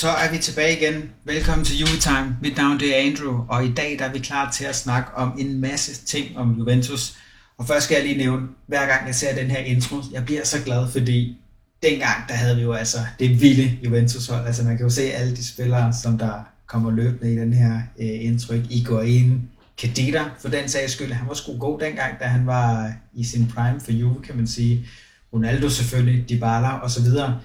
Så 0.00 0.08
er 0.08 0.32
vi 0.32 0.38
tilbage 0.38 0.76
igen. 0.76 1.10
Velkommen 1.24 1.64
til 1.64 1.78
Juvetime. 1.78 2.36
Mit 2.42 2.56
navn 2.56 2.80
er 2.80 2.96
Andrew, 2.96 3.44
og 3.48 3.64
i 3.64 3.72
dag 3.72 3.96
der 3.98 4.04
er 4.04 4.12
vi 4.12 4.18
klar 4.18 4.50
til 4.50 4.64
at 4.64 4.76
snakke 4.76 5.14
om 5.14 5.32
en 5.38 5.60
masse 5.60 6.04
ting 6.04 6.38
om 6.38 6.54
Juventus. 6.58 7.16
Og 7.58 7.66
først 7.66 7.84
skal 7.84 7.94
jeg 7.94 8.04
lige 8.04 8.18
nævne, 8.18 8.48
hver 8.66 8.86
gang 8.86 9.06
jeg 9.06 9.14
ser 9.14 9.34
den 9.34 9.50
her 9.50 9.58
intro, 9.58 9.96
jeg 10.12 10.24
bliver 10.24 10.44
så 10.44 10.56
glad, 10.64 10.90
fordi 10.90 11.36
dengang 11.82 12.28
der 12.28 12.34
havde 12.34 12.56
vi 12.56 12.62
jo 12.62 12.72
altså 12.72 12.98
det 13.18 13.40
vilde 13.40 13.78
Juventus-hold. 13.84 14.46
Altså 14.46 14.62
man 14.62 14.76
kan 14.76 14.86
jo 14.86 14.90
se 14.90 15.02
alle 15.02 15.36
de 15.36 15.48
spillere, 15.48 15.92
som 16.02 16.18
der 16.18 16.32
kommer 16.66 16.90
løbende 16.90 17.32
i 17.32 17.36
den 17.36 17.52
her 17.52 17.80
øh, 18.00 18.24
indtryk. 18.24 18.70
ind 18.70 19.40
Kadita 19.78 20.24
for 20.38 20.48
den 20.48 20.68
sags 20.68 20.92
skyld. 20.92 21.12
Han 21.12 21.28
var 21.28 21.34
sgu 21.34 21.58
god 21.58 21.80
dengang, 21.80 22.20
da 22.20 22.24
han 22.24 22.46
var 22.46 22.84
øh, 22.84 22.92
i 23.14 23.24
sin 23.24 23.46
prime 23.54 23.80
for 23.80 23.92
Juve, 23.92 24.22
kan 24.22 24.36
man 24.36 24.46
sige. 24.46 24.86
Ronaldo 25.32 25.68
selvfølgelig, 25.68 26.28
Dybala 26.28 26.68
og 26.68 26.90
så 26.90 27.02
videre 27.02 27.40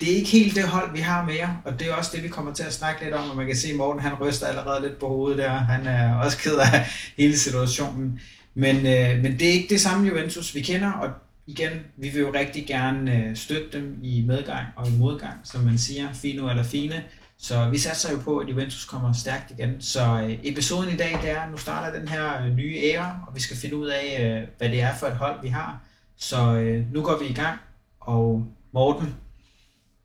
det 0.00 0.12
er 0.12 0.16
ikke 0.16 0.30
helt 0.30 0.54
det 0.54 0.64
hold, 0.64 0.92
vi 0.92 1.00
har 1.00 1.24
mere, 1.24 1.56
og 1.64 1.80
det 1.80 1.88
er 1.88 1.94
også 1.94 2.10
det, 2.14 2.22
vi 2.22 2.28
kommer 2.28 2.52
til 2.52 2.62
at 2.62 2.72
snakke 2.72 3.04
lidt 3.04 3.14
om, 3.14 3.30
og 3.30 3.36
man 3.36 3.46
kan 3.46 3.56
se, 3.56 3.68
at 3.68 3.76
Morten 3.76 4.02
han 4.02 4.14
ryster 4.14 4.46
allerede 4.46 4.82
lidt 4.82 4.98
på 4.98 5.08
hovedet 5.08 5.38
der. 5.38 5.50
Han 5.50 5.86
er 5.86 6.14
også 6.14 6.38
ked 6.38 6.56
af 6.56 6.86
hele 7.16 7.38
situationen. 7.38 8.20
Men, 8.54 8.76
øh, 8.76 9.22
men 9.22 9.38
det 9.38 9.48
er 9.48 9.52
ikke 9.52 9.68
det 9.68 9.80
samme 9.80 10.08
Juventus, 10.08 10.54
vi 10.54 10.60
kender, 10.60 10.92
og 10.92 11.10
igen, 11.46 11.70
vi 11.96 12.08
vil 12.08 12.20
jo 12.20 12.32
rigtig 12.34 12.66
gerne 12.66 13.16
øh, 13.16 13.36
støtte 13.36 13.78
dem 13.78 13.98
i 14.02 14.24
medgang 14.26 14.66
og 14.76 14.88
i 14.88 14.90
modgang, 14.98 15.34
som 15.44 15.60
man 15.60 15.78
siger, 15.78 16.12
fino 16.12 16.50
eller 16.50 16.62
fine. 16.62 17.04
Så 17.38 17.68
vi 17.70 17.78
satser 17.78 18.12
jo 18.12 18.18
på, 18.18 18.38
at 18.38 18.48
Juventus 18.48 18.84
kommer 18.84 19.12
stærkt 19.12 19.50
igen. 19.50 19.80
Så 19.80 20.22
øh, 20.22 20.38
episoden 20.42 20.94
i 20.94 20.96
dag, 20.96 21.18
det 21.22 21.30
er, 21.30 21.50
nu 21.50 21.56
starter 21.56 21.98
den 21.98 22.08
her 22.08 22.44
øh, 22.44 22.54
nye 22.56 22.76
æra, 22.76 23.20
og 23.28 23.34
vi 23.34 23.40
skal 23.40 23.56
finde 23.56 23.76
ud 23.76 23.86
af, 23.86 24.16
øh, 24.20 24.48
hvad 24.58 24.68
det 24.68 24.82
er 24.82 24.94
for 24.94 25.06
et 25.06 25.16
hold, 25.16 25.42
vi 25.42 25.48
har. 25.48 25.80
Så 26.16 26.54
øh, 26.54 26.92
nu 26.92 27.02
går 27.02 27.18
vi 27.18 27.26
i 27.26 27.34
gang, 27.34 27.58
og 28.00 28.46
Morten, 28.72 29.14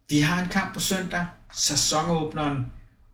vi 0.10 0.20
har 0.20 0.44
en 0.44 0.50
kamp 0.50 0.74
på 0.74 0.80
søndag, 0.80 1.26
sæsonåbneren, 1.54 2.66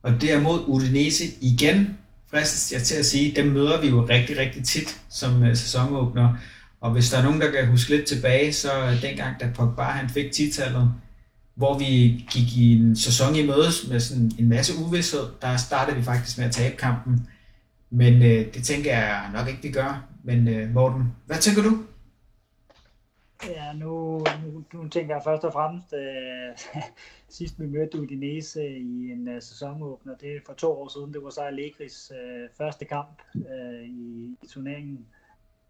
og 0.04 0.22
derimod 0.22 0.64
Udinese 0.68 1.26
igen. 1.42 1.98
Fristes 2.32 2.72
jeg 2.72 2.82
til 2.82 2.96
at 2.96 3.06
sige, 3.06 3.36
dem 3.36 3.46
møder 3.46 3.82
vi 3.82 3.88
jo 3.88 4.06
rigtig, 4.10 4.38
rigtig 4.38 4.64
tit 4.64 5.02
som 5.10 5.42
uh, 5.42 5.48
sæsonåbner. 5.48 6.38
Og 6.82 6.92
hvis 6.92 7.10
der 7.10 7.18
er 7.18 7.24
nogen, 7.24 7.42
der 7.42 7.52
kan 7.52 7.68
huske 7.68 7.90
lidt 7.96 8.08
tilbage, 8.08 8.54
så 8.54 8.70
øh, 8.86 9.02
dengang, 9.02 9.40
da 9.40 9.52
Pogba 9.56 9.84
han 9.84 10.10
fik 10.10 10.32
titallet, 10.32 10.94
hvor 11.56 11.80
vi 11.80 11.86
gik 12.32 12.58
i 12.58 12.74
en 12.74 12.96
sæson 12.96 13.36
i 13.36 13.46
mødes 13.46 13.88
med 13.90 14.00
sådan 14.00 14.32
en 14.40 14.50
masse 14.50 14.74
uvidshed, 14.78 15.24
der 15.42 15.58
startede 15.58 15.98
vi 15.98 16.04
faktisk 16.04 16.38
med 16.38 16.46
at 16.46 16.52
tabe 16.52 16.76
kampen. 16.76 17.28
Men 17.92 18.14
øh, 18.14 18.54
det 18.54 18.64
tænker 18.64 18.92
jeg 18.98 19.30
nok 19.34 19.48
ikke, 19.48 19.62
vi 19.62 19.72
gør. 19.72 20.04
Men 20.24 20.48
øh, 20.48 20.74
Morten, 20.74 21.04
hvad 21.26 21.38
tænker 21.38 21.64
du? 21.64 21.78
Ja, 23.48 23.74
nu, 23.74 24.18
nu, 24.44 24.64
nu 24.74 24.90
tænker 24.90 25.16
jeg 25.16 25.24
først 25.24 25.44
og 25.44 25.54
fremmest, 25.54 25.94
øh, 25.94 26.82
sidst 27.38 27.60
vi 27.60 27.66
mødte 27.66 28.02
Udinese 28.02 28.68
i 28.68 29.12
en 29.12 29.28
uh, 29.28 29.42
sæsonåbner, 29.42 30.16
det 30.16 30.36
er 30.36 30.40
for 30.46 30.54
to 30.54 30.82
år 30.82 30.88
siden, 30.88 31.14
det 31.14 31.24
var 31.24 31.30
så 31.30 31.42
Allegris 31.42 32.12
øh, 32.12 32.50
første 32.58 32.86
kamp 32.86 33.22
øh, 33.36 33.84
i, 33.84 34.38
i 34.44 34.48
turneringen. 34.48 35.08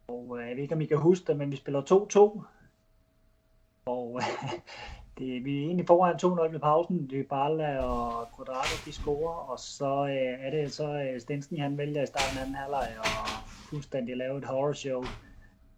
Og 0.08 0.38
øh, 0.40 0.47
jeg 0.47 0.56
ved 0.56 0.63
ikke, 0.63 0.75
om 0.75 0.81
I 0.81 0.85
kan 0.85 0.97
huske 0.97 1.28
det, 1.28 1.38
men 1.38 1.52
vi 1.52 1.56
spiller 1.56 1.81
2-2. 2.41 2.41
Og 3.85 4.22
øh, 4.22 4.59
det, 5.18 5.46
vi 5.46 5.58
er 5.58 5.66
egentlig 5.66 5.88
foran 5.88 6.47
2-0 6.50 6.52
ved 6.52 6.59
pausen. 6.59 7.09
Dybala 7.12 7.79
og 7.79 8.28
Quadrado, 8.35 8.75
de 8.85 8.91
scorer, 8.91 9.35
og 9.35 9.59
så 9.59 10.06
øh, 10.06 10.46
er 10.46 10.50
det 10.50 10.74
så 10.74 10.88
øh, 10.88 11.22
Stensen, 11.22 11.59
han 11.59 11.78
vælger 11.78 12.03
i 12.03 12.06
starten 12.06 12.38
af 12.38 12.41
anden 12.41 12.56
halvleg 12.56 12.90
og 13.00 13.29
fuldstændig 13.69 14.18
lave 14.18 14.38
et 14.38 14.46
horror 14.46 14.74
show 14.74 15.03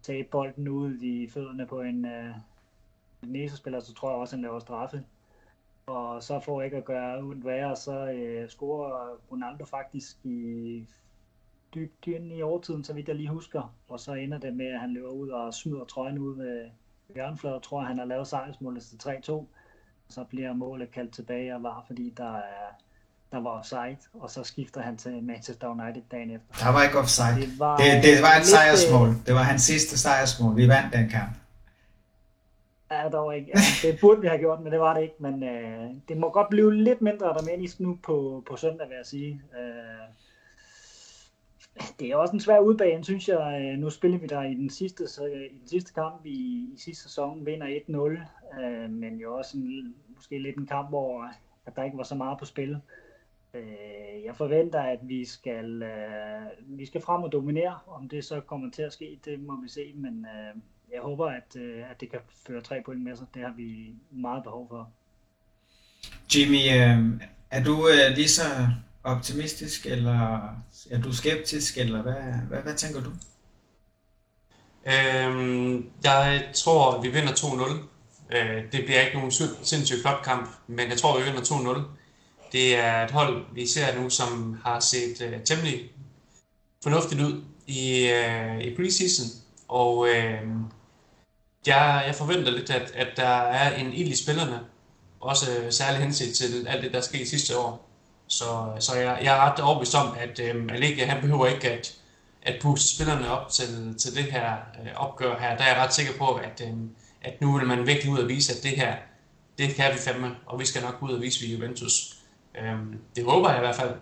tabe 0.02 0.28
bolden 0.30 0.68
ud 0.68 1.00
i 1.00 1.28
fødderne 1.28 1.66
på 1.66 1.80
en 1.80 2.04
øh, 2.04 2.34
næsespiller, 3.22 3.80
så 3.80 3.94
tror 3.94 4.10
jeg 4.10 4.18
også, 4.18 4.36
han 4.36 4.42
laver 4.42 4.58
straffe. 4.58 5.04
Og 5.86 6.22
så 6.22 6.40
får 6.40 6.62
ikke 6.62 6.76
at 6.76 6.84
gøre 6.84 7.18
ondt 7.18 7.44
værre, 7.44 7.76
så 7.76 8.10
øh, 8.10 8.48
scorer 8.48 9.16
Ronaldo 9.30 9.64
faktisk 9.64 10.16
i 10.24 10.86
dybt 11.74 12.06
ind 12.06 12.32
i 12.32 12.42
overtiden, 12.42 12.84
så 12.84 12.94
vidt 12.94 13.08
jeg 13.08 13.16
lige 13.16 13.28
husker. 13.28 13.74
Og 13.88 14.00
så 14.00 14.14
ender 14.14 14.38
det 14.38 14.56
med, 14.56 14.66
at 14.66 14.80
han 14.80 14.92
løber 14.92 15.08
ud 15.08 15.28
og 15.28 15.54
smider 15.54 15.84
trøjen 15.84 16.18
ud 16.18 16.36
ved 16.36 16.70
hjørnefladet. 17.14 17.54
Jeg 17.54 17.62
tror, 17.62 17.80
han 17.80 17.98
har 17.98 18.04
lavet 18.04 18.26
sejrsmålet 18.26 18.82
til 18.82 18.96
3-2. 18.96 19.44
Så 20.08 20.24
bliver 20.24 20.52
målet 20.52 20.90
kaldt 20.90 21.14
tilbage 21.14 21.54
og 21.54 21.62
var, 21.62 21.84
fordi 21.86 22.14
der 22.16 22.36
er 22.36 22.68
der 23.32 23.40
var 23.40 23.50
offside, 23.50 23.96
og 24.12 24.30
så 24.30 24.44
skifter 24.44 24.80
han 24.82 24.96
til 24.96 25.22
Manchester 25.22 25.68
United 25.68 26.02
dagen 26.10 26.30
efter. 26.30 26.64
Der 26.64 26.72
var 26.72 26.82
ikke 26.82 26.98
offside. 26.98 27.36
Det 27.40 27.58
var, 27.58 27.76
det, 27.76 28.02
det 28.02 28.22
var 28.22 28.34
et 28.40 28.46
sejrsmål. 28.46 29.08
Øh, 29.08 29.14
det 29.26 29.34
var 29.34 29.42
hans 29.42 29.62
sidste 29.62 29.98
sejrsmål. 29.98 30.56
Vi 30.56 30.68
vandt 30.68 30.92
den 30.92 31.08
kamp. 31.08 31.32
Ja, 32.90 33.08
dog 33.08 33.36
ikke. 33.36 33.50
Ja, 33.54 33.88
det 33.88 33.98
burde 34.00 34.20
vi 34.20 34.26
have 34.26 34.38
gjort, 34.38 34.60
men 34.60 34.72
det 34.72 34.80
var 34.80 34.94
det 34.94 35.02
ikke. 35.02 35.14
Men 35.18 35.42
øh, 35.42 35.90
det 36.08 36.16
må 36.16 36.30
godt 36.30 36.48
blive 36.50 36.74
lidt 36.74 37.02
mindre 37.02 37.26
dramatisk 37.26 37.80
nu 37.80 37.98
på, 38.02 38.44
på 38.48 38.56
søndag, 38.56 38.88
vil 38.88 38.96
jeg 38.96 39.06
sige. 39.06 39.42
Øh, 39.58 40.08
det 42.00 42.08
er 42.08 42.16
også 42.16 42.34
en 42.34 42.40
svær 42.40 42.58
udbane, 42.58 43.04
synes 43.04 43.28
jeg. 43.28 43.60
Øh, 43.62 43.78
nu 43.78 43.90
spiller 43.90 44.18
vi 44.18 44.26
der 44.26 44.42
i 44.42 44.54
den 44.54 44.70
sidste, 44.70 45.04
i 45.04 45.58
den 45.58 45.68
sidste 45.68 45.92
kamp 45.92 46.20
i, 46.24 46.68
i 46.74 46.78
sidste 46.78 47.02
sæson, 47.02 47.46
vinder 47.46 47.66
1-0, 47.66 48.62
øh, 48.62 48.90
men 48.90 49.16
jo 49.16 49.36
også 49.36 49.56
en, 49.56 49.94
måske 50.14 50.38
lidt 50.38 50.56
en 50.56 50.66
kamp, 50.66 50.88
hvor 50.88 51.30
at 51.66 51.76
der 51.76 51.82
ikke 51.82 51.96
var 51.96 52.02
så 52.02 52.14
meget 52.14 52.38
på 52.38 52.44
spil. 52.44 52.70
Øh, 52.70 53.01
jeg 54.24 54.36
forventer, 54.36 54.80
at 54.80 54.98
vi 55.02 55.24
skal, 55.24 55.82
øh, 55.82 56.78
vi 56.78 56.86
skal 56.86 57.00
frem 57.00 57.22
og 57.22 57.32
dominere. 57.32 57.78
Om 57.86 58.08
det 58.08 58.24
så 58.24 58.40
kommer 58.40 58.70
til 58.70 58.82
at 58.82 58.92
ske, 58.92 59.20
det 59.24 59.40
må 59.40 59.60
vi 59.62 59.68
se. 59.68 59.92
Men 59.94 60.26
øh, 60.26 60.62
jeg 60.92 61.00
håber, 61.02 61.26
at, 61.26 61.56
øh, 61.56 61.90
at 61.90 62.00
det 62.00 62.10
kan 62.10 62.20
føre 62.46 62.60
tre 62.60 62.82
point 62.84 63.02
med 63.02 63.16
sig. 63.16 63.26
Det 63.34 63.42
har 63.42 63.54
vi 63.56 63.94
meget 64.10 64.42
behov 64.42 64.68
for. 64.68 64.90
Jimmy, 66.34 66.58
øh, 66.58 67.20
er 67.50 67.64
du 67.64 67.88
øh, 67.88 68.16
lige 68.16 68.28
så 68.28 68.42
optimistisk, 69.04 69.86
eller 69.86 70.42
er 70.90 71.00
du 71.04 71.12
skeptisk, 71.12 71.78
eller 71.78 72.02
hvad, 72.02 72.48
hvad, 72.48 72.62
hvad 72.62 72.74
tænker 72.74 73.00
du? 73.00 73.10
Øhm, 74.86 75.90
jeg 76.04 76.50
tror, 76.54 77.00
vi 77.00 77.08
vinder 77.08 77.32
2-0. 77.32 78.36
Øh, 78.36 78.72
det 78.72 78.84
bliver 78.84 79.00
ikke 79.00 79.16
nogen 79.16 79.30
sindssygt 79.62 80.02
flot 80.02 80.22
kamp, 80.24 80.48
men 80.66 80.88
jeg 80.88 80.98
tror, 80.98 81.18
vi 81.18 81.24
vinder 81.24 81.40
2-0. 81.40 82.01
Det 82.52 82.76
er 82.76 83.04
et 83.04 83.10
hold, 83.10 83.44
vi 83.54 83.66
ser 83.66 84.00
nu, 84.00 84.10
som 84.10 84.60
har 84.64 84.80
set 84.80 85.20
øh, 85.20 85.44
temmelig 85.44 85.90
fornuftigt 86.82 87.20
ud 87.20 87.42
i, 87.66 88.08
øh, 88.08 88.60
i 88.60 88.76
preseason. 88.76 89.26
Og 89.68 90.08
øh, 90.08 90.40
jeg, 91.66 92.04
jeg 92.06 92.14
forventer 92.14 92.50
lidt, 92.50 92.70
at, 92.70 92.90
at 92.94 93.08
der 93.16 93.36
er 93.38 93.76
en 93.76 93.92
ild 93.92 94.08
i 94.08 94.22
spillerne. 94.22 94.60
Også 95.20 95.58
øh, 95.58 95.72
særlig 95.72 96.02
henset 96.02 96.34
til 96.34 96.66
alt 96.68 96.84
det, 96.84 96.92
der 96.92 97.00
skete 97.00 97.26
sidste 97.28 97.58
år. 97.58 97.88
Så, 98.28 98.72
så 98.80 98.94
jeg, 98.94 99.18
jeg 99.22 99.36
er 99.36 99.40
ret 99.40 99.60
overbevist 99.60 99.94
om, 99.94 100.16
at 100.18 100.40
øh, 100.40 100.68
Allega, 100.72 101.04
han 101.06 101.20
behøver 101.20 101.46
ikke 101.46 101.70
at, 101.70 101.94
at 102.42 102.62
puste 102.62 102.94
spillerne 102.94 103.30
op 103.30 103.50
til, 103.50 103.94
til 103.98 104.14
det 104.14 104.24
her 104.24 104.52
øh, 104.52 104.92
opgør 104.96 105.38
her. 105.38 105.56
Der 105.56 105.64
er 105.64 105.68
jeg 105.74 105.84
ret 105.84 105.94
sikker 105.94 106.12
på, 106.18 106.34
at, 106.34 106.62
øh, 106.64 106.74
at 107.22 107.40
nu 107.40 107.58
vil 107.58 107.66
man 107.66 107.86
virkelig 107.86 108.12
ud 108.12 108.18
og 108.18 108.28
vise, 108.28 108.52
at 108.52 108.62
det 108.62 108.70
her, 108.70 108.96
det 109.58 109.74
kan 109.74 109.92
vi 109.92 109.98
fandme, 109.98 110.36
og 110.46 110.60
vi 110.60 110.66
skal 110.66 110.82
nok 110.82 110.98
ud 111.02 111.10
og 111.10 111.20
vise 111.20 111.40
vi 111.40 111.54
Juventus. 111.54 112.21
Øhm, 112.58 112.98
det 113.16 113.24
håber 113.24 113.50
jeg 113.50 113.58
i 113.58 113.66
hvert 113.66 113.76
fald. 113.76 113.94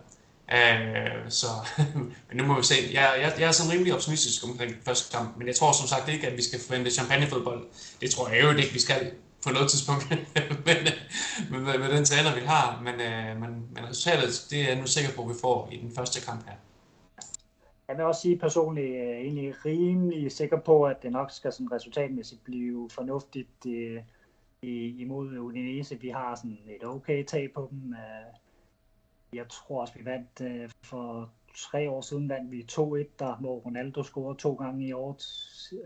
Øh, 0.53 1.31
så, 1.31 1.47
men 2.29 2.37
nu 2.37 2.45
må 2.45 2.57
vi 2.57 2.63
se. 2.63 2.75
Jeg, 2.93 3.19
jeg, 3.23 3.33
jeg 3.39 3.49
er 3.49 3.53
sådan 3.53 3.73
rimelig 3.73 3.95
optimistisk 3.95 4.45
omkring 4.45 4.73
første 4.85 5.17
kamp, 5.17 5.37
men 5.37 5.47
jeg 5.47 5.57
tror 5.57 5.73
som 5.73 5.87
sagt 5.87 6.09
ikke, 6.09 6.27
at 6.29 6.37
vi 6.37 6.43
skal 6.43 6.61
forvente 6.67 6.91
champagnefodbold. 6.91 7.67
Det 8.01 8.11
tror 8.11 8.29
jeg 8.29 8.43
jo 8.43 8.51
ikke, 8.51 8.73
vi 8.73 8.81
skal 8.81 9.13
på 9.45 9.51
noget 9.53 9.71
tidspunkt 9.71 10.11
med, 10.11 10.19
med, 11.51 11.61
med, 11.61 11.79
med 11.79 11.97
den 11.97 12.05
træner, 12.05 12.35
vi 12.35 12.41
har. 12.41 12.81
Men, 12.87 12.95
øh, 13.01 13.41
men, 13.41 13.51
men 13.75 13.89
resultatet, 13.89 14.47
det 14.51 14.61
er 14.61 14.69
jeg 14.69 14.81
nu 14.81 14.87
sikker 14.87 15.11
på, 15.17 15.23
at 15.23 15.29
vi 15.29 15.35
får 15.41 15.69
i 15.73 15.77
den 15.77 15.93
første 15.97 16.27
kamp 16.27 16.47
her. 16.47 16.57
Jeg 17.89 17.97
vil 17.97 18.05
også 18.05 18.21
sige 18.21 18.39
personligt, 18.39 18.97
er 18.97 19.15
egentlig 19.15 19.55
rimelig 19.65 20.33
sikker 20.33 20.61
på, 20.61 20.85
at 20.85 21.03
det 21.03 21.13
nok 21.13 21.31
skal 21.31 21.53
sådan 21.53 21.73
resultatmæssigt 21.73 22.45
blive 22.45 22.91
fornuftigt. 22.91 23.49
Det, 23.65 24.03
i, 24.63 25.03
imod 25.03 25.39
Udinese. 25.39 26.01
Vi 26.01 26.09
har 26.09 26.35
sådan 26.35 26.59
et 26.67 26.85
okay 26.85 27.25
tag 27.25 27.53
på 27.53 27.69
dem. 27.71 27.93
Øh, 27.93 28.35
jeg 29.33 29.49
tror 29.49 29.81
også, 29.81 29.95
vi 29.99 30.05
vandt 30.05 30.41
øh, 30.41 30.71
for 30.83 31.31
tre 31.57 31.91
år 31.91 32.01
siden, 32.01 32.29
vandt 32.29 32.51
vi 32.51 32.67
2-1, 32.73 32.79
der, 33.19 33.37
hvor 33.41 33.59
Ronaldo 33.59 34.03
scorede 34.03 34.39
to 34.39 34.55
gange 34.55 34.87
i 34.87 34.93
år, 34.93 35.21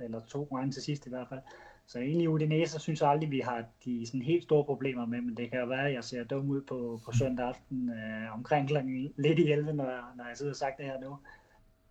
eller 0.05 0.21
to 0.21 0.45
gange 0.45 0.73
til 0.73 0.83
sidst 0.83 1.07
i 1.07 1.11
hvert 1.11 1.29
fald. 1.29 1.41
Så 1.87 1.99
egentlig 1.99 2.29
Udinese 2.29 2.79
synes 2.79 3.01
jeg 3.01 3.11
aldrig, 3.11 3.31
vi 3.31 3.41
har 3.41 3.65
de 3.85 4.07
sådan 4.07 4.23
helt 4.23 4.43
store 4.43 4.65
problemer 4.65 5.07
med, 5.07 5.21
men 5.21 5.37
det 5.37 5.51
kan 5.51 5.61
jo 5.61 5.67
være, 5.67 5.89
at 5.89 5.95
jeg 5.95 6.05
ser 6.05 6.25
dum 6.25 6.51
ud 6.51 6.61
på, 6.61 7.01
på 7.05 7.13
søndag 7.13 7.47
aften 7.47 7.91
øh, 7.91 8.35
omkring 8.35 8.69
kl. 8.69 8.77
lidt 9.17 9.39
i 9.39 9.53
11, 9.53 9.73
når, 9.73 10.13
når 10.17 10.27
jeg 10.29 10.37
sidder 10.37 10.53
og 10.53 10.57
sagt 10.57 10.79
det 10.79 10.87
her 10.87 11.01
nu. 11.01 11.19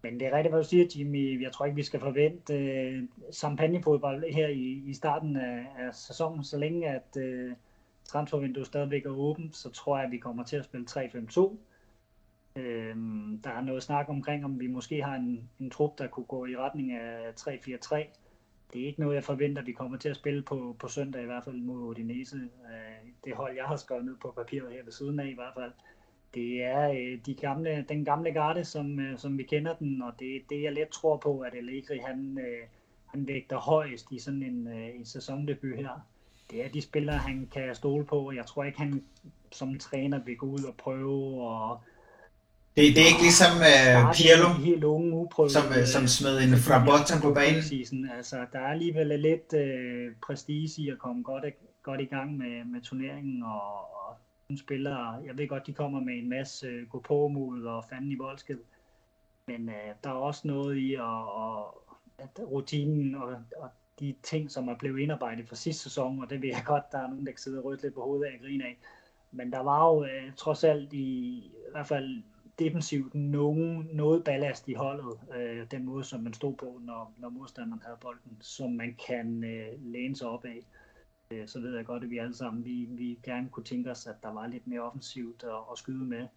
Men 0.03 0.19
det 0.19 0.27
er 0.27 0.31
rigtigt, 0.31 0.53
hvad 0.53 0.63
du 0.63 0.67
siger, 0.67 0.85
Jimmy. 0.95 1.43
Jeg 1.43 1.51
tror 1.51 1.65
ikke, 1.65 1.75
vi 1.75 1.83
skal 1.83 1.99
forvente 1.99 2.53
uh, 2.53 3.33
champagnefodbold 3.33 4.33
her 4.33 4.47
i, 4.47 4.83
i 4.85 4.93
starten 4.93 5.35
af, 5.35 5.65
af 5.77 5.95
sæsonen. 5.95 6.43
Så 6.43 6.57
længe 6.57 6.89
at 6.89 7.17
uh, 7.17 7.51
transfervinduet 8.05 8.67
stadigvæk 8.67 9.05
er 9.05 9.09
åbent, 9.09 9.55
så 9.55 9.69
tror 9.69 9.97
jeg, 9.97 10.05
at 10.05 10.11
vi 10.11 10.17
kommer 10.17 10.43
til 10.43 10.55
at 10.55 10.65
spille 10.65 10.85
3-5-2. 10.89 11.39
Uh, 11.39 11.55
øh, 12.55 12.95
der 13.43 13.49
er 13.49 13.61
noget 13.61 13.83
snak 13.83 14.09
omkring, 14.09 14.45
om 14.45 14.59
vi 14.59 14.67
måske 14.67 15.03
har 15.03 15.15
en, 15.15 15.49
en 15.59 15.69
trup, 15.69 15.97
der 15.97 16.07
kunne 16.07 16.25
gå 16.25 16.45
i 16.45 16.57
retning 16.57 16.91
af 16.91 17.31
3-4-3. 17.39 17.95
det 18.73 18.81
er 18.81 18.85
ikke 18.85 18.99
noget, 18.99 19.15
jeg 19.15 19.23
forventer, 19.23 19.61
vi 19.61 19.71
kommer 19.71 19.97
til 19.97 20.09
at 20.09 20.15
spille 20.15 20.41
på, 20.41 20.75
på 20.79 20.87
søndag, 20.87 21.21
i 21.21 21.25
hvert 21.25 21.43
fald 21.43 21.55
mod 21.55 21.89
Odinese. 21.89 22.37
Øh, 22.37 23.09
det 23.25 23.35
hold, 23.35 23.55
jeg 23.55 23.65
har 23.65 23.75
skrevet 23.75 24.05
ned 24.05 24.15
på 24.21 24.33
papiret 24.37 24.71
her 24.71 24.83
ved 24.83 24.91
siden 24.91 25.19
af 25.19 25.27
i 25.27 25.35
hvert 25.35 25.53
fald. 25.53 25.71
Det 26.33 26.63
er 26.63 26.89
øh, 26.89 27.19
de 27.25 27.33
gamle, 27.33 27.85
den 27.89 28.05
gamle 28.05 28.31
garde, 28.31 28.65
som, 28.65 28.99
øh, 28.99 29.17
som 29.17 29.37
vi 29.37 29.43
kender 29.43 29.75
den, 29.75 30.01
og 30.01 30.11
det 30.19 30.35
er 30.35 30.39
det, 30.49 30.63
jeg 30.63 30.71
let 30.71 30.89
tror 30.89 31.17
på, 31.17 31.39
at 31.39 31.55
Allegri 31.55 31.97
han, 31.97 32.39
han 33.05 33.27
vægter 33.27 33.57
højst 33.57 34.11
i 34.11 34.19
sådan 34.19 34.43
en, 34.43 34.67
en 34.67 35.05
sæsondebut 35.05 35.77
her. 35.77 36.07
Det 36.51 36.65
er 36.65 36.69
de 36.69 36.81
spillere, 36.81 37.17
han 37.17 37.49
kan 37.53 37.75
stole 37.75 38.05
på, 38.05 38.27
og 38.27 38.35
jeg 38.35 38.45
tror 38.45 38.63
ikke, 38.63 38.79
han 38.79 39.03
som 39.51 39.79
træner 39.79 40.19
vil 40.25 40.37
gå 40.37 40.45
ud 40.45 40.63
og 40.63 40.75
prøve 40.75 41.41
og 41.41 41.81
det, 42.75 42.95
det 42.95 43.01
er 43.03 43.11
ikke 43.13 43.27
ligesom 43.29 43.53
uh, 43.71 44.13
Pirlo, 44.15 44.49
helt 44.67 44.83
unge, 44.83 45.13
uprøvede, 45.13 45.53
som, 45.53 45.65
uh, 45.69 45.85
som 45.85 46.07
smed 46.07 46.35
en 46.39 46.57
Frabotta 46.67 47.15
på 47.21 47.33
banen. 47.33 47.63
Season. 47.63 48.09
Altså, 48.17 48.35
der 48.53 48.59
er 48.59 48.71
alligevel 48.75 49.19
lidt 49.19 49.49
uh, 49.53 50.15
prestige 50.25 50.81
i 50.81 50.89
at 50.89 50.99
komme 50.99 51.23
godt, 51.23 51.45
godt 51.83 52.01
i 52.01 52.05
gang 52.05 52.37
med, 52.37 52.65
med 52.65 52.81
turneringen, 52.81 53.43
og, 53.43 53.65
og 53.99 54.09
spillere, 54.57 55.21
jeg 55.25 55.37
ved 55.37 55.47
godt, 55.47 55.67
de 55.67 55.73
kommer 55.73 55.99
med 55.99 56.13
en 56.13 56.29
masse 56.29 56.67
øh, 56.67 56.87
gå 56.87 56.99
på 56.99 57.27
mod 57.27 57.63
og 57.63 57.85
fanden 57.89 58.11
i 58.11 58.15
voldsked, 58.15 58.59
men 59.47 59.69
øh, 59.69 59.95
der 60.03 60.09
er 60.09 60.13
også 60.13 60.47
noget 60.47 60.77
i 60.77 60.93
at, 60.93 61.01
og, 61.01 61.81
at 62.17 62.39
rutinen 62.39 63.15
og, 63.15 63.35
og 63.57 63.69
de 63.99 64.15
ting, 64.23 64.51
som 64.51 64.67
er 64.67 64.75
blevet 64.75 64.99
indarbejdet 64.99 65.47
fra 65.47 65.55
sidste 65.55 65.83
sæson, 65.83 66.21
og 66.21 66.29
det 66.29 66.41
ved 66.41 66.49
jeg 66.49 66.63
godt, 66.65 66.91
der 66.91 66.97
er 66.97 67.07
nogen, 67.07 67.25
der 67.25 67.31
kan 67.31 67.39
sidde 67.39 67.63
og 67.63 67.77
lidt 67.81 67.93
på 67.93 68.01
hovedet 68.01 68.25
af 68.25 68.33
og 68.33 68.41
grine 68.41 68.65
af. 68.65 68.77
Men 69.31 69.51
der 69.51 69.59
var 69.59 69.93
jo 69.93 70.05
øh, 70.05 70.33
trods 70.37 70.63
alt 70.63 70.93
i, 70.93 71.37
i 71.37 71.71
hvert 71.71 71.87
fald 71.87 72.23
defensivt 72.59 73.15
nogen, 73.15 73.89
noget 73.93 74.23
ballast 74.23 74.67
i 74.67 74.73
holdet, 74.73 75.19
øh, 75.35 75.67
den 75.71 75.85
måde, 75.85 76.03
som 76.03 76.19
man 76.19 76.33
stod 76.33 76.53
på, 76.53 76.79
når, 76.81 77.13
når 77.17 77.29
modstanderen 77.29 77.81
havde 77.85 77.97
bolden, 78.01 78.37
som 78.41 78.71
man 78.71 78.95
kan 79.07 79.43
øh, 79.43 79.67
læne 79.79 80.15
sig 80.15 80.27
op 80.27 80.45
af. 80.45 80.59
Øh, 81.33 81.47
så 81.47 81.59
ved 81.59 81.75
jeg 81.75 81.85
godt, 81.85 82.03
at 82.03 82.09
vi 82.09 82.17
alle 82.17 82.35
sammen, 82.35 82.65
vi, 82.65 82.87
vi 82.89 83.19
gerne 83.25 83.49
kunne 83.49 83.63
tænke 83.63 83.91
os, 83.91 84.07
at 84.07 84.15
der 84.23 84.33
var 84.33 84.47
lidt 84.47 84.67
mere 84.67 84.81
offensivt 84.81 85.43
at, 85.43 85.49
at 85.71 85.77
skyde 85.77 86.05
med. 86.05 86.27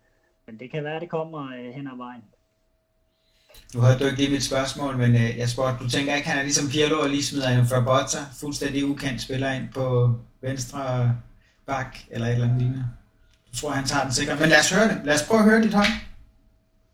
Men 0.47 0.59
det 0.61 0.71
kan 0.71 0.85
være, 0.85 0.95
at 0.97 1.03
det 1.03 1.11
kommer 1.11 1.43
øh, 1.59 1.75
hen 1.75 1.87
ad 1.87 1.97
vejen. 1.97 2.25
Nu 3.75 3.81
hørte 3.81 3.99
du 3.99 4.05
ikke 4.05 4.19
lige 4.19 4.31
mit 4.31 4.45
spørgsmål, 4.45 4.97
men 4.97 5.15
øh, 5.15 5.39
jeg 5.39 5.49
spurgte, 5.49 5.85
du 5.85 5.89
tænker 5.89 6.15
ikke, 6.15 6.29
han 6.29 6.39
er 6.39 6.43
ligesom 6.43 6.69
Pirlo 6.69 7.01
og 7.01 7.09
lige 7.09 7.25
smider 7.25 7.49
en 7.49 7.67
Frabotta, 7.67 8.19
fuldstændig 8.41 8.87
ukendt 8.87 9.23
spiller 9.23 9.53
ind 9.53 9.69
på 9.75 10.15
venstre 10.41 10.81
bak 11.67 11.97
eller 12.11 12.27
et 12.27 12.33
eller 12.33 12.47
andet 12.47 12.59
lignende? 12.63 12.85
Du 13.51 13.57
tror, 13.57 13.71
han 13.71 13.85
tager 13.85 14.03
den 14.03 14.13
sikkert. 14.13 14.41
Men 14.41 14.49
lad 14.49 14.59
os 14.59 14.73
høre 14.73 14.89
det. 14.89 15.01
Lad 15.05 15.15
os 15.15 15.27
prøve 15.29 15.41
at 15.41 15.45
høre 15.51 15.63
dit 15.63 15.75
hold. 15.75 15.95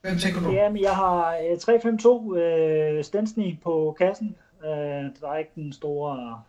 Hvem 0.00 0.18
tænker 0.18 0.40
du? 0.40 0.50
Jamen, 0.50 0.82
jeg 0.82 0.96
har 0.96 1.34
3-5-2 1.34 2.36
øh, 2.36 2.96
øh 2.98 3.04
Stensny 3.04 3.60
på 3.62 3.96
kassen. 3.98 4.36
Øh, 4.64 4.70
der 5.20 5.28
er 5.32 5.38
ikke 5.38 5.50
den 5.54 5.72
store 5.72 6.42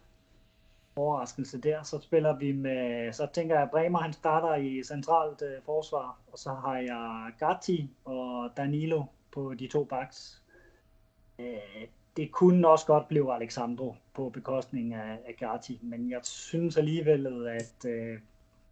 overraskelse 0.95 1.61
der. 1.61 1.83
Så 1.83 2.01
spiller 2.01 2.35
vi 2.35 2.51
med, 2.51 3.13
så 3.13 3.27
tænker 3.33 3.55
jeg, 3.55 3.63
at 3.63 3.71
Bremer 3.71 3.99
han 3.99 4.13
starter 4.13 4.55
i 4.55 4.83
centralt 4.83 5.41
øh, 5.41 5.61
forsvar, 5.65 6.19
og 6.31 6.39
så 6.39 6.53
har 6.53 6.77
jeg 6.77 7.31
Gatti 7.39 7.89
og 8.05 8.49
Danilo 8.57 9.03
på 9.31 9.53
de 9.53 9.67
to 9.67 9.83
backs. 9.83 10.41
Øh, 11.39 11.87
det 12.17 12.31
kunne 12.31 12.67
også 12.67 12.85
godt 12.85 13.07
blive 13.07 13.33
Alexandro 13.33 13.95
på 14.13 14.29
bekostning 14.29 14.93
af, 14.93 15.19
af 15.27 15.35
Gatti, 15.37 15.79
men 15.81 16.09
jeg 16.09 16.19
synes 16.23 16.77
alligevel, 16.77 17.47
at 17.47 17.85
øh, 17.89 18.19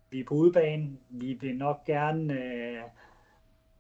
vi 0.10 0.20
er 0.20 0.26
på 0.26 0.36
udebane. 0.36 0.98
Vi 1.10 1.34
vil 1.34 1.58
nok 1.58 1.86
gerne 1.86 2.34
øh, 2.34 2.82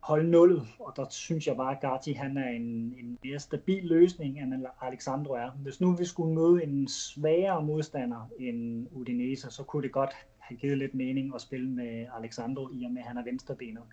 holde 0.01 0.30
nullet, 0.30 0.68
og 0.80 0.94
der 0.95 1.06
synes 1.09 1.48
jeg 1.48 1.56
bare, 1.56 1.75
at 1.75 1.81
Gatti 1.81 2.13
han 2.13 2.38
er 2.38 2.50
en, 2.50 2.95
en 3.00 3.18
mere 3.24 3.39
stabil 3.39 3.83
løsning, 3.83 4.39
end 4.39 4.65
Alexandro 4.81 5.33
er. 5.33 5.50
Hvis 5.50 5.81
nu 5.81 5.95
vi 5.95 6.06
skulle 6.06 6.36
møde 6.36 6.63
en 6.63 6.88
svagere 6.88 7.63
modstander 7.63 8.30
end 8.39 8.88
Udinese, 8.92 9.51
så 9.51 9.63
kunne 9.63 9.83
det 9.83 9.92
godt 9.92 10.12
have 10.38 10.57
givet 10.57 10.77
lidt 10.77 10.94
mening 10.94 11.36
at 11.36 11.42
spille 11.42 11.69
med 11.69 12.06
Alexandro, 12.18 12.69
i 12.74 12.86
og 12.86 12.92
med 12.92 13.01
at 13.01 13.07
han 13.07 13.18
er 13.18 13.24
venstrebenet. 13.24 13.83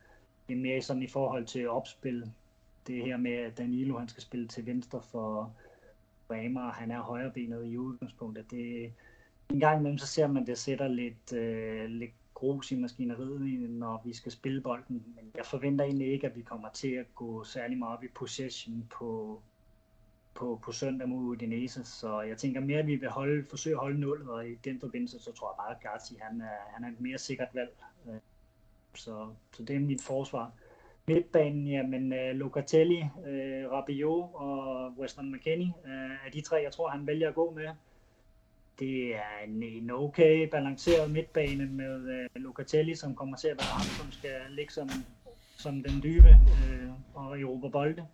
Det 0.49 0.55
er 0.55 0.61
mere 0.61 0.83
sådan 0.83 1.03
i 1.03 1.09
forhold 1.09 1.47
til 1.47 1.69
opspil. 1.69 2.31
Det 2.87 3.05
her 3.05 3.17
med, 3.17 3.33
at 3.33 3.59
Danilo 3.59 3.99
han 3.99 4.09
skal 4.09 4.23
spille 4.23 4.49
til 4.49 4.67
venstre 4.67 5.03
for 5.03 5.53
Bremer, 6.29 6.73
han 6.73 6.91
er 6.91 7.01
højrebenet 7.01 7.67
i 7.67 7.79
udgangspunktet. 7.79 8.51
Det, 8.51 8.93
en 9.51 9.61
gang 9.61 9.81
imellem 9.81 9.99
så 9.99 10.07
ser 10.07 10.27
man, 10.27 10.43
at 10.43 10.47
det 10.47 10.59
sætter 10.59 10.89
lidt, 10.89 11.33
øh, 11.33 11.85
lidt 11.85 12.11
grus 12.39 12.73
i 12.73 12.77
maskineriet, 12.77 13.71
når 13.71 14.03
vi 14.05 14.13
skal 14.15 14.33
spille 14.33 14.61
bolden. 14.61 15.05
Men 15.17 15.33
jeg 15.37 15.47
forventer 15.47 15.85
egentlig 15.85 16.13
ikke, 16.13 16.27
at 16.27 16.37
vi 16.37 16.43
kommer 16.43 16.69
til 16.69 16.93
at 16.93 17.07
gå 17.15 17.45
særlig 17.45 17.79
meget 17.79 17.97
op 17.97 18.05
i 18.05 18.09
possession 18.15 18.87
på, 18.91 19.41
på, 20.35 20.61
på 20.63 20.73
søndag 20.73 21.09
mod 21.09 21.25
Udinese. 21.25 21.85
Så 21.85 22.21
jeg 22.21 22.37
tænker 22.37 22.61
mere, 22.61 22.79
at 22.79 22.87
vi 22.87 22.97
vil 22.97 23.09
holde, 23.09 23.45
forsøge 23.45 23.75
at 23.77 23.81
holde 23.81 24.01
nullet, 24.01 24.29
og 24.29 24.49
i 24.49 24.55
den 24.55 24.81
forbindelse, 24.81 25.19
så 25.19 25.33
tror 25.33 25.51
jeg 25.51 25.57
bare, 25.59 25.75
at 25.77 25.83
Garci, 25.83 26.15
han 26.21 26.41
er, 26.41 26.75
han 26.75 26.85
er 26.85 26.89
et 26.89 27.01
mere 27.01 27.19
sikkert 27.19 27.49
valg. 27.55 27.77
Øh, 28.09 28.15
så, 28.95 29.29
så 29.53 29.63
det 29.63 29.77
er 29.77 29.81
mit 29.81 30.03
forsvar. 30.03 30.53
Midtbanen, 31.07 31.67
jamen 31.67 32.13
uh, 32.13 32.19
øh, 32.19 32.35
Locatelli, 32.35 33.01
uh, 33.01 33.73
Rabiot 33.73 34.31
og 34.35 34.93
Weston 34.99 35.33
McKennie 35.33 35.73
uh, 35.85 36.27
er 36.27 36.31
de 36.33 36.41
tre, 36.41 36.57
jeg 36.57 36.73
tror, 36.73 36.89
han 36.89 37.07
vælger 37.07 37.29
at 37.29 37.35
gå 37.35 37.51
med 37.51 37.69
det 38.79 39.15
er 39.15 39.45
en, 39.47 39.63
en 39.63 39.91
okay 39.91 40.49
balanceret 40.49 41.11
midtbane 41.11 41.67
med 41.67 41.97
uh, 41.97 42.43
Locatelli, 42.43 42.95
som 42.95 43.15
kommer 43.15 43.37
til 43.37 43.49
at 43.49 43.57
være 43.57 43.73
ham, 43.73 43.83
som 43.83 44.13
skal 44.13 44.41
ligge 44.51 44.73
som, 44.73 44.89
som 45.57 45.83
den 45.83 46.03
dybe 46.03 46.29
uh, 46.29 46.93
og 47.15 47.41
Europa 47.41 47.69
bolde. 47.69 48.07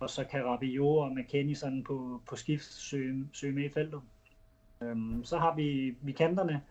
Og 0.00 0.10
så 0.10 0.24
kan 0.24 0.44
Rabiot 0.44 0.98
og 0.98 1.12
McKenny 1.12 1.54
sådan 1.54 1.84
på, 1.84 2.20
på 2.28 2.36
skift 2.36 2.64
søge, 2.64 3.24
søge 3.32 3.52
med 3.52 3.64
i 3.64 3.68
feltet. 3.68 4.00
Um, 4.80 5.24
så 5.24 5.38
har 5.38 5.54
vi, 5.54 5.94
vi 6.00 6.12
kanterne. 6.12 6.62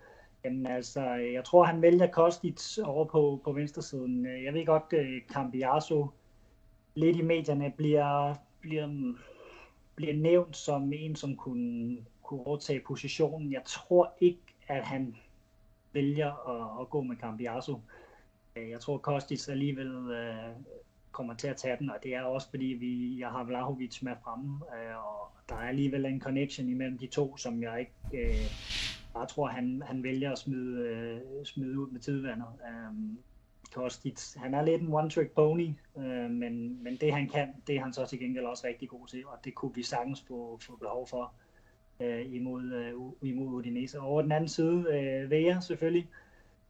Jamen 0.43 0.65
altså, 0.65 1.01
jeg 1.13 1.43
tror, 1.43 1.63
han 1.63 1.81
vælger 1.81 2.07
Kostic 2.07 2.77
over 2.83 3.05
på, 3.05 3.41
på 3.43 3.51
venstresiden. 3.51 4.25
Jeg 4.43 4.53
ved 4.53 4.65
godt, 4.65 4.93
øh, 4.93 5.07
uh, 5.07 5.33
Cambiaso 5.33 6.07
lidt 6.95 7.17
i 7.17 7.21
medierne 7.21 7.73
bliver, 7.77 8.35
bliver, 8.61 9.13
bliver 9.95 10.13
nævnt 10.13 10.57
som 10.57 10.93
en, 10.93 11.15
som 11.15 11.35
kunne 11.35 11.97
kunne 12.25 12.47
overtage 12.47 12.81
positionen. 12.87 13.51
Jeg 13.51 13.61
tror 13.65 14.13
ikke, 14.19 14.55
at 14.67 14.83
han 14.83 15.15
vælger 15.93 16.49
at, 16.49 16.81
at 16.81 16.89
gå 16.89 17.01
med 17.01 17.15
Cambiasso. 17.15 17.81
Øh, 18.55 18.69
jeg 18.69 18.79
tror, 18.79 18.97
Kostic 18.97 19.47
alligevel 19.49 20.11
øh, 20.11 20.35
kommer 21.11 21.33
til 21.33 21.47
at 21.47 21.57
tage 21.57 21.77
den, 21.79 21.89
og 21.89 21.95
det 22.03 22.15
er 22.15 22.21
også 22.21 22.49
fordi, 22.49 22.65
vi, 22.65 23.19
jeg 23.19 23.29
har 23.29 23.43
Vlahovic 23.43 24.01
med 24.01 24.15
fremme, 24.23 24.61
øh, 24.65 25.05
og 25.05 25.29
der 25.49 25.55
er 25.55 25.67
alligevel 25.67 26.05
en 26.05 26.21
connection 26.21 26.69
imellem 26.69 26.97
de 26.97 27.07
to, 27.07 27.37
som 27.37 27.63
jeg 27.63 27.79
ikke 27.79 28.27
øh, 28.27 28.51
bare 29.13 29.25
tror, 29.25 29.47
han, 29.47 29.83
han 29.85 30.03
vælger 30.03 30.31
at 30.31 30.37
smide, 30.37 30.81
øh, 30.81 31.45
smide 31.45 31.79
ud 31.79 31.89
med 31.91 31.99
tidvandet. 31.99 32.47
Øh, 32.67 33.17
Kostic, 33.75 34.35
han 34.35 34.53
er 34.53 34.61
lidt 34.61 34.81
en 34.81 34.93
one-trick 34.93 35.33
pony, 35.35 35.69
øh, 35.97 36.29
men, 36.31 36.83
men 36.83 36.97
det 37.01 37.13
han 37.13 37.29
kan, 37.29 37.53
det 37.67 37.75
er 37.75 37.81
han 37.81 37.93
så 37.93 38.05
til 38.05 38.19
gengæld 38.19 38.45
også 38.45 38.67
rigtig 38.67 38.89
god 38.89 39.07
til, 39.07 39.27
og 39.27 39.37
det 39.45 39.55
kunne 39.55 39.75
vi 39.75 39.83
sagtens 39.83 40.21
få, 40.27 40.59
få 40.61 40.75
behov 40.75 41.07
for 41.07 41.33
øh, 41.99 42.33
imod, 42.33 42.63
øh, 42.63 43.29
imod 43.29 43.47
Udinese. 43.47 43.99
Over 43.99 44.21
den 44.21 44.31
anden 44.31 44.47
side, 44.47 44.85
øh, 44.93 45.29
Vea 45.29 45.59
selvfølgelig. 45.59 46.07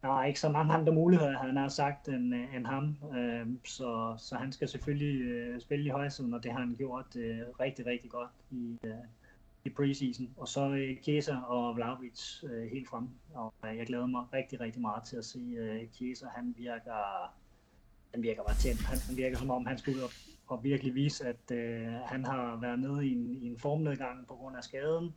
Der 0.02 0.20
er 0.20 0.24
ikke 0.24 0.40
så 0.40 0.48
mange 0.48 0.74
andre 0.74 0.92
muligheder, 0.92 1.38
han 1.38 1.56
har 1.56 1.68
sagt, 1.68 2.08
end, 2.08 2.34
øh, 2.34 2.54
end 2.56 2.66
ham. 2.66 2.96
Øh, 3.16 3.46
så, 3.64 4.14
så 4.18 4.36
han 4.36 4.52
skal 4.52 4.68
selvfølgelig 4.68 5.20
øh, 5.20 5.60
spille 5.60 5.84
i 5.84 5.88
højsiden, 5.88 6.34
og 6.34 6.42
det 6.42 6.52
har 6.52 6.58
han 6.58 6.74
gjort 6.78 7.16
øh, 7.16 7.40
rigtig, 7.60 7.86
rigtig 7.86 8.10
godt 8.10 8.30
i, 8.50 8.78
øh, 8.84 8.92
i 9.66 9.70
preseason. 9.70 10.28
Og 10.36 10.48
så 10.48 10.68
øh, 10.70 11.02
Chiesa 11.02 11.36
og 11.36 11.76
Vlaovic 11.76 12.44
øh, 12.44 12.70
helt 12.72 12.88
frem. 12.88 13.08
Og 13.34 13.54
øh, 13.64 13.76
jeg 13.76 13.86
glæder 13.86 14.06
mig 14.06 14.24
rigtig, 14.32 14.60
rigtig 14.60 14.82
meget 14.82 15.04
til 15.04 15.16
at 15.16 15.24
se 15.24 15.38
øh, 15.38 15.88
Chiesa. 15.92 16.26
Han 16.36 16.54
virker, 16.58 17.32
han 18.14 18.22
virker 18.22 18.42
bare 18.42 18.56
tændt. 18.56 18.80
Han, 18.80 18.98
han 19.08 19.16
virker 19.16 19.36
som 19.36 19.50
om, 19.50 19.66
han 19.66 19.78
skal 19.78 19.94
ud 19.94 20.00
og 20.00 20.10
og 20.46 20.64
virkelig 20.64 20.94
vise, 20.94 21.28
at 21.28 21.50
øh, 21.50 21.92
han 21.92 22.24
har 22.24 22.58
været 22.60 22.78
nede 22.78 23.06
i 23.06 23.12
en, 23.12 23.42
i 23.42 23.46
en 23.46 23.58
formnedgang 23.58 24.26
på 24.26 24.34
grund 24.34 24.56
af 24.56 24.64
skaden. 24.64 25.14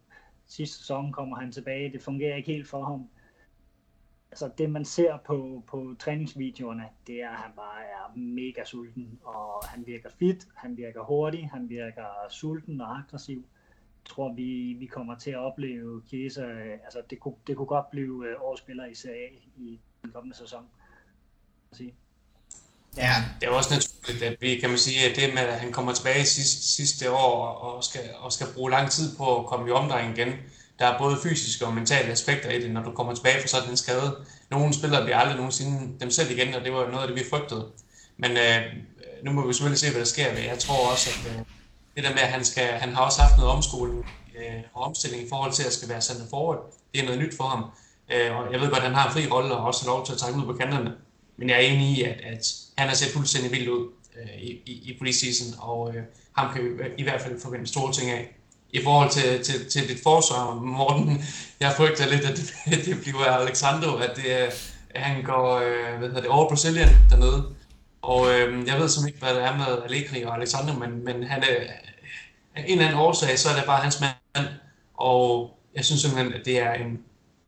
Sidste 0.47 0.77
sæson 0.77 1.11
kommer 1.11 1.37
han 1.37 1.51
tilbage, 1.51 1.91
det 1.91 2.01
fungerer 2.01 2.35
ikke 2.35 2.51
helt 2.51 2.67
for 2.67 2.83
ham. 2.83 3.09
Altså 4.31 4.51
det 4.57 4.69
man 4.69 4.85
ser 4.85 5.17
på, 5.17 5.63
på 5.67 5.95
træningsvideoerne, 5.99 6.83
det 7.07 7.21
er, 7.21 7.29
at 7.29 7.35
han 7.35 7.51
bare 7.55 7.81
er 7.83 8.17
mega 8.17 8.63
sulten, 8.65 9.19
og 9.23 9.65
han 9.65 9.87
virker 9.87 10.09
fit, 10.09 10.47
han 10.55 10.77
virker 10.77 11.03
hurtig, 11.03 11.49
han 11.49 11.69
virker 11.69 12.05
sulten 12.29 12.81
og 12.81 12.97
aggressiv. 12.97 13.37
Øh, 13.37 13.58
tror, 14.05 14.33
vi, 14.33 14.75
vi 14.79 14.85
kommer 14.85 15.17
til 15.17 15.31
at 15.31 15.37
opleve 15.37 16.01
Chiesa, 16.07 16.41
øh, 16.41 16.73
altså 16.85 17.01
det 17.09 17.19
kunne, 17.19 17.35
det 17.47 17.57
kunne 17.57 17.67
godt 17.67 17.91
blive 17.91 18.27
øh, 18.27 18.35
årsspiller 18.41 18.85
i 18.85 18.95
Serie 18.95 19.15
A 19.15 19.29
i 19.57 19.79
den 20.01 20.11
kommende 20.11 20.37
sæson. 20.37 20.63
Sige. 21.73 21.93
Ja. 22.97 23.13
Det 23.41 23.47
er 23.47 23.51
også 23.51 23.73
naturligt, 23.73 24.23
at 24.23 24.41
vi 24.41 24.59
kan 24.59 24.69
man 24.69 24.77
sige, 24.77 25.09
at 25.09 25.15
det 25.15 25.33
med, 25.33 25.41
at 25.41 25.59
han 25.59 25.71
kommer 25.71 25.93
tilbage 25.93 26.25
sidste, 26.25 26.63
sidste 26.75 27.11
år 27.11 27.45
og 27.45 27.83
skal, 27.83 28.01
og 28.19 28.31
skal 28.31 28.47
bruge 28.55 28.71
lang 28.71 28.91
tid 28.91 29.17
på 29.17 29.39
at 29.39 29.45
komme 29.45 29.69
i 29.69 29.71
omdrejning 29.71 30.17
igen. 30.17 30.33
Der 30.79 30.85
er 30.85 30.97
både 30.97 31.17
fysiske 31.23 31.65
og 31.65 31.73
mentale 31.73 32.11
aspekter 32.11 32.49
i 32.49 32.61
det, 32.61 32.71
når 32.71 32.83
du 32.83 32.91
kommer 32.91 33.15
tilbage 33.15 33.41
fra 33.41 33.47
sådan 33.47 33.69
en 33.69 33.77
skade. 33.77 34.25
Nogle 34.51 34.73
spillere 34.73 35.03
bliver 35.03 35.17
aldrig 35.17 35.37
nogensinde 35.37 35.99
dem 35.99 36.11
selv 36.11 36.31
igen, 36.31 36.53
og 36.53 36.61
det 36.61 36.73
var 36.73 36.87
noget 36.87 37.01
af 37.01 37.07
det, 37.07 37.17
vi 37.17 37.29
frygtede. 37.29 37.71
Men 38.17 38.31
øh, 38.31 38.61
nu 39.23 39.31
må 39.31 39.47
vi 39.47 39.53
selvfølgelig 39.53 39.79
se, 39.79 39.91
hvad 39.91 39.99
der 39.99 40.05
sker. 40.05 40.31
Jeg 40.33 40.59
tror 40.59 40.91
også, 40.91 41.09
at 41.09 41.39
øh, 41.39 41.45
det 41.99 42.07
der 42.07 42.15
med, 42.15 42.23
at 42.23 42.29
han, 42.29 42.45
skal, 42.45 42.63
han 42.63 42.95
har 42.95 43.01
også 43.01 43.21
haft 43.21 43.37
noget 43.37 43.51
omskoling 43.51 44.05
øh, 44.37 44.61
og 44.73 44.81
omstilling 44.83 45.23
i 45.23 45.29
forhold 45.29 45.53
til 45.53 45.63
at 45.63 45.73
skal 45.73 45.89
være 45.89 46.01
sendt 46.01 46.29
forward. 46.29 46.73
Det 46.93 47.01
er 47.01 47.05
noget 47.05 47.19
nyt 47.19 47.37
for 47.37 47.43
ham. 47.43 47.63
Øh, 48.13 48.37
og 48.37 48.53
jeg 48.53 48.59
ved 48.61 48.67
godt, 48.69 48.77
at 48.77 48.89
han 48.89 48.93
har 48.93 49.07
en 49.07 49.13
fri 49.13 49.27
rolle 49.31 49.55
og 49.55 49.65
også 49.65 49.85
lov 49.85 50.05
til 50.05 50.13
at 50.13 50.19
trække 50.19 50.39
ud 50.39 50.45
på 50.45 50.53
kanterne. 50.53 50.91
Men 51.37 51.49
jeg 51.49 51.55
er 51.55 51.61
enig 51.61 51.87
i, 51.97 52.03
at, 52.03 52.17
at 52.23 52.55
han 52.77 52.87
har 52.87 52.95
set 52.95 53.11
fuldstændig 53.13 53.51
vildt 53.51 53.67
ud 53.67 53.87
øh, 54.17 54.41
i, 54.41 54.49
i, 54.65 54.91
i 54.91 54.97
preseason, 54.99 55.55
og 55.59 55.95
øh, 55.95 56.03
ham 56.37 56.53
kan 56.53 56.63
vi 56.63 56.69
i 56.97 57.03
hvert 57.03 57.21
fald 57.21 57.41
forvente 57.41 57.67
store 57.67 57.93
ting 57.93 58.11
af. 58.11 58.35
I 58.73 58.83
forhold 58.83 59.09
til, 59.09 59.43
til, 59.43 59.69
til 59.69 59.89
dit 59.89 60.03
forsvar, 60.03 60.53
Morten, 60.53 61.25
jeg 61.59 61.73
frygter 61.77 62.09
lidt, 62.09 62.25
at 62.25 62.37
det, 62.37 62.53
det 62.85 63.01
bliver 63.01 63.25
Alexandro, 63.25 63.97
at, 63.97 64.15
det, 64.15 64.25
at 64.25 65.01
han 65.01 65.23
går 65.23 65.55
øh, 65.55 65.97
hvad 65.97 66.07
hedder 66.07 66.21
det, 66.21 66.29
over 66.29 66.47
Brazilian 66.49 66.89
dernede. 67.09 67.58
Og 68.01 68.27
øh, 68.31 68.67
jeg 68.67 68.79
ved 68.79 68.89
simpelthen 68.89 69.07
ikke, 69.07 69.19
hvad 69.19 69.33
det 69.35 69.43
er 69.43 69.57
med 69.57 69.83
Allegri 69.83 70.23
og 70.23 70.35
Alexander, 70.35 70.73
men, 70.73 71.05
men 71.05 71.23
han 71.23 71.43
er, 71.43 71.73
af 72.55 72.63
en 72.67 72.71
eller 72.71 72.85
anden 72.85 72.99
årsag, 72.99 73.39
så 73.39 73.49
er 73.49 73.55
det 73.55 73.65
bare 73.65 73.81
hans 73.81 74.01
mand. 74.01 74.47
Og 74.93 75.51
jeg 75.75 75.85
synes 75.85 76.01
simpelthen, 76.01 76.33
at 76.33 76.45
det 76.45 76.59
er 76.59 76.73
en, 76.73 76.99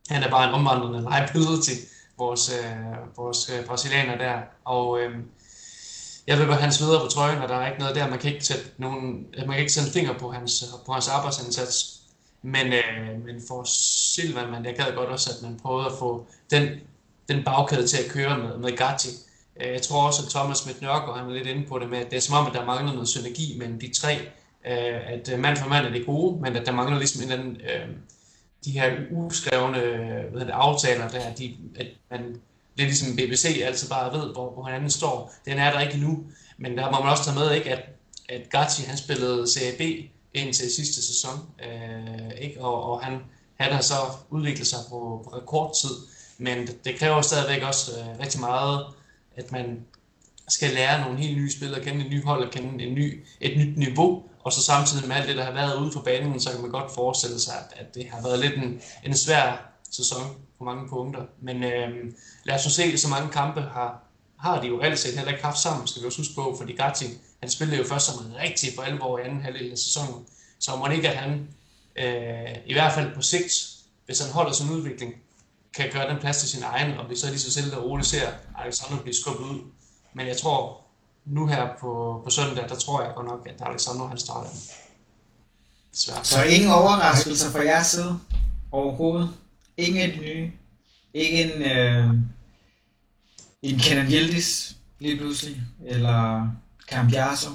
han 0.10 0.24
er 0.24 0.30
bare 0.30 0.48
en 0.48 0.54
omvandrende 0.54 1.00
liability, 1.00 1.72
vores, 2.18 2.54
øh, 2.60 3.18
vores 3.18 3.50
øh, 3.50 3.66
brasilianer 3.66 4.18
der. 4.18 4.42
Og 4.66 5.00
øh, 5.00 5.16
jeg 6.28 6.38
ved 6.38 6.48
bare 6.48 6.62
hans 6.62 6.82
videre 6.82 7.02
på 7.02 7.08
trøjen, 7.08 7.42
og 7.42 7.50
der 7.50 7.56
er 7.56 7.68
ikke 7.68 7.80
noget 7.80 7.96
der, 7.96 8.10
man 8.10 8.20
kan 8.20 8.34
ikke 8.34 8.46
sætte, 8.46 8.64
nogen, 8.78 9.28
man 9.38 9.50
kan 9.50 9.60
ikke 9.60 9.74
sætte 9.74 9.92
finger 9.92 10.14
på 10.20 10.32
hans, 10.32 10.64
på 10.86 10.92
hans 10.92 11.08
arbejdsindsats. 11.08 12.02
Men, 12.42 12.74
øh, 12.74 13.26
men 13.26 13.42
for 13.48 13.64
Silvan, 13.64 14.52
man, 14.52 14.66
jeg 14.66 14.76
gad 14.76 14.96
godt 14.96 15.10
også, 15.10 15.30
at 15.30 15.50
man 15.50 15.60
prøvede 15.60 15.86
at 15.86 15.92
få 16.00 16.26
den, 16.52 16.70
den 17.28 17.44
bagkæde 17.44 17.88
til 17.88 17.98
at 17.98 18.12
køre 18.12 18.38
med, 18.38 18.58
med 18.58 18.78
Gatti. 18.78 19.10
Øh, 19.62 19.74
jeg 19.74 19.82
tror 19.82 20.08
også, 20.08 20.24
at 20.26 20.30
Thomas 20.30 20.58
Schmidt 20.58 20.82
Nørgaard, 20.82 21.18
han 21.18 21.30
er 21.30 21.34
lidt 21.34 21.48
inde 21.48 21.68
på 21.68 21.80
det 21.80 21.90
med, 21.90 21.98
at 21.98 22.10
det 22.12 22.18
er 22.18 22.22
som 22.22 22.36
om, 22.36 22.48
at 22.48 22.54
der 22.54 22.66
mangler 22.66 22.94
noget 22.94 23.10
synergi 23.10 23.56
mellem 23.58 23.80
de 23.80 23.94
tre. 23.94 24.14
Øh, 24.66 25.14
at 25.14 25.30
øh, 25.34 25.40
mand 25.40 25.58
for 25.58 25.70
mand 25.70 25.86
er 25.86 25.92
det 25.92 26.06
gode, 26.06 26.42
men 26.42 26.56
at 26.56 26.66
der 26.66 26.72
mangler 26.72 26.98
ligesom 26.98 27.24
en 27.24 27.32
eller 27.32 27.44
anden, 27.44 27.62
de 28.66 28.72
her 28.72 28.92
uskrevne 29.12 29.80
hvad 30.32 30.46
det, 30.46 30.52
aftaler, 30.52 31.10
der, 31.10 31.34
de, 31.34 31.58
at 31.76 31.88
man, 32.12 32.22
det 32.78 32.84
er 32.84 32.88
ligesom 32.88 33.16
BBC 33.16 33.62
altid 33.64 33.90
bare 33.90 34.14
ved, 34.14 34.34
hvor, 34.34 34.54
hvor 34.54 34.66
hinanden 34.66 34.90
står. 34.90 35.34
Den 35.46 35.58
er 35.58 35.72
der 35.72 35.80
ikke 35.80 35.98
nu, 35.98 36.24
men 36.58 36.78
der 36.78 36.92
må 36.92 37.00
man 37.00 37.12
også 37.12 37.24
tage 37.24 37.40
med, 37.40 37.52
ikke, 37.52 37.72
at, 37.72 37.84
at 38.30 38.50
Gatti, 38.50 38.84
han 38.84 38.98
spillede 38.98 39.48
CAB 39.54 39.82
indtil 40.34 40.72
sidste 40.72 41.06
sæson, 41.08 41.40
øh, 41.66 42.32
ikke? 42.42 42.62
Og, 42.62 42.84
og 42.92 43.04
han, 43.04 43.20
han 43.56 43.72
har 43.72 43.82
så 43.82 43.96
udviklet 44.30 44.68
sig 44.68 44.80
på, 44.90 45.22
på 45.24 45.38
rekordtid, 45.38 45.96
men 46.38 46.68
det 46.86 46.96
kræver 47.00 47.22
stadigvæk 47.22 47.64
også 47.64 47.92
øh, 48.00 48.20
rigtig 48.20 48.40
meget, 48.40 48.86
at 49.36 49.52
man 49.52 49.86
skal 50.48 50.74
lære 50.74 51.02
nogle 51.02 51.20
helt 51.20 51.38
nye 51.38 51.52
spillere 51.52 51.80
at 51.80 51.86
kende, 51.86 52.06
et 52.06 52.12
nyt 52.12 52.24
hold 52.24 52.44
at 52.44 52.52
kende, 52.52 52.84
en 52.84 52.96
ny, 52.96 53.26
et 53.42 53.58
nyt 53.58 53.78
niveau, 53.78 54.24
og 54.44 54.54
så 54.54 54.64
samtidig 54.64 55.08
med 55.08 55.16
alt 55.16 55.28
det, 55.28 55.36
der 55.38 55.44
har 55.44 55.52
været 55.52 55.82
ude 55.82 55.92
på 55.92 56.00
banen, 56.00 56.40
så 56.40 56.52
kan 56.52 56.62
man 56.62 56.72
godt 56.72 56.94
forestille 56.94 57.40
sig, 57.40 57.54
at, 57.54 57.86
at 57.86 57.96
det 57.96 58.08
har 58.12 58.22
været 58.22 58.40
lidt 58.40 58.56
en, 58.56 58.82
en 59.04 59.18
svær 59.18 59.72
sæson 59.92 60.36
på 60.58 60.64
mange 60.64 60.90
punkter. 60.90 61.22
Men 61.42 61.64
øh, 61.64 62.14
lad 62.44 62.56
os 62.56 62.66
nu 62.66 62.72
se, 62.72 62.98
så 62.98 63.08
mange 63.08 63.30
kampe 63.30 63.62
har, 63.62 64.04
har 64.40 64.62
de 64.62 64.68
jo 64.68 64.82
reelt 64.82 65.00
set 65.00 65.16
heller 65.16 65.32
ikke 65.32 65.44
haft 65.44 65.60
sammen, 65.60 65.88
skal 65.88 66.02
vi 66.02 66.08
også 66.08 66.20
huske 66.20 66.36
på, 66.36 66.56
fordi 66.60 66.74
Gatti, 66.76 67.06
han 67.40 67.50
spillede 67.50 67.78
jo 67.78 67.88
først 67.88 68.06
som 68.06 68.26
rigtig 68.40 68.70
for 68.76 68.82
alvor 68.82 69.20
i 69.20 69.22
anden 69.22 69.42
halvdel 69.42 69.72
af 69.72 69.78
sæsonen, 69.78 70.26
så 70.60 70.76
må 70.76 70.88
ikke, 70.88 71.10
at 71.10 71.18
han 71.18 71.48
øh, 71.96 72.58
i 72.66 72.74
hvert 72.74 72.94
fald 72.94 73.16
på 73.16 73.22
sigt, 73.22 73.54
hvis 74.06 74.20
han 74.20 74.32
holder 74.32 74.52
sin 74.52 74.70
udvikling, 74.70 75.14
kan 75.76 75.90
gøre 75.94 76.10
den 76.10 76.20
plads 76.20 76.38
til 76.38 76.50
sin 76.50 76.64
egen, 76.64 76.98
og 76.98 77.10
vi 77.10 77.16
så 77.16 77.28
lige 77.28 77.40
så 77.40 77.52
selv 77.52 77.76
og 77.76 77.84
roligt 77.84 78.08
ser 78.08 78.28
Alexander 78.58 79.02
blive 79.02 79.16
skubbet 79.16 79.46
ud. 79.46 79.60
Men 80.14 80.28
jeg 80.28 80.38
tror, 80.38 80.82
nu 81.26 81.48
her 81.48 81.68
på, 81.80 82.22
på 82.24 82.30
søndag, 82.30 82.70
der 82.70 82.76
tror 82.76 83.02
jeg 83.02 83.12
godt 83.16 83.28
nok, 83.28 83.48
at 83.48 83.68
Alexander 83.70 84.08
han 84.08 84.18
starter. 84.18 84.50
Svært. 85.94 86.28
Så 86.28 86.44
ingen 86.44 86.72
overraskelser 86.72 87.52
fra 87.52 87.64
jeres 87.64 87.88
side 87.88 88.20
overhovedet? 88.72 89.30
Ingen 89.78 90.10
nye? 90.20 90.52
Ikke 91.14 91.44
en, 91.44 91.62
øh, 91.62 92.10
en 93.62 93.80
Kenan 93.80 94.08
Yildiz 94.12 94.72
lige 95.00 95.18
pludselig? 95.18 95.62
Eller 95.86 96.48
Cambiaso? 96.88 97.50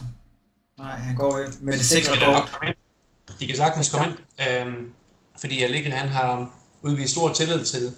Nej, 0.79 0.97
han 0.97 1.17
går 1.17 1.41
med 1.61 1.73
det 1.73 1.85
sikre 1.85 2.17
kort. 2.25 2.75
De 3.41 3.47
kan 3.47 3.57
sagtens 3.57 3.91
komme 3.91 4.07
ind, 4.07 4.49
øh, 4.49 4.75
fordi 5.41 5.63
Allegri 5.63 5.91
han 5.91 6.09
har 6.09 6.51
udvist 6.83 7.13
stor 7.13 7.33
tillid 7.33 7.65
til 7.65 7.95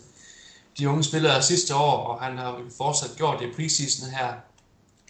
de 0.78 0.88
unge 0.88 1.04
spillere 1.04 1.42
sidste 1.42 1.74
år, 1.74 2.06
og 2.06 2.22
han 2.22 2.38
har 2.38 2.60
fortsat 2.76 3.10
gjort 3.16 3.40
det 3.40 3.46
i 3.46 3.52
preseason 3.56 4.10
her. 4.10 4.32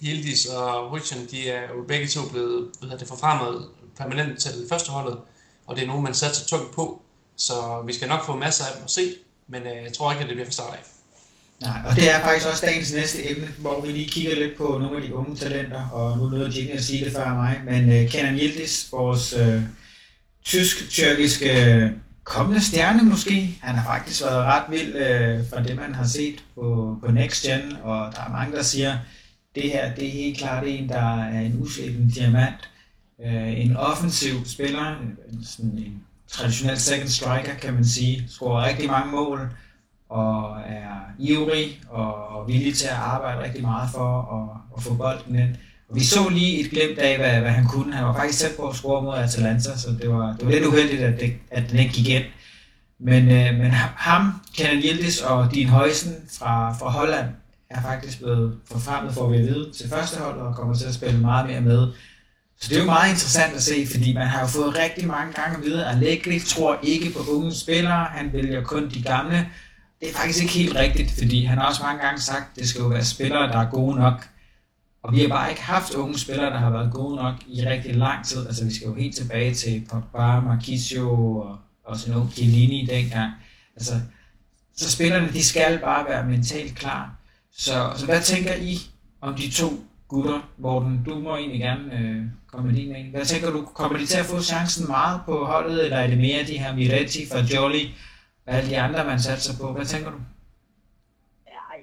Hildis 0.01 0.47
og 0.47 0.93
Richard, 0.93 1.21
de 1.31 1.51
er 1.51 1.63
jo 1.63 1.85
begge 1.89 2.09
to 2.09 2.29
blevet 2.29 2.69
hvad 2.81 2.99
det, 2.99 3.09
forfremmet 3.09 3.67
permanent 3.97 4.39
til 4.39 4.51
første 4.69 4.91
holdet, 4.91 5.19
og 5.67 5.77
det 5.77 5.83
er 5.83 5.87
nogen, 5.87 6.05
man 6.05 6.15
satser 6.15 6.47
tungt 6.47 6.75
på. 6.75 7.03
Så 7.37 7.83
vi 7.87 7.93
skal 7.93 8.09
nok 8.09 8.27
få 8.27 8.37
masser 8.37 8.65
af 8.65 8.71
dem 8.75 8.85
at 8.85 8.91
se, 8.91 9.15
men 9.49 9.63
øh, 9.63 9.85
jeg 9.85 9.93
tror 9.93 10.13
ikke, 10.13 10.23
at 10.23 10.29
det 10.29 10.37
bliver 10.37 10.47
for 10.47 10.53
start 10.53 10.75
af. 10.75 10.85
Nej, 11.61 11.81
og 11.87 11.97
det 11.97 12.11
er 12.11 12.21
faktisk 12.21 12.47
også 12.47 12.67
dagens 12.67 12.93
næste 12.93 13.31
emne, 13.31 13.49
hvor 13.59 13.81
vi 13.81 13.93
lige 13.93 14.09
kigger 14.09 14.35
lidt 14.35 14.57
på 14.57 14.79
nogle 14.81 14.97
af 14.97 15.03
de 15.03 15.15
unge 15.15 15.37
talenter, 15.37 15.89
og 15.89 16.19
nu 16.19 16.29
nåede 16.29 16.53
Jimmy 16.57 16.71
at 16.71 16.85
sige 16.85 17.05
det 17.05 17.13
før 17.13 17.35
mig, 17.35 17.61
men 17.65 18.05
uh, 18.05 18.11
Kenan 18.11 18.39
Yildiz, 18.39 18.93
vores 18.93 19.35
uh, 19.35 19.63
tysk-tyrkiske 20.45 21.91
kommende 22.29 22.65
stjerne 22.65 23.03
måske. 23.03 23.59
Han 23.63 23.75
har 23.75 23.85
faktisk 23.85 24.23
været 24.23 24.45
ret 24.45 24.65
vild 24.71 24.95
øh, 24.97 25.49
fra 25.51 25.63
det, 25.63 25.77
man 25.77 25.95
har 25.95 26.07
set 26.07 26.45
på, 26.55 26.97
på 27.05 27.11
Next 27.11 27.47
Gen, 27.47 27.77
og 27.83 28.13
der 28.17 28.23
er 28.23 28.33
mange, 28.33 28.57
der 28.57 28.63
siger, 28.63 28.99
det 29.55 29.63
her 29.63 29.95
det 29.95 30.07
er 30.07 30.13
helt 30.13 30.39
klart 30.39 30.65
en, 30.67 30.89
der 30.89 31.23
er 31.23 31.41
en 31.41 31.63
usleben 31.63 32.09
diamant. 32.09 32.71
Øh, 33.27 33.61
en 33.61 33.77
offensiv 33.77 34.47
spiller, 34.47 34.87
en, 34.89 35.45
sådan 35.45 35.71
en 35.71 36.03
traditionel 36.29 36.79
second 36.79 37.09
striker, 37.09 37.55
kan 37.55 37.75
man 37.75 37.85
sige, 37.85 38.25
scorer 38.29 38.67
rigtig 38.69 38.87
mange 38.87 39.13
mål, 39.13 39.51
og 40.09 40.61
er 40.61 40.95
ivrig 41.19 41.81
og, 41.89 42.29
og 42.29 42.49
villig 42.49 42.75
til 42.75 42.87
at 42.87 42.95
arbejde 42.95 43.43
rigtig 43.45 43.63
meget 43.63 43.91
for 43.91 44.35
at, 44.37 44.77
at 44.77 44.83
få 44.83 44.95
bolden 44.95 45.35
ind. 45.35 45.57
Vi 45.95 46.05
så 46.05 46.29
lige 46.29 46.61
et 46.61 46.71
glimt 46.71 46.99
af, 46.99 47.19
hvad, 47.19 47.41
hvad 47.41 47.51
han 47.51 47.67
kunne. 47.67 47.95
Han 47.95 48.05
var 48.05 48.15
faktisk 48.15 48.39
tæt 48.39 48.57
på 48.57 48.69
at 48.69 48.77
score 48.77 49.03
mod 49.03 49.15
Atalanta, 49.15 49.79
så 49.79 49.89
det 50.03 50.11
var, 50.11 50.37
det 50.37 50.47
var 50.47 50.53
lidt 50.53 50.67
uheldigt, 50.67 51.03
at, 51.03 51.21
det, 51.21 51.33
at 51.51 51.71
den 51.71 51.79
ikke 51.79 51.93
gik 51.93 52.09
ind. 52.09 52.25
Men, 53.01 53.31
øh, 53.31 53.59
men 53.59 53.71
ham, 53.97 54.41
Kenan 54.57 54.83
Yildiz 54.83 55.21
og 55.21 55.55
Din 55.55 55.69
Højsen 55.69 56.15
fra, 56.39 56.73
fra 56.73 56.91
Holland 56.91 57.27
er 57.71 57.83
faktisk 57.83 58.19
blevet 58.19 58.59
forfremmet 58.73 59.15
for 59.15 59.27
at 59.27 59.33
vide 59.33 59.73
til 59.73 59.89
første 59.89 60.19
hold 60.19 60.39
og 60.41 60.55
kommer 60.55 60.75
til 60.75 60.87
at 60.87 60.95
spille 60.95 61.21
meget 61.21 61.47
mere 61.47 61.61
med. 61.61 61.89
Så 62.61 62.69
det 62.69 62.77
er 62.77 62.81
jo 62.81 62.87
meget 62.87 63.11
interessant 63.11 63.55
at 63.55 63.63
se, 63.63 63.87
fordi 63.91 64.15
man 64.15 64.27
har 64.27 64.41
jo 64.41 64.47
fået 64.47 64.79
rigtig 64.79 65.07
mange 65.07 65.33
gange 65.33 65.57
at 65.59 65.65
vide, 65.65 65.87
at 65.87 65.95
Allegri 65.95 66.39
tror 66.39 66.79
ikke 66.83 67.11
på 67.13 67.19
unge 67.31 67.55
spillere, 67.55 68.05
han 68.05 68.33
vælger 68.33 68.63
kun 68.63 68.91
de 68.91 69.03
gamle. 69.03 69.49
Det 70.01 70.09
er 70.09 70.13
faktisk 70.15 70.43
ikke 70.43 70.55
helt 70.55 70.77
rigtigt, 70.77 71.11
fordi 71.19 71.45
han 71.45 71.59
har 71.59 71.69
også 71.69 71.83
mange 71.83 72.03
gange 72.03 72.21
sagt, 72.21 72.51
at 72.51 72.57
det 72.57 72.69
skal 72.69 72.81
jo 72.81 72.87
være 72.87 73.05
spillere, 73.05 73.43
der 73.43 73.59
er 73.59 73.71
gode 73.71 73.97
nok. 73.97 74.29
Og 75.03 75.13
vi 75.13 75.21
har 75.21 75.29
bare 75.29 75.51
ikke 75.51 75.63
haft 75.63 75.95
unge 75.95 76.19
spillere, 76.19 76.51
der 76.51 76.59
har 76.59 76.71
været 76.71 76.93
gode 76.93 77.17
nok 77.17 77.35
i 77.47 77.67
rigtig 77.67 77.95
lang 77.95 78.27
tid. 78.27 78.47
Altså 78.47 78.65
vi 78.65 78.75
skal 78.75 78.87
jo 78.87 78.95
helt 78.95 79.17
tilbage 79.17 79.55
til 79.55 79.87
Pogba, 79.91 80.41
Marquisio 80.41 81.37
og, 81.37 81.59
og 81.85 81.97
sådan 81.97 82.15
noget 82.15 82.33
Chiellini 82.33 82.87
dengang. 82.91 83.33
Altså, 83.77 83.95
så 84.77 84.91
spillerne, 84.91 85.29
de 85.33 85.45
skal 85.45 85.79
bare 85.79 86.05
være 86.09 86.27
mentalt 86.27 86.75
klar. 86.75 87.15
Så, 87.53 87.93
så 87.97 88.05
hvad 88.05 88.23
tænker 88.23 88.55
I 88.55 88.79
om 89.21 89.35
de 89.35 89.51
to 89.51 89.67
gutter? 90.09 90.41
Morten, 90.59 91.03
du 91.07 91.19
må 91.21 91.37
egentlig 91.37 91.61
gerne 91.61 91.99
øh, 91.99 92.23
komme 92.47 92.71
med 92.71 92.81
din 92.81 92.93
mening. 92.93 93.11
Hvad 93.11 93.25
tænker 93.25 93.51
du, 93.51 93.65
kommer 93.75 93.99
de 93.99 94.07
til 94.07 94.19
at 94.19 94.25
få 94.25 94.43
chancen 94.43 94.87
meget 94.89 95.21
på 95.25 95.45
holdet, 95.45 95.85
eller 95.85 95.97
er 95.97 96.07
det 96.07 96.19
mere 96.19 96.47
de 96.47 96.59
her 96.59 96.75
Miretti, 96.75 97.27
Fagioli 97.27 97.95
og 98.47 98.55
alle 98.55 98.71
de 98.71 98.81
andre, 98.81 99.05
man 99.05 99.21
satser 99.21 99.59
på? 99.59 99.73
Hvad 99.73 99.87
tænker 99.87 100.11
du? 100.11 100.17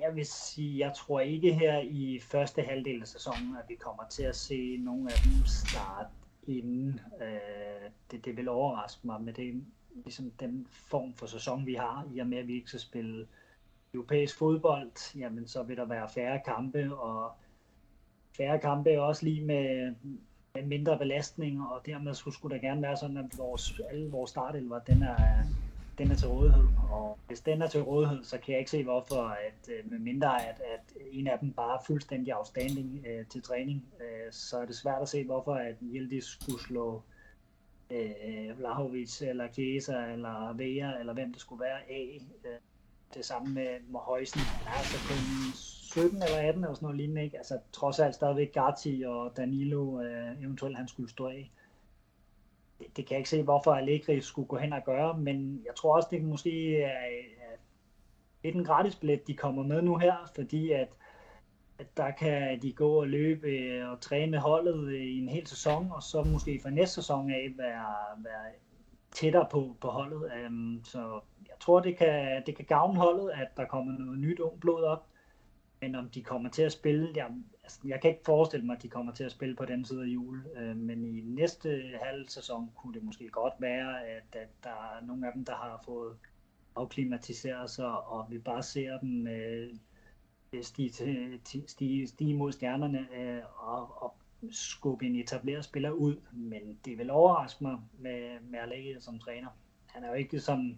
Jeg 0.05 0.15
vil 0.15 0.25
sige, 0.25 0.79
jeg 0.79 0.93
tror 0.95 1.19
ikke 1.19 1.53
her 1.53 1.79
i 1.79 2.19
første 2.21 2.61
halvdel 2.61 3.01
af 3.01 3.07
sæsonen, 3.07 3.55
at 3.55 3.69
vi 3.69 3.75
kommer 3.75 4.03
til 4.09 4.23
at 4.23 4.35
se 4.35 4.77
nogle 4.77 5.11
af 5.11 5.17
dem 5.17 5.45
starte 5.45 6.09
inden. 6.47 6.99
Øh, 7.21 7.89
det, 8.11 8.25
det 8.25 8.37
vil 8.37 8.49
overraske 8.49 9.07
mig 9.07 9.21
med 9.21 9.33
det, 9.33 9.63
ligesom 10.03 10.31
den 10.39 10.67
form 10.71 11.13
for 11.13 11.25
sæson, 11.25 11.65
vi 11.65 11.73
har, 11.73 12.07
i 12.13 12.19
og 12.19 12.27
med, 12.27 12.37
at 12.37 12.47
vi 12.47 12.53
ikke 12.53 12.67
skal 12.67 12.79
spille 12.79 13.27
europæisk 13.93 14.37
fodbold, 14.37 15.15
jamen 15.15 15.47
så 15.47 15.63
vil 15.63 15.77
der 15.77 15.85
være 15.85 16.09
færre 16.09 16.41
kampe, 16.45 16.95
og 16.95 17.31
færre 18.37 18.59
kampe 18.59 18.91
er 18.91 18.99
også 18.99 19.25
lige 19.25 19.45
med, 19.45 19.95
med 20.55 20.63
mindre 20.63 20.97
belastning, 20.97 21.61
og 21.67 21.85
dermed 21.85 22.13
skulle, 22.13 22.35
skulle 22.35 22.55
der 22.55 22.61
gerne 22.61 22.81
være 22.81 22.97
sådan, 22.97 23.17
at 23.17 23.37
vores, 23.37 23.81
alle 23.89 24.11
vores 24.11 24.29
startelver, 24.29 24.79
den 24.79 25.03
er, 25.03 25.43
den 25.97 26.11
er 26.11 26.15
til 26.15 26.27
rådighed. 26.27 26.67
Og 26.91 27.19
hvis 27.27 27.41
den 27.41 27.61
er 27.61 27.67
til 27.67 27.81
rådighed, 27.81 28.23
så 28.23 28.37
kan 28.37 28.51
jeg 28.51 28.59
ikke 28.59 28.71
se 28.71 28.83
hvorfor, 28.83 29.21
at 29.21 29.69
øh, 29.69 29.91
med 29.91 29.99
mindre 29.99 30.47
at, 30.47 30.61
at 30.73 30.93
en 31.11 31.27
af 31.27 31.39
dem 31.39 31.53
bare 31.53 31.77
er 31.77 31.83
fuldstændig 31.87 32.33
afstanding 32.33 33.05
øh, 33.07 33.25
til 33.25 33.41
træning, 33.41 33.85
øh, 34.01 34.31
så 34.31 34.57
er 34.57 34.65
det 34.65 34.75
svært 34.75 35.01
at 35.01 35.09
se, 35.09 35.25
hvorfor 35.25 35.53
at 35.53 35.75
Yildiz 35.81 36.25
skulle 36.25 36.61
slå 36.61 37.01
øh, 37.89 38.57
Vlahovic 38.57 39.21
eller 39.21 39.47
Chiesa 39.53 40.05
eller 40.13 40.53
Vea 40.53 40.99
eller 40.99 41.13
hvem 41.13 41.31
det 41.31 41.41
skulle 41.41 41.63
være 41.63 41.79
af. 41.89 42.21
Øh, 42.45 42.59
det 43.13 43.25
samme 43.25 43.53
med, 43.53 43.67
med 43.87 43.99
Højsen. 43.99 44.39
Han 44.39 44.73
er 44.73 44.77
altså 44.77 44.97
kun 45.07 45.17
17 45.53 46.23
eller 46.23 46.37
18 46.37 46.63
eller 46.63 46.73
sådan 46.75 46.85
noget 46.85 46.97
lignende. 46.97 47.23
Ikke? 47.23 47.37
Altså 47.37 47.59
trods 47.71 47.99
alt 47.99 48.15
stadigvæk 48.15 48.53
Gatti 48.53 49.03
og 49.07 49.37
Danilo 49.37 50.01
øh, 50.01 50.41
eventuelt 50.43 50.77
han 50.77 50.87
skulle 50.87 51.09
stå 51.09 51.27
af 51.27 51.51
det, 52.79 52.97
det 52.97 53.05
kan 53.05 53.13
jeg 53.15 53.19
ikke 53.19 53.29
se, 53.29 53.43
hvorfor 53.43 53.71
Allegri 53.71 54.21
skulle 54.21 54.47
gå 54.47 54.57
hen 54.57 54.73
og 54.73 54.83
gøre, 54.85 55.17
men 55.17 55.61
jeg 55.65 55.75
tror 55.75 55.95
også, 55.95 56.07
det 56.11 56.23
måske 56.23 56.81
er, 56.81 56.87
er 56.87 57.57
lidt 58.43 58.55
en 58.55 58.63
gratis 58.63 58.95
billet, 58.95 59.27
de 59.27 59.35
kommer 59.35 59.63
med 59.63 59.81
nu 59.81 59.97
her, 59.97 60.31
fordi 60.35 60.71
at, 60.71 60.89
at 61.79 61.97
der 61.97 62.11
kan 62.11 62.61
de 62.61 62.73
gå 62.73 62.99
og 63.01 63.07
løbe 63.07 63.47
øh, 63.47 63.89
og 63.91 64.01
træne 64.01 64.37
holdet 64.37 64.87
øh, 64.87 65.01
i 65.01 65.19
en 65.19 65.29
hel 65.29 65.47
sæson, 65.47 65.91
og 65.91 66.03
så 66.03 66.23
måske 66.23 66.59
for 66.61 66.69
næste 66.69 66.95
sæson 66.95 67.31
af 67.31 67.53
være, 67.57 68.23
være 68.23 68.51
tættere 69.11 69.47
på, 69.51 69.75
på 69.81 69.87
holdet. 69.87 70.31
Um, 70.47 70.81
så 70.83 71.19
jeg 71.47 71.55
tror, 71.59 71.79
det 71.79 71.97
kan, 71.97 72.43
det 72.45 72.55
kan 72.55 72.65
gavne 72.65 72.99
holdet, 72.99 73.29
at 73.29 73.47
der 73.57 73.65
kommer 73.65 73.99
noget 73.99 74.19
nyt 74.19 74.39
ung 74.39 74.59
blod 74.59 74.83
op. 74.83 75.07
Men 75.81 75.95
om 75.95 76.09
de 76.09 76.23
kommer 76.23 76.49
til 76.49 76.63
at 76.63 76.71
spille, 76.71 77.11
jeg, 77.15 77.27
altså, 77.65 77.79
jeg 77.85 78.01
kan 78.01 78.09
ikke 78.09 78.23
forestille 78.25 78.65
mig, 78.65 78.75
at 78.75 78.83
de 78.83 78.89
kommer 78.89 79.13
til 79.13 79.23
at 79.23 79.31
spille 79.31 79.55
på 79.55 79.65
den 79.65 79.85
side 79.85 80.01
af 80.03 80.07
jul. 80.07 80.45
øh, 80.57 80.77
men 80.77 81.05
i 81.05 81.21
næste 81.21 81.83
halv 82.01 82.27
sæson 82.27 82.71
kunne 82.75 82.93
det 82.93 83.03
måske 83.03 83.29
godt 83.29 83.53
være, 83.59 84.07
at, 84.07 84.35
at 84.35 84.49
der 84.63 84.69
er 84.69 85.05
nogle 85.05 85.27
af 85.27 85.33
dem, 85.33 85.45
der 85.45 85.55
har 85.55 85.81
fået 85.85 86.17
afklimatiseret 86.75 87.69
sig, 87.69 88.07
og 88.07 88.25
vi 88.29 88.37
bare 88.37 88.63
ser 88.63 88.99
dem 88.99 89.27
øh, 89.27 89.75
stige, 90.61 90.89
til, 90.89 91.39
stige, 91.67 92.07
stige 92.07 92.37
mod 92.37 92.51
stjernerne 92.51 93.07
øh, 93.17 93.41
og, 93.57 94.03
og 94.03 94.15
skubbe 94.51 95.05
en 95.05 95.15
etableret 95.15 95.65
spiller 95.65 95.91
ud, 95.91 96.15
men 96.31 96.79
det 96.85 96.97
vil 96.97 97.11
overraske 97.11 97.63
mig 97.63 97.77
med, 97.99 98.39
med 98.41 98.59
Allegri 98.59 98.95
som 98.99 99.19
træner. 99.19 99.49
Han 99.85 100.03
er 100.03 100.07
jo 100.07 100.13
ikke 100.13 100.39
som, 100.39 100.77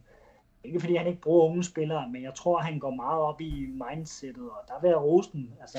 ikke 0.63 0.79
fordi 0.79 0.95
han 0.95 1.07
ikke 1.07 1.21
bruger 1.21 1.45
unge 1.45 1.63
spillere, 1.63 2.09
men 2.09 2.23
jeg 2.23 2.35
tror, 2.35 2.59
han 2.59 2.79
går 2.79 2.91
meget 2.91 3.19
op 3.19 3.41
i 3.41 3.65
mindsetet, 3.65 4.49
og 4.49 4.61
der 4.67 4.81
vil 4.81 4.87
jeg 4.87 5.01
rose 5.01 5.31
den. 5.31 5.53
Altså, 5.61 5.77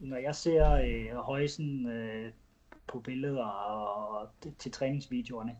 når 0.00 0.16
jeg 0.16 0.34
ser 0.34 0.72
øh, 0.72 1.16
Højsen 1.16 1.86
øh, 1.86 2.32
på 2.86 3.00
billeder 3.00 3.44
og, 3.44 4.28
til 4.58 4.72
træningsvideoerne, 4.72 5.56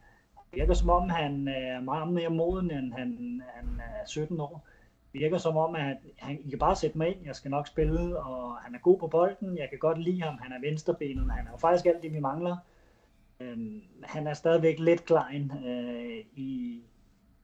virker 0.52 0.74
som 0.74 0.90
om, 0.90 1.08
han 1.08 1.48
er 1.48 1.80
meget 1.80 2.12
mere 2.12 2.30
moden, 2.30 2.70
end 2.70 2.92
han, 2.92 3.42
han 3.54 3.80
er 3.80 4.06
17 4.06 4.40
år 4.40 4.66
virker 5.18 5.38
som 5.38 5.56
om, 5.56 5.74
at 5.74 5.96
han, 6.16 6.40
I 6.44 6.50
kan 6.50 6.58
bare 6.58 6.76
sætte 6.76 6.98
mig 6.98 7.08
ind, 7.08 7.24
jeg 7.24 7.36
skal 7.36 7.50
nok 7.50 7.66
spille, 7.66 8.18
og 8.18 8.56
han 8.56 8.74
er 8.74 8.78
god 8.78 8.98
på 8.98 9.06
bolden, 9.06 9.58
jeg 9.58 9.68
kan 9.70 9.78
godt 9.78 9.98
lide 9.98 10.22
ham, 10.22 10.38
han 10.42 10.52
er 10.52 10.60
venstrebenet, 10.60 11.30
han 11.30 11.46
er 11.46 11.50
jo 11.50 11.56
faktisk 11.56 11.86
alt 11.86 12.02
det, 12.02 12.12
vi 12.12 12.20
mangler. 12.20 12.56
Øhm, 13.40 13.82
han 14.02 14.26
er 14.26 14.34
stadigvæk 14.34 14.78
lidt 14.78 15.04
klein 15.04 15.52
øh, 15.66 16.24
i, 16.34 16.80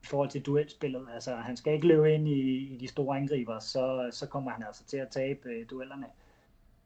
i 0.03 0.07
forhold 0.07 0.29
til 0.29 0.43
duelspillet. 0.43 1.09
Altså, 1.15 1.35
han 1.35 1.57
skal 1.57 1.73
ikke 1.73 1.87
løbe 1.87 2.15
ind 2.15 2.29
i, 2.29 2.75
i 2.75 2.77
de 2.77 2.89
store 2.89 3.17
angriber, 3.17 3.59
så, 3.59 4.09
så 4.13 4.27
kommer 4.27 4.51
han 4.51 4.63
altså 4.67 4.85
til 4.85 4.97
at 4.97 5.09
tabe 5.09 5.49
øh, 5.49 5.67
duellerne. 5.71 6.07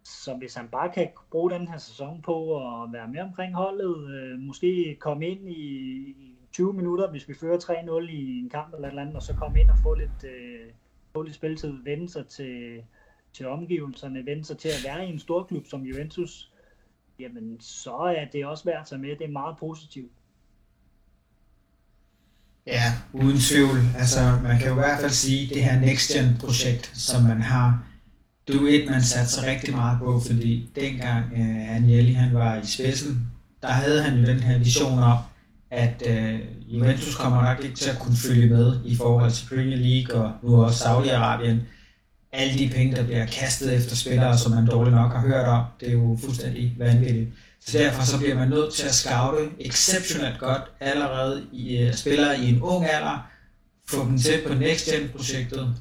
Så 0.07 0.35
hvis 0.35 0.55
han 0.55 0.69
bare 0.69 0.93
kan 0.93 1.09
bruge 1.31 1.51
den 1.51 1.69
her 1.69 1.79
sæson 1.79 2.23
på 2.23 2.57
at 2.57 2.93
være 2.93 3.09
med 3.09 3.21
omkring 3.21 3.55
holdet, 3.55 4.11
øh, 4.11 4.39
måske 4.39 4.97
komme 5.01 5.29
ind 5.29 5.49
i, 5.49 5.63
i 6.09 6.39
20 6.53 6.73
minutter, 6.73 7.11
hvis 7.11 7.29
vi 7.29 7.35
fører 7.35 7.59
3-0 7.59 8.11
i 8.11 8.39
en 8.39 8.51
kamp 8.51 8.75
eller 8.75 8.89
et 8.89 8.93
eller 8.93 9.03
andet, 9.03 9.17
og 9.17 9.23
så 9.23 9.35
komme 9.35 9.61
ind 9.61 9.71
og 9.71 9.77
få 9.83 9.95
lidt, 9.95 10.25
øh, 10.25 10.71
få 11.13 11.23
lidt 11.23 11.35
spilletid, 11.35 11.73
vende 11.85 12.09
sig 12.09 12.27
til, 12.27 12.83
til 13.33 13.49
omgivelserne, 13.49 14.27
vende 14.27 14.45
sig 14.45 14.59
til 14.59 14.69
at 14.69 14.85
være 14.85 15.07
i 15.07 15.13
en 15.13 15.19
stor 15.19 15.45
klub 15.45 15.67
som 15.67 15.83
Juventus, 15.83 16.53
jamen 17.19 17.61
så 17.61 17.95
er 17.95 18.25
det 18.33 18.47
også 18.47 18.65
værd 18.65 18.81
at 18.81 18.87
tage 18.87 19.01
med. 19.01 19.17
Det 19.17 19.25
er 19.25 19.29
meget 19.29 19.57
positivt. 19.59 20.13
Ja, 22.67 22.93
uden 23.13 23.39
tvivl. 23.39 23.79
Altså, 23.99 24.21
man 24.43 24.59
kan 24.59 24.67
jo 24.69 24.73
i 24.73 24.83
hvert 24.85 25.01
fald 25.01 25.11
sige, 25.11 25.43
at 25.43 25.55
det 25.55 25.65
her 25.65 25.81
Next 25.81 26.13
Gen 26.13 26.37
projekt, 26.41 26.93
som 26.95 27.23
man 27.23 27.43
har, 27.43 27.87
du 28.49 28.67
er 28.67 28.71
et, 28.71 28.91
man 28.91 29.03
satte 29.03 29.33
sig 29.33 29.47
rigtig 29.47 29.75
meget 29.75 29.99
på, 29.99 30.21
fordi 30.27 30.71
dengang 30.77 31.25
øh, 31.33 31.41
uh, 31.41 31.75
Agnelli 31.75 32.13
han 32.13 32.35
var 32.35 32.57
i 32.57 32.67
spidsen, 32.67 33.31
der 33.63 33.69
havde 33.69 34.03
han 34.03 34.19
jo 34.19 34.27
den 34.27 34.41
her 34.41 34.59
vision 34.59 34.99
om, 34.99 35.19
at 35.71 36.03
øh, 36.07 36.41
Juventus 36.69 37.15
kommer 37.15 37.43
nok 37.43 37.65
ikke 37.65 37.77
til 37.77 37.91
at 37.91 37.99
kunne 37.99 38.17
følge 38.17 38.47
med 38.47 38.81
i 38.85 38.97
forhold 38.97 39.31
til 39.31 39.49
Premier 39.49 39.79
League 39.79 40.23
og 40.23 40.33
nu 40.43 40.65
også 40.65 40.85
Saudi-Arabien. 40.85 41.57
Alle 42.33 42.59
de 42.59 42.69
penge, 42.75 42.97
der 42.97 43.05
bliver 43.05 43.27
kastet 43.27 43.75
efter 43.75 43.97
spillere, 43.97 44.39
som 44.39 44.53
man 44.53 44.67
dårligt 44.67 44.97
nok 44.97 45.13
har 45.13 45.21
hørt 45.21 45.47
om, 45.47 45.65
det 45.81 45.89
er 45.89 45.93
jo 45.93 46.19
fuldstændig 46.25 46.75
vanvittigt. 46.79 47.29
Så 47.67 47.79
derfor 47.79 48.03
så 48.03 48.19
bliver 48.19 48.35
man 48.35 48.49
nødt 48.49 48.75
til 48.75 48.87
at 48.87 48.95
scoute 48.95 49.49
exceptionelt 49.61 50.39
godt 50.39 50.63
allerede 50.81 51.43
i 51.53 51.87
uh, 51.87 51.95
spillere 51.95 52.41
i 52.41 52.49
en 52.49 52.63
ung 52.63 52.85
alder, 52.85 53.27
få 53.89 54.05
dem 54.05 54.19
til 54.19 54.41
på 54.47 54.55
Next 54.55 54.91
Gen 54.91 55.09
projektet, 55.17 55.75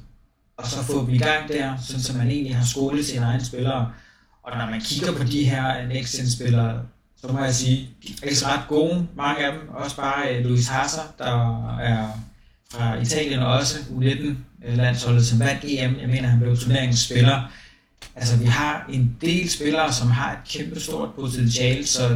og 0.56 0.66
så 0.66 0.82
få 0.82 1.06
dem 1.06 1.14
i 1.14 1.18
gang 1.18 1.48
der, 1.48 1.76
så 1.88 2.12
man 2.16 2.30
egentlig 2.30 2.56
har 2.56 2.66
skolet 2.66 3.06
sine 3.06 3.24
egne 3.24 3.44
spillere. 3.44 3.92
Og 4.42 4.58
når 4.58 4.66
man 4.70 4.80
kigger 4.80 5.12
på 5.12 5.24
de 5.24 5.44
her 5.44 5.86
Next 5.86 6.16
Gen 6.16 6.30
spillere, 6.30 6.82
så 7.20 7.32
må 7.32 7.44
jeg 7.44 7.54
sige, 7.54 7.88
de 8.06 8.12
er 8.12 8.16
faktisk 8.18 8.46
ret 8.46 8.62
gode, 8.68 9.06
mange 9.16 9.46
af 9.46 9.52
dem. 9.52 9.68
Også 9.68 9.96
bare 9.96 10.36
øh, 10.36 10.44
Luis 10.44 10.68
Hazard, 10.68 11.14
der 11.18 11.78
er 11.78 12.08
fra 12.72 13.00
Italien 13.00 13.40
også, 13.40 13.78
U19-landsholdet, 13.78 15.20
øh, 15.20 15.24
som 15.24 15.40
vandt 15.40 15.64
EM. 15.64 15.96
Jeg 16.00 16.08
mener, 16.08 16.28
han 16.28 16.40
blev 16.40 16.56
turneringsspiller. 16.56 17.50
Altså, 18.14 18.36
vi 18.36 18.44
har 18.44 18.86
en 18.92 19.16
del 19.20 19.50
spillere, 19.50 19.92
som 19.92 20.10
har 20.10 20.32
et 20.32 20.38
kæmpe 20.48 20.80
stort 20.80 21.14
potentiale, 21.14 21.86
så 21.86 22.08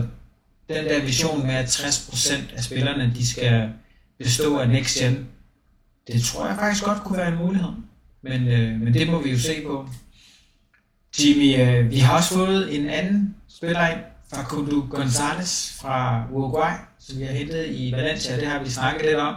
den 0.68 0.84
der 0.84 1.04
vision 1.04 1.46
med, 1.46 1.54
at 1.54 1.80
60% 1.80 2.56
af 2.56 2.64
spillerne, 2.64 3.12
de 3.16 3.28
skal 3.28 3.68
bestå 4.18 4.58
af 4.58 4.68
Next 4.68 4.98
Gen, 4.98 5.26
det 6.06 6.22
tror 6.22 6.46
jeg 6.46 6.56
faktisk 6.56 6.84
godt 6.84 6.98
kunne 7.04 7.18
være 7.18 7.28
en 7.28 7.38
mulighed. 7.38 7.70
Men, 8.22 8.48
øh, 8.48 8.80
men 8.80 8.94
det 8.94 9.10
må 9.10 9.22
vi 9.22 9.30
jo 9.30 9.38
se 9.38 9.62
på. 9.66 9.88
Jimmy, 11.20 11.60
øh, 11.60 11.90
vi 11.90 11.98
har 11.98 12.16
også 12.16 12.34
fået 12.34 12.76
en 12.76 12.88
anden 12.88 13.36
spiller 13.48 13.88
ind, 13.88 14.00
fra 14.34 14.44
Kundu 14.44 14.86
Gonzalez 14.90 15.72
fra 15.80 16.24
Uruguay, 16.32 16.72
som 16.98 17.18
vi 17.18 17.24
har 17.24 17.32
hentet 17.32 17.66
i 17.70 17.92
Valencia. 17.92 18.36
Det 18.36 18.46
har 18.46 18.62
vi 18.62 18.70
snakket 18.70 19.04
lidt 19.04 19.16
om. 19.16 19.34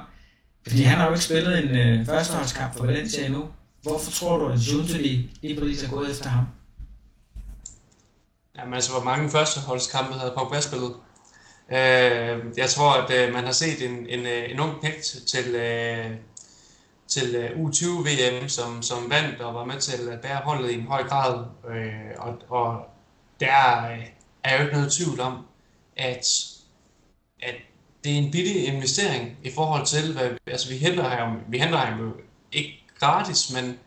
Fordi 0.67 0.81
han 0.81 0.97
har 0.97 1.05
jo 1.05 1.11
ikke 1.11 1.25
spillet 1.25 1.63
en 1.63 1.77
øh, 1.77 2.05
førsteholdskamp 2.05 2.77
for 2.77 2.85
Valencia 2.85 3.25
endnu. 3.25 3.47
Hvorfor 3.81 4.11
tror 4.11 4.37
du, 4.37 4.47
at 4.47 4.59
Junteli 4.59 5.29
lige 5.41 5.59
præcis 5.59 5.83
er 5.83 5.89
gået 5.89 6.11
efter 6.11 6.29
ham? 6.29 6.45
Jamen 8.57 8.73
altså, 8.73 8.91
hvor 8.91 9.03
mange 9.03 9.29
førsteholdskampe 9.29 10.13
havde 10.13 10.33
Pogba 10.37 10.61
spillet? 10.61 10.93
Øh, 11.71 12.57
jeg 12.57 12.69
tror, 12.69 12.93
at 12.93 13.27
øh, 13.27 13.33
man 13.33 13.43
har 13.43 13.51
set 13.51 13.89
en, 13.89 14.07
en, 14.09 14.19
øh, 14.25 14.51
en 14.51 14.59
ung 14.59 14.81
pægt 14.81 15.17
til, 15.27 15.55
øh, 15.55 16.11
til 17.07 17.35
øh, 17.35 17.49
U20-VM, 17.49 18.49
som, 18.49 18.81
som 18.81 19.09
vandt 19.09 19.41
og 19.41 19.53
var 19.53 19.65
med 19.65 19.79
til 19.79 20.09
at 20.09 20.21
bære 20.21 20.41
holdet 20.43 20.71
i 20.71 20.73
en 20.73 20.87
høj 20.87 21.03
grad. 21.03 21.45
Øh, 21.69 22.11
og, 22.17 22.37
og 22.49 22.85
der 23.39 23.91
øh, 23.91 24.05
er 24.43 24.57
jo 24.57 24.63
ikke 24.63 24.75
noget 24.75 24.91
tvivl 24.91 25.19
om, 25.19 25.45
at, 25.97 26.27
at 27.41 27.55
det 28.03 28.11
er 28.11 28.17
en 28.17 28.31
billig 28.31 28.67
investering 28.67 29.37
i 29.43 29.51
forhold 29.51 29.85
til, 29.85 30.13
hvad, 30.13 30.29
altså 30.47 30.69
vi 30.69 30.77
henter 30.77 31.09
ham, 31.09 31.39
vi 31.47 31.59
henter 31.59 31.77
ham 31.77 31.99
jo 31.99 32.11
ikke 32.51 32.85
gratis, 32.99 33.51
men 33.53 33.79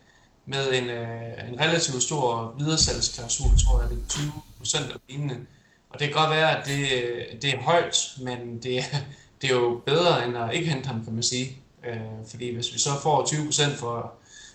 med 0.46 0.72
en, 0.72 0.90
øh, 0.90 1.48
en 1.52 1.60
relativt 1.60 2.02
stor 2.02 2.54
videresalgsklausul, 2.58 3.58
tror 3.58 3.80
jeg, 3.80 3.90
det 3.90 3.98
er 3.98 4.08
20 4.08 4.32
procent 4.58 4.92
af 4.92 4.96
lignende. 5.08 5.46
Og 5.90 5.98
det 5.98 6.08
kan 6.08 6.16
godt 6.16 6.30
være, 6.30 6.58
at 6.58 6.66
det, 6.66 7.02
øh, 7.02 7.42
det 7.42 7.54
er 7.54 7.58
højt, 7.58 8.14
men 8.22 8.62
det, 8.62 8.84
det 9.42 9.50
er 9.50 9.54
jo 9.54 9.82
bedre 9.86 10.24
end 10.26 10.36
at 10.38 10.54
ikke 10.54 10.70
hente 10.70 10.86
ham, 10.86 11.04
kan 11.04 11.12
man 11.12 11.22
sige. 11.22 11.58
Øh, 11.86 12.28
fordi 12.30 12.54
hvis 12.54 12.74
vi 12.74 12.78
så 12.78 12.90
får 13.02 13.24
20% 13.24 13.76
for, 13.76 14.12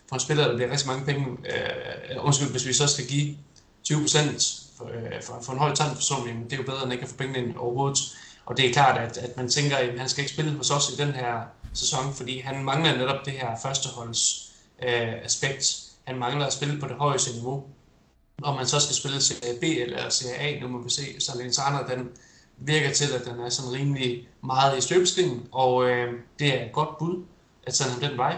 for 0.09 0.15
en 0.15 0.19
spiller, 0.19 0.47
der 0.47 0.55
bliver 0.55 0.71
rigtig 0.71 0.87
mange 0.87 1.05
penge, 1.05 1.25
øh, 1.25 2.25
undskyld, 2.25 2.51
hvis 2.51 2.67
vi 2.67 2.73
så 2.73 2.87
skal 2.87 3.05
give 3.07 3.37
20% 3.91 4.77
for, 4.77 4.85
øh, 4.85 5.21
for, 5.21 5.39
for 5.41 5.53
en 5.53 5.59
høj 5.59 5.75
tandsforsum, 5.75 6.43
det 6.43 6.53
er 6.53 6.57
jo 6.57 6.63
bedre 6.63 6.83
end 6.83 6.93
ikke 6.93 7.03
at 7.03 7.09
få 7.09 7.15
pengene 7.15 7.39
ind 7.39 7.57
overhovedet. 7.57 7.99
Og 8.45 8.57
det 8.57 8.69
er 8.69 8.73
klart, 8.73 8.97
at, 8.97 9.17
at 9.17 9.37
man 9.37 9.49
tænker, 9.49 9.77
at 9.77 9.99
han 9.99 10.09
skal 10.09 10.21
ikke 10.21 10.33
spille 10.33 10.57
hos 10.57 10.71
os 10.71 10.89
i 10.89 10.95
den 10.95 11.11
her 11.11 11.41
sæson, 11.73 12.13
fordi 12.13 12.39
han 12.39 12.63
mangler 12.63 12.97
netop 12.97 13.25
det 13.25 13.33
her 13.33 13.57
førsteholds 13.63 14.51
øh, 14.83 15.13
aspekt. 15.23 15.91
Han 16.03 16.17
mangler 16.17 16.45
at 16.45 16.53
spille 16.53 16.79
på 16.79 16.87
det 16.87 16.95
højeste 16.95 17.33
niveau. 17.33 17.63
Om 18.43 18.55
man 18.55 18.67
så 18.67 18.79
skal 18.79 18.95
spille 18.95 19.21
Serie 19.21 19.59
B 19.59 19.63
eller 19.63 20.09
Serie 20.09 20.37
A, 20.37 20.59
nu 20.59 20.67
må 20.67 20.83
vi 20.83 20.89
se, 20.89 21.19
så 21.19 21.37
Lenzana, 21.37 21.95
den 21.95 22.09
virker 22.61 22.91
til, 22.93 23.13
at 23.13 23.25
den 23.25 23.39
er 23.39 23.49
sådan 23.49 23.71
rimelig 23.71 24.27
meget 24.43 24.77
i 24.77 24.81
støbeskringen, 24.81 25.47
og 25.51 25.89
øh, 25.89 26.13
det 26.39 26.59
er 26.59 26.65
et 26.65 26.71
godt 26.71 26.97
bud 26.97 27.23
at 27.67 27.75
sende 27.75 27.91
ham 27.91 28.01
den 28.01 28.17
vej. 28.17 28.37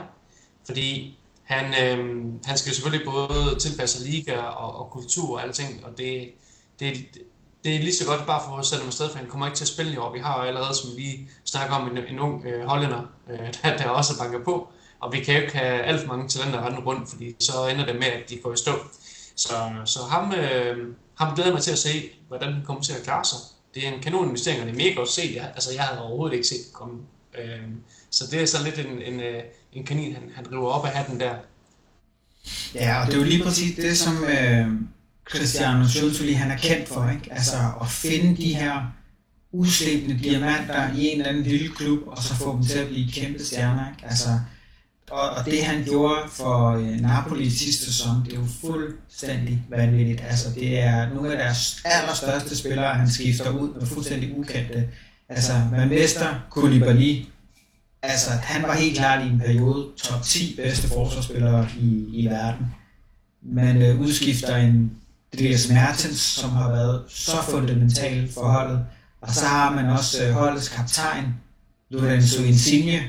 Fordi 0.66 1.18
han, 1.44 1.66
øh, 1.66 2.26
han 2.46 2.58
skal 2.58 2.74
selvfølgelig 2.74 3.08
både 3.08 3.60
tilpasse 3.60 4.04
liga 4.04 4.38
og, 4.38 4.76
og 4.80 4.92
kultur 4.92 5.36
og 5.36 5.44
alting, 5.44 5.86
og 5.86 5.98
det, 5.98 6.32
det, 6.80 6.94
det 7.64 7.76
er 7.76 7.80
lige 7.80 7.96
så 7.96 8.06
godt 8.06 8.26
bare 8.28 8.42
for 8.48 8.58
at 8.58 8.66
sætte 8.66 8.82
ham 8.82 8.88
afsted, 8.88 9.10
for 9.10 9.18
han 9.18 9.28
kommer 9.28 9.48
ikke 9.48 9.58
til 9.58 9.64
at 9.64 9.70
spille 9.70 9.94
i 9.94 9.98
år. 9.98 10.14
Vi 10.14 10.20
har 10.20 10.38
jo 10.38 10.48
allerede, 10.48 10.76
som 10.76 10.90
vi 10.96 11.02
lige 11.02 11.30
snakker 11.46 11.76
om, 11.76 11.92
en, 11.92 11.98
en 11.98 12.20
ung 12.20 12.46
øh, 12.46 12.66
hollænder, 12.66 13.02
øh, 13.30 13.40
der, 13.64 13.78
der 13.78 13.90
også 13.90 14.20
banker 14.20 14.44
på, 14.44 14.68
og 15.00 15.14
vi 15.14 15.20
kan 15.20 15.36
jo 15.36 15.42
ikke 15.42 15.58
have 15.58 15.82
alt 15.82 16.02
for 16.02 16.08
mange 16.08 16.28
talenter 16.28 16.66
rende 16.66 16.80
rundt, 16.80 17.10
fordi 17.10 17.36
så 17.40 17.68
ender 17.68 17.86
det 17.86 17.96
med, 17.96 18.08
at 18.08 18.30
de 18.30 18.38
går 18.38 18.54
i 18.54 18.58
stå. 18.58 18.72
Så, 19.36 19.54
så 19.86 20.00
ham, 20.10 20.34
øh, 20.34 20.96
ham 21.16 21.36
glæder 21.36 21.52
mig 21.52 21.62
til 21.62 21.72
at 21.72 21.78
se, 21.78 22.12
hvordan 22.28 22.54
han 22.54 22.64
kommer 22.66 22.84
til 22.84 22.94
at 22.94 23.04
klare 23.04 23.26
sig. 23.26 23.40
Det 23.76 23.88
er 23.88 23.92
en 23.92 24.02
kanon 24.02 24.28
investering, 24.28 24.62
og 24.62 24.68
det 24.68 24.74
er 24.74 24.78
mega 24.78 24.94
godt 24.94 25.10
set. 25.10 25.36
Jeg, 25.36 25.52
altså, 25.56 25.70
jeg 25.74 25.84
havde 25.84 26.02
overhovedet 26.02 26.36
ikke 26.36 26.48
set 26.48 26.66
det 26.66 26.74
komme. 26.74 27.00
Øh, 27.40 27.62
så 28.12 28.24
det 28.32 28.42
er 28.42 28.46
så 28.46 28.58
lidt 28.64 28.80
en, 28.80 29.14
en, 29.14 29.20
øh, 29.20 29.44
en 29.74 29.84
kanin, 29.86 30.14
han, 30.14 30.24
han 30.36 30.46
driver 30.46 30.68
op 30.68 30.86
af 30.86 30.92
hatten 30.92 31.20
der. 31.20 31.36
Ja, 32.76 33.02
og 33.02 33.08
det 33.08 33.14
er 33.14 33.18
jo 33.18 33.24
lige 33.24 33.44
præcis 33.44 33.76
det, 33.76 33.98
som 33.98 34.24
øh, 34.24 34.68
Cristiano 35.26 35.88
Schuntuli 35.88 36.34
han 36.34 36.52
er 36.52 36.58
kendt 36.58 36.88
for, 36.88 37.10
ikke? 37.10 37.34
Altså 37.34 37.58
at 37.82 37.88
finde 37.90 38.38
de 38.38 38.56
her 38.56 38.82
udslæbende 39.52 40.20
diamanter 40.24 40.94
i 40.94 41.08
en 41.08 41.18
eller 41.18 41.30
anden 41.30 41.44
lille 41.44 41.70
klub, 41.70 42.00
og 42.08 42.24
så 42.24 42.36
få 42.36 42.56
dem 42.56 42.66
til 42.66 42.78
at 42.80 42.88
blive 42.88 43.12
kæmpe 43.12 43.46
stjerner. 43.46 43.90
Ikke? 43.92 44.06
Altså, 44.06 44.30
og, 45.12 45.30
og 45.30 45.46
det 45.46 45.64
han 45.64 45.84
gjorde 45.84 46.22
for 46.30 46.70
øh, 46.70 47.02
Napoli 47.02 47.50
sidste 47.50 47.86
sæson, 47.86 48.26
det 48.26 48.34
er 48.34 48.38
jo 48.38 48.46
fuldstændig 48.62 49.64
vanvittigt. 49.70 50.22
Altså, 50.30 50.50
det 50.56 50.80
er 50.80 51.10
nogle 51.10 51.32
af 51.32 51.38
deres 51.38 51.82
allerstørste 51.86 52.58
spillere, 52.58 52.96
han 52.96 53.10
skifter 53.10 53.50
ud 53.50 53.74
med 53.74 53.88
fuldstændig 53.88 54.38
ukendte. 54.38 54.90
Altså, 55.30 55.54
man 55.72 55.90
mister 55.90 56.28
Koulibaly. 56.50 57.26
Altså, 58.02 58.32
han 58.32 58.64
var 58.64 58.74
helt 58.74 58.98
klart 58.98 59.26
i 59.26 59.30
en 59.30 59.40
periode 59.40 59.88
top 59.98 60.22
10 60.24 60.56
bedste 60.56 60.88
forsvarsspillere 60.88 61.68
i, 61.80 62.10
i 62.14 62.26
verden. 62.26 62.66
Man 63.42 63.82
øh, 63.82 64.02
udskifter 64.02 64.56
en 64.56 64.92
Dries 65.40 65.70
Mertens, 65.70 66.20
som 66.20 66.50
har 66.50 66.72
været 66.72 67.04
så 67.08 67.38
fundamental 67.50 68.32
for 68.34 68.42
holdet. 68.42 68.86
Og 69.22 69.34
så 69.34 69.46
har 69.46 69.76
man 69.76 69.90
også 69.90 70.26
øh, 70.26 70.34
holdets 70.34 70.70
kaptajn, 70.70 71.26
Lorenzo 71.90 72.44
Insigne, 72.44 73.02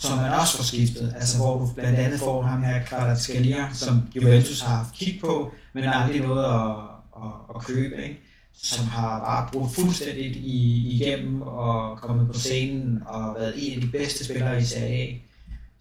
som 0.00 0.18
man 0.18 0.32
også 0.32 0.56
får 0.56 0.64
skiftet. 0.64 1.14
Altså 1.16 1.36
hvor 1.36 1.58
du 1.58 1.72
blandt 1.72 1.98
andet 1.98 2.20
får 2.20 2.42
ham 2.42 2.62
her 2.62 2.84
Kvaratskhelia, 2.84 3.68
som 3.72 4.02
Juventus 4.16 4.60
har 4.60 4.76
haft 4.76 4.94
kig 4.94 5.18
på, 5.20 5.54
men 5.72 5.84
aldrig 5.84 6.20
noget 6.20 6.44
at, 6.44 6.70
at, 7.16 7.32
at 7.56 7.64
købe. 7.64 8.02
Ikke? 8.02 8.20
Som 8.62 8.86
har 8.86 9.18
bare 9.18 9.48
brugt 9.52 9.74
fuldstændigt 9.74 10.36
i, 10.36 10.88
igennem 10.90 11.42
og 11.42 11.98
kommet 11.98 12.26
på 12.26 12.38
scenen 12.38 13.02
og 13.06 13.34
været 13.38 13.54
en 13.56 13.74
af 13.74 13.80
de 13.80 13.86
bedste 13.86 14.24
spillere 14.24 14.60
i 14.60 14.64
Serie 14.64 15.02
A. 15.02 15.14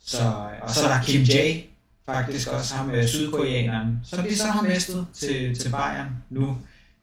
Så, 0.06 0.34
og 0.62 0.70
så 0.70 0.86
er 0.86 0.88
der 0.88 1.04
Kim 1.04 1.22
Jae, 1.22 1.64
faktisk 2.06 2.48
også 2.48 2.76
ham 2.76 2.86
med 2.86 3.08
sydkoreaneren, 3.08 4.00
som 4.04 4.24
de 4.24 4.38
så 4.38 4.48
har 4.48 4.62
mistet 4.62 5.08
til, 5.14 5.60
til 5.60 5.70
Bayern 5.70 6.08
nu, 6.30 6.58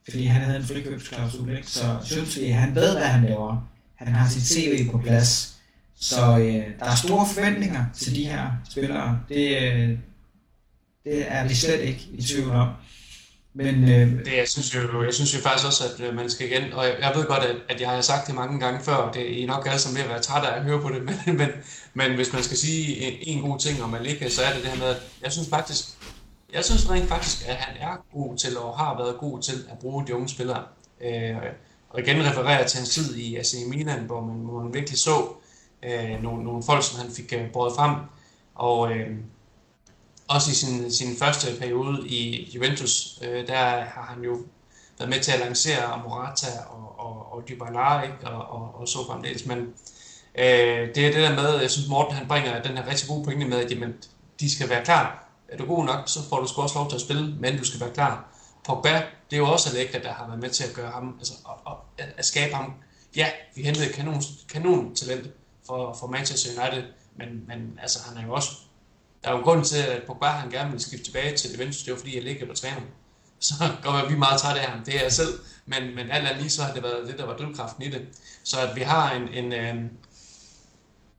fordi 0.04 0.24
han 0.24 0.42
havde 0.42 0.58
en 0.58 0.64
frikøbsklausul, 0.64 1.50
ikke? 1.56 1.70
så 1.70 1.98
synes 2.04 2.36
vi, 2.36 2.46
han 2.46 2.74
ved, 2.74 2.92
hvad 2.92 3.06
han 3.06 3.24
laver. 3.24 3.68
Han 3.94 4.08
har 4.08 4.28
sit 4.28 4.46
CV 4.46 4.90
på 4.90 4.98
plads. 4.98 5.55
Så 6.00 6.38
øh, 6.38 6.78
der 6.78 6.84
er 6.84 6.94
store 6.94 7.26
forventninger 7.34 7.84
til 7.94 8.14
de 8.14 8.24
her 8.24 8.50
spillere. 8.70 9.20
Det, 9.28 9.62
øh, 9.62 9.98
det 11.04 11.24
er 11.32 11.48
vi 11.48 11.54
slet 11.54 11.80
ikke 11.80 12.08
i 12.12 12.22
tvivl 12.22 12.50
om. 12.50 12.68
Men, 13.54 13.84
øh, 13.84 14.24
det, 14.24 14.36
jeg, 14.36 14.48
synes 14.48 14.74
jo, 14.74 15.02
jeg 15.02 15.14
synes 15.14 15.34
jo 15.34 15.40
faktisk 15.40 15.66
også, 15.66 15.84
at 15.84 16.00
øh, 16.00 16.14
man 16.14 16.30
skal 16.30 16.50
igen, 16.50 16.72
og 16.72 16.84
jeg, 16.84 16.96
jeg 17.00 17.12
ved 17.14 17.24
godt, 17.24 17.42
at, 17.42 17.56
at 17.68 17.80
jeg 17.80 17.90
har 17.90 18.00
sagt 18.00 18.26
det 18.26 18.34
mange 18.34 18.60
gange 18.60 18.80
før, 18.84 18.94
og 18.94 19.14
det 19.14 19.22
er 19.22 19.42
I 19.42 19.46
nok 19.46 19.66
alle 19.66 19.78
sammen 19.78 19.96
ved 19.96 20.04
at 20.04 20.10
være 20.10 20.22
trætte 20.22 20.48
af 20.48 20.58
at 20.58 20.64
høre 20.64 20.82
på 20.82 20.88
det, 20.88 21.02
men, 21.26 21.36
men, 21.36 21.48
men 21.94 22.14
hvis 22.14 22.32
man 22.32 22.42
skal 22.42 22.56
sige 22.56 22.96
en, 22.96 23.38
en 23.38 23.50
god 23.50 23.58
ting 23.58 23.82
om 23.82 23.94
Alika, 23.94 24.28
så 24.28 24.42
er 24.42 24.52
det 24.54 24.62
det 24.62 24.70
her 24.70 24.78
med, 24.78 24.86
at 24.86 25.02
jeg 25.22 25.32
synes 25.32 25.48
faktisk, 25.48 25.84
jeg 26.52 26.64
synes 26.64 26.90
rent 26.90 27.08
faktisk, 27.08 27.48
at 27.48 27.54
han 27.54 27.76
er 27.80 28.04
god 28.12 28.36
til, 28.36 28.58
og 28.58 28.78
har 28.78 28.96
været 28.96 29.16
god 29.18 29.42
til 29.42 29.54
at 29.70 29.78
bruge 29.78 30.06
de 30.06 30.14
unge 30.14 30.28
spillere. 30.28 30.62
Øh, 31.04 31.36
og 31.90 32.00
igen 32.00 32.26
refererer 32.26 32.66
til 32.66 32.76
hans 32.76 32.90
tid 32.90 33.16
i 33.16 33.36
AC 33.36 33.54
Milan, 33.68 34.04
hvor 34.04 34.20
man, 34.20 34.36
hvor 34.36 34.62
man 34.62 34.74
virkelig 34.74 34.98
så 34.98 35.28
øh, 35.86 36.22
nogle, 36.22 36.44
nogle 36.44 36.62
folk, 36.62 36.84
som 36.84 37.00
han 37.00 37.10
fik 37.10 37.32
øh, 37.32 37.52
båret 37.52 37.76
frem, 37.76 37.94
og 38.54 38.92
øh, 38.92 39.16
også 40.28 40.50
i 40.50 40.54
sin, 40.54 40.92
sin 40.92 41.16
første 41.16 41.46
periode 41.60 42.08
i 42.08 42.50
Juventus, 42.54 43.18
øh, 43.22 43.46
der 43.46 43.56
har 43.84 44.06
han 44.14 44.24
jo 44.24 44.38
været 44.98 45.10
med 45.10 45.20
til 45.20 45.32
at 45.32 45.40
lancere 45.40 46.02
Morata 46.04 46.46
og, 46.70 46.98
og, 46.98 47.32
og 47.32 47.48
Dybala, 47.48 48.02
ikke? 48.02 48.28
Og, 48.28 48.60
og, 48.62 48.80
og 48.80 48.88
så 48.88 49.06
fremdeles. 49.06 49.46
Men 49.46 49.58
øh, 50.38 50.94
det 50.94 50.98
er 50.98 51.12
det 51.12 51.14
der 51.14 51.34
med, 51.34 51.60
jeg 51.60 51.70
synes 51.70 51.88
Morten 51.88 52.16
han 52.16 52.28
bringer 52.28 52.62
den 52.62 52.76
her 52.76 52.88
rigtig 52.88 53.08
gode 53.08 53.24
pointe 53.24 53.46
med, 53.46 53.58
at 53.58 53.70
jamen, 53.70 53.94
de 54.40 54.54
skal 54.54 54.68
være 54.68 54.84
klar. 54.84 55.28
Er 55.48 55.56
du 55.56 55.64
god 55.64 55.84
nok, 55.84 56.02
så 56.06 56.28
får 56.28 56.40
du 56.40 56.46
sgu 56.48 56.62
også 56.62 56.78
lov 56.78 56.88
til 56.88 56.96
at 56.96 57.02
spille, 57.02 57.34
men 57.40 57.58
du 57.58 57.64
skal 57.64 57.80
være 57.80 57.94
klar. 57.94 58.28
Pogba, 58.64 59.02
det 59.30 59.36
er 59.36 59.40
jo 59.40 59.52
også 59.52 59.70
Alekta, 59.70 59.98
der 59.98 60.12
har 60.12 60.26
været 60.26 60.40
med 60.40 60.50
til 60.50 60.64
at 60.64 60.74
gøre 60.74 60.90
ham, 60.90 61.16
altså 61.18 61.34
at, 61.66 61.72
at, 61.98 62.14
at 62.16 62.24
skabe 62.24 62.54
ham. 62.54 62.72
Ja, 63.16 63.26
vi 63.54 63.62
hentede 63.62 63.92
kanon, 63.92 64.22
kanon 64.48 64.94
talent 64.94 65.26
for, 65.66 65.96
for 66.00 66.06
Manchester 66.06 66.62
United, 66.62 66.84
men, 67.18 67.28
men 67.48 67.78
altså, 67.82 67.98
han 68.08 68.16
er 68.16 68.26
jo 68.26 68.34
også 68.34 68.50
der 69.24 69.32
er 69.32 69.36
jo 69.36 69.44
grund 69.44 69.64
til, 69.64 69.76
at 69.76 70.02
Pogba 70.06 70.26
han 70.26 70.50
gerne 70.50 70.70
vil 70.70 70.80
skifte 70.80 71.04
tilbage 71.04 71.36
til 71.36 71.52
Juventus, 71.52 71.82
det 71.82 71.92
var 71.92 71.98
fordi, 71.98 72.14
jeg 72.14 72.22
ligger 72.22 72.46
på 72.46 72.52
træner. 72.52 72.80
Så 73.38 73.54
går 73.84 74.08
vi 74.08 74.16
meget 74.16 74.40
træt 74.40 74.56
af 74.56 74.64
ham, 74.64 74.84
det 74.84 74.96
er 74.96 75.02
jeg 75.02 75.12
selv, 75.12 75.38
men, 75.66 75.94
men 75.94 76.10
alt 76.10 76.26
andet 76.26 76.42
lige 76.42 76.50
så 76.50 76.62
har 76.62 76.74
det 76.74 76.82
været 76.82 77.08
det, 77.08 77.18
der 77.18 77.26
var 77.26 77.36
drivkraften 77.36 77.82
i 77.82 77.90
det. 77.90 78.06
Så 78.44 78.60
at 78.60 78.76
vi 78.76 78.80
har 78.80 79.12
en, 79.12 79.28
en 79.28 79.52
en 79.52 79.90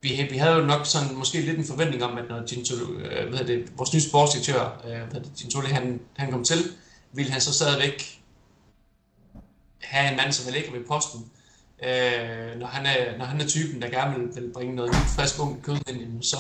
vi, 0.02 0.28
vi 0.30 0.38
havde 0.38 0.56
jo 0.56 0.66
nok 0.66 0.86
sådan 0.86 1.16
måske 1.16 1.42
lidt 1.42 1.58
en 1.58 1.66
forventning 1.66 2.04
om, 2.04 2.18
at 2.18 2.30
når 2.30 2.46
Ginto, 2.46 2.76
øh, 2.94 3.30
hvad 3.30 3.46
det, 3.46 3.78
vores 3.78 3.94
nye 3.94 4.02
sportsdirektør, 4.02 4.82
øh, 4.86 5.12
hvad 5.12 5.22
det, 5.22 5.32
Gintoli, 5.38 5.68
han, 5.68 6.02
han 6.18 6.32
kom 6.32 6.44
til, 6.44 6.58
ville 7.12 7.32
han 7.32 7.42
så 7.42 7.54
stadigvæk 7.54 8.22
have 9.82 10.12
en 10.12 10.18
mand, 10.18 10.32
som 10.32 10.46
vil 10.46 10.54
ligger 10.54 10.72
ved 10.72 10.88
posten. 10.88 11.32
Øh, 11.84 12.60
når, 12.60 12.68
han 12.68 12.86
er, 12.86 13.18
når 13.18 13.26
han 13.26 13.42
er 13.42 13.48
typen, 13.48 13.82
der 13.82 13.90
gerne 13.90 14.20
vil, 14.20 14.36
vil 14.36 14.54
bringe 14.54 14.76
noget 14.76 14.92
nyt, 14.92 15.10
frisk 15.16 15.40
ung 15.40 15.64
kød 15.64 15.78
ind, 15.90 16.24
så, 16.24 16.38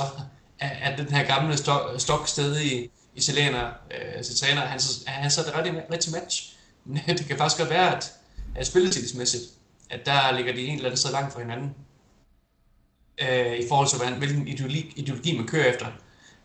er, 0.59 0.95
den 0.95 1.05
her 1.05 1.25
gamle 1.25 1.57
stok, 1.57 1.81
stok 1.97 2.27
stadig 2.27 2.89
i 3.15 3.21
Selena 3.21 3.67
øh, 3.67 4.23
til 4.23 4.35
træner, 4.37 4.61
han, 4.61 4.79
han 5.07 5.31
så 5.31 5.43
det 5.43 5.57
rigtig, 5.57 5.83
rigtig 5.91 6.11
match. 6.11 6.53
Men 6.85 7.01
det 7.07 7.25
kan 7.27 7.37
faktisk 7.37 7.59
godt 7.59 7.69
være, 7.69 7.95
at, 7.95 8.13
at 8.55 8.67
spilletidsmæssigt, 8.67 9.43
at 9.89 10.05
der 10.05 10.35
ligger 10.35 10.53
de 10.53 10.67
en 10.67 10.73
eller 10.73 10.85
anden 10.85 10.97
sted 10.97 11.11
langt 11.11 11.33
fra 11.33 11.39
hinanden. 11.39 11.75
Øh, 13.21 13.59
I 13.59 13.67
forhold 13.67 13.87
til, 13.87 13.97
hvordan, 13.97 14.17
hvilken 14.17 14.47
ideologi, 14.47 14.93
ideologi 14.95 15.37
man 15.37 15.47
kører 15.47 15.73
efter. 15.73 15.85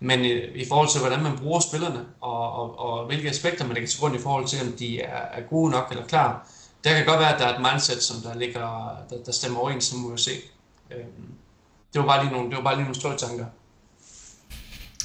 Men 0.01 0.21
øh, 0.21 0.57
i 0.57 0.65
forhold 0.69 0.89
til, 0.89 1.01
hvordan 1.01 1.23
man 1.23 1.39
bruger 1.39 1.61
spillerne, 1.61 2.05
og, 2.21 2.53
og, 2.53 2.79
og 2.79 3.07
hvilke 3.07 3.29
aspekter 3.29 3.67
man 3.67 3.75
lægger 3.75 3.89
til 3.89 4.01
grund 4.01 4.17
i 4.17 4.19
forhold 4.19 4.47
til, 4.47 4.67
om 4.67 4.73
de 4.73 5.01
er, 5.01 5.39
er 5.39 5.41
gode 5.41 5.71
nok 5.71 5.91
eller 5.91 6.07
klar, 6.07 6.49
der 6.85 6.97
kan 6.97 7.07
godt 7.07 7.21
være, 7.21 7.35
at 7.35 7.41
der 7.41 7.47
er 7.47 7.55
et 7.55 7.73
mindset, 7.73 8.03
som 8.03 8.17
der, 8.23 8.39
ligger, 8.39 8.97
der, 9.11 9.17
der 9.27 9.33
stemmer 9.33 9.61
overens, 9.61 9.85
som 9.85 9.99
må 9.99 10.17
se. 10.17 10.31
Øh, 10.91 10.97
det 11.93 12.01
var 12.01 12.07
bare 12.07 12.25
lige 12.25 12.33
nogle, 12.33 12.51
det 12.51 12.57
var 12.57 12.63
bare 12.63 12.75
lige 12.77 12.85
nogle 12.85 13.01
store 13.01 13.17
tanker. 13.17 13.45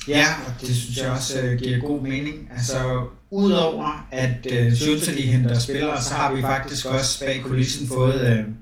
Ja, 0.07 0.25
og 0.47 0.61
det 0.61 0.75
synes 0.75 0.97
jeg 0.97 1.11
også 1.11 1.39
uh, 1.39 1.57
giver 1.57 1.79
god 1.79 2.01
mening. 2.01 2.49
Altså, 2.51 3.07
udover 3.31 4.07
at 4.11 4.47
uh, 4.51 4.73
Schulte 4.73 5.11
henter 5.11 5.59
spillere, 5.59 6.03
så 6.03 6.13
har 6.13 6.33
vi 6.33 6.41
faktisk 6.41 6.85
også 6.85 7.19
bag 7.19 7.41
kulissen 7.43 7.87
fået 7.87 8.39
uh, 8.39 8.53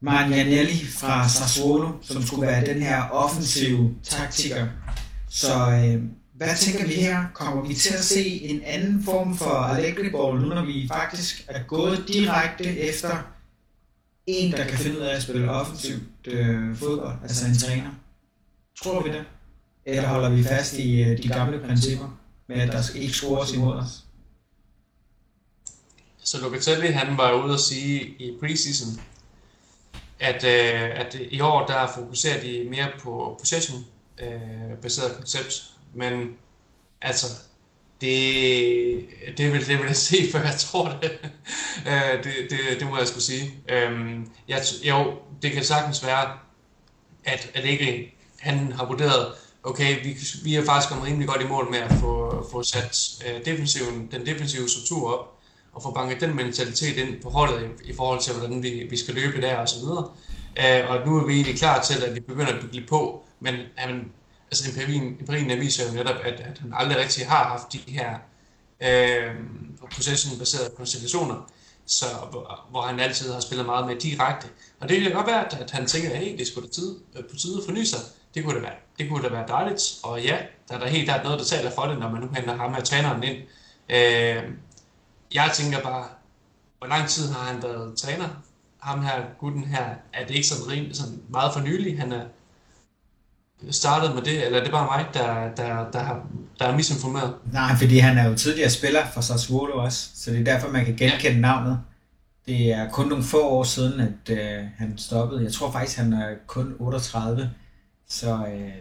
Marianelli 0.00 0.86
fra 0.86 1.28
Sassuolo, 1.28 1.88
som 2.02 2.22
skulle 2.22 2.46
være 2.46 2.66
den 2.66 2.82
her 2.82 3.02
offensive 3.10 3.94
taktiker. 4.02 4.66
Så 5.28 5.66
uh, 5.66 6.02
hvad 6.38 6.56
tænker 6.56 6.86
vi 6.86 6.94
her? 6.94 7.24
Kommer 7.34 7.62
vi 7.68 7.74
til 7.74 7.94
at 7.94 8.04
se 8.04 8.42
en 8.42 8.62
anden 8.64 9.04
form 9.04 9.36
for 9.36 9.50
Allegri 9.50 10.10
Ball, 10.10 10.40
nu 10.40 10.48
når 10.48 10.64
vi 10.64 10.88
faktisk 10.88 11.44
er 11.48 11.62
gået 11.62 12.04
direkte 12.08 12.64
efter 12.64 13.16
en, 14.26 14.52
der 14.52 14.64
kan 14.64 14.78
finde 14.78 14.98
ud 14.98 15.02
af 15.02 15.16
at 15.16 15.22
spille 15.22 15.50
offensivt 15.50 16.26
øh, 16.26 16.76
fodbold, 16.76 17.18
altså 17.22 17.46
en 17.46 17.58
træner? 17.58 17.90
Tror 18.82 19.02
vi 19.02 19.08
det? 19.08 19.24
Eller 19.86 20.08
holder 20.08 20.30
vi 20.30 20.42
fast 20.44 20.78
i 20.78 21.02
øh, 21.02 21.22
de 21.22 21.28
gamle 21.28 21.60
principper 21.66 22.18
med, 22.46 22.56
at 22.56 22.72
der 22.72 22.82
skal 22.82 23.02
ikke 23.02 23.14
scores 23.14 23.52
imod 23.52 23.74
os? 23.74 24.04
Så 26.18 26.40
Locatelli, 26.40 26.86
han 26.86 27.16
var 27.16 27.44
ude 27.44 27.54
og 27.54 27.60
sige 27.60 28.00
i 28.00 28.36
preseason, 28.40 29.00
at, 30.20 30.44
øh, 30.44 31.00
at 31.00 31.16
i 31.30 31.40
år 31.40 31.66
der 31.66 31.92
fokuserer 31.94 32.40
de 32.40 32.66
mere 32.70 32.88
på 33.00 33.36
possession 33.40 33.84
øh, 34.22 34.78
baseret 34.82 35.16
koncept, 35.16 35.77
men 35.98 36.36
altså 37.02 37.26
det, 38.00 39.06
det, 39.38 39.52
vil, 39.52 39.66
det 39.66 39.78
vil 39.78 39.86
jeg 39.86 39.96
se, 39.96 40.16
før 40.32 40.42
jeg 40.42 40.56
tror 40.58 40.98
det. 41.02 41.18
Øh, 41.86 42.24
det, 42.24 42.32
det, 42.50 42.58
det 42.80 42.86
må 42.88 42.98
jeg 42.98 43.08
skulle 43.08 43.24
sige. 43.24 43.54
Øhm, 43.68 44.30
jeg, 44.48 44.62
jo, 44.82 45.14
det 45.42 45.52
kan 45.52 45.64
sagtens 45.64 46.06
være, 46.06 46.38
at 47.24 47.50
at 47.54 47.64
ikke 47.64 48.14
han 48.38 48.72
har 48.72 48.84
vurderet, 48.86 49.32
okay, 49.62 50.04
vi, 50.04 50.16
vi 50.44 50.54
er 50.54 50.64
faktisk 50.64 50.88
kommet 50.88 51.06
rimelig 51.06 51.28
godt 51.28 51.42
i 51.42 51.46
mål 51.46 51.70
med 51.70 51.78
at 51.78 51.92
få, 51.92 52.46
få 52.52 52.62
sat 52.62 53.24
øh, 53.26 53.44
defensiven, 53.44 54.08
den 54.12 54.26
defensive 54.26 54.68
struktur 54.68 55.12
op, 55.12 55.34
og 55.72 55.82
få 55.82 55.90
banket 55.90 56.20
den 56.20 56.36
mentalitet 56.36 56.96
ind 56.96 57.22
på 57.22 57.30
holdet 57.30 57.70
i, 57.84 57.90
i 57.90 57.94
forhold 57.94 58.20
til, 58.20 58.32
hvordan 58.34 58.62
vi, 58.62 58.86
vi 58.90 58.96
skal 58.96 59.14
løbe 59.14 59.40
der 59.40 59.56
og 59.56 59.68
så 59.68 59.76
videre. 59.78 60.10
Øh, 60.58 60.90
og 60.90 61.06
nu 61.06 61.16
er 61.18 61.26
vi 61.26 61.32
egentlig 61.32 61.58
klar 61.58 61.82
til, 61.82 62.04
at 62.04 62.14
vi 62.14 62.20
begynder 62.20 62.52
at 62.52 62.60
bygge 62.60 62.86
på, 62.86 63.24
men 63.40 63.54
han, 63.76 64.12
altså 64.50 64.70
empirien, 64.70 65.16
empirien 65.20 65.60
viser 65.60 65.88
jo 65.88 65.94
netop, 65.94 66.16
at, 66.24 66.40
at 66.40 66.58
han 66.58 66.72
aldrig 66.76 66.98
rigtig 66.98 67.26
har 67.26 67.44
haft 67.44 67.72
de 67.72 67.78
her 67.86 68.18
øh, 68.80 69.34
possession-baserede 69.94 70.70
konstellationer, 70.76 71.50
så, 71.86 72.06
hvor, 72.30 72.66
hvor 72.70 72.82
han 72.82 73.00
altid 73.00 73.32
har 73.32 73.40
spillet 73.40 73.66
meget 73.66 73.86
mere 73.86 73.98
direkte. 73.98 74.48
Og 74.80 74.88
det 74.88 75.00
kan 75.00 75.12
godt 75.12 75.26
være, 75.26 75.46
at, 75.46 75.60
at 75.60 75.70
han 75.70 75.86
tænker, 75.86 76.10
at 76.10 76.18
hey, 76.18 76.38
det 76.38 76.46
skulle 76.46 76.68
da 76.68 76.72
tid, 76.72 76.96
øh, 77.16 77.24
på 77.30 77.36
tide 77.36 77.58
at 77.58 77.64
forny 77.64 77.84
sig, 77.84 78.00
det 78.34 78.44
kunne 78.44 78.54
da 78.56 78.60
være, 78.60 78.76
det 78.98 79.08
kunne 79.08 79.22
da 79.22 79.28
være 79.28 79.48
dejligt. 79.48 79.82
Og 80.02 80.22
ja, 80.22 80.38
der 80.68 80.74
er 80.74 80.78
der 80.78 80.86
helt 80.86 81.04
klart 81.04 81.24
noget, 81.24 81.38
der 81.38 81.44
taler 81.44 81.70
for 81.70 81.82
det, 81.82 81.98
når 81.98 82.10
man 82.10 82.20
nu 82.20 82.28
henter 82.34 82.56
ham 82.56 82.74
her 82.74 82.80
træneren 82.80 83.22
ind. 83.22 83.36
Øh, 83.88 84.42
jeg 85.34 85.50
tænker 85.54 85.82
bare, 85.82 86.08
hvor 86.78 86.86
lang 86.86 87.08
tid 87.08 87.32
har 87.32 87.52
han 87.52 87.62
været 87.62 87.98
træner? 87.98 88.28
Ham 88.80 89.02
her, 89.02 89.22
gutten 89.38 89.64
her, 89.64 89.86
er 90.12 90.26
det 90.26 90.34
ikke 90.34 90.46
sådan, 90.46 90.68
rimelig, 90.68 90.96
sådan 90.96 91.22
meget 91.28 91.52
for 91.52 91.60
nylig, 91.60 91.98
han 91.98 92.12
er 92.12 92.24
startet 93.70 94.14
med 94.14 94.22
det, 94.22 94.46
eller 94.46 94.58
er 94.58 94.62
det 94.62 94.72
bare 94.72 94.98
mig, 94.98 95.06
der, 95.14 95.54
der, 95.56 95.90
der, 95.90 95.98
har, 95.98 96.26
der 96.58 96.64
er 96.64 96.76
misinformeret? 96.76 97.34
Nej, 97.52 97.76
fordi 97.78 97.98
han 97.98 98.18
er 98.18 98.28
jo 98.28 98.34
tidligere 98.34 98.70
spiller 98.70 99.00
for 99.14 99.20
Sassuolo 99.20 99.78
også, 99.84 100.08
så 100.14 100.30
det 100.30 100.40
er 100.40 100.44
derfor, 100.44 100.68
man 100.68 100.84
kan 100.84 100.96
genkende 100.96 101.34
ja. 101.34 101.40
navnet. 101.40 101.80
det 102.46 102.72
er 102.72 102.90
kun 102.90 103.06
nogle 103.06 103.24
få 103.24 103.48
år 103.48 103.64
siden, 103.64 104.00
at 104.00 104.38
øh, 104.38 104.64
han 104.78 104.98
stoppede. 104.98 105.44
Jeg 105.44 105.52
tror 105.52 105.70
faktisk, 105.70 105.98
han 105.98 106.12
er 106.12 106.34
kun 106.46 106.74
38. 106.78 107.50
Så, 108.08 108.30
øh... 108.30 108.72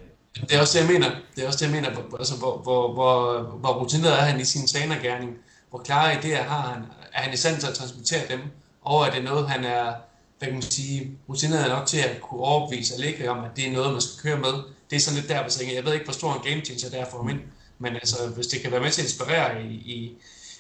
Det 0.41 0.53
er 0.55 0.61
også 0.61 0.79
det, 0.79 0.85
jeg 0.85 0.93
mener. 0.93 1.09
Det 1.35 1.43
er 1.43 1.47
også 1.47 1.65
det, 1.65 1.71
jeg 1.71 1.81
mener. 1.81 2.17
Altså, 2.19 2.35
hvor, 2.35 2.57
hvor, 2.57 2.93
hvor, 2.93 3.41
hvor 3.59 3.73
rutineret 3.73 4.13
er 4.13 4.23
han 4.23 4.39
i 4.39 4.45
sin 4.45 4.67
trænergærning? 4.67 5.31
Hvor 5.69 5.79
klare 5.79 6.13
idéer 6.13 6.43
har 6.43 6.61
han? 6.61 6.83
Er 7.13 7.21
han 7.21 7.33
i 7.33 7.37
stand 7.37 7.59
til 7.59 7.67
at 7.67 7.73
transportere 7.73 8.21
dem? 8.29 8.39
Og 8.81 9.07
er 9.07 9.11
det 9.11 9.23
noget, 9.23 9.49
han 9.49 9.65
er 9.65 9.93
hvad 10.38 10.47
kan 10.47 10.54
man 10.54 10.62
sige, 10.62 11.17
rutineret 11.30 11.69
nok 11.69 11.88
til 11.88 11.97
at 11.97 12.21
kunne 12.21 12.41
overbevise 12.41 12.93
Allegri 12.95 13.28
om, 13.28 13.43
at 13.43 13.52
det 13.56 13.67
er 13.67 13.71
noget, 13.71 13.91
man 13.91 14.02
skal 14.02 14.30
køre 14.30 14.39
med? 14.39 14.54
Det 14.89 14.95
er 14.95 15.00
sådan 15.00 15.19
lidt 15.19 15.30
der, 15.30 15.43
hvis 15.43 15.62
jeg, 15.62 15.76
jeg 15.76 15.86
ved 15.86 15.93
ikke, 15.93 16.06
hvor 16.06 16.13
stor 16.13 16.34
en 16.34 16.41
game 16.50 16.62
changer 16.65 16.89
det 16.89 17.00
er 17.00 17.10
for 17.12 17.17
ham 17.17 17.30
ind. 17.30 17.41
Men 17.80 17.93
altså, 17.93 18.30
hvis 18.36 18.47
det 18.47 18.62
kan 18.62 18.71
være 18.71 18.82
med 18.82 18.91
til 18.91 19.02
at 19.02 19.08
inspirere 19.08 19.63
i, 19.63 19.67
i, 19.67 20.17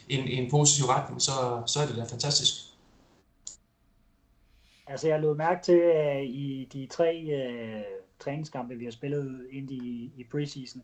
en, 0.09 0.27
en 0.27 0.49
positiv 0.49 0.85
retning, 0.85 1.21
så, 1.21 1.31
så 1.65 1.79
er 1.79 1.85
det 1.87 1.95
da 1.95 2.03
fantastisk. 2.03 2.53
Altså 4.87 5.07
jeg 5.07 5.19
lod 5.19 5.35
mærke 5.35 5.63
til 5.63 5.81
at 5.95 6.23
i 6.25 6.69
de 6.73 6.87
tre 6.87 7.11
uh, 7.37 7.81
træningskampe, 8.19 8.75
vi 8.75 8.83
har 8.83 8.91
spillet 8.91 9.47
ind 9.51 9.71
i, 9.71 10.11
i 10.17 10.23
preseason, 10.31 10.83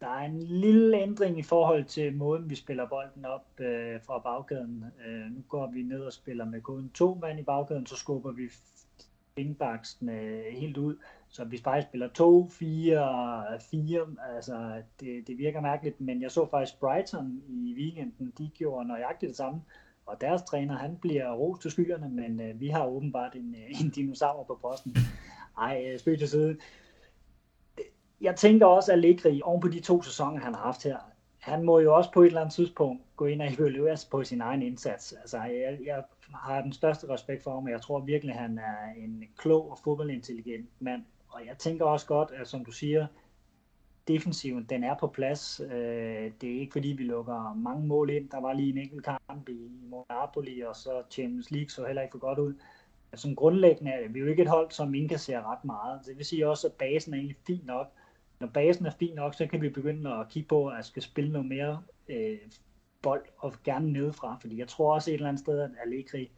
der 0.00 0.08
er 0.08 0.24
en 0.24 0.42
lille 0.42 0.98
ændring 0.98 1.38
i 1.38 1.42
forhold 1.42 1.84
til 1.84 2.16
måden, 2.16 2.50
vi 2.50 2.54
spiller 2.54 2.88
bolden 2.88 3.24
op 3.24 3.60
øh, 3.60 4.00
fra 4.02 4.18
bagkæden. 4.18 4.84
Øh, 5.06 5.30
nu 5.30 5.42
går 5.48 5.70
vi 5.70 5.82
ned 5.82 6.00
og 6.00 6.12
spiller 6.12 6.44
med 6.44 6.60
kun 6.60 6.90
to 6.94 7.14
mand 7.14 7.40
i 7.40 7.42
bagkæden, 7.42 7.86
så 7.86 7.96
skubber 7.96 8.32
vi 8.32 8.50
wingbacks 9.38 9.98
helt 10.50 10.76
ud. 10.76 10.96
Så 11.28 11.44
vi 11.44 11.58
faktisk 11.58 11.88
spiller 11.88 12.08
2, 12.08 12.48
4, 12.48 13.60
4, 13.70 14.06
altså 14.34 14.82
det, 15.00 15.26
det 15.26 15.38
virker 15.38 15.60
mærkeligt, 15.60 16.00
men 16.00 16.22
jeg 16.22 16.30
så 16.30 16.46
faktisk 16.50 16.80
Brighton 16.80 17.42
i 17.48 17.74
weekenden, 17.78 18.32
de 18.38 18.50
gjorde 18.54 18.88
nøjagtigt 18.88 19.28
det 19.28 19.36
samme, 19.36 19.60
og 20.06 20.20
deres 20.20 20.42
træner, 20.42 20.76
han 20.76 20.96
bliver 20.96 21.32
ros 21.32 21.58
til 21.58 21.70
skyerne, 21.70 22.08
men 22.08 22.40
øh, 22.40 22.60
vi 22.60 22.68
har 22.68 22.86
åbenbart 22.86 23.34
en, 23.34 23.54
øh, 23.54 23.80
en 23.80 23.90
dinosaur 23.90 24.44
på 24.44 24.58
posten. 24.62 24.96
Ej, 25.58 25.90
øh, 25.92 25.98
spøg 25.98 26.18
til 26.18 26.28
side. 26.28 26.56
Jeg 28.20 28.36
tænker 28.36 28.66
også, 28.66 28.92
at 28.92 28.98
Allegri, 28.98 29.40
oven 29.44 29.60
på 29.60 29.68
de 29.68 29.80
to 29.80 30.02
sæsoner, 30.02 30.40
han 30.40 30.54
har 30.54 30.62
haft 30.62 30.84
her, 30.84 30.96
han 31.38 31.62
må 31.62 31.78
jo 31.78 31.96
også 31.96 32.12
på 32.12 32.22
et 32.22 32.26
eller 32.26 32.40
andet 32.40 32.54
tidspunkt 32.54 33.02
gå 33.16 33.26
ind 33.26 33.42
og 33.42 33.52
evaluere 33.52 33.96
på 34.10 34.24
sin 34.24 34.40
egen 34.40 34.62
indsats. 34.62 35.12
Altså, 35.12 35.38
jeg, 35.38 35.78
jeg 35.84 36.02
har 36.34 36.62
den 36.62 36.72
største 36.72 37.08
respekt 37.08 37.42
for 37.42 37.54
ham, 37.54 37.64
og 37.64 37.70
jeg 37.70 37.80
tror 37.80 38.00
virkelig, 38.00 38.34
at 38.34 38.40
han 38.40 38.58
er 38.58 39.04
en 39.04 39.24
klog 39.36 39.70
og 39.70 39.78
fodboldintelligent 39.84 40.68
mand, 40.80 41.02
og 41.28 41.46
jeg 41.46 41.58
tænker 41.58 41.84
også 41.84 42.06
godt, 42.06 42.30
at 42.30 42.48
som 42.48 42.64
du 42.64 42.70
siger, 42.70 43.06
defensiven, 44.08 44.64
den 44.64 44.84
er 44.84 44.94
på 45.00 45.06
plads. 45.06 45.60
Øh, 45.60 46.32
det 46.40 46.54
er 46.54 46.60
ikke 46.60 46.72
fordi, 46.72 46.88
vi 46.88 47.02
lukker 47.02 47.54
mange 47.54 47.86
mål 47.86 48.10
ind. 48.10 48.30
Der 48.30 48.40
var 48.40 48.52
lige 48.52 48.70
en 48.70 48.78
enkelt 48.78 49.04
kamp 49.04 49.48
i 49.48 49.70
Napoli, 50.10 50.60
og 50.60 50.76
så 50.76 51.02
Champions 51.10 51.50
League 51.50 51.70
så 51.70 51.86
heller 51.86 52.02
ikke 52.02 52.12
for 52.12 52.18
godt 52.18 52.38
ud. 52.38 52.54
Som 53.14 53.36
grundlæggende 53.36 53.90
er 53.90 54.08
vi 54.08 54.18
jo 54.18 54.26
ikke 54.26 54.42
et 54.42 54.48
hold, 54.48 54.70
som 54.70 54.94
indkasserer 54.94 55.52
ret 55.52 55.64
meget. 55.64 56.00
Det 56.06 56.16
vil 56.16 56.24
sige 56.24 56.48
også, 56.48 56.66
at 56.66 56.72
basen 56.72 57.14
er 57.14 57.16
egentlig 57.16 57.36
fin 57.46 57.62
nok. 57.64 57.92
Når 58.40 58.46
basen 58.46 58.86
er 58.86 58.90
fin 58.90 59.14
nok, 59.14 59.34
så 59.34 59.46
kan 59.46 59.62
vi 59.62 59.68
begynde 59.68 60.14
at 60.14 60.28
kigge 60.28 60.48
på, 60.48 60.68
at 60.68 60.84
skal 60.86 61.02
spille 61.02 61.32
noget 61.32 61.48
mere 61.48 61.82
øh, 62.08 62.38
bold, 63.02 63.24
og 63.38 63.54
gerne 63.64 63.92
nedefra. 63.92 64.38
Fordi 64.40 64.58
jeg 64.58 64.68
tror 64.68 64.94
også 64.94 65.10
et 65.10 65.14
eller 65.14 65.28
andet 65.28 65.40
sted, 65.40 65.60
at 65.60 65.70
Allegri 65.84 66.30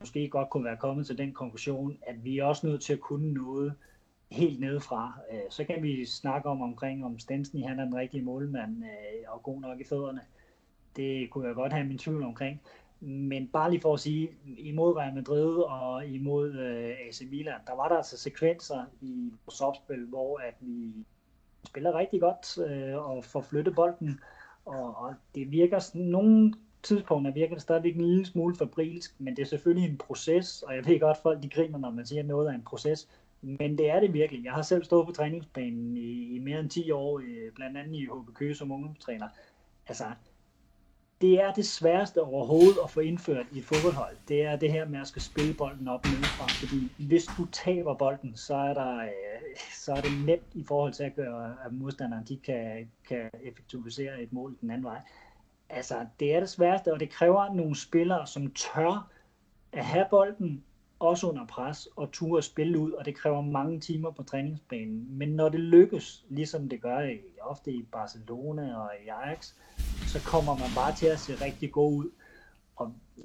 måske 0.00 0.28
godt 0.28 0.50
kunne 0.50 0.64
være 0.64 0.76
kommet 0.76 1.06
til 1.06 1.18
den 1.18 1.32
konklusion, 1.32 1.98
at 2.06 2.24
vi 2.24 2.38
er 2.38 2.44
også 2.44 2.66
nødt 2.66 2.82
til 2.82 2.92
at 2.92 3.00
kunne 3.00 3.34
noget, 3.34 3.74
helt 4.30 4.60
nedefra. 4.60 5.18
Øh, 5.32 5.38
så 5.50 5.64
kan 5.64 5.82
vi 5.82 6.04
snakke 6.04 6.48
om 6.48 6.62
omkring, 6.62 7.04
om 7.04 7.18
Stensny 7.18 7.64
han 7.64 7.78
er 7.78 7.84
den 7.84 7.96
rigtige 7.96 8.22
målmand 8.22 8.84
øh, 8.84 9.32
og 9.32 9.42
god 9.42 9.60
nok 9.60 9.80
i 9.80 9.84
fødderne. 9.84 10.20
Det 10.96 11.30
kunne 11.30 11.46
jeg 11.46 11.54
godt 11.54 11.72
have 11.72 11.86
min 11.86 11.98
tvivl 11.98 12.22
omkring. 12.22 12.60
Men 13.00 13.48
bare 13.48 13.70
lige 13.70 13.80
for 13.80 13.94
at 13.94 14.00
sige, 14.00 14.30
imod 14.58 14.96
Real 14.96 15.14
Madrid 15.14 15.56
og 15.56 16.06
imod 16.06 16.52
øh, 16.52 17.08
AC 17.08 17.22
Milan, 17.30 17.60
der 17.66 17.76
var 17.76 17.88
der 17.88 17.96
altså 17.96 18.18
sekvenser 18.18 18.84
i 19.00 19.32
vores 19.46 19.60
opspil, 19.60 20.06
hvor 20.06 20.38
at 20.38 20.54
vi 20.60 20.92
spiller 21.66 21.98
rigtig 21.98 22.20
godt 22.20 22.58
øh, 22.58 23.10
og 23.10 23.24
får 23.24 23.40
flyttet 23.40 23.74
bolden. 23.74 24.20
Og, 24.64 25.14
det 25.34 25.50
virker 25.50 25.78
sådan, 25.78 26.06
nogle 26.06 26.54
tidspunkter 26.82 27.32
virker 27.32 27.54
det 27.54 27.62
stadigvæk 27.62 27.94
en 27.94 28.04
lille 28.04 28.26
smule 28.26 28.56
fabrilsk, 28.56 29.14
men 29.18 29.36
det 29.36 29.42
er 29.42 29.46
selvfølgelig 29.46 29.90
en 29.90 29.98
proces, 29.98 30.62
og 30.62 30.76
jeg 30.76 30.86
ved 30.86 31.00
godt, 31.00 31.16
folk 31.16 31.42
de 31.42 31.48
griner, 31.48 31.78
når 31.78 31.90
man 31.90 32.06
siger, 32.06 32.20
at 32.22 32.26
noget 32.26 32.48
er 32.48 32.54
en 32.54 32.62
proces. 32.62 33.08
Men 33.42 33.78
det 33.78 33.90
er 33.90 34.00
det 34.00 34.12
virkelig. 34.12 34.44
Jeg 34.44 34.52
har 34.52 34.62
selv 34.62 34.84
stået 34.84 35.06
på 35.06 35.12
træningsbanen 35.12 35.96
i, 35.96 36.36
i 36.36 36.38
mere 36.38 36.60
end 36.60 36.70
10 36.70 36.90
år, 36.90 37.18
øh, 37.18 37.52
blandt 37.54 37.76
andet 37.76 37.94
i 37.94 38.04
HB 38.04 38.34
Køge 38.34 38.54
som 38.54 38.72
ungdomstræner. 38.72 39.28
Altså, 39.88 40.04
det 41.20 41.42
er 41.42 41.52
det 41.52 41.66
sværeste 41.66 42.22
overhovedet 42.22 42.78
at 42.84 42.90
få 42.90 43.00
indført 43.00 43.46
i 43.52 43.58
et 43.58 43.64
fodboldhold. 43.64 44.16
Det 44.28 44.42
er 44.42 44.56
det 44.56 44.72
her 44.72 44.88
med 44.88 45.00
at 45.00 45.08
skal 45.08 45.22
spille 45.22 45.54
bolden 45.54 45.88
op 45.88 46.04
nedefra, 46.04 46.46
fordi 46.46 47.06
hvis 47.08 47.26
du 47.38 47.46
taber 47.52 47.94
bolden, 47.94 48.36
så 48.36 48.54
er, 48.54 48.74
der, 48.74 48.96
øh, 48.96 49.35
så 49.74 49.92
er 49.92 50.00
det 50.00 50.10
nemt 50.26 50.54
i 50.54 50.64
forhold 50.64 50.92
til 50.92 51.04
at 51.04 51.14
gøre, 51.14 51.56
at 51.64 51.72
modstanderen 51.72 52.24
de 52.24 52.36
kan, 52.36 52.90
kan 53.08 53.30
effektivisere 53.42 54.22
et 54.22 54.32
mål 54.32 54.56
den 54.60 54.70
anden 54.70 54.84
vej. 54.84 55.00
Altså, 55.68 56.06
det 56.20 56.34
er 56.34 56.40
det 56.40 56.48
sværeste, 56.48 56.92
og 56.92 57.00
det 57.00 57.10
kræver 57.10 57.54
nogle 57.54 57.76
spillere, 57.76 58.26
som 58.26 58.50
tør 58.50 59.10
at 59.72 59.84
have 59.84 60.06
bolden, 60.10 60.64
også 60.98 61.28
under 61.28 61.46
pres 61.46 61.88
og 61.96 62.12
turde 62.12 62.38
at 62.38 62.44
spille 62.44 62.78
ud, 62.78 62.92
og 62.92 63.04
det 63.04 63.14
kræver 63.14 63.40
mange 63.40 63.80
timer 63.80 64.10
på 64.10 64.22
træningsbanen. 64.22 65.06
Men 65.10 65.28
når 65.28 65.48
det 65.48 65.60
lykkes, 65.60 66.24
ligesom 66.28 66.68
det 66.68 66.80
gør 66.82 67.00
i, 67.00 67.18
ofte 67.40 67.72
i 67.72 67.82
Barcelona 67.82 68.76
og 68.76 68.90
i 69.04 69.08
Ajax, 69.08 69.52
så 70.06 70.20
kommer 70.24 70.58
man 70.58 70.68
bare 70.74 70.94
til 70.94 71.06
at 71.06 71.18
se 71.18 71.44
rigtig 71.44 71.72
god 71.72 71.92
ud. 71.92 72.10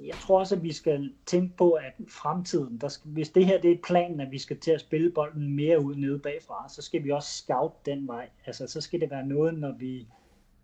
Jeg 0.00 0.14
tror 0.14 0.38
også, 0.38 0.54
at 0.54 0.62
vi 0.62 0.72
skal 0.72 1.12
tænke 1.26 1.56
på, 1.56 1.70
at 1.70 1.92
fremtiden, 2.08 2.78
der 2.78 2.88
skal, 2.88 3.10
hvis 3.10 3.30
det 3.30 3.46
her 3.46 3.60
det 3.60 3.72
er 3.72 3.78
planen, 3.84 4.20
at 4.20 4.30
vi 4.30 4.38
skal 4.38 4.58
til 4.58 4.70
at 4.70 4.80
spille 4.80 5.10
bolden 5.10 5.56
mere 5.56 5.84
ud 5.84 5.94
nede 5.94 6.18
bagfra, 6.18 6.68
så 6.68 6.82
skal 6.82 7.04
vi 7.04 7.10
også 7.10 7.28
scout 7.28 7.86
den 7.86 8.08
vej. 8.08 8.28
Altså, 8.46 8.66
så 8.66 8.80
skal 8.80 9.00
det 9.00 9.10
være 9.10 9.26
noget, 9.26 9.58
når 9.58 9.72
vi 9.72 10.06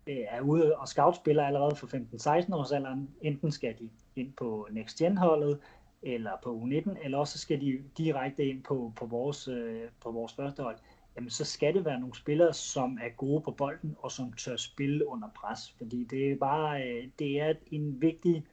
øh, 0.07 0.17
er 0.29 0.41
ude 0.41 0.75
og 0.75 0.87
scout 0.87 1.15
spiller 1.15 1.43
allerede 1.43 1.75
for 1.75 1.87
15-16 1.87 2.55
års 2.55 2.71
alderen. 2.71 3.09
Enten 3.21 3.51
skal 3.51 3.75
de 3.79 3.89
ind 4.15 4.33
på 4.33 4.67
Next 4.71 4.97
Gen 4.97 5.17
holdet, 5.17 5.59
eller 6.01 6.31
på 6.43 6.61
U19, 6.63 7.03
eller 7.03 7.17
også 7.17 7.37
skal 7.37 7.61
de 7.61 7.79
direkte 7.97 8.45
ind 8.45 8.63
på, 8.63 8.93
på, 8.95 9.05
vores, 9.05 9.47
øh, 9.47 9.81
på 10.01 10.11
vores 10.11 10.33
første 10.33 10.63
hold, 10.63 10.77
jamen 11.15 11.29
så 11.29 11.45
skal 11.45 11.73
det 11.73 11.85
være 11.85 11.99
nogle 11.99 12.15
spillere, 12.15 12.53
som 12.53 12.97
er 13.01 13.09
gode 13.09 13.41
på 13.41 13.51
bolden, 13.51 13.95
og 13.99 14.11
som 14.11 14.33
tør 14.33 14.55
spille 14.55 15.07
under 15.07 15.27
pres. 15.35 15.71
Fordi 15.77 16.03
det 16.03 16.31
er 16.31 16.35
bare, 16.35 16.83
øh, 16.83 17.07
det 17.19 17.41
er 17.41 17.53
en 17.71 18.01
vigtig 18.01 18.45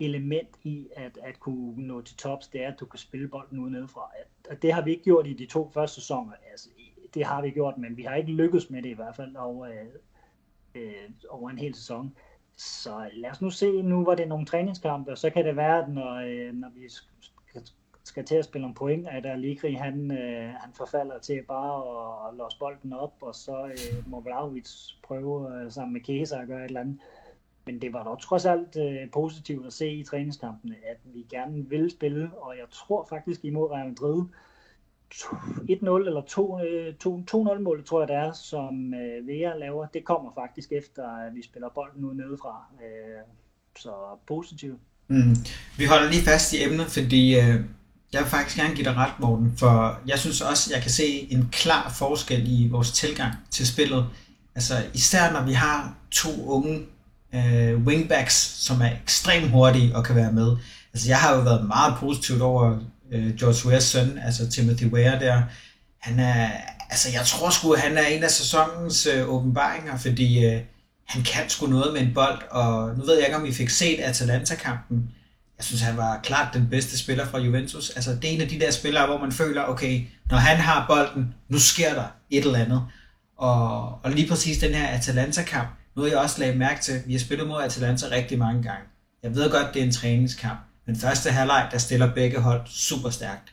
element 0.00 0.48
i 0.62 0.88
at, 0.96 1.18
at 1.22 1.40
kunne 1.40 1.86
nå 1.86 2.00
til 2.00 2.16
tops, 2.16 2.48
det 2.48 2.64
er, 2.64 2.68
at 2.68 2.80
du 2.80 2.86
kan 2.86 2.98
spille 2.98 3.28
bolden 3.28 3.58
ud 3.58 3.70
nedefra. 3.70 4.10
Og 4.50 4.62
det 4.62 4.72
har 4.72 4.82
vi 4.82 4.90
ikke 4.90 5.04
gjort 5.04 5.26
i 5.26 5.32
de 5.32 5.46
to 5.46 5.70
første 5.74 5.94
sæsoner. 5.94 6.32
Altså, 6.50 6.68
det 7.14 7.24
har 7.24 7.42
vi 7.42 7.50
gjort, 7.50 7.78
men 7.78 7.96
vi 7.96 8.02
har 8.02 8.14
ikke 8.14 8.32
lykkedes 8.32 8.70
med 8.70 8.82
det 8.82 8.88
i 8.88 8.92
hvert 8.92 9.16
fald 9.16 9.36
over, 9.36 9.66
øh, 9.66 9.86
øh, 10.74 11.10
over 11.28 11.50
en 11.50 11.58
hel 11.58 11.74
sæson. 11.74 12.16
Så 12.56 13.10
lad 13.12 13.30
os 13.30 13.42
nu 13.42 13.50
se, 13.50 13.82
nu 13.82 14.04
var 14.04 14.14
det 14.14 14.28
nogle 14.28 14.46
træningskampe, 14.46 15.10
og 15.10 15.18
så 15.18 15.30
kan 15.30 15.44
det 15.44 15.56
være, 15.56 15.82
at 15.82 15.88
når, 15.88 16.14
øh, 16.14 16.54
når 16.54 16.68
vi 16.74 16.88
skal 18.04 18.24
til 18.24 18.34
at 18.34 18.44
spille 18.44 18.66
om 18.66 18.74
point, 18.74 19.08
at 19.08 19.26
Allegri 19.26 19.72
han, 19.72 20.10
øh, 20.10 20.54
han 20.54 20.72
forfalder 20.74 21.18
til 21.18 21.42
bare 21.42 21.76
at, 21.76 22.28
at 22.28 22.38
låse 22.38 22.58
bolden 22.58 22.92
op, 22.92 23.14
og 23.20 23.34
så 23.34 23.64
øh, 23.64 24.10
må 24.10 24.20
Vlaovic 24.20 24.70
prøve 25.02 25.62
øh, 25.62 25.70
sammen 25.70 25.92
med 25.92 26.00
Kesa 26.00 26.40
at 26.40 26.48
gøre 26.48 26.60
et 26.60 26.64
eller 26.64 26.80
andet. 26.80 27.00
Men 27.66 27.80
det 27.80 27.92
var 27.92 28.04
dog 28.04 28.22
trods 28.22 28.44
alt 28.44 28.76
øh, 28.76 29.10
positivt 29.12 29.66
at 29.66 29.72
se 29.72 29.90
i 29.90 30.04
træningskampene, 30.04 30.74
at 30.90 30.96
vi 31.04 31.26
gerne 31.30 31.68
vil 31.68 31.90
spille, 31.90 32.30
og 32.40 32.56
jeg 32.56 32.66
tror 32.72 33.06
faktisk 33.08 33.44
imod 33.44 33.70
Real 33.70 33.88
Madrid, 33.88 34.24
1-0 35.12 36.06
eller 36.06 36.22
2-0 37.48 37.50
øh, 37.54 37.62
mål, 37.62 37.84
tror 37.84 38.00
jeg 38.00 38.08
det 38.08 38.16
er, 38.16 38.32
som 38.32 38.94
øh, 38.94 39.26
Vea 39.26 39.56
laver, 39.56 39.86
det 39.86 40.04
kommer 40.04 40.30
faktisk 40.34 40.72
efter, 40.72 41.08
at 41.08 41.34
vi 41.34 41.42
spiller 41.42 41.68
bolden 41.68 42.04
ud 42.04 42.14
nedefra. 42.14 42.64
Øh, 42.82 43.22
så 43.78 43.92
positivt. 44.26 44.80
Mm. 45.08 45.36
Vi 45.78 45.84
holder 45.84 46.10
lige 46.10 46.22
fast 46.22 46.52
i 46.52 46.62
emnet, 46.64 46.86
fordi 46.86 47.38
øh, 47.38 47.60
jeg 48.12 48.20
vil 48.20 48.30
faktisk 48.30 48.56
gerne 48.56 48.74
give 48.74 48.84
dig 48.84 48.96
ret, 48.96 49.20
Morten, 49.20 49.52
for 49.58 50.00
jeg 50.06 50.18
synes 50.18 50.40
også, 50.40 50.74
jeg 50.74 50.82
kan 50.82 50.90
se 50.90 51.32
en 51.32 51.48
klar 51.52 51.94
forskel 51.98 52.42
i 52.46 52.68
vores 52.68 52.92
tilgang 52.92 53.34
til 53.50 53.66
spillet. 53.66 54.06
Altså 54.54 54.74
især 54.94 55.32
når 55.32 55.42
vi 55.46 55.52
har 55.52 55.94
to 56.10 56.28
unge 56.46 56.86
øh, 57.34 57.86
wingbacks, 57.86 58.34
som 58.34 58.80
er 58.80 58.90
ekstremt 59.02 59.50
hurtige 59.50 59.96
og 59.96 60.04
kan 60.04 60.16
være 60.16 60.32
med. 60.32 60.56
Altså 60.94 61.08
jeg 61.08 61.18
har 61.18 61.34
jo 61.34 61.40
været 61.40 61.66
meget 61.66 61.94
positivt 61.98 62.42
over 62.42 62.78
øh, 63.12 63.36
George 63.36 63.68
Wares 63.68 63.84
søn, 63.84 64.18
altså 64.24 64.50
Timothy 64.50 64.84
Ware 64.84 65.20
der, 65.20 65.42
han 66.00 66.18
er, 66.18 66.50
altså 66.90 67.08
jeg 67.12 67.26
tror 67.26 67.50
sgu, 67.50 67.76
han 67.76 67.98
er 67.98 68.06
en 68.06 68.22
af 68.22 68.30
sæsonens 68.30 69.06
øh, 69.06 69.28
åbenbaringer, 69.28 69.98
fordi 69.98 70.44
øh, 70.44 70.60
han 71.06 71.22
kan 71.22 71.48
sgu 71.48 71.66
noget 71.66 71.92
med 71.92 72.00
en 72.00 72.14
bold, 72.14 72.42
og 72.50 72.98
nu 72.98 73.04
ved 73.04 73.16
jeg 73.16 73.26
ikke, 73.26 73.36
om 73.36 73.44
vi 73.44 73.52
fik 73.52 73.70
set 73.70 74.00
Atalanta-kampen. 74.00 75.10
Jeg 75.58 75.64
synes, 75.64 75.82
han 75.82 75.96
var 75.96 76.20
klart 76.22 76.54
den 76.54 76.68
bedste 76.70 76.98
spiller 76.98 77.26
fra 77.26 77.38
Juventus. 77.38 77.90
Altså, 77.90 78.14
det 78.14 78.24
er 78.24 78.34
en 78.34 78.40
af 78.40 78.48
de 78.48 78.60
der 78.60 78.70
spillere, 78.70 79.06
hvor 79.06 79.18
man 79.18 79.32
føler, 79.32 79.62
okay, 79.62 80.06
når 80.30 80.36
han 80.36 80.56
har 80.56 80.86
bolden, 80.86 81.34
nu 81.48 81.58
sker 81.58 81.94
der 81.94 82.04
et 82.30 82.44
eller 82.44 82.58
andet. 82.58 82.82
Og, 83.38 83.88
og 84.04 84.10
lige 84.10 84.28
præcis 84.28 84.58
den 84.58 84.74
her 84.74 84.86
Atalanta-kamp, 84.86 85.68
nu 85.96 86.02
har 86.02 86.08
jeg 86.08 86.18
også 86.18 86.40
lagde 86.40 86.58
mærke 86.58 86.82
til, 86.82 87.02
vi 87.06 87.12
har 87.12 87.20
spillet 87.20 87.48
mod 87.48 87.62
Atalanta 87.62 88.06
rigtig 88.10 88.38
mange 88.38 88.62
gange. 88.62 88.84
Jeg 89.22 89.34
ved 89.34 89.50
godt, 89.50 89.74
det 89.74 89.82
er 89.82 89.86
en 89.86 89.92
træningskamp, 89.92 90.58
Men 90.86 90.96
første 90.96 91.30
halvleg, 91.30 91.68
der 91.72 91.78
stiller 91.78 92.14
begge 92.14 92.40
hold 92.40 92.60
super 92.66 93.10
stærkt. 93.10 93.52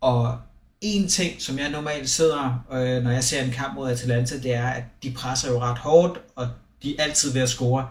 Og 0.00 0.38
en 0.80 1.08
ting, 1.08 1.42
som 1.42 1.58
jeg 1.58 1.70
normalt 1.70 2.10
sidder, 2.10 2.64
øh, 2.72 3.02
når 3.02 3.10
jeg 3.10 3.24
ser 3.24 3.42
en 3.42 3.50
kamp 3.50 3.74
mod 3.74 3.90
Atalanta, 3.90 4.38
det 4.38 4.54
er, 4.54 4.66
at 4.66 4.82
de 5.02 5.10
presser 5.10 5.52
jo 5.52 5.60
ret 5.60 5.78
hårdt, 5.78 6.20
og 6.36 6.48
de 6.82 6.96
er 6.98 7.02
altid 7.02 7.32
ved 7.32 7.40
at 7.40 7.48
score. 7.48 7.88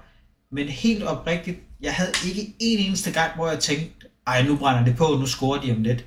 Men 0.52 0.68
helt 0.68 1.04
oprigtigt, 1.04 1.60
jeg 1.82 1.94
havde 1.94 2.12
ikke 2.28 2.56
en 2.60 2.80
eneste 2.80 3.12
gang, 3.12 3.36
hvor 3.36 3.50
jeg 3.50 3.60
tænkte, 3.60 4.08
ej, 4.28 4.44
nu 4.44 4.58
brænder 4.58 4.86
det 4.86 4.98
på, 4.98 5.18
nu 5.20 5.26
scorer 5.26 5.62
de 5.62 5.72
om 5.72 5.84
lidt. 5.84 6.06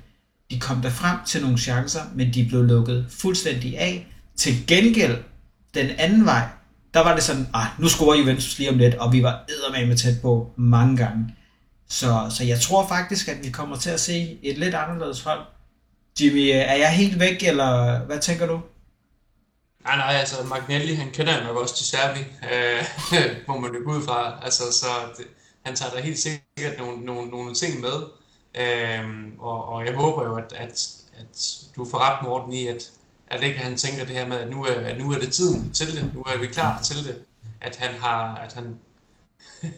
De 0.51 0.59
kom 0.59 0.81
der 0.81 0.89
frem 0.89 1.17
til 1.25 1.41
nogle 1.41 1.57
chancer, 1.57 2.01
men 2.15 2.33
de 2.33 2.45
blev 2.45 2.63
lukket 2.63 3.05
fuldstændig 3.09 3.77
af. 3.77 4.07
Til 4.35 4.67
gengæld, 4.67 5.17
den 5.73 5.89
anden 5.89 6.25
vej, 6.25 6.47
der 6.93 6.99
var 6.99 7.15
det 7.15 7.23
sådan, 7.23 7.47
ah, 7.53 7.65
nu 7.79 7.89
scorer 7.89 8.17
Juventus 8.17 8.57
lige 8.57 8.69
om 8.69 8.77
lidt, 8.77 8.95
og 8.95 9.13
vi 9.13 9.23
var 9.23 9.45
med 9.87 9.97
tæt 9.97 10.21
på 10.21 10.51
mange 10.55 10.97
gange. 10.97 11.35
Så, 11.89 12.31
så 12.37 12.43
jeg 12.43 12.61
tror 12.61 12.87
faktisk, 12.87 13.27
at 13.27 13.43
vi 13.43 13.49
kommer 13.49 13.77
til 13.77 13.89
at 13.89 13.99
se 13.99 14.39
et 14.43 14.57
lidt 14.57 14.75
anderledes 14.75 15.21
hold. 15.21 15.41
Jimmy, 16.21 16.49
er 16.53 16.75
jeg 16.75 16.91
helt 16.91 17.19
væk, 17.19 17.43
eller 17.43 17.99
hvad 17.99 18.19
tænker 18.19 18.45
du? 18.45 18.61
Nej, 19.83 19.97
nej, 19.97 20.15
altså 20.19 20.43
Magnelli, 20.43 20.93
han 20.93 21.11
kender 21.11 21.43
nok 21.43 21.57
også 21.57 21.75
til 21.75 21.85
Serbi, 21.85 22.19
øh, 22.19 22.85
må 23.47 23.59
man 23.59 23.71
løbe 23.71 23.87
ud 23.87 24.01
fra. 24.01 24.39
Altså, 24.43 24.63
så 24.71 24.87
det, 25.17 25.25
han 25.65 25.75
tager 25.75 25.91
da 25.91 26.01
helt 26.01 26.19
sikkert 26.19 26.77
nogle, 26.77 27.05
nogle, 27.05 27.29
nogle 27.29 27.53
ting 27.53 27.81
med. 27.81 28.03
Øh, 28.55 29.09
og, 29.39 29.69
og 29.69 29.85
jeg 29.85 29.93
håber 29.95 30.23
jo, 30.23 30.35
at, 30.35 30.53
at, 30.55 30.89
at 31.19 31.57
du 31.75 31.87
får 31.91 31.97
ret, 31.97 32.23
Morten, 32.23 32.53
i, 32.53 32.67
at, 32.67 32.91
at 33.33 33.43
ikke 33.43 33.59
han 33.59 33.77
tænker 33.77 34.05
det 34.05 34.15
her 34.15 34.27
med, 34.27 34.37
at 34.37 34.49
nu 34.49 34.63
er, 34.65 34.73
at 34.73 34.97
nu 34.97 35.11
er 35.11 35.19
det 35.19 35.33
tiden 35.33 35.71
til 35.73 35.95
det, 35.95 36.13
nu 36.13 36.21
er 36.21 36.37
vi 36.39 36.47
klar 36.47 36.81
til 36.81 36.95
det. 36.95 37.17
At 37.61 37.75
han 37.75 37.99
har, 37.99 38.35
at 38.35 38.53
han, 38.53 38.79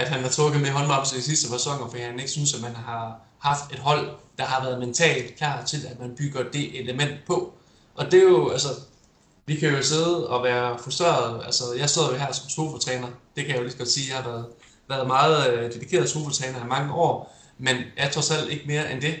at 0.00 0.08
han 0.08 0.22
har 0.22 0.28
trukket 0.28 0.60
med 0.60 0.70
håndbremsen 0.70 1.18
i 1.18 1.20
sidste 1.20 1.48
sæsoner, 1.48 1.88
fordi 1.90 2.02
han 2.02 2.18
ikke 2.18 2.30
synes, 2.30 2.54
at 2.54 2.60
man 2.60 2.74
har 2.74 3.20
haft 3.38 3.72
et 3.72 3.78
hold, 3.78 4.10
der 4.38 4.44
har 4.44 4.64
været 4.64 4.78
mentalt 4.78 5.36
klar 5.36 5.64
til, 5.64 5.86
at 5.86 6.00
man 6.00 6.14
bygger 6.16 6.42
det 6.52 6.80
element 6.80 7.24
på. 7.26 7.52
Og 7.94 8.10
det 8.10 8.18
er 8.18 8.22
jo, 8.22 8.50
altså, 8.50 8.68
vi 9.46 9.56
kan 9.56 9.70
jo 9.70 9.82
sidde 9.82 10.28
og 10.28 10.42
være 10.42 10.78
frustreret. 10.78 11.44
Altså, 11.44 11.64
jeg 11.78 11.90
sidder 11.90 12.10
jo 12.10 12.16
her 12.16 12.32
som 12.32 12.48
sofatræner. 12.48 13.08
Det 13.36 13.44
kan 13.44 13.48
jeg 13.48 13.56
jo 13.56 13.62
lige 13.62 13.72
så 13.72 13.78
godt 13.78 13.90
sige. 13.90 14.14
Jeg 14.14 14.22
har 14.22 14.30
været, 14.30 14.46
været 14.88 15.06
meget 15.06 15.52
øh, 15.52 15.72
dedikeret 15.72 16.10
sofatræner 16.10 16.64
i 16.64 16.68
mange 16.68 16.92
år, 16.92 17.36
men 17.58 17.76
er 17.96 18.10
trods 18.10 18.30
alt 18.30 18.50
ikke 18.50 18.64
mere 18.66 18.92
end 18.92 19.00
det. 19.00 19.14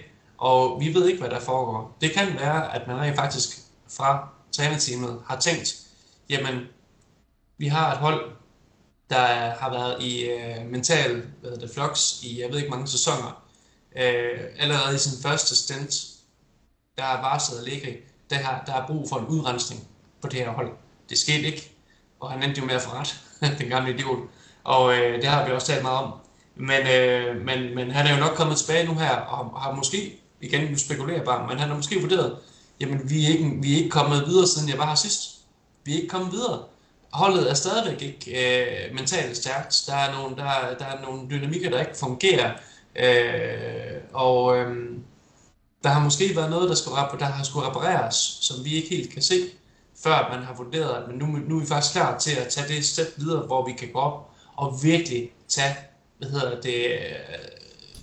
Og 0.44 0.80
vi 0.80 0.94
ved 0.94 1.08
ikke, 1.08 1.20
hvad 1.20 1.30
der 1.30 1.40
foregår. 1.40 1.96
Det 2.00 2.12
kan 2.12 2.34
være, 2.34 2.74
at 2.74 2.86
man 2.86 3.00
rent 3.00 3.16
faktisk 3.16 3.58
fra 3.88 4.28
trænerteamet 4.52 5.22
har 5.26 5.40
tænkt, 5.40 5.76
jamen, 6.30 6.60
vi 7.58 7.66
har 7.66 7.92
et 7.92 7.98
hold, 7.98 8.30
der 9.10 9.26
har 9.50 9.70
været 9.70 10.02
i 10.02 10.24
øh, 10.24 10.66
mental 10.70 11.22
hvad 11.40 11.56
det, 11.56 11.70
flux 11.74 12.22
i, 12.22 12.40
jeg 12.40 12.50
ved 12.50 12.58
ikke, 12.58 12.70
mange 12.70 12.88
sæsoner. 12.88 13.44
Øh, 13.96 14.40
allerede 14.58 14.94
i 14.94 14.98
sin 14.98 15.22
første 15.22 15.56
stint, 15.56 15.94
der 16.98 17.04
er 17.04 17.20
varslet 17.20 17.58
Allegri, 17.58 17.96
der, 18.30 18.36
har, 18.36 18.62
der 18.66 18.74
er 18.74 18.86
brug 18.86 19.08
for 19.08 19.16
en 19.16 19.26
udrensning 19.26 19.88
på 20.22 20.28
det 20.28 20.38
her 20.38 20.50
hold. 20.50 20.72
Det 21.08 21.18
skete 21.18 21.42
ikke, 21.42 21.72
og 22.20 22.30
han 22.30 22.42
endte 22.42 22.60
jo 22.60 22.66
med 22.66 22.74
at 22.74 22.82
få 22.82 22.90
ret, 22.90 23.20
den 23.58 23.68
gamle 23.68 23.94
idiot. 23.94 24.18
Og 24.64 24.94
øh, 24.96 25.22
det 25.22 25.28
har 25.28 25.46
vi 25.46 25.52
også 25.52 25.66
talt 25.66 25.82
meget 25.82 25.98
om. 25.98 26.12
Men, 26.56 26.86
øh, 26.86 27.44
men, 27.44 27.74
men 27.74 27.90
han 27.90 28.06
er 28.06 28.14
jo 28.14 28.20
nok 28.20 28.36
kommet 28.36 28.56
tilbage 28.56 28.86
nu 28.86 28.94
her, 28.94 29.16
og 29.16 29.60
har 29.60 29.74
måske, 29.74 30.20
igen, 30.40 30.70
nu 30.70 30.78
spekulerer 30.78 31.24
bare, 31.24 31.48
men 31.48 31.58
han 31.58 31.68
har 31.68 31.76
måske 31.76 32.00
vurderet, 32.00 32.36
jamen 32.80 33.10
vi 33.10 33.24
er, 33.24 33.28
ikke, 33.28 33.50
vi 33.62 33.72
er 33.72 33.76
ikke 33.76 33.90
kommet 33.90 34.26
videre, 34.26 34.46
siden 34.46 34.68
jeg 34.68 34.78
var 34.78 34.86
her 34.86 34.94
sidst. 34.94 35.34
Vi 35.84 35.92
er 35.92 35.96
ikke 35.96 36.08
kommet 36.08 36.32
videre. 36.32 36.62
Holdet 37.12 37.50
er 37.50 37.54
stadigvæk 37.54 38.02
ikke 38.02 38.30
øh, 38.30 38.94
mentalt 38.94 39.36
stærkt. 39.36 39.84
Der 39.86 39.94
er, 39.94 40.12
nogle, 40.12 40.36
der, 40.36 40.44
der 40.78 40.84
er 40.84 41.02
nogle 41.02 41.30
dynamikker, 41.30 41.70
der 41.70 41.80
ikke 41.80 41.98
fungerer. 41.98 42.52
Øh, 42.96 44.00
og 44.12 44.56
øh, 44.56 44.76
der 45.82 45.88
har 45.90 46.04
måske 46.04 46.36
været 46.36 46.50
noget, 46.50 46.68
der, 46.68 46.74
skal, 46.74 46.92
der 46.92 47.24
har 47.24 47.44
skulle 47.44 47.68
repareres, 47.68 48.38
som 48.40 48.64
vi 48.64 48.74
ikke 48.74 48.88
helt 48.88 49.12
kan 49.12 49.22
se, 49.22 49.34
før 50.02 50.28
man 50.36 50.44
har 50.44 50.54
vurderet, 50.54 51.02
at 51.02 51.14
nu, 51.14 51.26
nu 51.26 51.56
er 51.56 51.60
vi 51.60 51.66
faktisk 51.66 51.92
klar 51.92 52.18
til 52.18 52.36
at 52.36 52.48
tage 52.48 52.68
det 52.68 52.84
step 52.84 53.06
videre, 53.16 53.46
hvor 53.46 53.66
vi 53.66 53.72
kan 53.72 53.88
gå 53.92 53.98
op 53.98 54.30
og 54.56 54.82
virkelig 54.82 55.30
tage, 55.48 55.76
hvad 56.18 56.28
hedder 56.28 56.60
det, 56.60 56.84
øh, 56.84 57.48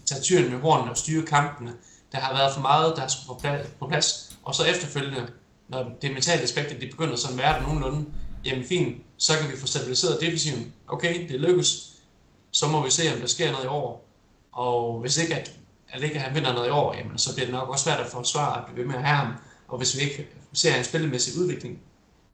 tage 0.05 0.21
tyren 0.21 0.51
med 0.51 0.59
hornene 0.59 0.91
og 0.91 0.97
styre 0.97 1.25
kampene. 1.25 1.73
Der 2.11 2.17
har 2.17 2.33
været 2.33 2.53
for 2.53 2.61
meget, 2.61 2.95
der 2.95 3.07
skulle 3.07 3.41
på 3.79 3.87
plads. 3.87 4.37
Og 4.43 4.55
så 4.55 4.63
efterfølgende, 4.63 5.27
når 5.67 5.91
det 6.01 6.11
mentale 6.11 6.41
aspekt, 6.41 6.69
det 6.69 6.89
begynder 6.89 7.15
sådan 7.15 7.39
at 7.39 7.43
være 7.43 7.53
der 7.53 7.61
nogenlunde, 7.61 8.05
jamen 8.45 8.65
fint, 8.65 8.97
så 9.17 9.37
kan 9.37 9.51
vi 9.51 9.57
få 9.57 9.67
stabiliseret 9.67 10.21
defensiven. 10.21 10.73
Okay, 10.87 11.29
det 11.29 11.41
lykkes. 11.41 11.91
Så 12.51 12.67
må 12.67 12.83
vi 12.83 12.91
se, 12.91 13.13
om 13.13 13.19
der 13.19 13.27
sker 13.27 13.51
noget 13.51 13.65
i 13.65 13.67
år. 13.67 14.07
Og 14.51 14.99
hvis 14.99 15.17
ikke, 15.17 15.35
at, 15.35 15.51
at 15.89 16.03
ikke 16.03 16.19
han 16.19 16.35
vinder 16.35 16.53
noget 16.53 16.67
i 16.67 16.71
år, 16.71 16.95
jamen, 16.95 17.17
så 17.17 17.33
bliver 17.33 17.45
det 17.45 17.53
nok 17.53 17.69
også 17.69 17.83
svært 17.83 17.99
at 17.99 18.07
forsvare 18.07 18.57
at 18.59 18.65
blive 18.65 18.77
ved 18.77 18.85
med 18.85 18.95
at 18.95 19.05
have 19.05 19.17
ham. 19.17 19.33
Og 19.67 19.77
hvis 19.77 19.97
vi 19.97 20.01
ikke 20.01 20.27
ser 20.53 20.75
en 20.75 20.83
spillemæssig 20.83 21.41
udvikling, 21.41 21.79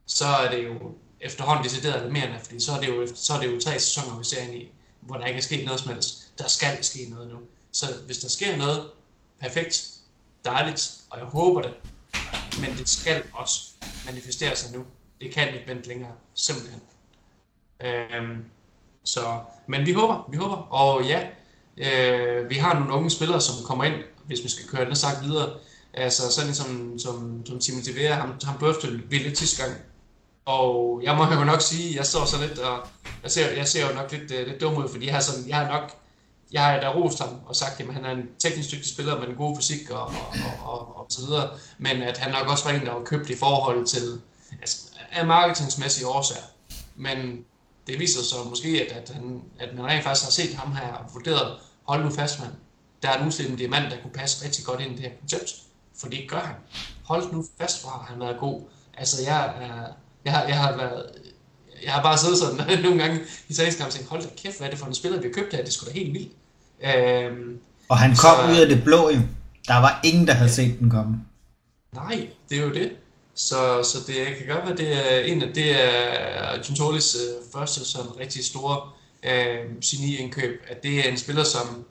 så 0.05 0.25
er 0.25 0.51
det 0.51 0.63
jo 0.63 0.91
efterhånden 1.21 1.63
decideret 1.63 1.93
alarmerende, 1.93 2.39
fordi 2.43 2.59
så 2.59 2.71
er 2.71 2.79
det 2.79 2.87
jo, 2.87 3.07
så 3.15 3.33
er 3.33 3.39
det 3.39 3.55
jo 3.55 3.59
tre 3.59 3.79
sæsoner, 3.79 4.17
vi 4.17 4.23
ser 4.23 4.41
ind 4.41 4.55
i, 4.55 4.71
hvor 5.01 5.15
der 5.15 5.25
ikke 5.25 5.37
er 5.37 5.41
sket 5.41 5.65
noget 5.65 5.79
som 5.79 5.93
helst. 5.93 6.37
Der 6.37 6.47
skal 6.47 6.83
ske 6.83 6.99
noget 7.09 7.29
nu. 7.29 7.37
Så 7.71 7.85
hvis 8.05 8.17
der 8.17 8.29
sker 8.29 8.57
noget, 8.57 8.83
perfekt, 9.39 9.89
dejligt, 10.45 10.91
og 11.09 11.19
jeg 11.19 11.27
håber 11.27 11.61
det, 11.61 11.73
men 12.61 12.77
det 12.77 12.89
skal 12.89 13.23
også 13.33 13.61
manifestere 14.05 14.55
sig 14.55 14.77
nu. 14.77 14.85
Det 15.21 15.33
kan 15.33 15.53
ikke 15.53 15.67
vente 15.67 15.87
længere, 15.87 16.11
simpelthen. 16.33 16.81
Øhm, 17.83 18.45
så, 19.03 19.39
men 19.67 19.85
vi 19.85 19.91
håber, 19.93 20.27
vi 20.31 20.37
håber, 20.37 20.55
og 20.55 21.03
ja, 21.03 21.27
øh, 21.77 22.49
vi 22.49 22.55
har 22.55 22.73
nogle 22.73 22.93
unge 22.93 23.09
spillere, 23.09 23.41
som 23.41 23.55
kommer 23.65 23.83
ind, 23.83 23.95
hvis 24.25 24.43
vi 24.43 24.49
skal 24.49 24.67
køre 24.67 24.85
den 24.85 24.95
sagt 24.95 25.23
videre. 25.23 25.49
Altså 25.93 26.31
sådan 26.31 26.47
ligesom, 26.47 26.67
som, 26.67 26.99
som, 26.99 27.45
som 27.45 27.59
Timothy 27.59 27.89
Vera, 27.89 28.13
ham, 28.13 28.33
ham 28.43 28.57
drøftede 28.57 29.01
vi 29.09 29.17
lidt 29.17 29.37
sidste 29.37 29.63
gang. 29.63 29.77
Og 30.45 31.01
jeg 31.03 31.15
må 31.15 31.33
jo 31.33 31.43
nok 31.43 31.61
sige, 31.61 31.95
jeg 31.95 32.05
står 32.05 32.25
så 32.25 32.47
lidt, 32.47 32.59
og 32.59 32.87
jeg 33.23 33.31
ser, 33.31 33.51
jeg 33.51 33.67
ser 33.67 33.87
jo 33.89 33.95
nok 33.95 34.11
lidt, 34.11 34.31
uh, 34.31 34.47
lidt 34.47 34.61
dum 34.61 34.77
ud, 34.77 34.89
fordi 34.89 35.05
jeg 35.05 35.13
har, 35.13 35.21
sådan, 35.21 35.49
jeg 35.49 35.57
har 35.57 35.67
nok, 35.67 35.91
jeg 36.51 36.65
har 36.65 36.79
da 36.79 36.93
rost 36.93 37.19
ham 37.19 37.29
og 37.45 37.55
sagt, 37.55 37.79
at 37.79 37.93
han 37.93 38.05
er 38.05 38.11
en 38.11 38.29
teknisk 38.39 38.71
dygtig 38.71 38.89
spiller 38.89 39.19
med 39.19 39.27
en 39.27 39.35
god 39.35 39.57
fysik 39.57 39.89
og, 39.89 40.01
og, 40.01 40.11
og, 40.63 40.79
og, 40.79 40.97
og 40.97 41.05
så 41.09 41.25
videre, 41.25 41.49
men 41.77 42.01
at 42.01 42.17
han 42.17 42.31
nok 42.31 42.47
også 42.47 42.65
var 42.69 42.71
en, 42.71 42.85
der 42.85 42.93
var 42.93 43.03
købt 43.03 43.29
i 43.29 43.35
forhold 43.35 43.85
til, 43.85 44.21
altså, 44.61 44.77
af 45.11 45.25
marketingsmæssige 45.25 46.07
årsager. 46.07 46.45
Men 46.95 47.45
det 47.87 47.99
viser 47.99 48.23
sig 48.23 48.37
måske, 48.49 48.67
at, 48.89 48.97
at, 48.97 49.09
han, 49.15 49.41
at 49.59 49.75
man 49.75 49.85
rent 49.85 50.03
faktisk 50.03 50.25
har 50.25 50.31
set 50.31 50.55
ham 50.55 50.75
her 50.75 50.93
og 50.93 51.13
vurderet, 51.13 51.59
hold 51.87 52.03
nu 52.03 52.09
fast, 52.09 52.39
mand. 52.39 52.51
Der 53.01 53.09
er 53.09 53.21
en 53.21 53.27
uslimmelig 53.27 53.59
diamant, 53.59 53.91
der 53.91 54.01
kunne 54.01 54.13
passe 54.13 54.45
rigtig 54.45 54.65
godt 54.65 54.81
ind 54.81 54.91
i 54.91 54.95
det 54.95 55.03
her 55.03 55.17
koncept. 55.19 55.55
For 55.99 56.07
det 56.07 56.29
gør 56.29 56.39
han. 56.39 56.55
Hold 57.03 57.31
nu 57.31 57.45
fast, 57.61 57.81
hvor 57.81 57.91
har 57.91 58.05
han 58.09 58.19
været 58.19 58.39
god. 58.39 58.61
Altså, 58.97 59.23
jeg, 59.23 59.45
er, 59.45 59.87
jeg, 60.25 60.33
har, 60.33 60.43
jeg 60.43 60.57
har 60.57 60.77
været... 60.77 61.11
Jeg 61.83 61.93
har 61.93 62.01
bare 62.01 62.17
siddet 62.17 62.37
sådan 62.37 62.79
nogle 62.83 63.03
gange 63.03 63.19
i 63.49 63.53
træningskamp 63.53 63.87
og 63.87 63.93
tænkt, 63.93 64.09
hold 64.09 64.21
da 64.21 64.27
kæft, 64.37 64.57
hvad 64.57 64.67
er 64.67 64.71
det 64.71 64.79
for 64.79 64.87
en 64.87 64.93
spiller, 64.93 65.21
vi 65.21 65.27
har 65.27 65.33
købt 65.33 65.53
her? 65.53 65.63
Det 65.63 65.73
skulle 65.73 65.93
da 65.93 65.99
helt 65.99 66.13
vildt. 66.13 66.31
Øhm, 66.83 67.59
og 67.89 67.97
han 67.97 68.09
kom 68.09 68.37
så, 68.37 68.51
ud 68.51 68.57
af 68.57 68.67
det 68.67 68.83
blå 68.83 69.09
jo. 69.09 69.19
Der 69.67 69.77
var 69.77 69.99
ingen, 70.03 70.27
der 70.27 70.33
havde 70.33 70.51
set 70.51 70.79
den 70.79 70.89
komme. 70.89 71.17
Nej, 71.93 72.27
det 72.49 72.57
er 72.57 72.61
jo 72.61 72.73
det. 72.73 72.91
Så, 73.35 73.83
så 73.83 73.97
det 74.07 74.15
kan 74.37 74.47
godt 74.55 74.65
være, 74.65 74.77
det 74.77 75.13
er 75.13 75.19
en 75.19 75.41
af 75.41 75.53
det 75.53 75.71
er 75.83 76.63
Gintolis 76.63 77.15
øh, 77.15 77.59
første 77.59 77.85
sådan 77.85 78.19
rigtig 78.19 78.45
store 78.45 78.81
øh, 79.23 79.81
geni-indkøb, 79.85 80.61
at 80.67 80.83
det 80.83 80.99
er 80.99 81.11
en 81.11 81.17
spiller, 81.17 81.43
som 81.43 81.85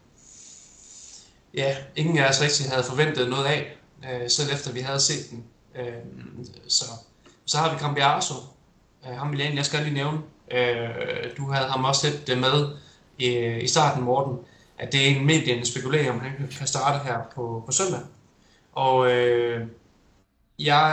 ja, 1.55 1.76
ingen 1.97 2.18
af 2.18 2.28
os 2.28 2.41
rigtig 2.41 2.70
havde 2.70 2.84
forventet 2.84 3.28
noget 3.28 3.45
af, 3.45 3.76
øh, 4.05 4.30
selv 4.30 4.53
efter 4.53 4.72
vi 4.72 4.80
havde 4.80 5.01
set 5.01 5.30
den. 5.30 5.45
Øh, 5.78 5.93
så, 6.68 6.84
så 7.47 7.59
har 7.59 7.72
vi 7.72 7.78
Cambiaso, 7.78 8.34
Øh, 9.09 9.17
ham 9.17 9.31
vil 9.31 9.39
jeg 9.39 9.47
egentlig 9.47 9.65
skal 9.65 9.83
lige 9.83 9.95
nævne. 9.95 10.19
Øh, 10.51 11.37
du 11.37 11.51
havde 11.51 11.69
ham 11.69 11.85
også 11.85 12.11
lidt 12.11 12.29
øh, 12.29 12.39
med 12.39 12.69
i, 13.19 13.29
i 13.63 13.67
starten, 13.67 14.05
Morten, 14.05 14.39
at 14.79 14.93
det 14.93 15.01
er 15.01 15.17
en 15.17 15.27
medierne 15.27 15.67
spekulerer, 15.67 16.13
om 16.13 16.21
han 16.21 16.33
kan 16.59 16.67
starte 16.67 17.05
her 17.05 17.19
på, 17.35 17.63
på 17.67 17.73
søndag. 17.73 18.01
Og 18.73 19.13
øh, 19.13 19.67
jeg 20.59 20.93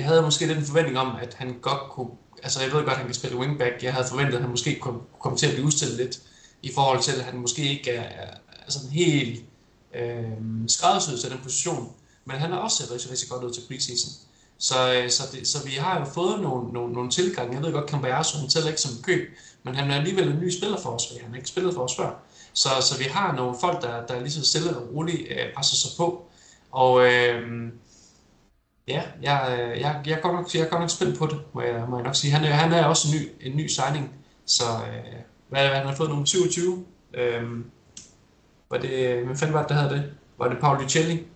havde 0.00 0.22
måske 0.22 0.48
den 0.48 0.64
forventning 0.64 0.98
om, 0.98 1.16
at 1.22 1.34
han 1.34 1.58
godt 1.62 1.90
kunne, 1.90 2.10
altså 2.42 2.62
jeg 2.62 2.72
ved 2.72 2.78
godt, 2.78 2.90
at 2.90 2.96
han 2.96 3.06
kan 3.06 3.14
spille 3.14 3.36
wingback, 3.36 3.82
jeg 3.82 3.92
havde 3.92 4.06
forventet, 4.08 4.34
at 4.34 4.40
han 4.40 4.50
måske 4.50 4.78
kunne 4.78 5.00
komme 5.20 5.38
til 5.38 5.46
at 5.46 5.52
blive 5.52 5.66
udstillet 5.66 5.96
lidt, 5.96 6.20
i 6.62 6.70
forhold 6.74 7.02
til, 7.02 7.12
at 7.12 7.24
han 7.24 7.38
måske 7.38 7.62
ikke 7.62 7.90
er, 7.90 8.02
er 8.66 8.70
sådan 8.70 8.90
helt 8.90 9.44
øh, 9.94 10.24
skræddersyet 10.68 11.20
til 11.20 11.30
den 11.30 11.38
position, 11.42 11.92
men 12.24 12.36
han 12.36 12.50
har 12.50 12.58
også 12.58 12.76
set 12.76 12.92
rigtig, 12.92 13.10
rigtig 13.10 13.28
godt 13.28 13.44
ud 13.44 13.52
til 13.52 13.62
preseason. 13.68 14.27
Så, 14.58 14.94
øh, 14.94 15.10
så, 15.10 15.22
det, 15.32 15.48
så 15.48 15.64
vi 15.64 15.70
har 15.70 15.98
jo 15.98 16.04
fået 16.04 16.40
nogle, 16.40 16.72
nogle, 16.72 16.92
nogle 16.92 17.10
tilgange. 17.10 17.54
Jeg 17.54 17.62
ved 17.62 17.72
godt, 17.72 17.90
Cambiaso, 17.90 18.38
han 18.38 18.48
tæller 18.48 18.68
ikke 18.68 18.80
som 18.80 19.02
køb, 19.02 19.28
men 19.62 19.74
han 19.74 19.90
er 19.90 19.94
alligevel 19.94 20.28
en 20.28 20.40
ny 20.40 20.50
spiller 20.50 20.78
for 20.80 20.90
os, 20.90 21.06
fordi 21.08 21.20
han 21.20 21.30
har 21.30 21.36
ikke 21.36 21.48
spillet 21.48 21.74
for 21.74 21.82
os 21.82 21.96
før. 21.96 22.10
Så, 22.52 22.68
så 22.80 22.98
vi 22.98 23.04
har 23.04 23.32
nogle 23.32 23.56
folk, 23.60 23.82
der, 23.82 24.06
der 24.06 24.20
lige 24.20 24.30
så 24.30 24.46
stille 24.46 24.76
og 24.76 24.94
roligt 24.94 25.28
øh, 25.30 25.54
presser 25.54 25.76
sig 25.76 25.90
på. 25.96 26.26
Og 26.72 27.04
øh, 27.04 27.72
ja, 28.88 29.02
jeg, 29.22 29.58
øh, 29.60 29.80
jeg, 29.80 30.02
jeg, 30.06 30.12
er 30.12 30.20
godt 30.20 30.34
nok, 30.34 30.54
jeg 30.54 30.62
er 30.62 30.68
godt 30.68 30.80
nok 30.80 30.90
spændt 30.90 31.18
på 31.18 31.26
det, 31.26 31.40
må 31.52 31.60
jeg, 31.62 31.84
må 31.88 31.96
jeg 31.96 32.04
nok 32.04 32.16
sige. 32.16 32.32
Han 32.32 32.44
er, 32.44 32.50
han 32.50 32.72
er 32.72 32.84
også 32.84 33.08
en 33.08 33.20
ny, 33.20 33.28
en 33.40 33.56
ny 33.56 33.66
signing, 33.66 34.14
så 34.46 34.64
øh, 34.64 35.14
hvad, 35.48 35.68
hvad 35.68 35.76
han 35.76 35.86
har 35.86 35.94
fået 35.94 36.08
nummer 36.08 36.24
27. 36.24 36.84
Øh, 37.14 37.42
Var 38.70 38.78
det, 38.78 39.24
hvem 39.24 39.36
fanden 39.36 39.54
var 39.54 39.60
det, 39.60 39.68
der 39.68 39.74
havde 39.74 39.94
det? 39.94 40.12
Var 40.38 40.48
det 40.48 40.58
Paul 40.60 40.88
Celli? 40.88 41.26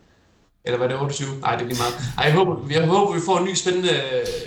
Eller 0.64 0.78
var 0.78 0.86
det 0.86 0.96
28? 1.00 1.40
Nej, 1.40 1.52
det 1.56 1.62
er 1.62 1.68
lige 1.72 1.82
meget. 1.84 1.96
Ej, 2.18 2.24
jeg 2.28 2.34
håber, 2.38 2.54
jeg 2.70 2.88
håber, 2.94 3.14
vi 3.18 3.22
får 3.28 3.36
en 3.38 3.44
ny 3.44 3.54
spændende 3.62 3.94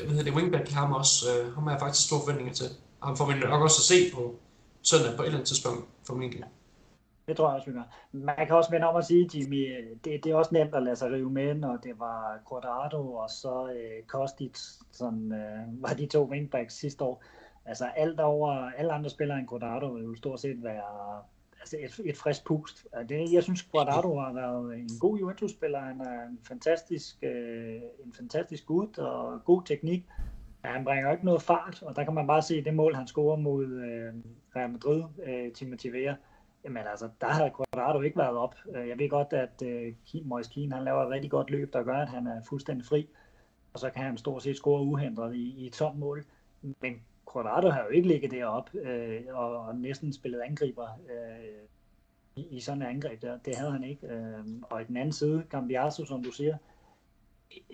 hvad 0.05 0.13
hedder 0.15 0.23
det, 0.23 0.33
wingback 0.37 0.69
i 0.71 0.73
ham 0.73 0.93
også. 1.01 1.15
Øh, 1.31 1.53
ham 1.53 1.63
har 1.63 1.71
jeg 1.71 1.79
faktisk 1.79 2.07
store 2.07 2.21
forventninger 2.23 2.53
til. 2.53 2.69
Ham 3.03 3.17
får 3.17 3.25
vi 3.29 3.33
nok 3.33 3.61
også 3.67 3.79
at 3.81 3.87
se 3.91 3.97
på 4.15 4.21
søndag 4.89 5.11
på 5.15 5.21
et 5.21 5.25
eller 5.25 5.37
andet 5.37 5.47
tidspunkt, 5.47 5.81
formentlig. 6.07 6.43
Det 7.27 7.37
tror 7.37 7.47
jeg 7.47 7.55
også, 7.55 7.69
vi 7.71 7.77
gør. 7.77 7.87
Man 8.11 8.47
kan 8.47 8.55
også 8.55 8.71
vende 8.71 8.87
om 8.87 8.95
at 8.95 9.05
sige, 9.05 9.29
Jimmy, 9.33 9.61
det, 10.03 10.23
det 10.23 10.31
er 10.31 10.35
også 10.35 10.53
nemt 10.53 10.75
at 10.75 10.83
lade 10.83 10.95
sig 10.95 11.11
rive 11.11 11.29
med, 11.29 11.55
når 11.55 11.77
det 11.77 11.99
var 11.99 12.39
Quadrado 12.49 13.13
og 13.13 13.29
så 13.29 13.69
øh, 13.75 14.03
Kostic, 14.07 14.57
som 14.91 15.31
øh, 15.31 15.83
var 15.83 15.93
de 15.93 16.05
to 16.05 16.23
wingbacks 16.31 16.79
sidste 16.79 17.03
år. 17.03 17.23
Altså 17.65 17.85
alt 17.95 18.19
over, 18.19 18.69
alle 18.77 18.93
andre 18.93 19.09
spillere 19.09 19.39
end 19.39 19.47
Quadrado 19.49 19.87
vil 19.87 20.03
jo 20.03 20.15
stort 20.15 20.39
set 20.39 20.63
være 20.63 21.21
altså 21.73 22.01
et, 22.01 22.09
et 22.09 22.17
frisk 22.17 22.45
pust. 22.45 22.87
Det, 23.09 23.33
jeg 23.33 23.43
synes, 23.43 23.63
Guardado 23.63 24.19
har 24.19 24.33
været 24.33 24.79
en 24.79 24.89
god 24.99 25.17
Juventus-spiller. 25.17 25.79
Han 25.79 26.01
er 26.01 26.27
en 26.27 26.39
fantastisk, 26.47 27.23
øh, 27.23 27.81
en 28.05 28.13
fantastisk 28.13 28.65
gut 28.65 28.97
og 28.97 29.43
god 29.45 29.61
teknik. 29.65 30.05
Ja, 30.63 30.69
han 30.69 30.83
bringer 30.83 31.11
ikke 31.11 31.25
noget 31.25 31.41
fart, 31.41 31.83
og 31.83 31.95
der 31.95 32.03
kan 32.03 32.13
man 32.13 32.27
bare 32.27 32.41
se 32.41 32.63
det 32.63 32.73
mål, 32.73 32.95
han 32.95 33.07
scorer 33.07 33.37
mod 33.37 33.65
øh, 33.65 34.13
Real 34.55 34.69
Madrid, 34.69 35.03
øh, 35.27 35.51
Timothy 35.51 35.93
Weah 35.93 36.15
Jamen 36.65 36.87
altså, 36.87 37.09
der 37.21 37.27
har 37.27 37.51
Quadrado 37.57 38.01
ikke 38.01 38.17
været 38.17 38.37
op. 38.37 38.55
Øh, 38.75 38.87
jeg 38.87 38.99
ved 38.99 39.09
godt, 39.09 39.33
at 39.33 39.61
øh, 39.65 39.93
Moise 40.23 40.51
Keane, 40.53 40.75
han 40.75 40.83
laver 40.83 41.03
et 41.03 41.09
rigtig 41.09 41.31
godt 41.31 41.49
løb, 41.49 41.73
der 41.73 41.83
gør, 41.83 41.97
at 41.97 42.09
han 42.09 42.27
er 42.27 42.41
fuldstændig 42.49 42.85
fri. 42.85 43.09
Og 43.73 43.79
så 43.79 43.89
kan 43.89 44.03
han 44.03 44.17
stort 44.17 44.43
set 44.43 44.55
score 44.55 44.81
uhindret 44.81 45.35
i, 45.35 45.55
i 45.57 45.67
et 45.67 45.73
tomt 45.73 45.99
mål. 45.99 46.25
Men 46.61 47.01
Quadrado 47.33 47.69
har 47.69 47.83
jo 47.83 47.89
ikke 47.89 48.07
ligget 48.07 48.31
deroppe 48.31 48.79
øh, 48.79 49.21
og, 49.33 49.57
og 49.57 49.75
næsten 49.75 50.13
spillet 50.13 50.41
angriber 50.41 50.87
øh, 51.09 51.65
i, 52.35 52.47
i 52.57 52.59
sådan 52.59 52.81
et 52.81 52.87
angreb 52.87 53.21
der. 53.21 53.37
Det 53.45 53.55
havde 53.55 53.71
han 53.71 53.83
ikke. 53.83 54.07
Øh, 54.07 54.45
og 54.61 54.81
i 54.81 54.85
den 54.85 54.97
anden 54.97 55.13
side, 55.13 55.43
Gambiaso, 55.49 56.05
som 56.05 56.23
du 56.23 56.31
siger, 56.31 56.57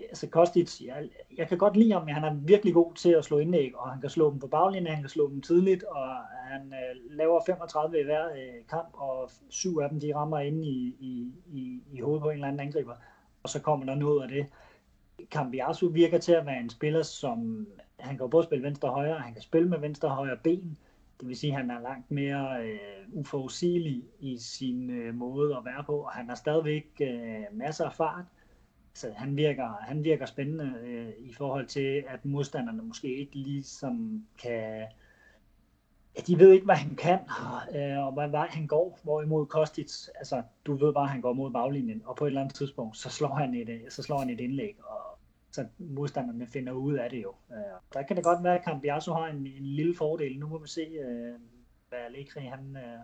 altså 0.10 0.28
Kostic, 0.28 0.82
jeg, 0.86 1.10
jeg 1.38 1.47
kan 1.47 1.58
godt 1.58 1.78
lide 1.78 1.91
ham, 1.91 2.06
men 2.06 2.14
han 2.14 2.24
er 2.24 2.34
virkelig 2.34 2.74
god 2.74 2.93
til 2.93 3.10
at 3.10 3.26
slå 3.26 3.38
indlæg, 3.38 3.78
og 3.78 3.91
han 3.91 4.02
kan 4.02 4.10
slå 4.10 4.32
dem 4.32 4.39
på 4.39 4.47
baglinjen, 4.47 4.93
han 4.93 5.04
kan 5.04 5.10
slå 5.10 5.30
dem 5.30 5.41
tidligt, 5.41 5.84
og 5.84 6.16
han 6.43 6.74
øh, 6.74 7.18
laver 7.18 7.41
35 7.45 7.99
i 7.99 8.04
hver 8.04 8.26
øh, 8.26 8.68
kamp, 8.70 8.89
og 8.93 9.32
syv 9.49 9.78
af 9.78 9.89
dem, 9.89 9.99
de 9.99 10.16
rammer 10.16 10.39
ind 10.39 10.66
i, 10.66 10.95
i, 10.99 11.34
i, 11.47 11.82
i 11.93 11.99
hovedet 11.99 12.22
på 12.22 12.30
en 12.30 12.34
eller 12.34 12.47
anden 12.47 12.68
angriber, 12.68 12.95
og 13.43 13.49
så 13.49 13.62
kommer 13.62 13.86
der 13.86 13.95
noget 13.95 14.24
af 14.24 14.30
det. 14.30 14.45
Cambiasu 15.32 15.89
virker 15.89 16.18
til 16.18 16.32
at 16.32 16.45
være 16.45 16.60
en 16.60 16.70
spiller, 16.70 17.04
som 17.04 17.68
han 18.02 18.18
kan 18.18 18.30
både 18.30 18.43
spille 18.43 18.64
venstre 18.64 18.89
og 18.89 18.95
højre, 18.95 19.20
han 19.20 19.34
kan 19.34 19.41
spille 19.41 19.70
med 19.70 19.80
venstre 19.80 20.08
og 20.08 20.16
højre 20.16 20.38
ben, 20.43 20.78
det 21.22 21.28
vil 21.28 21.38
sige, 21.38 21.54
at 21.54 21.58
han 21.58 21.72
er 21.72 21.82
langt 21.82 22.12
mere 22.12 22.64
øh, 22.64 22.80
uforudsigelig 23.12 24.04
i 24.20 24.38
sin 24.38 24.89
øh, 24.89 25.16
måde 25.16 25.56
at 25.56 25.66
være 25.66 25.84
på, 25.84 25.97
og 25.97 26.12
han 26.12 26.30
har 26.30 26.36
stadigvæk 26.36 26.88
øh, 27.02 27.43
masser 27.52 27.86
af 27.86 27.93
fart, 27.93 28.26
så 28.93 29.12
han 29.16 29.38
virker, 29.38 29.78
han 29.82 30.04
virker 30.04 30.26
spændende 30.26 30.74
øh, 30.84 31.10
i 31.20 31.34
forhold 31.34 31.68
til, 31.68 32.04
at 32.08 32.26
modstanderne 32.26 32.82
måske 32.82 33.18
ikke 33.18 33.36
ligesom 33.36 34.26
kan... 34.41 34.88
Ja, 36.18 36.22
de 36.28 36.39
ved 36.39 36.52
ikke, 36.52 36.66
hvad 36.66 36.76
han 36.76 36.95
kan, 36.95 37.20
øh, 37.76 38.06
og 38.06 38.14
hvad 38.14 38.30
vej 38.30 38.47
han 38.49 38.68
går. 38.68 38.99
Hvorimod 39.04 39.45
Kostic, 39.45 39.91
altså, 40.16 40.43
du 40.66 40.76
ved 40.76 40.93
bare, 40.93 41.04
at 41.04 41.10
han 41.10 41.22
går 41.22 41.34
mod 41.34 41.52
baglinjen, 41.52 42.02
og 42.06 42.16
på 42.16 42.26
et 42.26 42.30
eller 42.30 42.41
andet 42.41 42.56
tidspunkt, 42.56 42.97
så 42.97 43.10
slår 43.10 43.36
han 43.36 43.54
et, 43.54 43.70
øh, 43.70 43.80
så 43.89 44.04
slår 44.04 44.20
han 44.20 44.30
et 44.30 44.39
indlæg, 44.39 44.78
og 44.84 45.11
så 45.52 45.68
modstanderne 45.78 46.47
finder 46.47 46.74
ud 46.74 46.93
af 46.93 47.10
det 47.10 47.24
jo. 47.24 47.34
Øh, 47.52 47.58
der 47.93 48.02
kan 48.02 48.16
det 48.16 48.26
godt 48.26 48.43
være, 48.43 48.58
at 48.58 48.66
Cambiasso 48.66 49.14
har 49.14 49.28
en, 49.28 49.47
en 49.47 49.66
lille 49.66 49.95
fordel. 49.95 50.39
Nu 50.39 50.47
må 50.47 50.58
vi 50.58 50.68
se, 50.68 50.82
øh, 50.82 51.34
hvad 51.89 51.99
Allegri 51.99 52.41
han 52.41 52.78
øh, 52.78 52.99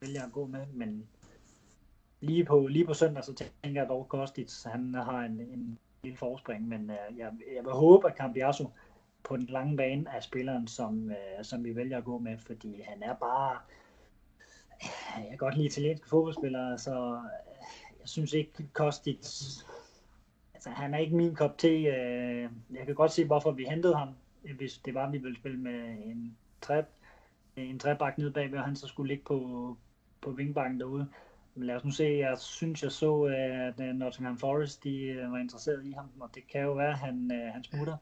vælger 0.00 0.22
at 0.26 0.32
gå 0.32 0.46
med, 0.46 0.66
men 0.66 1.08
lige 2.20 2.44
på, 2.44 2.66
lige 2.66 2.86
på 2.86 2.94
søndag, 2.94 3.24
så 3.24 3.34
tænker 3.34 3.80
jeg 3.80 3.88
dog, 3.88 4.08
Kostic, 4.08 4.64
han 4.64 4.94
har 4.94 5.20
en, 5.20 5.40
en 5.40 5.78
lille 6.02 6.16
forspring, 6.16 6.68
men 6.68 6.90
øh, 6.90 7.18
jeg, 7.18 7.32
jeg 7.56 7.64
vil 7.64 7.72
håbe, 7.72 8.08
at 8.10 8.16
Cambiasso 8.16 8.70
på 9.22 9.36
den 9.36 9.46
lange 9.46 9.76
bane 9.76 10.10
er 10.10 10.20
spilleren, 10.20 10.68
som, 10.68 11.10
øh, 11.10 11.44
som 11.44 11.64
vi 11.64 11.76
vælger 11.76 11.98
at 11.98 12.04
gå 12.04 12.18
med, 12.18 12.38
fordi 12.38 12.82
han 12.82 13.02
er 13.02 13.14
bare, 13.14 13.58
jeg 15.16 15.28
kan 15.28 15.38
godt 15.38 15.54
lide 15.56 15.66
italienske 15.66 16.08
fodboldspillere, 16.08 16.78
så 16.78 16.92
øh, 16.92 17.60
jeg 18.00 18.08
synes 18.08 18.32
ikke, 18.32 18.52
Kostic, 18.72 19.18
altså 20.60 20.70
han 20.70 20.94
er 20.94 20.98
ikke 20.98 21.16
min 21.16 21.34
kop 21.34 21.58
te. 21.58 21.68
Øh, 21.68 22.50
jeg 22.70 22.86
kan 22.86 22.94
godt 22.94 23.12
se, 23.12 23.24
hvorfor 23.24 23.50
vi 23.50 23.64
hentede 23.64 23.96
ham, 23.96 24.08
øh, 24.44 24.56
hvis 24.56 24.78
det 24.78 24.94
var, 24.94 25.06
at 25.06 25.12
vi 25.12 25.18
ville 25.18 25.36
spille 25.36 25.58
med 25.58 25.96
en 26.04 26.36
træ, 26.60 26.82
en 27.56 27.78
træbak 27.78 28.18
nede 28.18 28.30
bagved, 28.30 28.58
og 28.58 28.64
han 28.64 28.76
så 28.76 28.86
skulle 28.86 29.08
ligge 29.08 29.24
på, 29.24 29.76
på 30.20 30.30
vingbakken 30.30 30.80
derude. 30.80 31.08
Men 31.54 31.66
lad 31.66 31.76
os 31.76 31.84
nu 31.84 31.90
se, 31.90 32.04
jeg 32.04 32.38
synes, 32.38 32.82
jeg 32.82 32.92
så, 32.92 33.22
at 33.22 33.80
øh, 33.80 33.94
Nottingham 33.94 34.38
Forest 34.38 34.84
de 34.84 35.02
øh, 35.02 35.32
var 35.32 35.38
interesseret 35.38 35.84
i 35.84 35.92
ham, 35.92 36.10
og 36.20 36.30
det 36.34 36.42
kan 36.52 36.62
jo 36.62 36.72
være, 36.72 36.92
at 36.92 36.98
han, 36.98 37.30
han 37.52 37.64
smutter. 37.64 37.96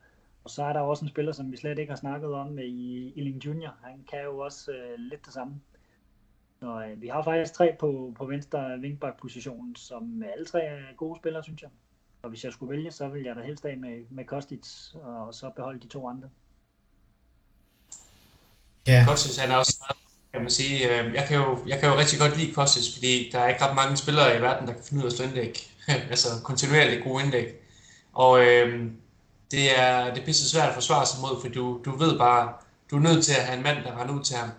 Og 0.44 0.50
så 0.50 0.62
er 0.62 0.72
der 0.72 0.80
også 0.80 1.04
en 1.04 1.08
spiller, 1.08 1.32
som 1.32 1.52
vi 1.52 1.56
slet 1.56 1.78
ikke 1.78 1.90
har 1.90 1.96
snakket 1.96 2.34
om 2.34 2.58
i 2.58 3.12
Illing 3.16 3.44
Junior. 3.44 3.76
Han 3.84 4.04
kan 4.10 4.24
jo 4.24 4.38
også 4.38 4.70
uh, 4.70 4.94
lidt 4.98 5.26
det 5.26 5.32
samme. 5.32 5.60
Så 6.60 6.84
uh, 6.92 7.02
vi 7.02 7.08
har 7.08 7.22
faktisk 7.22 7.54
tre 7.54 7.76
på, 7.80 8.14
på 8.16 8.26
venstre 8.26 8.78
vingbak-positionen, 8.80 9.76
som 9.76 10.22
alle 10.22 10.44
tre 10.44 10.64
er 10.64 10.94
gode 10.96 11.18
spillere, 11.18 11.42
synes 11.42 11.62
jeg. 11.62 11.70
Og 12.22 12.28
hvis 12.30 12.44
jeg 12.44 12.52
skulle 12.52 12.70
vælge, 12.70 12.90
så 12.90 13.08
vil 13.08 13.22
jeg 13.22 13.36
da 13.36 13.40
helst 13.40 13.64
af 13.64 13.76
med, 13.76 14.04
med 14.10 14.24
Kostic, 14.24 14.66
og 14.94 15.34
så 15.34 15.50
beholde 15.56 15.80
de 15.80 15.88
to 15.88 16.08
andre. 16.08 16.28
Ja. 18.86 19.04
Kostic, 19.06 19.36
han 19.36 19.50
er 19.50 19.56
også 19.56 19.94
kan 20.32 20.40
man 20.40 20.50
sige. 20.50 21.00
Øh, 21.00 21.14
jeg 21.14 21.24
kan, 21.28 21.36
jo, 21.36 21.58
jeg 21.66 21.80
kan 21.80 21.88
jo 21.88 21.98
rigtig 21.98 22.18
godt 22.18 22.36
lide 22.36 22.52
Kostic, 22.52 22.94
fordi 22.94 23.30
der 23.32 23.38
er 23.38 23.48
ikke 23.48 23.64
ret 23.64 23.76
mange 23.76 23.96
spillere 23.96 24.36
i 24.36 24.40
verden, 24.40 24.68
der 24.68 24.74
kan 24.74 24.82
finde 24.84 25.02
ud 25.02 25.06
af 25.06 25.10
at 25.10 25.16
slå 25.16 25.26
indlæg. 25.26 25.70
altså 26.10 26.28
kontinuerligt 26.44 27.04
gode 27.04 27.24
indlæg. 27.24 27.54
Og 28.12 28.44
øh, 28.46 28.90
det 29.50 29.78
er, 29.80 30.14
det 30.14 30.20
er 30.20 30.24
pisse 30.24 30.50
svært 30.50 30.68
at 30.68 30.74
forsvare 30.74 31.06
sig 31.06 31.20
mod, 31.20 31.40
for 31.40 31.48
du, 31.48 31.80
du 31.84 31.96
ved 31.96 32.18
bare, 32.18 32.52
du 32.90 32.96
er 32.96 33.00
nødt 33.00 33.24
til 33.24 33.32
at 33.32 33.44
have 33.44 33.56
en 33.56 33.62
mand, 33.62 33.84
der 33.84 34.00
render 34.00 34.14
ud 34.14 34.24
til 34.24 34.36
ham. 34.36 34.50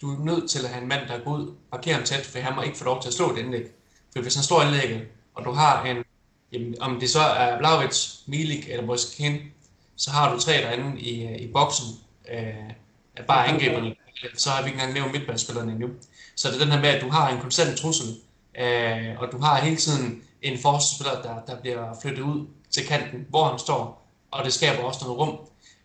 Du 0.00 0.14
er 0.14 0.24
nødt 0.24 0.50
til 0.50 0.64
at 0.64 0.70
have 0.70 0.82
en 0.82 0.88
mand, 0.88 1.08
der 1.08 1.24
går 1.24 1.30
ud, 1.30 1.54
parkerer 1.70 1.94
ham 1.94 2.04
tæt, 2.04 2.26
for 2.26 2.38
han 2.38 2.54
må 2.54 2.62
ikke 2.62 2.78
få 2.78 2.84
lov 2.84 3.02
til 3.02 3.08
at 3.08 3.14
slå 3.14 3.32
et 3.32 3.38
indlæg. 3.38 3.66
For 4.12 4.22
hvis 4.22 4.34
han 4.34 4.44
står 4.44 4.62
indlægget, 4.62 5.08
og 5.34 5.44
du 5.44 5.52
har 5.52 5.84
en, 5.84 6.04
jamen, 6.52 6.74
om 6.80 7.00
det 7.00 7.10
så 7.10 7.20
er 7.20 7.58
Blauwitz, 7.58 8.14
Milik 8.26 8.68
eller 8.68 8.86
Moiskin, 8.86 9.38
så 9.96 10.10
har 10.10 10.34
du 10.34 10.40
tre 10.40 10.52
derinde 10.52 11.00
i, 11.00 11.26
øh, 11.26 11.36
i 11.36 11.52
boksen, 11.52 11.86
øh, 12.32 13.24
bare 13.26 13.46
angriberne 13.46 13.94
så 14.36 14.50
har 14.50 14.62
vi 14.62 14.68
ikke 14.68 14.76
engang 14.76 14.94
nævnt 14.94 15.12
midtbanespillerne 15.12 15.72
endnu. 15.72 15.88
Så 16.36 16.48
det 16.48 16.54
er 16.54 16.64
den 16.64 16.72
her 16.72 16.80
med, 16.80 16.88
at 16.88 17.02
du 17.02 17.08
har 17.08 17.28
en 17.28 17.40
konstant 17.40 17.78
trussel, 17.78 18.16
øh, 18.60 19.18
og 19.18 19.32
du 19.32 19.38
har 19.38 19.60
hele 19.60 19.76
tiden 19.76 20.22
en 20.42 20.58
forsvarsspiller, 20.58 21.22
der, 21.22 21.54
der 21.54 21.60
bliver 21.60 21.94
flyttet 22.02 22.22
ud 22.22 22.46
til 22.70 22.86
kanten, 22.86 23.26
hvor 23.28 23.44
han 23.44 23.58
står, 23.58 24.08
og 24.30 24.44
det 24.44 24.52
skaber 24.52 24.82
også 24.82 25.00
noget 25.04 25.18
rum. 25.18 25.38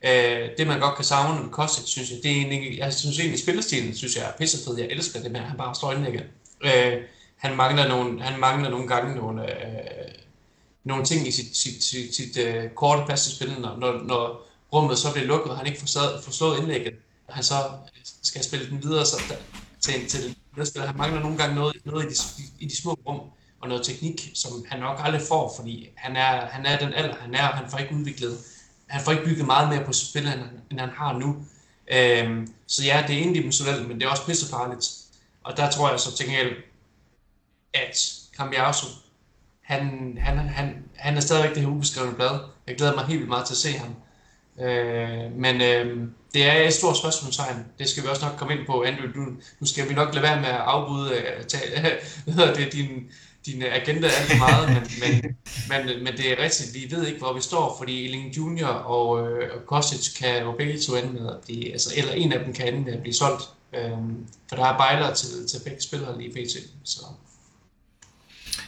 Øh, 0.06 0.50
det 0.58 0.68
man 0.68 0.80
godt 0.80 0.96
kan 0.96 1.06
savne 1.06 1.44
med 1.44 1.50
Kostic, 1.50 1.86
synes 1.86 2.12
jeg, 2.12 2.20
det 2.24 2.32
er 2.32 2.36
egentlig, 2.36 2.78
jeg 2.78 2.94
synes 2.94 3.20
egentlig, 3.20 3.40
spillestilen 3.40 3.96
synes 3.96 4.16
jeg 4.16 4.24
er 4.24 4.32
pissefed. 4.38 4.78
Jeg 4.78 4.88
elsker 4.88 5.22
det 5.22 5.32
med, 5.32 5.40
at 5.40 5.46
han 5.46 5.58
bare 5.58 5.76
står 5.76 5.92
indlægget. 5.92 6.24
Øh, 6.66 7.02
han 7.38 7.56
mangler 7.56 7.88
nogle, 7.88 8.22
han 8.22 8.40
mangler 8.40 8.70
nogle 8.70 8.88
gange 8.88 9.16
nogle, 9.16 9.44
øh, 9.44 10.12
nogle 10.84 11.06
ting 11.06 11.28
i 11.28 11.32
sit, 11.32 11.58
sit, 11.58 11.84
sit, 11.84 12.16
sit 12.16 12.38
øh, 12.38 12.70
korte 12.70 13.06
plads 13.06 13.24
til 13.24 13.36
spillet, 13.36 13.62
når, 13.62 13.78
når, 13.78 14.04
når 14.04 14.48
rummet 14.74 14.98
så 14.98 15.12
bliver 15.12 15.28
lukket, 15.28 15.52
og 15.52 15.58
han 15.58 15.68
ikke 15.68 15.80
får, 15.80 16.22
får 16.24 16.32
slået 16.32 16.60
indlægget 16.60 16.94
han 17.34 17.44
så 17.44 17.56
øh, 17.96 18.02
skal 18.22 18.44
spille 18.44 18.70
den 18.70 18.84
videre 18.84 19.06
så 19.06 19.22
der, 19.30 19.36
til, 19.82 20.10
til 20.10 20.38
medspiller. 20.58 20.88
Han 20.88 20.98
mangler 20.98 21.22
nogle 21.22 21.38
gange 21.38 21.56
noget, 21.56 21.76
noget 21.86 22.06
i, 22.06 22.08
de, 22.08 22.44
i 22.60 22.66
de 22.66 22.76
små 22.76 23.00
rum, 23.08 23.22
og 23.62 23.68
noget 23.68 23.86
teknik, 23.86 24.32
som 24.34 24.52
han 24.70 24.80
nok 24.80 25.00
aldrig 25.04 25.22
får, 25.28 25.54
fordi 25.56 25.90
han 25.96 26.16
er, 26.16 26.46
han 26.46 26.66
er 26.66 26.80
den 26.80 26.94
alder, 26.94 27.16
han 27.16 27.36
er, 27.36 27.48
og 27.48 27.58
han 27.58 27.70
får 27.70 27.78
ikke 27.78 27.96
udviklet, 27.96 28.38
han 28.88 29.02
får 29.02 29.12
ikke 29.12 29.24
bygget 29.24 29.46
meget 29.46 29.70
mere 29.70 29.86
på 29.86 29.94
sit 29.94 30.10
spil, 30.10 30.28
end, 30.28 30.42
end 30.72 30.80
han 30.80 30.90
har 30.90 31.14
nu. 31.14 31.46
Øhm, 31.92 32.54
så 32.68 32.84
ja, 32.84 33.04
det 33.08 33.16
er 33.16 33.22
indimensionelt, 33.22 33.88
men 33.88 34.00
det 34.00 34.06
er 34.06 34.10
også 34.10 34.26
pissefarligt. 34.26 34.90
Og 35.44 35.58
der 35.58 35.72
tror 35.72 35.90
jeg 35.90 36.00
så 36.00 36.16
til 36.16 36.26
gengæld, 36.26 36.56
at 37.74 38.14
Cambiaso, 38.38 38.88
han, 39.64 40.18
han, 40.22 40.38
han, 40.38 40.84
han 40.96 41.18
er 41.18 41.22
stadigvæk 41.22 41.56
det 41.56 41.62
her 41.62 41.70
ubeskrevne 41.70 42.16
blad. 42.16 42.40
Jeg 42.68 42.76
glæder 42.76 42.96
mig 42.96 43.06
helt 43.06 43.20
vildt 43.20 43.30
meget 43.30 43.46
til 43.46 43.54
at 43.54 43.58
se 43.58 43.72
ham. 43.72 43.96
Øh, 44.60 45.32
men 45.36 45.62
øh, 45.62 46.08
det 46.34 46.46
er 46.50 46.68
et 46.68 46.74
stort 46.74 46.98
spørgsmålstegn. 46.98 47.66
Det 47.80 47.90
skal 47.90 48.04
vi 48.04 48.08
også 48.08 48.26
nok 48.26 48.36
komme 48.38 48.54
ind 48.54 48.66
på, 48.66 48.84
Andrew. 48.84 49.12
Du, 49.16 49.20
nu 49.60 49.66
skal 49.66 49.90
vi 49.90 49.94
nok 49.94 50.14
lade 50.14 50.24
være 50.24 50.42
med 50.42 50.50
at 50.50 50.56
afbryde 50.56 51.12
øh, 51.14 51.40
uh, 51.40 51.46
tage, 51.46 51.92
hvad 52.36 52.56
det, 52.56 52.74
din, 52.74 52.90
din 53.46 53.64
agenda 53.64 54.08
alt 54.08 54.32
for 54.32 54.38
meget, 54.38 54.70
men, 54.70 54.84
men, 55.02 55.36
men, 55.70 56.04
men 56.04 56.18
det 56.18 56.32
er 56.32 56.44
rigtigt, 56.44 56.74
vi 56.74 56.96
ved 56.96 57.08
ikke, 57.08 57.20
hvor 57.20 57.34
vi 57.34 57.42
står, 57.42 57.76
fordi 57.78 58.06
Elling 58.06 58.38
Junior 58.38 58.68
og, 58.68 59.28
øh, 59.28 59.50
Kostic 59.66 60.20
kan 60.20 60.44
jo 60.44 60.52
begge 60.52 60.80
to 60.80 60.96
ende 60.96 61.14
med 61.14 61.30
at 61.30 61.38
blive, 61.46 61.72
altså, 61.72 61.94
eller 61.98 62.14
en 62.14 62.34
af 62.34 62.46
dem 62.46 62.54
kan 62.54 62.68
ende 62.68 62.86
med 62.86 62.94
at 62.94 63.02
blive 63.02 63.14
solgt, 63.14 63.44
øh, 63.74 63.92
for 64.50 64.56
der 64.56 64.66
er 64.66 64.78
bejler 64.78 65.14
til, 65.14 65.48
til 65.48 65.60
begge 65.64 65.82
spillere 65.82 66.18
lige 66.18 66.32
pt. 66.32 66.58
Så. 66.84 67.02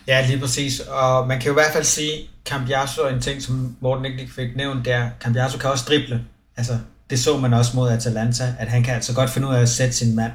Ja, 0.08 0.28
lige 0.28 0.40
præcis. 0.40 0.80
Og 0.80 1.28
man 1.28 1.40
kan 1.40 1.48
jo 1.48 1.54
i 1.54 1.62
hvert 1.62 1.74
fald 1.74 1.84
sige, 1.84 2.30
Cambiaso 2.46 3.08
en 3.08 3.22
ting, 3.22 3.42
som 3.42 3.76
Morten 3.80 4.06
ikke 4.06 4.34
fik 4.34 4.56
nævnt, 4.56 4.86
der 4.86 5.10
Cambiasso 5.20 5.58
kan 5.58 5.70
også 5.70 5.86
drible. 5.88 6.26
Altså, 6.58 6.80
det 7.10 7.20
så 7.20 7.38
man 7.38 7.54
også 7.54 7.72
mod 7.76 7.90
Atalanta, 7.90 8.56
at 8.60 8.68
han 8.68 8.84
kan 8.84 8.96
altså 8.96 9.14
godt 9.14 9.30
finde 9.30 9.48
ud 9.48 9.54
af 9.54 9.62
at 9.62 9.70
sætte 9.70 9.94
sin 9.94 10.16
mand 10.16 10.32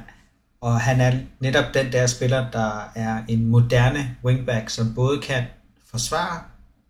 Og 0.61 0.81
han 0.81 1.01
er 1.01 1.17
netop 1.39 1.65
den 1.73 1.91
der 1.91 2.07
spiller, 2.07 2.51
der 2.51 2.91
er 2.95 3.23
en 3.27 3.45
moderne 3.45 4.15
wingback, 4.23 4.69
som 4.69 4.93
både 4.95 5.21
kan 5.21 5.43
forsvare 5.91 6.39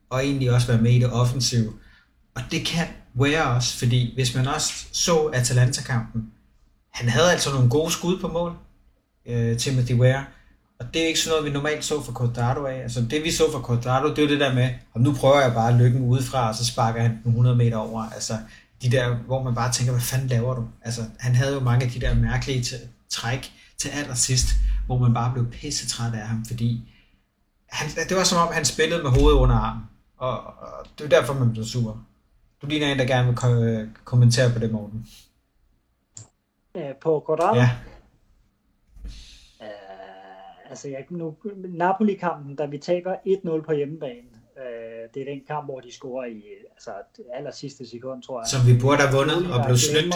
og 0.10 0.26
egentlig 0.26 0.52
også 0.52 0.68
være 0.68 0.82
med 0.82 0.92
i 0.92 1.00
det 1.00 1.12
offensive. 1.12 1.74
Og 2.36 2.42
det 2.52 2.66
kan 2.66 2.88
Ware 3.20 3.56
også, 3.56 3.78
fordi 3.78 4.14
hvis 4.14 4.36
man 4.36 4.48
også 4.48 4.74
så 4.92 5.30
Atalanta-kampen, 5.34 6.32
han 6.94 7.10
havde 7.10 7.32
altså 7.32 7.52
nogle 7.52 7.70
gode 7.70 7.92
skud 7.92 8.20
på 8.20 8.28
mål, 8.28 8.54
øh, 9.26 9.58
Timothy 9.58 9.94
Ware, 9.94 10.26
og 10.82 10.94
det 10.94 11.02
er 11.04 11.08
ikke 11.08 11.20
sådan 11.20 11.32
noget, 11.38 11.46
vi 11.46 11.54
normalt 11.58 11.86
så 11.86 12.02
for 12.04 12.14
Quadrado 12.20 12.66
af. 12.66 12.76
Altså 12.82 13.02
det 13.02 13.24
vi 13.24 13.32
så 13.32 13.44
for 13.52 13.64
Quadrado, 13.68 14.10
det 14.10 14.18
er 14.18 14.24
jo 14.24 14.30
det 14.30 14.40
der 14.40 14.54
med, 14.54 14.70
og 14.94 15.02
nu 15.02 15.14
prøver 15.14 15.42
jeg 15.42 15.54
bare 15.54 15.78
lykken 15.78 16.02
udefra, 16.02 16.48
og 16.50 16.56
så 16.56 16.66
sparker 16.66 17.02
han 17.02 17.20
100 17.26 17.56
meter 17.56 17.78
over. 17.78 18.04
Altså 18.04 18.34
de 18.82 18.92
der, 18.92 19.16
hvor 19.16 19.44
man 19.44 19.56
bare 19.56 19.72
tænker, 19.72 19.92
hvad 19.94 20.02
fanden 20.02 20.28
laver 20.28 20.56
du? 20.56 20.68
Altså 20.82 21.02
han 21.20 21.36
havde 21.36 21.54
jo 21.54 21.60
mange 21.60 21.86
af 21.86 21.92
de 21.92 22.00
der 22.02 22.16
mærkelige 22.16 22.66
træk 23.10 23.52
til 23.78 23.90
allersidst, 23.90 24.48
hvor 24.86 24.98
man 24.98 25.14
bare 25.14 25.34
blev 25.34 25.52
pisse 25.52 25.88
træt 25.90 26.14
af 26.14 26.28
ham, 26.28 26.46
fordi 26.46 26.94
han, 27.70 27.90
det 28.10 28.18
var 28.18 28.24
som 28.24 28.38
om, 28.48 28.54
han 28.54 28.66
spillede 28.66 29.04
med 29.04 29.12
hovedet 29.12 29.38
under 29.38 29.56
armen. 29.56 29.84
Og, 30.18 30.44
og 30.44 30.86
det 30.98 31.06
er 31.06 31.10
derfor, 31.20 31.34
man 31.34 31.52
blev 31.52 31.66
sur. 31.66 31.98
Du 32.62 32.68
ligner 32.68 32.88
en, 32.92 33.00
der 33.00 33.06
gerne 33.06 33.28
vil 33.28 33.36
ko- 33.36 33.90
kommentere 34.04 34.50
på 34.54 34.60
det, 34.60 34.72
Morten. 34.72 35.06
På 37.02 37.24
Quadrado? 37.28 37.56
Ja. 37.60 37.70
Altså, 40.72 40.90
jeg, 40.90 41.06
nu, 41.10 41.36
Napoli-kampen, 41.70 42.56
da 42.56 42.66
vi 42.66 42.78
taber 42.78 43.16
1-0 43.60 43.66
på 43.66 43.74
hjemmebane, 43.74 44.28
uh, 44.56 45.14
det 45.14 45.22
er 45.22 45.26
den 45.34 45.42
kamp, 45.48 45.66
hvor 45.66 45.80
de 45.80 45.92
scorer 45.94 46.26
i 46.26 46.44
altså, 46.72 46.92
aller 47.34 47.52
sidste 47.52 47.90
sekund, 47.90 48.24
tror 48.24 48.40
jeg. 48.42 48.48
Som 48.48 48.62
vi 48.68 48.80
burde 48.82 48.98
have 48.98 49.16
vundet 49.18 49.54
og 49.54 49.66
blev 49.66 49.78
snydt. 49.78 50.16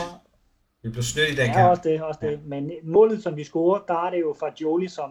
Vi 0.84 0.90
blev 0.90 1.04
snydt 1.04 1.30
i 1.30 1.36
den 1.36 1.48
ja, 1.48 1.54
kamp. 1.54 1.70
også 1.70 1.82
det, 1.86 2.02
også 2.02 2.20
det. 2.24 2.32
Ja. 2.32 2.38
Men 2.46 2.72
målet, 2.84 3.24
som 3.24 3.36
vi 3.36 3.44
scorer, 3.44 3.80
der 3.88 4.06
er 4.06 4.10
det 4.10 4.20
jo 4.20 4.36
fra 4.40 4.50
Jolie, 4.62 4.90
som 4.90 5.10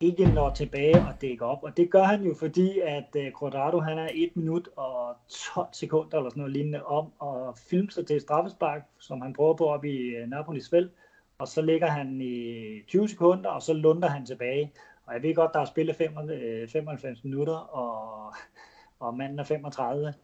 ikke 0.00 0.24
når 0.24 0.50
tilbage 0.50 1.00
og 1.08 1.14
dækker 1.20 1.46
op. 1.46 1.62
Og 1.62 1.76
det 1.76 1.90
gør 1.90 2.02
han 2.02 2.22
jo, 2.22 2.34
fordi 2.34 2.78
at 2.78 3.16
uh, 3.16 3.40
Quadrado, 3.40 3.80
han 3.80 3.98
er 3.98 4.08
1 4.14 4.36
minut 4.36 4.68
og 4.76 5.16
12 5.54 5.66
sekunder 5.72 6.16
eller 6.16 6.30
sådan 6.30 6.40
noget 6.40 6.52
lignende 6.52 6.82
om 6.84 7.06
at 7.22 7.58
filme 7.58 7.90
sig 7.90 8.06
til 8.06 8.20
straffespark, 8.20 8.82
som 8.98 9.20
han 9.20 9.32
prøver 9.32 9.54
på 9.54 9.64
op 9.64 9.84
i 9.84 10.22
uh, 10.22 10.28
Napolis 10.28 10.70
felt. 10.70 10.90
Og 11.40 11.48
så 11.48 11.62
ligger 11.62 11.86
han 11.86 12.20
i 12.20 12.82
20 12.86 13.08
sekunder, 13.08 13.50
og 13.50 13.62
så 13.62 13.72
lunder 13.72 14.08
han 14.08 14.26
tilbage. 14.26 14.72
Og 15.06 15.14
jeg 15.14 15.22
ved 15.22 15.34
godt, 15.34 15.54
der 15.54 15.60
er 15.60 15.64
spillet 15.64 15.96
95 15.96 17.18
øh, 17.18 17.24
minutter, 17.24 17.56
og, 17.56 18.34
og 19.00 19.16
manden 19.16 19.38
er 19.38 19.44
35 19.44 20.14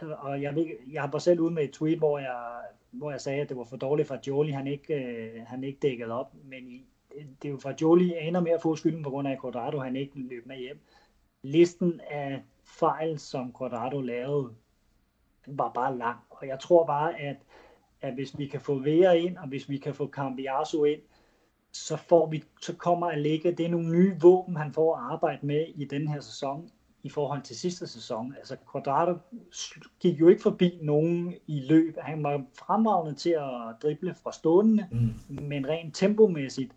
og 0.00 0.42
jeg, 0.42 0.54
ved, 0.54 0.66
jeg 0.92 1.08
var 1.12 1.18
selv 1.18 1.40
ude 1.40 1.54
med 1.54 1.64
et 1.64 1.72
tweet, 1.72 1.98
hvor 1.98 2.18
jeg, 2.18 2.60
hvor 2.90 3.10
jeg 3.10 3.20
sagde, 3.20 3.40
at 3.40 3.48
det 3.48 3.56
var 3.56 3.64
for 3.64 3.76
dårligt 3.76 4.08
for 4.08 4.18
Jolie, 4.26 4.54
han 4.54 4.66
ikke, 4.66 4.94
øh, 4.94 5.42
han 5.46 5.64
ikke 5.64 5.78
dækkede 5.82 6.12
op, 6.12 6.34
men 6.44 6.68
i, 6.68 6.86
det 7.42 7.48
er 7.48 7.52
jo 7.52 7.58
fra 7.58 7.74
Jolie 7.80 8.20
ender 8.20 8.40
med 8.40 8.52
at 8.52 8.62
få 8.62 8.76
skylden 8.76 9.02
på 9.02 9.10
grund 9.10 9.28
af, 9.28 9.32
at 9.32 9.40
Quadrado 9.40 9.78
han 9.78 9.96
ikke 9.96 10.18
løb 10.18 10.46
med 10.46 10.56
hjem. 10.56 10.80
Listen 11.42 12.00
af 12.10 12.42
fejl, 12.64 13.18
som 13.18 13.54
Quadrado 13.58 14.00
lavede, 14.00 14.54
var 15.46 15.72
bare 15.72 15.98
lang, 15.98 16.18
og 16.30 16.46
jeg 16.46 16.60
tror 16.60 16.86
bare, 16.86 17.20
at, 17.20 17.36
at 18.02 18.14
hvis 18.14 18.38
vi 18.38 18.46
kan 18.46 18.60
få 18.60 18.78
Vera 18.78 19.12
ind, 19.12 19.36
og 19.36 19.48
hvis 19.48 19.68
vi 19.68 19.78
kan 19.78 19.94
få 19.94 20.08
Cambiaso 20.08 20.84
ind, 20.84 21.00
så, 21.72 21.96
får 21.96 22.26
vi, 22.26 22.44
så 22.62 22.76
kommer 22.76 23.10
Allega, 23.10 23.50
det 23.50 23.66
er 23.66 23.70
nogle 23.70 23.92
nye 23.98 24.16
våben, 24.20 24.56
han 24.56 24.72
får 24.72 24.96
at 24.96 25.02
arbejde 25.12 25.46
med 25.46 25.66
i 25.74 25.84
den 25.84 26.08
her 26.08 26.20
sæson, 26.20 26.70
i 27.02 27.08
forhold 27.08 27.42
til 27.42 27.56
sidste 27.56 27.86
sæson. 27.86 28.34
Altså 28.38 28.56
Quadrado 28.72 29.14
gik 30.00 30.20
jo 30.20 30.28
ikke 30.28 30.42
forbi 30.42 30.78
nogen 30.82 31.34
i 31.46 31.60
løb. 31.60 31.96
Han 31.98 32.22
var 32.22 32.44
fremragende 32.58 33.18
til 33.18 33.30
at 33.30 33.82
drible 33.82 34.14
fra 34.22 34.32
stående, 34.32 34.86
mm. 34.90 35.44
men 35.44 35.68
rent 35.68 35.94
tempomæssigt, 35.96 36.72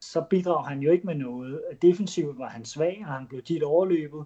så 0.00 0.24
bidrager 0.30 0.62
han 0.62 0.80
jo 0.80 0.90
ikke 0.90 1.06
med 1.06 1.14
noget. 1.14 1.60
Defensivt 1.82 2.38
var 2.38 2.48
han 2.48 2.64
svag, 2.64 3.04
og 3.06 3.12
han 3.12 3.26
blev 3.26 3.42
tit 3.42 3.62
overløbet. 3.62 4.24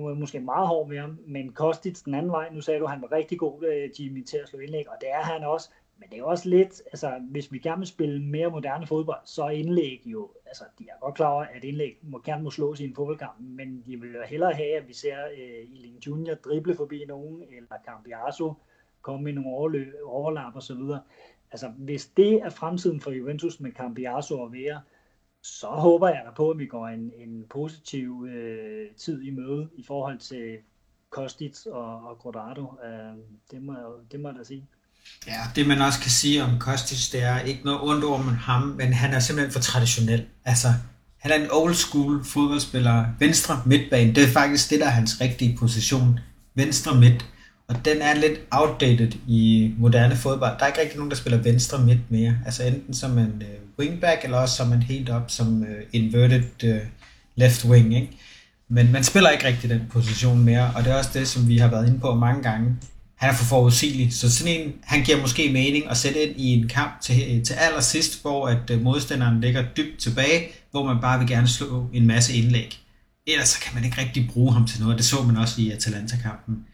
Nu 0.00 0.06
er 0.06 0.14
måske 0.14 0.40
meget 0.40 0.68
hård 0.68 0.88
ved 0.88 0.98
ham, 0.98 1.18
men 1.26 1.52
Kostic 1.52 2.02
den 2.02 2.14
anden 2.14 2.32
vej, 2.32 2.50
nu 2.52 2.60
sagde 2.60 2.80
du, 2.80 2.84
at 2.84 2.90
han 2.90 3.02
var 3.02 3.12
rigtig 3.12 3.38
god, 3.38 3.64
øh, 3.64 4.00
Jimmy, 4.00 4.24
til 4.24 4.36
at 4.36 4.48
slå 4.48 4.58
indlæg, 4.58 4.90
og 4.90 4.96
det 5.00 5.10
er 5.10 5.22
han 5.22 5.44
også. 5.44 5.70
Men 5.98 6.08
det 6.10 6.18
er 6.18 6.22
også 6.22 6.48
lidt, 6.48 6.82
altså 6.92 7.20
hvis 7.30 7.52
vi 7.52 7.58
gerne 7.58 7.78
vil 7.78 7.86
spille 7.86 8.22
mere 8.22 8.50
moderne 8.50 8.86
fodbold, 8.86 9.20
så 9.24 9.44
er 9.44 9.50
indlæg 9.50 10.02
jo, 10.06 10.30
altså 10.46 10.64
de 10.78 10.84
er 10.88 11.00
godt 11.00 11.14
klar 11.14 11.28
over, 11.28 11.42
at 11.42 11.64
indlæg 11.64 11.98
må, 12.02 12.20
gerne 12.24 12.42
må 12.42 12.50
slås 12.50 12.80
i 12.80 12.84
en 12.84 12.94
fodboldkamp, 12.94 13.34
men 13.40 13.82
de 13.86 14.00
vil 14.00 14.14
jo 14.14 14.22
hellere 14.26 14.52
have, 14.52 14.76
at 14.76 14.88
vi 14.88 14.92
ser 14.92 15.16
øh, 15.26 15.70
Iling 15.72 16.06
Junior 16.06 16.34
drible 16.34 16.76
forbi 16.76 17.04
nogen, 17.08 17.42
eller 17.42 17.76
Cambiaso 17.86 18.54
komme 19.02 19.30
i 19.30 19.32
nogle 19.32 19.50
overløb, 19.50 19.94
overlap 20.04 20.56
og 20.56 20.62
så 20.62 20.74
videre. 20.74 21.00
Altså 21.52 21.68
hvis 21.68 22.06
det 22.06 22.32
er 22.32 22.50
fremtiden 22.50 23.00
for 23.00 23.10
Juventus 23.10 23.60
med 23.60 23.72
Cambiaso 23.72 24.40
og 24.40 24.52
Vera, 24.52 24.80
så 25.46 25.66
håber 25.66 26.08
jeg 26.08 26.22
da 26.26 26.30
på, 26.36 26.50
at 26.50 26.58
vi 26.58 26.66
går 26.66 26.88
en, 26.88 27.12
en 27.18 27.44
positiv 27.50 28.26
øh, 28.30 28.86
tid 28.98 29.22
i 29.22 29.30
møde 29.30 29.68
i 29.76 29.84
forhold 29.86 30.18
til 30.18 30.56
Kostic 31.10 31.66
og, 31.66 32.08
og 32.08 32.18
Grodado. 32.18 32.62
Øh, 32.62 33.14
det, 33.50 33.62
må 33.62 33.74
det 34.12 34.20
må 34.20 34.28
jeg 34.28 34.38
da 34.38 34.44
sige. 34.44 34.64
Ja, 35.26 35.40
det 35.56 35.68
man 35.68 35.80
også 35.80 36.00
kan 36.00 36.10
sige 36.10 36.42
om 36.44 36.58
Kostic, 36.58 37.10
det 37.12 37.22
er 37.22 37.40
ikke 37.40 37.64
noget 37.64 37.80
ondt 37.82 38.04
om 38.04 38.28
ham, 38.28 38.62
men 38.62 38.92
han 38.92 39.14
er 39.14 39.18
simpelthen 39.18 39.52
for 39.52 39.60
traditionel. 39.60 40.26
Altså, 40.44 40.68
han 41.18 41.30
er 41.30 41.44
en 41.44 41.50
old 41.52 41.74
school 41.74 42.24
fodboldspiller. 42.24 43.04
Venstre 43.18 43.62
midtbane, 43.66 44.14
det 44.14 44.22
er 44.22 44.28
faktisk 44.28 44.70
det, 44.70 44.80
der 44.80 44.86
er 44.86 44.90
hans 44.90 45.20
rigtige 45.20 45.56
position. 45.58 46.20
Venstre 46.54 47.00
midt. 47.00 47.26
Og 47.68 47.84
den 47.84 48.02
er 48.02 48.14
lidt 48.14 48.40
outdated 48.50 49.12
i 49.26 49.74
moderne 49.78 50.16
fodbold. 50.16 50.58
Der 50.58 50.64
er 50.64 50.66
ikke 50.66 50.80
rigtig 50.80 50.96
nogen, 50.96 51.10
der 51.10 51.16
spiller 51.16 51.38
venstre 51.38 51.78
midt 51.78 52.10
mere. 52.10 52.38
Altså 52.46 52.64
enten 52.64 52.94
som 52.94 53.18
en 53.18 53.42
øh, 53.42 53.65
wingback, 53.78 54.24
eller 54.24 54.38
også 54.38 54.56
som 54.56 54.72
en 54.72 54.82
helt 54.82 55.10
op 55.10 55.30
som 55.30 55.62
uh, 55.62 55.68
inverted 55.92 56.64
uh, 56.64 56.76
left 57.36 57.64
wing. 57.64 57.96
Ikke? 57.96 58.08
Men 58.68 58.92
man 58.92 59.04
spiller 59.04 59.30
ikke 59.30 59.46
rigtig 59.46 59.70
den 59.70 59.82
position 59.90 60.44
mere, 60.44 60.72
og 60.76 60.84
det 60.84 60.92
er 60.92 60.96
også 60.96 61.10
det, 61.14 61.28
som 61.28 61.48
vi 61.48 61.58
har 61.58 61.68
været 61.68 61.86
inde 61.86 61.98
på 61.98 62.14
mange 62.14 62.42
gange 62.42 62.76
han 63.16 63.30
er 63.30 63.34
for 63.34 63.44
forudsigelig, 63.44 64.12
så 64.14 64.32
sådan 64.32 64.52
en, 64.52 64.72
han 64.82 65.02
giver 65.02 65.20
måske 65.20 65.52
mening 65.52 65.90
at 65.90 65.96
sætte 65.96 66.22
ind 66.22 66.40
i 66.40 66.46
en 66.46 66.68
kamp 66.68 67.00
til, 67.00 67.22
øh, 67.28 67.44
til 67.44 67.54
allersidst, 67.54 68.22
hvor 68.22 68.48
at 68.48 68.70
øh, 68.70 68.82
modstanderen 68.82 69.40
ligger 69.40 69.64
dybt 69.76 70.00
tilbage, 70.00 70.48
hvor 70.70 70.84
man 70.84 71.00
bare 71.00 71.18
vil 71.18 71.28
gerne 71.28 71.48
slå 71.48 71.90
en 71.92 72.06
masse 72.06 72.34
indlæg. 72.34 72.78
Ellers 73.26 73.48
så 73.48 73.60
kan 73.60 73.74
man 73.74 73.84
ikke 73.84 74.00
rigtig 74.00 74.30
bruge 74.32 74.52
ham 74.52 74.66
til 74.66 74.82
noget, 74.82 74.98
det 74.98 75.06
så 75.06 75.22
man 75.22 75.36
også 75.36 75.60
i 75.60 75.70
Atalanta-kampen. 75.70 76.64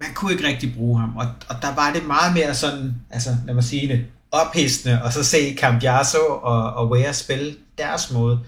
Man 0.00 0.14
kunne 0.14 0.32
ikke 0.32 0.46
rigtig 0.46 0.74
bruge 0.74 1.00
ham, 1.00 1.16
og, 1.16 1.26
og 1.48 1.56
der 1.62 1.74
var 1.74 1.92
det 1.92 2.06
meget 2.06 2.34
mere 2.34 2.54
sådan, 2.54 2.94
altså 3.10 3.36
lad 3.46 3.54
mig 3.54 3.64
sige 3.64 3.88
det, 3.88 4.06
ophidsende, 4.40 5.02
og 5.04 5.12
så 5.12 5.24
se 5.24 5.54
Cambiaso 5.56 6.24
og, 6.42 6.62
og 6.78 6.90
Wea 6.90 7.12
spille 7.12 7.54
deres 7.78 8.12
måde, 8.12 8.40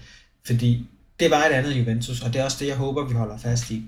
fordi 0.45 0.87
det 1.19 1.31
var 1.31 1.43
et 1.45 1.51
andet 1.51 1.71
Juventus, 1.79 2.21
og 2.21 2.33
det 2.33 2.41
er 2.41 2.45
også 2.45 2.57
det, 2.59 2.67
jeg 2.67 2.77
håber, 2.77 3.05
vi 3.05 3.13
holder 3.13 3.37
fast 3.37 3.71
i. 3.71 3.83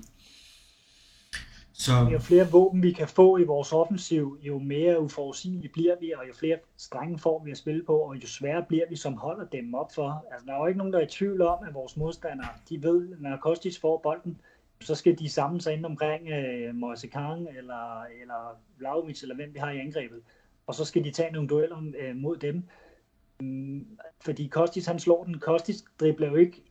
Så... 1.72 1.92
Jo 2.12 2.18
flere 2.18 2.50
våben 2.50 2.82
vi 2.82 2.92
kan 2.92 3.08
få 3.08 3.38
i 3.38 3.44
vores 3.44 3.72
offensiv, 3.72 4.38
jo 4.42 4.58
mere 4.58 5.00
uforudsigelige 5.00 5.72
bliver 5.72 5.94
vi, 6.00 6.12
og 6.12 6.28
jo 6.28 6.34
flere 6.38 6.58
strenge 6.76 7.18
får 7.18 7.42
vi 7.44 7.50
at 7.50 7.58
spille 7.58 7.82
på, 7.86 7.96
og 7.96 8.16
jo 8.16 8.26
sværere 8.26 8.64
bliver 8.68 8.84
vi 8.90 8.96
som 8.96 9.16
hold 9.16 9.40
at 9.40 9.52
dæmme 9.52 9.78
op 9.78 9.94
for. 9.94 10.24
Altså, 10.32 10.46
der 10.46 10.52
er 10.52 10.58
jo 10.58 10.66
ikke 10.66 10.78
nogen, 10.78 10.92
der 10.92 10.98
er 10.98 11.06
i 11.06 11.08
tvivl 11.10 11.42
om, 11.42 11.58
at 11.68 11.74
vores 11.74 11.96
modstandere, 11.96 12.48
de 12.68 12.82
ved, 12.82 13.08
når 13.18 13.36
Kostis 13.36 13.78
får 13.78 14.00
bolden, 14.02 14.40
så 14.80 14.94
skal 14.94 15.18
de 15.18 15.28
samle 15.28 15.60
sig 15.60 15.72
ind 15.72 15.86
omkring 15.86 16.28
øh, 16.28 16.74
Moise 16.74 17.06
Kang, 17.06 17.48
eller, 17.58 18.02
eller 18.22 18.58
Vlaovic, 18.78 19.22
eller 19.22 19.34
hvem 19.34 19.54
vi 19.54 19.58
har 19.58 19.70
i 19.70 19.78
angrebet, 19.78 20.20
og 20.66 20.74
så 20.74 20.84
skal 20.84 21.04
de 21.04 21.10
tage 21.10 21.32
nogle 21.32 21.48
dueller 21.48 21.92
øh, 21.98 22.16
mod 22.16 22.36
dem. 22.36 22.62
Mm, 23.40 23.98
fordi 24.20 24.46
Kostis, 24.46 24.86
han 24.86 24.98
slår 24.98 25.24
den. 25.24 25.38
Kostis 25.38 25.84
dribler 26.00 26.28
jo 26.28 26.36
ikke, 26.36 26.62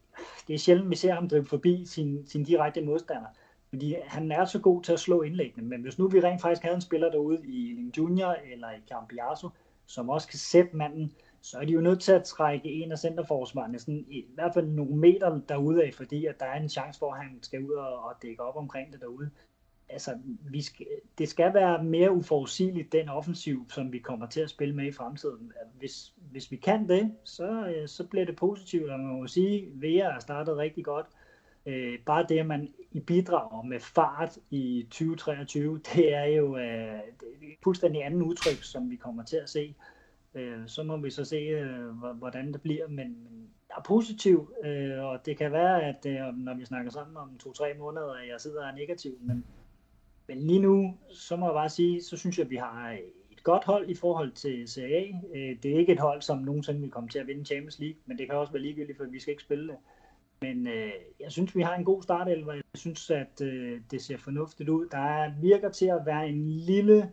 det 0.48 0.54
er 0.54 0.60
sjældent, 0.60 0.90
vi 0.90 0.96
ser 0.96 1.14
ham 1.14 1.30
drible 1.30 1.50
forbi 1.50 1.86
sin, 1.86 2.28
sin 2.28 2.44
direkte 2.44 2.82
modstander. 2.82 3.28
Fordi 3.70 3.96
han 4.06 4.32
er 4.32 4.46
så 4.46 4.60
god 4.60 4.84
til 4.84 4.94
at 4.94 5.00
slå 5.00 5.22
indlæggene, 5.22 5.68
men 5.68 5.82
hvis 5.82 6.00
nu 6.00 6.08
vi 6.08 6.20
rent 6.20 6.42
faktisk 6.42 6.62
havde 6.62 6.76
en 6.76 6.82
spiller 6.82 7.12
derude 7.12 7.42
i 7.44 7.74
Ling 7.74 7.98
Junior 7.98 8.36
eller 8.54 8.72
i 8.72 8.80
Campiaso, 8.92 9.50
som 9.86 10.10
også 10.10 10.28
kan 10.28 10.40
sætte 10.40 10.76
manden, 10.76 11.14
så 11.42 11.58
er 11.58 11.66
de 11.66 11.74
jo 11.74 11.82
nødt 11.82 12.02
til 12.02 12.12
at 12.12 12.24
trække 12.24 12.70
en 12.72 12.92
af 12.92 13.00
centerforsvarerne 13.00 13.80
sådan 13.80 14.06
i, 14.10 14.18
i 14.18 14.34
hvert 14.34 14.54
fald 14.54 14.68
nogle 14.68 14.96
meter 14.96 15.40
derude 15.50 15.84
af, 15.84 15.94
fordi 15.94 16.26
at 16.26 16.40
der 16.40 16.46
er 16.46 16.62
en 16.62 16.70
chance 16.70 17.00
for, 17.00 17.14
at 17.14 17.24
han 17.24 17.40
skal 17.42 17.64
ud 17.64 17.72
og, 17.72 18.04
og 18.04 18.14
dække 18.22 18.44
op 18.44 18.56
omkring 18.56 18.94
det 18.94 19.02
derude. 19.02 19.30
Altså, 19.90 20.18
vi 20.42 20.62
skal, 20.62 20.86
det 21.18 21.30
skal 21.30 21.54
være 21.54 21.84
mere 21.84 22.12
uforudsigeligt, 22.12 22.92
den 22.92 23.10
offensiv, 23.10 23.66
som 23.70 23.92
vi 23.92 24.00
kommer 24.00 24.28
til 24.28 24.42
at 24.42 24.50
spille 24.50 24.76
med 24.76 24.86
i 24.86 24.92
fremtiden. 24.92 25.52
Altså, 25.60 25.74
hvis, 25.80 26.14
hvis 26.32 26.52
vi 26.52 26.56
kan 26.56 26.90
det, 26.90 27.12
så, 27.24 27.74
øh, 27.76 27.88
så 27.88 28.04
bliver 28.08 28.26
det 28.26 28.36
positivt, 28.36 28.90
og 28.90 29.00
man 29.00 29.20
må 29.20 29.28
sige, 29.28 29.58
at 29.58 29.82
Vea 29.82 30.12
har 30.12 30.20
startet 30.20 30.58
rigtig 30.58 30.86
godt. 30.86 31.06
Øh, 31.66 32.00
bare 32.06 32.26
det, 32.30 32.40
at 32.40 32.46
man 32.46 32.74
i 32.92 33.00
bidrager 33.00 33.64
med 33.64 33.80
fart 33.80 34.38
i 34.50 34.88
2023, 34.92 35.82
det 35.96 36.14
er 36.14 36.26
jo 36.26 36.58
øh, 36.58 36.64
det 36.64 37.48
er 37.48 37.52
et 37.52 37.58
fuldstændig 37.64 38.06
anden 38.06 38.22
udtryk, 38.22 38.64
som 38.64 38.90
vi 38.90 38.96
kommer 38.96 39.24
til 39.24 39.38
at 39.38 39.50
se. 39.50 39.76
Øh, 40.36 40.68
så 40.68 40.84
må 40.84 40.98
vi 40.98 41.10
så 41.10 41.26
se, 41.26 41.36
øh, 41.36 41.92
hvordan 41.96 42.54
det 42.54 42.62
bliver, 42.62 42.88
men, 42.88 42.98
men 42.98 43.50
jeg 43.70 43.76
er 43.78 43.84
positiv, 43.84 44.54
øh, 44.64 45.04
og 45.04 45.26
det 45.26 45.38
kan 45.38 45.52
være, 45.52 45.84
at 45.84 46.06
øh, 46.06 46.38
når 46.38 46.54
vi 46.56 46.66
snakker 46.66 46.92
sammen 46.92 47.18
om 47.18 47.38
to-tre 47.38 47.74
måneder, 47.80 48.14
at 48.14 48.28
jeg 48.28 48.42
sidder 48.42 48.62
og 48.62 48.70
er 48.70 48.76
negativ, 48.76 49.18
men, 49.22 49.46
men 50.30 50.38
lige 50.48 50.60
nu, 50.60 50.98
så 51.12 51.36
må 51.36 51.46
jeg 51.46 51.54
bare 51.54 51.70
sige, 51.70 52.04
så 52.04 52.18
synes 52.18 52.38
jeg, 52.38 52.46
at 52.46 52.50
vi 52.50 52.56
har 52.56 52.98
et 53.32 53.44
godt 53.44 53.64
hold 53.64 53.90
i 53.90 53.96
forhold 53.96 54.32
til 54.32 54.68
Serie 54.68 54.96
A. 54.96 55.12
Øh, 55.36 55.58
det 55.64 55.72
er 55.72 55.80
ikke 55.80 55.94
et 55.94 56.00
hold, 56.00 56.22
som 56.22 56.38
nogensinde 56.38 56.82
vil 56.82 56.92
komme 56.92 57.10
til 57.10 57.20
at 57.20 57.28
vinde 57.28 57.46
Champions 57.46 57.80
League, 57.80 57.98
men 58.06 58.18
det 58.18 58.30
kan 58.30 58.38
også 58.38 58.54
være 58.54 58.62
ligegyldigt, 58.62 58.98
for 58.98 59.06
vi 59.06 59.20
skal 59.20 59.32
ikke 59.32 59.44
spille 59.44 59.68
det. 59.68 59.78
Men 60.42 60.68
øh, 60.68 60.92
jeg 61.20 61.32
synes, 61.32 61.56
vi 61.56 61.62
har 61.62 61.76
en 61.76 61.86
god 61.86 62.04
startelver. 62.04 62.54
Jeg 62.54 62.64
synes, 62.76 63.10
at 63.10 63.42
øh, 63.42 63.82
det 63.92 64.02
ser 64.02 64.18
fornuftigt 64.18 64.70
ud. 64.70 64.88
Der 64.92 64.98
er, 64.98 65.34
virker 65.42 65.70
til 65.70 65.86
at 65.86 66.06
være 66.06 66.30
en 66.30 66.50
lille 66.50 67.12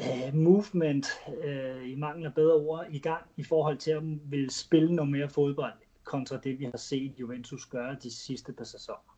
øh, 0.00 0.34
movement, 0.34 1.06
øh, 1.44 1.90
i 1.90 1.94
mangel 1.94 2.26
af 2.26 2.34
bedre 2.34 2.54
ord, 2.54 2.86
i 2.90 2.98
gang 2.98 3.24
i 3.36 3.42
forhold 3.42 3.78
til 3.78 3.90
at 3.90 4.02
vil 4.30 4.50
spille 4.50 4.94
noget 4.94 5.10
mere 5.10 5.28
fodbold, 5.28 5.72
kontra 6.04 6.36
det, 6.36 6.58
vi 6.58 6.64
har 6.64 6.78
set 6.78 7.12
Juventus 7.20 7.66
gøre 7.66 7.96
de 8.02 8.10
sidste 8.10 8.52
par 8.52 8.64
sæsoner. 8.64 9.11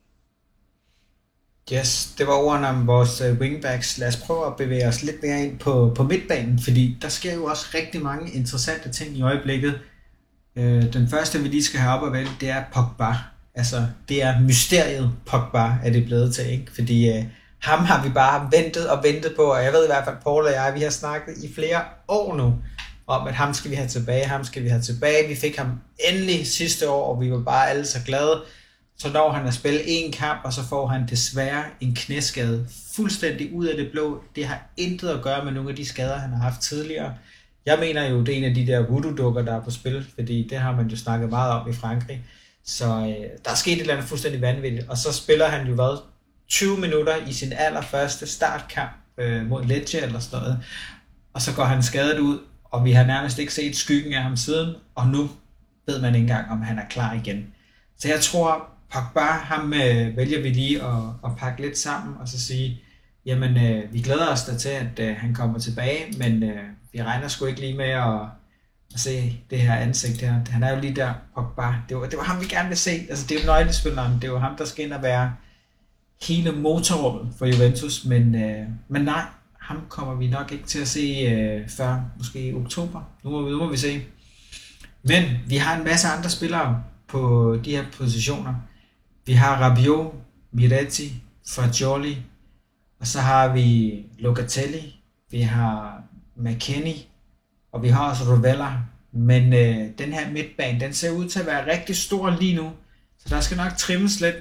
Yes, 1.72 2.14
det 2.18 2.26
var 2.26 2.32
ordene 2.32 2.68
om 2.68 2.86
vores 2.86 3.20
øh, 3.20 3.40
wingbacks. 3.40 3.98
Lad 3.98 4.08
os 4.08 4.16
prøve 4.16 4.46
at 4.46 4.56
bevæge 4.56 4.88
os 4.88 5.02
lidt 5.02 5.22
mere 5.22 5.44
ind 5.44 5.58
på, 5.58 5.92
på 5.96 6.02
midtbanen, 6.02 6.58
fordi 6.58 6.98
der 7.02 7.08
sker 7.08 7.34
jo 7.34 7.44
også 7.44 7.66
rigtig 7.74 8.02
mange 8.02 8.32
interessante 8.32 8.92
ting 8.92 9.16
i 9.16 9.22
øjeblikket. 9.22 9.80
Øh, 10.56 10.92
den 10.92 11.08
første, 11.08 11.38
vi 11.38 11.48
lige 11.48 11.64
skal 11.64 11.80
have 11.80 11.94
op 11.94 12.02
og 12.02 12.12
vælge, 12.12 12.30
det 12.40 12.50
er 12.50 12.64
Pogba. 12.72 13.14
Altså, 13.54 13.86
det 14.08 14.22
er 14.22 14.40
mysteriet 14.40 15.12
Pogba, 15.26 15.72
er 15.84 15.90
det 15.90 16.04
blevet 16.04 16.34
til, 16.34 16.52
ikke? 16.52 16.72
Fordi 16.74 17.08
øh, 17.08 17.24
ham 17.58 17.84
har 17.84 18.02
vi 18.04 18.08
bare 18.08 18.48
ventet 18.52 18.88
og 18.88 19.04
ventet 19.04 19.32
på, 19.36 19.42
og 19.42 19.64
jeg 19.64 19.72
ved 19.72 19.84
i 19.84 19.88
hvert 19.88 20.04
fald, 20.04 20.16
Paul 20.24 20.44
og 20.44 20.52
jeg, 20.52 20.72
vi 20.74 20.80
har 20.80 20.90
snakket 20.90 21.34
i 21.44 21.54
flere 21.54 21.80
år 22.08 22.36
nu, 22.36 22.54
om 23.06 23.26
at 23.26 23.34
ham 23.34 23.54
skal 23.54 23.70
vi 23.70 23.76
have 23.76 23.88
tilbage, 23.88 24.24
ham 24.24 24.44
skal 24.44 24.62
vi 24.62 24.68
have 24.68 24.82
tilbage. 24.82 25.28
Vi 25.28 25.34
fik 25.34 25.56
ham 25.56 25.80
endelig 26.10 26.46
sidste 26.46 26.90
år, 26.90 27.14
og 27.14 27.20
vi 27.20 27.30
var 27.30 27.38
bare 27.40 27.70
alle 27.70 27.86
så 27.86 27.98
glade. 28.06 28.42
Så 28.98 29.12
når 29.12 29.32
han 29.32 29.46
at 29.46 29.54
spille 29.54 29.86
en 29.86 30.12
kamp, 30.12 30.40
og 30.44 30.52
så 30.52 30.62
får 30.62 30.86
han 30.86 31.06
desværre 31.08 31.64
en 31.80 31.94
knæskade 31.94 32.66
fuldstændig 32.96 33.54
ud 33.54 33.66
af 33.66 33.76
det 33.76 33.90
blå. 33.92 34.24
Det 34.36 34.46
har 34.46 34.72
intet 34.76 35.08
at 35.08 35.22
gøre 35.22 35.44
med 35.44 35.52
nogle 35.52 35.70
af 35.70 35.76
de 35.76 35.84
skader, 35.84 36.18
han 36.18 36.30
har 36.30 36.42
haft 36.42 36.60
tidligere. 36.60 37.14
Jeg 37.66 37.78
mener 37.78 38.08
jo, 38.08 38.20
det 38.20 38.34
er 38.34 38.38
en 38.38 38.44
af 38.44 38.54
de 38.54 38.66
der 38.66 38.86
voodoo-dukker, 38.86 39.42
der 39.42 39.54
er 39.54 39.60
på 39.60 39.70
spil, 39.70 40.06
fordi 40.14 40.46
det 40.50 40.58
har 40.58 40.76
man 40.76 40.88
jo 40.88 40.96
snakket 40.96 41.30
meget 41.30 41.52
om 41.52 41.70
i 41.70 41.72
Frankrig. 41.72 42.24
Så 42.64 42.84
øh, 42.84 43.30
der 43.44 43.50
er 43.50 43.54
sket 43.54 43.72
et 43.72 43.80
eller 43.80 43.94
andet 43.94 44.08
fuldstændig 44.08 44.40
vanvittigt, 44.40 44.88
og 44.88 44.98
så 44.98 45.12
spiller 45.12 45.48
han 45.48 45.66
jo 45.66 45.74
hvad, 45.74 45.98
20 46.48 46.80
minutter 46.80 47.16
i 47.26 47.32
sin 47.32 47.52
allerførste 47.52 48.26
startkamp 48.26 48.90
øh, 49.18 49.46
mod 49.46 49.64
Lecce 49.64 50.00
eller 50.00 50.18
sådan 50.18 50.38
noget, 50.38 50.64
og 51.34 51.42
så 51.42 51.54
går 51.54 51.64
han 51.64 51.82
skadet 51.82 52.18
ud, 52.18 52.38
og 52.64 52.84
vi 52.84 52.92
har 52.92 53.04
nærmest 53.04 53.38
ikke 53.38 53.54
set 53.54 53.76
skyggen 53.76 54.12
af 54.12 54.22
ham 54.22 54.36
siden, 54.36 54.74
og 54.94 55.06
nu 55.08 55.30
ved 55.86 56.00
man 56.00 56.14
ikke 56.14 56.22
engang, 56.22 56.50
om 56.50 56.62
han 56.62 56.78
er 56.78 56.88
klar 56.90 57.12
igen. 57.12 57.46
Så 57.98 58.08
jeg 58.08 58.20
tror, 58.20 58.73
Pogba, 58.94 59.20
ham 59.20 59.74
øh, 59.74 60.16
vælger 60.16 60.42
vi 60.42 60.48
lige 60.48 60.82
at, 60.82 61.02
at 61.24 61.30
pakke 61.36 61.62
lidt 61.62 61.78
sammen, 61.78 62.16
og 62.20 62.28
så 62.28 62.40
sige, 62.40 62.80
jamen 63.26 63.56
øh, 63.56 63.92
vi 63.92 64.00
glæder 64.00 64.28
os 64.28 64.44
da 64.44 64.56
til, 64.56 64.68
at 64.68 64.98
øh, 64.98 65.16
han 65.16 65.34
kommer 65.34 65.58
tilbage, 65.58 66.18
men 66.18 66.42
øh, 66.42 66.62
vi 66.92 67.02
regner 67.02 67.28
sgu 67.28 67.46
ikke 67.46 67.60
lige 67.60 67.76
med 67.76 67.88
at, 67.88 68.20
at 68.94 69.00
se 69.00 69.40
det 69.50 69.60
her 69.60 69.74
ansigt 69.74 70.20
her. 70.20 70.34
Han 70.50 70.62
er 70.62 70.74
jo 70.74 70.80
lige 70.80 70.96
der, 70.96 71.12
Pogba. 71.34 71.74
Det 71.88 71.96
var, 71.96 72.06
det 72.06 72.18
var 72.18 72.24
ham, 72.24 72.40
vi 72.40 72.46
gerne 72.46 72.68
vil 72.68 72.76
se. 72.76 72.90
Altså, 72.90 73.26
det 73.28 73.36
er 73.36 73.40
jo 73.40 73.46
nøglespilleren. 73.46 74.14
Det 74.14 74.24
er 74.24 74.28
jo 74.28 74.38
ham, 74.38 74.56
der 74.56 74.64
skal 74.64 74.84
ind 74.84 74.92
og 74.92 75.02
være 75.02 75.34
hele 76.22 76.52
motorrummet 76.52 77.34
for 77.38 77.46
Juventus, 77.46 78.04
men, 78.04 78.34
øh, 78.34 78.66
men 78.88 79.02
nej, 79.02 79.22
ham 79.60 79.86
kommer 79.88 80.14
vi 80.14 80.26
nok 80.26 80.52
ikke 80.52 80.66
til 80.66 80.78
at 80.78 80.88
se 80.88 81.00
øh, 81.00 81.68
før 81.68 82.00
måske 82.18 82.48
i 82.48 82.54
oktober. 82.54 83.02
Nu 83.24 83.30
må, 83.30 83.48
nu 83.48 83.58
må 83.58 83.70
vi 83.70 83.76
se. 83.76 84.02
Men 85.02 85.24
vi 85.46 85.56
har 85.56 85.76
en 85.76 85.84
masse 85.84 86.08
andre 86.08 86.30
spillere 86.30 86.82
på 87.08 87.56
de 87.64 87.70
her 87.70 87.84
positioner. 87.96 88.54
Vi 89.26 89.32
har 89.32 89.60
Rabiot, 89.60 90.14
Miretti, 90.52 91.22
Fagioli, 91.48 92.22
og 93.00 93.06
så 93.06 93.20
har 93.20 93.52
vi 93.52 93.96
Locatelli, 94.18 94.94
vi 95.30 95.40
har 95.40 96.02
McKenny, 96.36 96.94
og 97.72 97.82
vi 97.82 97.88
har 97.88 98.10
også 98.10 98.24
Rovella. 98.24 98.72
Men 99.12 99.52
øh, 99.52 99.98
den 99.98 100.12
her 100.12 100.30
midtbane, 100.30 100.80
den 100.80 100.92
ser 100.92 101.10
ud 101.10 101.28
til 101.28 101.40
at 101.40 101.46
være 101.46 101.72
rigtig 101.72 101.96
stor 101.96 102.30
lige 102.30 102.56
nu, 102.56 102.72
så 103.18 103.28
der 103.28 103.40
skal 103.40 103.56
nok 103.56 103.72
trimmes 103.76 104.20
lidt. 104.20 104.36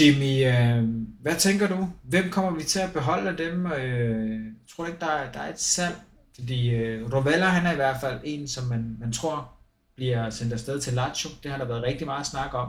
Jimmy, 0.00 0.46
øh, 0.46 0.84
hvad 1.20 1.36
tænker 1.36 1.68
du? 1.68 1.88
Hvem 2.02 2.30
kommer 2.30 2.50
vi 2.50 2.62
til 2.62 2.78
at 2.78 2.92
beholde 2.92 3.30
af 3.30 3.36
dem? 3.36 3.66
Øh, 3.66 4.40
tror 4.76 4.86
ikke, 4.86 5.00
der 5.00 5.06
er, 5.06 5.32
der 5.32 5.40
er 5.40 5.52
et 5.52 5.60
salg? 5.60 5.94
Fordi 6.34 6.70
øh, 6.70 7.12
Rovella, 7.12 7.46
han 7.46 7.66
er 7.66 7.72
i 7.72 7.76
hvert 7.76 8.00
fald 8.00 8.20
en, 8.24 8.48
som 8.48 8.64
man, 8.64 8.96
man 9.00 9.12
tror 9.12 9.52
bliver 9.96 10.30
sendt 10.30 10.52
afsted 10.52 10.80
til 10.80 10.92
Lazio. 10.92 11.30
Det 11.42 11.50
har 11.50 11.58
der 11.58 11.64
været 11.64 11.82
rigtig 11.82 12.06
meget 12.06 12.26
snak 12.26 12.54
om. 12.54 12.68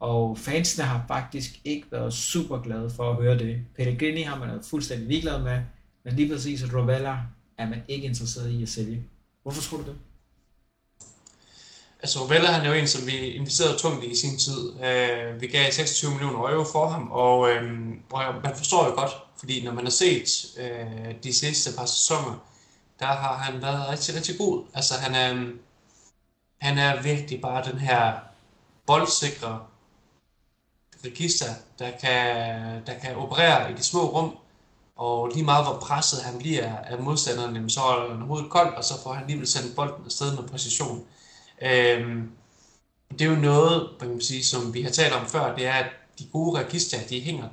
Og 0.00 0.38
fansene 0.38 0.84
har 0.84 1.04
faktisk 1.08 1.60
ikke 1.64 1.86
været 1.90 2.12
super 2.14 2.58
glade 2.62 2.90
for 2.90 3.10
at 3.10 3.16
høre 3.16 3.38
det. 3.38 3.60
Pellegrini 3.76 4.22
har 4.22 4.38
man 4.38 4.48
været 4.48 4.64
fuldstændig 4.64 5.08
ligeglad 5.08 5.42
med, 5.42 5.60
men 6.04 6.16
lige 6.16 6.32
præcis 6.32 6.62
at 6.62 6.74
Rovella 6.74 7.18
er 7.58 7.68
man 7.68 7.82
ikke 7.88 8.06
interesseret 8.06 8.50
i 8.50 8.62
at 8.62 8.68
sælge. 8.68 9.04
Hvorfor 9.42 9.62
tror 9.62 9.76
du 9.76 9.84
det? 9.84 9.96
Altså 12.02 12.18
Rovella 12.20 12.50
han 12.50 12.66
er 12.66 12.68
jo 12.68 12.74
en, 12.74 12.88
som 12.88 13.06
vi 13.06 13.16
investerede 13.16 13.78
tungt 13.78 14.04
i 14.04 14.06
i 14.06 14.16
sin 14.16 14.38
tid. 14.38 14.68
Uh, 14.68 15.40
vi 15.40 15.46
gav 15.46 15.72
26 15.72 16.10
millioner 16.10 16.38
euro 16.38 16.64
for 16.64 16.88
ham, 16.88 17.10
og 17.10 17.38
uh, 17.38 18.42
man 18.42 18.56
forstår 18.56 18.86
jo 18.86 18.94
godt, 18.94 19.10
fordi 19.38 19.64
når 19.64 19.72
man 19.72 19.84
har 19.84 19.90
set 19.90 20.46
uh, 20.58 21.14
de 21.24 21.32
sidste 21.32 21.76
par 21.78 21.86
sæsoner, 21.86 22.46
der 22.98 23.06
har 23.06 23.36
han 23.36 23.62
været 23.62 23.88
rigtig, 23.88 24.14
rigtig 24.16 24.38
god. 24.38 24.64
Altså 24.74 24.94
han 24.94 25.14
er, 25.14 25.52
han 26.58 26.78
er 26.78 27.02
virkelig 27.02 27.40
bare 27.40 27.70
den 27.70 27.78
her 27.78 28.12
boldsikre 28.86 29.60
register, 31.04 31.46
der 31.78 31.90
kan, 32.00 32.26
der 32.86 32.94
kan 33.02 33.16
operere 33.16 33.72
i 33.72 33.74
de 33.74 33.82
små 33.82 34.00
rum, 34.00 34.36
og 34.96 35.28
lige 35.28 35.44
meget 35.44 35.64
hvor 35.64 35.78
presset 35.78 36.22
han 36.22 36.38
bliver 36.38 36.76
af 36.76 36.98
modstanderen, 36.98 37.70
så 37.70 37.80
er 37.80 38.08
han 38.10 38.20
hovedet 38.20 38.50
koldt, 38.50 38.74
og 38.74 38.84
så 38.84 39.02
får 39.02 39.12
han 39.12 39.22
alligevel 39.22 39.48
sendt 39.48 39.76
bolden 39.76 40.04
afsted 40.04 40.36
med 40.36 40.48
præcision. 40.48 41.04
Øhm, 41.62 42.30
det 43.10 43.20
er 43.20 43.30
jo 43.30 43.36
noget, 43.36 43.88
man 44.00 44.10
kan 44.10 44.20
sige, 44.20 44.44
som 44.44 44.74
vi 44.74 44.82
har 44.82 44.90
talt 44.90 45.12
om 45.14 45.26
før, 45.26 45.54
det 45.54 45.66
er, 45.66 45.72
at 45.72 45.86
de 46.18 46.24
gode 46.32 46.60
register, 46.60 46.98
de 47.10 47.20
hænger 47.20 47.48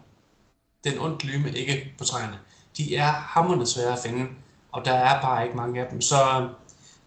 den 0.84 1.00
ondt 1.00 1.24
lyme 1.24 1.52
ikke 1.52 1.94
på 1.98 2.04
træerne. 2.04 2.40
De 2.78 2.96
er 2.96 3.12
hammerne 3.12 3.68
svære 3.68 3.94
at 3.94 4.00
finde, 4.00 4.28
og 4.72 4.86
der 4.86 4.94
er 4.94 5.22
bare 5.22 5.44
ikke 5.46 5.58
mange 5.58 5.82
af 5.82 5.88
dem. 5.92 6.02
Så 6.02 6.16
øhm, 6.38 6.50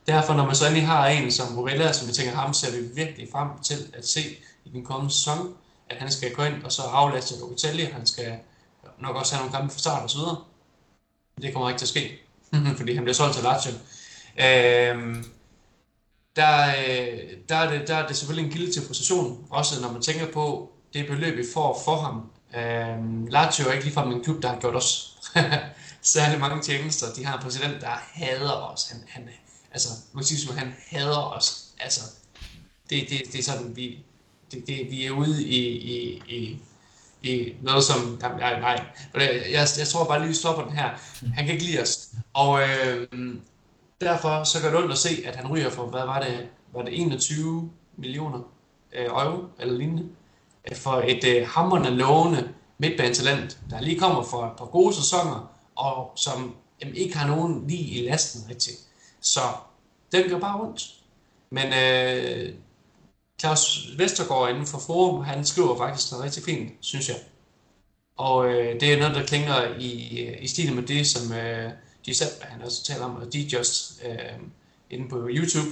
derfor, 0.06 0.34
når 0.34 0.46
man 0.46 0.54
så 0.54 0.66
endelig 0.66 0.86
har 0.86 1.06
en 1.06 1.32
som 1.32 1.58
Rovella, 1.58 1.92
som 1.92 2.08
vi 2.08 2.12
tænker, 2.12 2.34
ham 2.34 2.54
ser 2.54 2.80
vi 2.80 2.88
virkelig 2.94 3.28
frem 3.32 3.48
til 3.62 3.94
at 3.94 4.08
se 4.08 4.20
i 4.64 4.68
den 4.68 4.84
kommende 4.84 5.14
sæson, 5.14 5.54
at 5.90 5.96
han 5.96 6.12
skal 6.12 6.34
gå 6.34 6.42
ind 6.42 6.62
og 6.62 6.72
så 6.72 6.82
aflaste 6.82 7.38
Locatelli, 7.40 7.84
han 7.84 8.06
skal 8.06 8.38
nok 8.98 9.16
også 9.16 9.34
have 9.34 9.46
nogle 9.46 9.58
kampe 9.58 9.72
for 9.72 9.80
start 9.80 10.02
og 10.02 10.10
så 10.10 10.18
videre. 10.18 10.44
Det 11.42 11.52
kommer 11.52 11.68
ikke 11.68 11.78
til 11.78 11.84
at 11.84 11.88
ske, 11.88 12.18
fordi 12.78 12.94
han 12.94 13.04
bliver 13.04 13.14
solgt 13.14 13.34
til 13.34 13.44
Lazio. 13.44 13.72
Øhm, 14.38 15.18
øh, 15.18 15.24
der, 16.36 16.72
der, 17.48 17.56
er 17.56 17.78
det, 17.78 17.88
der 17.88 17.96
er 17.96 18.06
det 18.06 18.16
selvfølgelig 18.16 18.46
en 18.46 18.56
kilde 18.56 18.72
til 18.72 18.86
frustration, 18.86 19.46
også 19.50 19.82
når 19.82 19.92
man 19.92 20.02
tænker 20.02 20.32
på 20.32 20.72
det 20.92 21.06
beløb, 21.06 21.36
vi 21.36 21.44
får 21.54 21.82
for 21.84 21.96
ham. 21.96 22.30
Øh, 22.56 23.28
Lazio 23.32 23.68
er 23.68 23.72
ikke 23.72 23.84
ligefrem 23.84 24.12
en 24.12 24.24
klub, 24.24 24.42
der 24.42 24.48
har 24.48 24.60
gjort 24.60 24.76
os 24.76 25.18
særlig 26.16 26.40
mange 26.40 26.62
tjenester. 26.62 27.06
De 27.16 27.24
har 27.24 27.36
en 27.36 27.42
præsident, 27.42 27.80
der 27.80 27.88
hader 28.12 28.52
os. 28.52 28.88
Han, 28.90 29.04
han, 29.08 29.28
altså, 29.72 29.88
man 30.12 30.24
siger, 30.24 30.46
som 30.46 30.56
han 30.56 30.76
hader 30.88 31.18
os. 31.18 31.64
Altså, 31.80 32.00
det, 32.90 33.06
det, 33.10 33.22
det 33.32 33.38
er 33.38 33.42
sådan, 33.42 33.76
vi, 33.76 33.98
det, 34.52 34.66
det, 34.66 34.86
vi 34.90 35.06
er 35.06 35.10
ude 35.10 35.44
i, 35.44 35.60
i, 35.66 36.22
i, 36.28 36.58
i 37.22 37.54
noget 37.62 37.84
som, 37.84 38.18
nej, 38.20 38.60
nej, 38.60 38.84
jeg, 39.14 39.66
jeg, 39.78 39.86
tror 39.88 40.04
bare 40.04 40.18
lige, 40.18 40.28
vi 40.28 40.34
stopper 40.34 40.62
den 40.62 40.72
her. 40.72 40.90
Han 41.34 41.44
kan 41.44 41.54
ikke 41.54 41.64
lide 41.64 41.82
os. 41.82 42.08
Og 42.32 42.60
øh, 42.62 43.06
derfor 44.00 44.44
så 44.44 44.62
gør 44.62 44.70
det 44.70 44.78
ondt 44.78 44.92
at 44.92 44.98
se, 44.98 45.22
at 45.26 45.36
han 45.36 45.50
ryger 45.50 45.70
for, 45.70 45.86
hvad 45.86 46.00
var 46.00 46.20
det, 46.20 46.48
var 46.74 46.82
det 46.82 47.00
21 47.00 47.70
millioner 47.96 48.38
øh, 48.92 49.06
euro 49.06 49.44
eller 49.58 49.78
lignende, 49.78 50.08
øh, 50.70 50.76
for 50.76 51.04
et 51.06 51.24
øh, 51.24 51.48
hammerne 51.48 51.90
lovende 51.90 52.48
midtbanetalent, 52.78 53.58
der 53.70 53.80
lige 53.80 53.98
kommer 53.98 54.22
for 54.22 54.44
et 54.44 54.52
par 54.58 54.64
gode 54.64 54.94
sæsoner, 54.94 55.50
og 55.76 56.12
som 56.16 56.54
jamen, 56.80 56.96
ikke 56.96 57.16
har 57.16 57.36
nogen 57.36 57.68
lige 57.68 57.84
i 57.84 58.08
lasten 58.08 58.50
rigtig. 58.50 58.72
Så 59.20 59.40
den 60.12 60.30
gør 60.30 60.38
bare 60.38 60.60
ondt. 60.60 60.82
Men 61.50 61.66
øh, 61.66 62.54
Claus 63.40 63.88
Vestergaard 63.98 64.50
inden 64.50 64.66
for 64.66 64.78
Forum, 64.78 65.24
han 65.24 65.44
skriver 65.44 65.76
faktisk 65.78 66.12
noget 66.12 66.24
rigtig 66.24 66.42
fint, 66.42 66.72
synes 66.80 67.08
jeg. 67.08 67.16
Og 68.16 68.46
øh, 68.46 68.80
det 68.80 68.92
er 68.92 68.98
noget, 68.98 69.14
der 69.14 69.26
klinger 69.26 69.78
i, 69.78 70.20
øh, 70.20 70.42
i 70.42 70.46
stil 70.48 70.74
med 70.74 70.82
det, 70.82 71.06
som 71.06 71.32
øh, 71.32 71.70
Giuseppe, 72.04 72.44
han 72.44 72.62
også 72.62 72.84
taler 72.84 73.04
om, 73.04 73.16
og 73.16 73.32
DJust 73.32 74.02
øh, 74.06 74.18
inde 74.90 75.08
på 75.08 75.28
YouTube. 75.30 75.68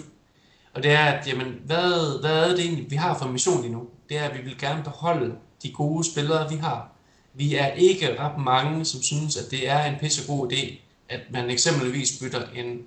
Og 0.74 0.82
det 0.82 0.90
er, 0.90 1.04
at 1.04 1.26
jamen, 1.28 1.60
hvad, 1.64 2.20
hvad 2.20 2.50
er 2.50 2.56
det 2.56 2.60
egentlig, 2.60 2.90
vi 2.90 2.96
har 2.96 3.18
for 3.18 3.26
mission 3.28 3.62
lige 3.62 3.72
nu? 3.72 3.88
Det 4.08 4.18
er, 4.18 4.22
at 4.22 4.38
vi 4.38 4.42
vil 4.42 4.58
gerne 4.58 4.82
beholde 4.84 5.34
de 5.62 5.72
gode 5.72 6.04
spillere, 6.10 6.50
vi 6.50 6.56
har. 6.56 6.92
Vi 7.34 7.54
er 7.54 7.72
ikke 7.72 8.20
ret 8.20 8.38
mange, 8.38 8.84
som 8.84 9.02
synes, 9.02 9.36
at 9.36 9.50
det 9.50 9.68
er 9.68 9.84
en 9.84 9.98
pissegod 10.00 10.52
idé, 10.52 10.76
at 11.08 11.20
man 11.30 11.50
eksempelvis 11.50 12.18
bytter 12.20 12.48
en, 12.54 12.82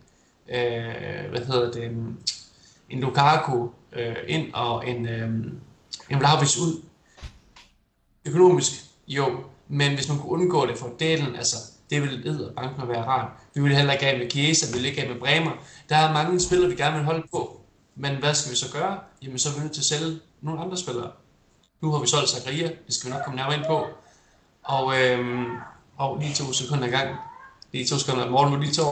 øh, 0.49 1.29
hvad 1.29 1.45
hedder 1.45 1.71
det, 1.71 1.91
en 2.89 2.99
Lukaku 2.99 3.67
øh, 3.93 4.15
ind 4.27 4.53
og 4.53 4.89
en, 4.89 5.07
øh, 5.07 5.29
en 6.09 6.19
Vlahovic 6.19 6.57
ud. 6.57 6.81
Økonomisk, 8.25 8.71
jo, 9.07 9.43
men 9.67 9.93
hvis 9.93 10.09
man 10.09 10.17
kunne 10.19 10.31
undgå 10.31 10.65
det 10.65 10.77
for 10.77 10.89
delen, 10.99 11.35
altså 11.35 11.57
Det 11.89 12.01
vil 12.01 12.51
banken 12.55 12.87
være 12.87 13.05
rart. 13.05 13.31
Vi 13.55 13.61
vil 13.61 13.75
heller 13.75 13.93
ikke 13.93 14.05
have 14.05 14.17
med 14.17 14.29
Chiesa, 14.29 14.65
vi 14.71 14.77
vil 14.77 14.85
ikke 14.85 15.01
have 15.01 15.13
med 15.13 15.19
Bremer. 15.19 15.51
Der 15.89 15.95
er 15.95 16.13
mange 16.13 16.39
spillere, 16.39 16.69
vi 16.69 16.75
gerne 16.75 16.95
vil 16.95 17.05
holde 17.05 17.27
på. 17.31 17.61
Men 17.95 18.15
hvad 18.15 18.33
skal 18.33 18.51
vi 18.51 18.55
så 18.55 18.73
gøre? 18.73 18.99
Jamen, 19.23 19.39
så 19.39 19.49
er 19.49 19.53
vi 19.53 19.59
nødt 19.59 19.71
til 19.71 19.81
at 19.81 19.85
sælge 19.85 20.19
nogle 20.41 20.61
andre 20.61 20.77
spillere. 20.77 21.11
Nu 21.81 21.91
har 21.91 21.99
vi 21.99 22.07
solgt 22.07 22.29
Zakaria, 22.29 22.67
det 22.87 22.93
skal 22.93 23.09
vi 23.09 23.13
nok 23.15 23.23
komme 23.25 23.37
nærmere 23.37 23.57
ind 23.57 23.65
på. 23.67 23.85
Og, 24.63 25.01
øhm, 25.01 25.45
og 25.97 26.17
lige 26.19 26.33
to 26.33 26.53
sekunder 26.53 26.87
i 26.87 26.89
gang. 26.89 27.15
Lige 27.71 27.85
to 27.85 27.97
sekunder. 27.97 28.29
Morgen 28.29 28.59
lige 28.59 28.73
to. 28.73 28.83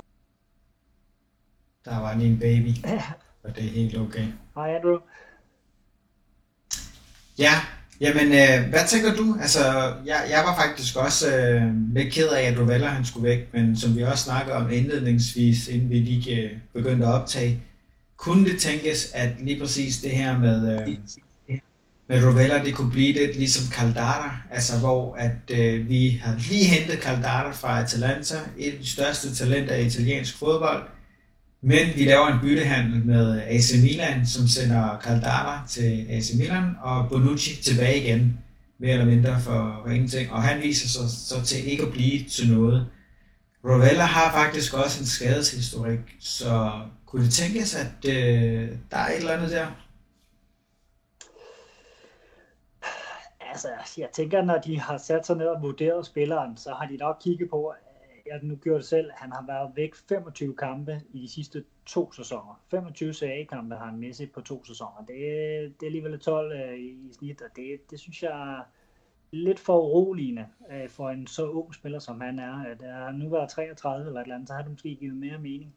Der 1.85 1.99
var 1.99 2.13
lige 2.15 2.29
en 2.29 2.39
baby, 2.39 2.87
og 3.47 3.55
det 3.55 3.65
er 3.65 3.69
helt 3.69 3.97
okay. 3.97 4.25
Hej 4.55 4.75
Andrew. 4.75 4.97
Ja, 7.39 7.51
jamen 8.01 8.27
øh, 8.27 8.69
hvad 8.69 8.87
tænker 8.87 9.15
du? 9.15 9.37
Altså, 9.41 9.93
jeg, 10.05 10.27
jeg 10.29 10.43
var 10.45 10.55
faktisk 10.55 10.95
også 10.95 11.37
øh, 11.37 11.93
lidt 11.93 12.13
ked 12.13 12.27
af, 12.27 12.41
at 12.41 12.59
Rovella 12.59 12.87
han 12.87 13.05
skulle 13.05 13.29
væk, 13.29 13.53
men 13.53 13.77
som 13.77 13.97
vi 13.97 14.03
også 14.03 14.23
snakkede 14.23 14.55
om 14.55 14.71
indledningsvis, 14.71 15.67
inden 15.67 15.89
vi 15.89 15.99
lige 15.99 16.41
øh, 16.41 16.51
begyndte 16.73 17.05
at 17.05 17.13
optage, 17.13 17.63
kunne 18.17 18.45
det 18.45 18.61
tænkes, 18.61 19.11
at 19.13 19.29
lige 19.39 19.59
præcis 19.59 19.97
det 19.97 20.11
her 20.11 20.39
med, 20.39 20.81
øh, 20.81 20.95
med 22.09 22.25
Rovella, 22.25 22.63
det 22.63 22.75
kunne 22.75 22.91
blive 22.91 23.13
lidt 23.13 23.37
ligesom 23.37 23.73
Caldara, 23.73 24.37
altså 24.51 24.79
hvor 24.79 25.15
at 25.15 25.51
øh, 25.51 25.89
vi 25.89 26.21
har 26.23 26.35
lige 26.49 26.65
hentet 26.65 27.03
Caldara 27.03 27.51
fra 27.51 27.81
Atalanta, 27.81 28.35
et 28.57 28.73
af 28.73 28.79
de 28.79 28.89
største 28.89 29.35
talenter 29.35 29.75
i 29.75 29.85
italiensk 29.85 30.37
fodbold, 30.37 30.83
men 31.61 31.87
vi 31.95 32.05
laver 32.05 32.27
en 32.27 32.39
byttehandel 32.41 33.05
med 33.05 33.41
AC 33.41 33.71
Milan, 33.83 34.25
som 34.25 34.47
sender 34.47 34.99
Caldara 35.03 35.67
til 35.67 36.05
AC 36.09 36.31
Milan, 36.37 36.75
og 36.81 37.09
Bonucci 37.09 37.63
tilbage 37.63 38.03
igen, 38.03 38.39
mere 38.77 38.91
eller 38.91 39.05
mindre 39.05 39.39
for, 39.41 39.81
for 39.83 39.91
ingenting. 39.91 40.31
Og 40.31 40.43
han 40.43 40.61
viser 40.61 40.87
sig 40.87 41.09
så 41.09 41.45
til 41.45 41.71
ikke 41.71 41.83
at 41.83 41.91
blive 41.91 42.23
til 42.23 42.51
noget. 42.53 42.87
Rovella 43.63 44.03
har 44.03 44.31
faktisk 44.31 44.73
også 44.73 44.99
en 44.99 45.05
skadeshistorik, 45.05 45.99
så 46.19 46.71
kunne 47.05 47.25
det 47.25 47.33
tænkes, 47.33 47.75
at 47.75 48.09
øh, 48.15 48.69
der 48.91 48.97
er 48.97 49.07
et 49.07 49.17
eller 49.17 49.33
andet 49.33 49.51
der? 49.51 49.67
Altså, 53.39 53.67
jeg 53.97 54.09
tænker, 54.13 54.41
når 54.41 54.57
de 54.57 54.79
har 54.79 54.97
sat 54.97 55.25
sig 55.25 55.37
ned 55.37 55.47
og 55.47 55.61
vurderet 55.61 56.05
spilleren, 56.05 56.57
så 56.57 56.73
har 56.73 56.87
de 56.87 56.97
nok 56.97 57.17
kigget 57.23 57.49
på, 57.49 57.73
jeg 58.25 58.39
nu 58.43 58.55
gjorde 58.55 58.79
det 58.79 58.85
selv, 58.85 59.11
han 59.15 59.31
har 59.31 59.45
været 59.47 59.71
væk 59.75 59.95
25 59.95 60.55
kampe 60.55 61.01
i 61.13 61.21
de 61.21 61.29
sidste 61.29 61.63
to 61.85 62.11
sæsoner. 62.11 62.61
25 62.71 63.13
CA-kampe 63.13 63.75
har 63.75 63.85
han 63.85 63.99
misset 63.99 64.31
på 64.31 64.41
to 64.41 64.65
sæsoner. 64.65 65.05
Det, 65.07 65.15
det 65.79 65.81
er 65.81 65.85
alligevel 65.85 66.19
12 66.19 66.51
øh, 66.51 66.79
i 66.79 67.13
snit, 67.13 67.41
og 67.41 67.49
det, 67.55 67.91
det 67.91 67.99
synes 67.99 68.23
jeg 68.23 68.57
er 68.57 68.63
lidt 69.31 69.59
for 69.59 69.79
uroligende 69.79 70.47
øh, 70.71 70.89
for 70.89 71.09
en 71.09 71.27
så 71.27 71.49
ung 71.49 71.73
spiller, 71.75 71.99
som 71.99 72.21
han 72.21 72.39
er. 72.39 72.65
At 72.65 72.81
øh, 72.81 72.87
er 72.87 73.11
nu 73.11 73.29
været 73.29 73.49
33 73.49 74.07
eller 74.07 74.19
et 74.19 74.23
eller 74.23 74.35
andet, 74.35 74.47
så 74.47 74.53
har 74.53 74.61
det 74.61 74.71
måske 74.71 74.95
givet 74.95 75.17
mere 75.17 75.37
mening. 75.37 75.75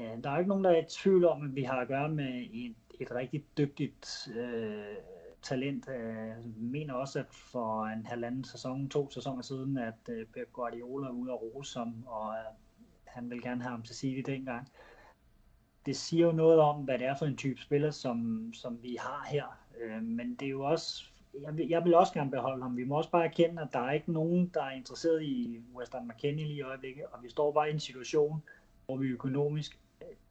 Øh, 0.00 0.24
der 0.24 0.30
er 0.30 0.38
ikke 0.38 0.48
nogen, 0.48 0.64
der 0.64 0.70
er 0.70 0.82
i 0.82 0.88
tvivl 0.88 1.24
om, 1.24 1.44
at 1.44 1.56
vi 1.56 1.62
har 1.62 1.80
at 1.80 1.88
gøre 1.88 2.08
med 2.08 2.46
et, 2.52 2.74
et 3.00 3.14
rigtig 3.14 3.44
dygtigt 3.58 4.28
øh, 4.36 4.96
talent. 5.42 5.86
Jeg 5.86 6.36
mener 6.56 6.94
også, 6.94 7.18
at 7.18 7.26
for 7.30 7.84
en 7.84 8.06
halvanden 8.06 8.44
sæson, 8.44 8.88
to 8.88 9.10
sæsoner 9.10 9.42
siden, 9.42 9.78
at 9.78 10.08
øh, 10.08 10.26
Pep 10.26 10.52
Guardiola 10.52 11.06
er 11.06 11.12
ude 11.12 11.32
og 11.32 11.42
rose 11.42 11.78
ham, 11.78 12.04
og 12.06 12.34
øh, 12.34 12.44
han 13.04 13.30
vil 13.30 13.42
gerne 13.42 13.62
have 13.62 13.70
ham 13.70 13.82
til 13.82 13.96
City 13.96 14.30
dengang. 14.30 14.68
Det 15.86 15.96
siger 15.96 16.26
jo 16.26 16.32
noget 16.32 16.60
om, 16.60 16.76
hvad 16.76 16.98
det 16.98 17.06
er 17.06 17.14
for 17.14 17.26
en 17.26 17.36
type 17.36 17.60
spiller, 17.60 17.90
som, 17.90 18.50
som 18.54 18.82
vi 18.82 18.96
har 19.00 19.26
her. 19.30 19.44
Men 20.00 20.34
det 20.34 20.46
er 20.46 20.50
jo 20.50 20.64
også, 20.64 21.04
jeg 21.40 21.56
vil, 21.56 21.68
jeg 21.68 21.84
vil 21.84 21.94
også 21.94 22.12
gerne 22.12 22.30
beholde 22.30 22.62
ham. 22.62 22.76
Vi 22.76 22.84
må 22.84 22.96
også 22.96 23.10
bare 23.10 23.24
erkende, 23.24 23.62
at 23.62 23.68
der 23.72 23.78
er 23.78 23.92
ikke 23.92 24.12
nogen, 24.12 24.50
der 24.54 24.62
er 24.62 24.70
interesseret 24.70 25.22
i 25.22 25.60
Western 25.74 26.08
McKinney 26.08 26.42
lige 26.42 26.54
i 26.54 26.62
øjeblikket, 26.62 27.04
og 27.12 27.22
vi 27.22 27.30
står 27.30 27.52
bare 27.52 27.70
i 27.70 27.72
en 27.72 27.80
situation, 27.80 28.42
hvor 28.86 28.96
vi 28.96 29.08
økonomisk, 29.08 29.78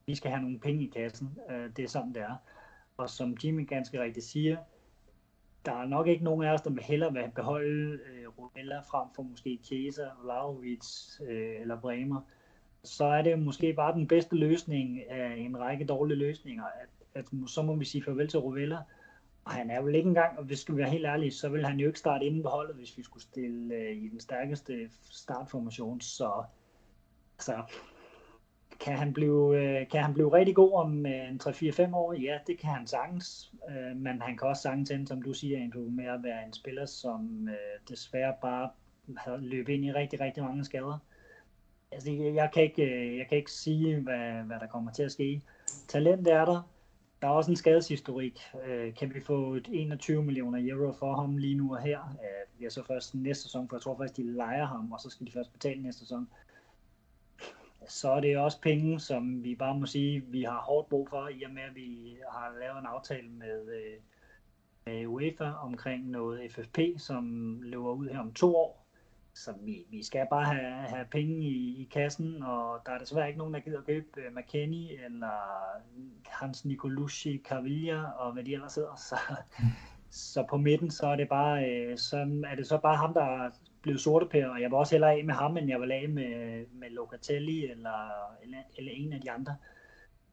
vi 0.05 0.16
skal 0.16 0.32
have 0.32 0.41
nogle 0.41 0.59
penge 0.59 0.84
i 0.84 0.88
kassen. 0.88 1.38
Det 1.76 1.84
er 1.84 1.88
sådan, 1.88 2.14
det 2.14 2.22
er. 2.22 2.36
Og 2.97 3.09
som 3.09 3.38
Jimmy 3.43 3.68
ganske 3.68 4.01
rigtigt 4.01 4.26
siger, 4.26 4.57
der 5.66 5.72
er 5.72 5.86
nok 5.86 6.07
ikke 6.07 6.24
nogen 6.24 6.43
af 6.43 6.53
os, 6.53 6.62
der 6.62 6.70
vil 6.70 6.84
hellere 6.84 7.14
vil 7.14 7.32
beholde 7.36 7.93
øh, 7.93 8.28
Ronella 8.39 8.80
frem 8.80 9.07
for 9.16 9.24
måske 9.24 9.59
Chiesa, 9.64 10.05
Vlaovic 10.24 11.20
øh, 11.22 11.62
eller 11.62 11.80
Bremer. 11.80 12.22
Så 12.84 13.05
er 13.05 13.22
det 13.22 13.39
måske 13.39 13.74
bare 13.74 13.93
den 13.93 14.07
bedste 14.07 14.36
løsning 14.36 15.09
af 15.09 15.36
en 15.38 15.59
række 15.59 15.86
dårlige 15.86 16.18
løsninger, 16.18 16.64
at, 16.64 16.89
at 17.14 17.26
så 17.47 17.62
må 17.62 17.76
vi 17.76 17.86
sige 17.86 18.03
farvel 18.03 18.28
til 18.28 18.39
Rovella. 18.39 18.78
Og 19.45 19.51
han 19.51 19.72
er 19.72 19.82
vel 19.82 19.95
ikke 19.95 20.07
engang, 20.07 20.38
og 20.38 20.43
hvis 20.43 20.51
vi 20.51 20.62
skal 20.62 20.78
være 20.78 20.89
helt 20.89 21.05
ærlige, 21.05 21.32
så 21.32 21.49
vil 21.49 21.66
han 21.66 21.80
jo 21.80 21.88
ikke 21.88 21.99
starte 21.99 22.26
inden 22.26 22.43
på 22.43 22.49
holdet, 22.49 22.76
hvis 22.76 22.97
vi 22.97 23.03
skulle 23.03 23.24
stille 23.24 23.76
øh, 23.76 23.97
i 23.97 24.09
den 24.09 24.20
stærkeste 24.20 24.89
startformation. 25.12 26.01
Så 26.01 26.43
altså, 27.38 27.53
kan 28.82 28.97
han 28.97 29.13
blive, 29.13 29.57
øh, 29.57 29.88
kan 29.88 30.03
han 30.03 30.13
blive 30.13 30.34
rigtig 30.34 30.55
god 30.55 30.73
om 30.73 31.05
øh, 31.05 31.29
en 31.29 31.41
3-4-5 31.43 31.95
år? 31.95 32.13
Ja, 32.13 32.38
det 32.47 32.59
kan 32.59 32.69
han 32.69 32.88
sagtens. 32.88 33.53
Øh, 33.69 33.97
men 33.97 34.21
han 34.21 34.38
kan 34.38 34.47
også 34.47 34.61
sagtens 34.61 34.91
ende, 34.91 35.07
som 35.07 35.21
du 35.21 35.34
siger, 35.34 35.63
Andrew, 35.63 35.89
med 35.89 36.05
at 36.05 36.23
være 36.23 36.45
en 36.45 36.53
spiller, 36.53 36.86
som 36.86 37.49
øh, 37.49 37.89
desværre 37.89 38.34
bare 38.41 38.69
har 39.17 39.38
løbet 39.38 39.73
ind 39.73 39.86
i 39.86 39.91
rigtig, 39.91 40.21
rigtig 40.21 40.43
mange 40.43 40.65
skader. 40.65 40.97
Altså, 41.91 42.11
jeg 42.11 42.49
kan 42.53 42.63
ikke, 42.63 42.84
øh, 42.84 43.17
jeg 43.17 43.27
kan 43.27 43.38
ikke 43.38 43.51
sige, 43.51 43.99
hvad, 43.99 44.43
hvad 44.43 44.59
der 44.59 44.67
kommer 44.67 44.91
til 44.91 45.03
at 45.03 45.11
ske. 45.11 45.41
Talent 45.88 46.27
er 46.27 46.45
der. 46.45 46.69
Der 47.21 47.27
er 47.27 47.32
også 47.32 47.51
en 47.51 47.57
skadeshistorik. 47.57 48.39
Øh, 48.67 48.93
kan 48.93 49.13
vi 49.13 49.19
få 49.21 49.53
et 49.53 49.67
21 49.71 50.23
millioner 50.23 50.59
euro 50.71 50.91
for 50.91 51.15
ham 51.15 51.38
lige 51.38 51.55
nu 51.55 51.75
og 51.75 51.82
her? 51.82 51.99
Det 52.59 52.65
er 52.65 52.69
så 52.69 52.84
først 52.88 53.15
næste 53.15 53.43
sæson, 53.43 53.69
for 53.69 53.75
jeg 53.75 53.82
tror 53.82 53.97
faktisk, 53.97 54.17
de 54.17 54.23
leger 54.23 54.65
ham, 54.65 54.91
og 54.91 54.99
så 54.99 55.09
skal 55.09 55.27
de 55.27 55.32
først 55.32 55.53
betale 55.53 55.84
næste 55.84 55.99
sæson 55.99 56.27
så 57.91 58.11
er 58.11 58.19
det 58.19 58.37
også 58.37 58.61
penge, 58.61 58.99
som 58.99 59.43
vi 59.43 59.55
bare 59.55 59.79
må 59.79 59.85
sige, 59.85 60.23
vi 60.27 60.43
har 60.43 60.59
hårdt 60.59 60.89
brug 60.89 61.09
for, 61.09 61.27
i 61.27 61.43
og 61.43 61.51
med 61.51 61.61
at 61.61 61.75
vi 61.75 62.17
har 62.31 62.53
lavet 62.59 62.79
en 62.79 62.85
aftale 62.85 63.29
med, 63.29 63.67
øh, 63.67 63.97
med 64.85 65.07
UEFA 65.07 65.51
omkring 65.51 66.09
noget 66.09 66.51
FFP, 66.51 66.79
som 66.97 67.57
løber 67.61 67.91
ud 67.91 68.09
her 68.09 68.19
om 68.19 68.33
to 68.33 68.55
år. 68.55 68.87
Så 69.33 69.53
vi, 69.61 69.85
vi 69.89 70.03
skal 70.03 70.27
bare 70.29 70.45
have, 70.45 70.87
have 70.87 71.05
penge 71.11 71.47
i, 71.47 71.81
i 71.81 71.89
kassen, 71.91 72.43
og 72.43 72.81
der 72.85 72.91
er 72.91 72.99
desværre 72.99 73.27
ikke 73.27 73.37
nogen, 73.37 73.53
der 73.53 73.59
gider 73.59 73.81
købe 73.81 74.07
uh, 74.17 74.35
McKenny 74.35 75.05
eller 75.05 75.31
Hans 76.27 76.65
Nicolucci, 76.65 77.41
Cavilla 77.45 78.03
og 78.03 78.33
hvad 78.33 78.43
de 78.43 78.53
ellers 78.53 78.75
hedder. 78.75 78.95
Så, 78.95 79.17
så 80.09 80.45
på 80.49 80.57
midten, 80.57 80.91
så 80.91 81.07
er 81.07 81.15
det 81.15 81.29
bare, 81.29 81.69
øh, 81.69 81.97
så 81.97 82.17
er 82.47 82.55
det 82.55 82.67
så 82.67 82.77
bare 82.77 82.97
ham, 82.97 83.13
der 83.13 83.49
blevet 83.82 84.01
sortepære, 84.01 84.51
og 84.51 84.61
jeg 84.61 84.71
var 84.71 84.77
også 84.77 84.95
hellere 84.95 85.11
af 85.11 85.23
med 85.25 85.34
ham, 85.34 85.57
end 85.57 85.69
jeg 85.69 85.79
var 85.79 85.86
af 85.91 86.05
med, 86.09 86.65
med 86.79 86.89
Locatelli 86.89 87.71
eller, 87.71 87.97
eller, 88.43 88.57
eller 88.77 88.91
en 88.95 89.13
af 89.13 89.21
de 89.21 89.32
andre. 89.32 89.55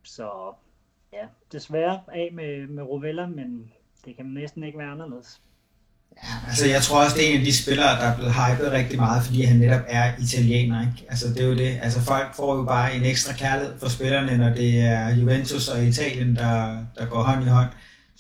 Så 0.05 0.55
ja, 1.13 1.27
desværre 1.53 2.01
af 2.09 2.31
med, 2.33 2.67
med 2.67 2.83
Rovella, 2.83 3.27
men 3.27 3.73
det 4.05 4.17
kan 4.17 4.27
næsten 4.27 4.65
ikke 4.65 4.79
være 4.79 4.91
anderledes. 4.91 5.41
Ja, 6.17 6.49
altså 6.49 6.67
jeg 6.67 6.83
tror 6.83 7.05
også, 7.05 7.17
det 7.17 7.25
er 7.25 7.33
en 7.33 7.41
af 7.41 7.45
de 7.45 7.63
spillere, 7.63 7.89
der 7.89 8.07
er 8.11 8.17
blevet 8.17 8.35
hypet 8.35 8.73
rigtig 8.73 8.99
meget, 8.99 9.25
fordi 9.25 9.43
han 9.43 9.57
netop 9.57 9.85
er 9.89 10.13
italiener. 10.23 10.81
Ikke? 10.81 11.07
Altså 11.11 11.29
det 11.29 11.41
er 11.43 11.47
jo 11.47 11.57
det. 11.57 11.79
Altså 11.83 12.01
folk 12.01 12.35
får 12.35 12.57
jo 12.57 12.65
bare 12.65 12.97
en 12.97 13.05
ekstra 13.05 13.33
kærlighed 13.35 13.79
for 13.79 13.89
spillerne, 13.89 14.37
når 14.37 14.55
det 14.55 14.81
er 14.81 15.17
Juventus 15.17 15.69
og 15.69 15.85
Italien, 15.85 16.37
der, 16.37 16.85
der 16.99 17.07
går 17.07 17.23
hånd 17.23 17.45
i 17.45 17.49
hånd. 17.49 17.69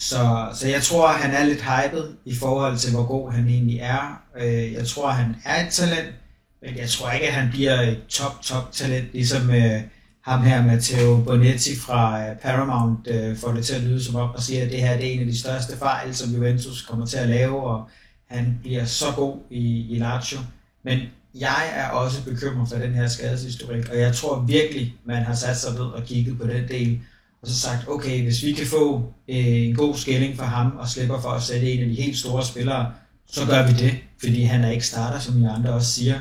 Så, 0.01 0.49
så 0.55 0.69
jeg 0.69 0.83
tror, 0.83 1.09
han 1.09 1.31
er 1.31 1.45
lidt 1.45 1.63
hyped 1.63 2.05
i 2.25 2.35
forhold 2.35 2.79
til, 2.79 2.95
hvor 2.95 3.07
god 3.07 3.33
han 3.33 3.49
egentlig 3.49 3.79
er. 3.79 4.23
Øh, 4.41 4.73
jeg 4.73 4.87
tror, 4.87 5.11
han 5.11 5.37
er 5.45 5.67
et 5.67 5.73
talent, 5.73 6.15
men 6.63 6.77
jeg 6.77 6.89
tror 6.89 7.11
ikke, 7.11 7.27
at 7.27 7.33
han 7.33 7.51
bliver 7.51 7.81
et 7.81 8.01
top, 8.09 8.43
top 8.43 8.73
talent, 8.73 9.13
ligesom 9.13 9.51
øh, 9.51 9.83
ham 10.25 10.43
her, 10.43 10.67
Matteo 10.67 11.23
Bonetti 11.27 11.77
fra 11.77 12.29
øh, 12.29 12.37
Paramount, 12.37 13.07
øh, 13.07 13.37
får 13.37 13.53
det 13.53 13.65
til 13.65 13.75
at 13.75 13.83
lyde 13.83 14.05
som 14.05 14.17
om, 14.17 14.31
og 14.31 14.43
siger, 14.43 14.65
at 14.65 14.71
det 14.71 14.81
her 14.81 14.97
det 14.97 15.09
er 15.09 15.13
en 15.13 15.21
af 15.21 15.27
de 15.27 15.41
største 15.41 15.77
fejl, 15.77 16.15
som 16.15 16.35
Juventus 16.35 16.83
kommer 16.83 17.07
til 17.07 17.19
at 17.19 17.29
lave, 17.29 17.63
og 17.63 17.89
han 18.31 18.59
bliver 18.63 18.85
så 18.85 19.07
god 19.17 19.37
i, 19.51 19.87
i 19.91 19.99
Lazio. 19.99 20.39
Men 20.83 20.99
jeg 21.35 21.73
er 21.75 21.89
også 21.89 22.25
bekymret 22.25 22.69
for 22.69 22.77
den 22.77 22.95
her 22.95 23.09
skadeshistorik, 23.09 23.89
og 23.89 23.99
jeg 23.99 24.15
tror 24.15 24.41
virkelig, 24.41 24.95
man 25.05 25.23
har 25.23 25.35
sat 25.35 25.57
sig 25.57 25.73
ned 25.73 25.81
og 25.81 26.05
kigget 26.05 26.39
på 26.39 26.47
den 26.47 26.69
del, 26.69 27.01
og 27.43 27.49
så 27.49 27.61
sagt, 27.61 27.89
okay, 27.89 28.23
hvis 28.23 28.43
vi 28.45 28.53
kan 28.53 28.67
få 28.67 29.13
øh, 29.29 29.37
en 29.69 29.75
god 29.75 29.95
skilling 29.95 30.37
for 30.37 30.45
ham, 30.45 30.77
og 30.79 30.89
slipper 30.89 31.21
for 31.21 31.29
at 31.29 31.43
sætte 31.43 31.73
en 31.73 31.81
af 31.83 31.89
de 31.89 31.95
helt 31.95 32.19
store 32.19 32.45
spillere, 32.45 32.93
så 33.27 33.47
gør 33.47 33.67
vi 33.67 33.73
det, 33.73 33.99
fordi 34.21 34.43
han 34.43 34.65
er 34.65 34.71
ikke 34.71 34.87
starter, 34.87 35.19
som 35.19 35.43
I 35.43 35.47
andre 35.47 35.73
også 35.73 35.93
siger. 35.93 36.21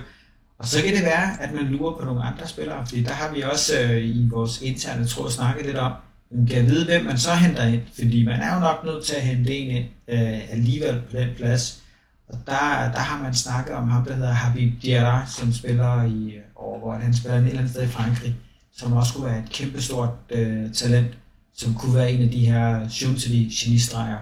Og 0.59 0.67
så 0.67 0.81
kan 0.81 0.93
det 0.95 1.03
være, 1.03 1.41
at 1.41 1.53
man 1.53 1.63
lurer 1.65 1.97
på 1.97 2.05
nogle 2.05 2.23
andre 2.23 2.47
spillere, 2.47 2.85
fordi 2.85 3.03
der 3.03 3.13
har 3.13 3.33
vi 3.33 3.41
også 3.41 3.81
øh, 3.81 4.05
i 4.05 4.27
vores 4.29 4.61
interne 4.61 5.07
tråd 5.07 5.31
snakket 5.31 5.65
lidt 5.65 5.77
om, 5.77 5.91
man 6.31 6.45
kan 6.45 6.65
vide, 6.65 6.85
hvem 6.85 7.05
man 7.05 7.17
så 7.17 7.33
henter 7.33 7.63
ind, 7.63 7.81
fordi 7.95 8.25
man 8.25 8.41
er 8.41 8.53
jo 8.53 8.59
nok 8.59 8.83
nødt 8.85 9.05
til 9.05 9.15
at 9.15 9.21
hente 9.21 9.55
en 9.55 9.75
ind 9.75 9.85
øh, 10.07 10.51
alligevel 10.51 11.01
på 11.11 11.17
den 11.17 11.29
plads. 11.37 11.83
Og 12.29 12.37
der, 12.45 12.91
der 12.91 12.99
har 12.99 13.23
man 13.23 13.33
snakket 13.33 13.75
om 13.75 13.89
ham, 13.89 14.05
der 14.05 14.15
hedder 14.15 14.31
Habib 14.31 14.81
Diarra, 14.81 15.25
som 15.27 15.53
spiller 15.53 16.03
i, 16.03 16.31
øh, 16.31 16.41
over, 16.55 16.79
hvor 16.79 16.93
han 16.93 17.13
spiller 17.13 17.37
et 17.37 17.45
eller 17.45 17.57
andet 17.57 17.71
sted 17.71 17.83
i 17.83 17.87
Frankrig 17.87 18.35
som 18.77 18.93
også 18.93 19.13
kunne 19.13 19.25
være 19.25 19.39
et 19.39 19.49
kæmpestort 19.49 20.09
øh, 20.29 20.73
talent, 20.73 21.17
som 21.55 21.73
kunne 21.73 21.95
være 21.95 22.11
en 22.11 22.21
af 22.21 22.29
de 22.29 22.45
her 22.45 22.89
Schunteli 22.89 23.49
genistreger. 23.49 24.17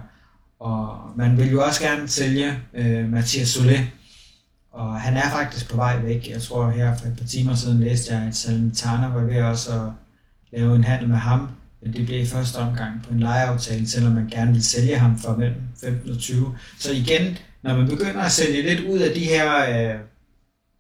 Og 0.60 1.00
man 1.16 1.38
vil 1.38 1.52
jo 1.52 1.64
også 1.64 1.82
gerne 1.82 2.08
sælge 2.08 2.60
øh, 2.74 3.10
Mathias 3.10 3.58
Solé, 3.58 3.80
Og 4.72 5.02
han 5.02 5.18
er 5.18 5.30
faktisk 5.30 5.70
på 5.70 5.76
vej 5.76 6.00
væk. 6.00 6.30
Jeg 6.30 6.42
tror 6.42 6.70
her 6.70 6.98
for 6.98 7.06
et 7.06 7.18
par 7.18 7.26
timer 7.26 7.56
siden 7.56 7.80
læste 7.80 8.14
jeg, 8.14 8.24
at 8.24 8.36
Salernitana 8.36 9.08
var 9.08 9.22
ved 9.22 9.42
også 9.42 9.74
at 9.74 9.92
lave 10.52 10.76
en 10.76 10.84
handel 10.84 11.10
med 11.10 11.18
ham. 11.18 11.50
Men 11.82 11.94
det 11.94 12.06
blev 12.06 12.22
i 12.22 12.26
første 12.26 12.58
omgang 12.58 13.04
på 13.04 13.14
en 13.14 13.20
lejeaftale, 13.20 13.88
selvom 13.88 14.14
man 14.14 14.28
gerne 14.28 14.54
vil 14.54 14.64
sælge 14.66 14.98
ham 14.98 15.20
for 15.20 15.36
mellem 15.36 15.62
15 15.82 16.12
og 16.12 16.18
20. 16.18 16.58
Så 16.80 16.92
igen, 16.92 17.38
når 17.62 17.78
man 17.78 17.88
begynder 17.88 18.22
at 18.22 18.32
sælge 18.32 18.62
lidt 18.62 18.80
ud 18.90 19.00
af 19.00 19.14
de 19.14 19.20
her 19.20 19.56
øh, 19.70 20.00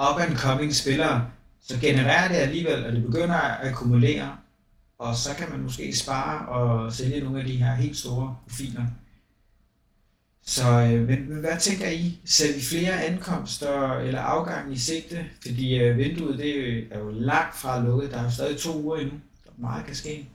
up-and-coming 0.10 0.74
spillere, 0.76 1.26
så 1.68 1.80
genererer 1.82 2.28
det 2.28 2.36
alligevel, 2.36 2.86
og 2.86 2.91
det 2.91 3.03
begynder 3.03 3.36
at 3.36 3.68
akkumulere, 3.68 4.38
og 4.99 5.16
så 5.16 5.36
kan 5.36 5.49
man 5.49 5.59
måske 5.59 5.97
spare 5.97 6.47
og 6.47 6.93
sælge 6.93 7.24
nogle 7.24 7.39
af 7.39 7.45
de 7.45 7.55
her 7.55 7.76
helt 7.76 7.97
store 7.97 8.38
profiler. 8.47 8.86
Så 10.47 10.70
øh, 10.70 11.07
men, 11.07 11.30
men 11.30 11.39
hvad 11.39 11.59
tænker 11.59 11.89
I? 11.89 12.20
Ser 12.26 12.53
vi 12.53 12.61
flere 12.61 13.03
ankomster 13.03 13.93
eller 13.93 14.22
afgange 14.22 14.74
i 14.74 14.78
sigte? 14.78 15.26
Fordi 15.41 15.78
øh, 15.78 15.97
vinduet 15.97 16.39
det 16.39 16.78
er 16.91 16.99
jo 16.99 17.09
langt 17.11 17.57
fra 17.57 17.84
lukket. 17.84 18.11
Der 18.11 18.18
er 18.18 18.24
jo 18.24 18.32
stadig 18.32 18.57
to 18.57 18.82
uger 18.82 18.97
endnu. 18.97 19.20
Der 19.45 19.51
meget 19.57 19.86
kan 19.86 19.95
ske. 19.95 20.30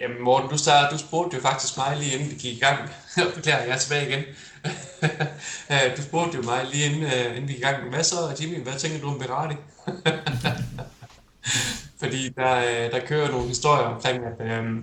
Jamen 0.00 0.22
Morten, 0.22 0.50
du, 0.50 0.58
startede, 0.58 0.92
du 0.92 0.98
spurgte 0.98 1.36
jo 1.36 1.42
faktisk 1.42 1.76
mig 1.76 1.96
lige 1.98 2.14
inden 2.14 2.30
vi 2.30 2.34
gik 2.34 2.56
i 2.56 2.60
gang. 2.60 2.90
Beklager, 3.36 3.62
jeg 3.62 3.74
er 3.74 3.78
tilbage 3.78 4.08
igen. 4.08 4.24
Øh, 5.70 5.96
du 5.96 6.02
spurgte 6.02 6.36
jo 6.36 6.42
mig 6.42 6.66
lige 6.72 6.84
inden, 6.84 7.04
uh, 7.04 7.36
inden 7.36 7.48
vi 7.48 7.52
gik 7.52 7.58
i 7.58 7.64
gang. 7.64 7.82
med 7.82 7.90
Hvad 7.92 8.04
så, 8.04 8.36
Jimmy? 8.40 8.62
Hvad 8.62 8.72
tænker 8.78 9.00
du 9.00 9.08
om 9.08 9.18
Berardi? 9.18 9.54
Fordi 12.00 12.28
der, 12.28 12.56
øh, 12.56 12.92
der 12.92 13.06
kører 13.06 13.30
nogle 13.30 13.48
historier 13.48 13.84
omkring, 13.84 14.24
at, 14.24 14.46
øh, 14.46 14.82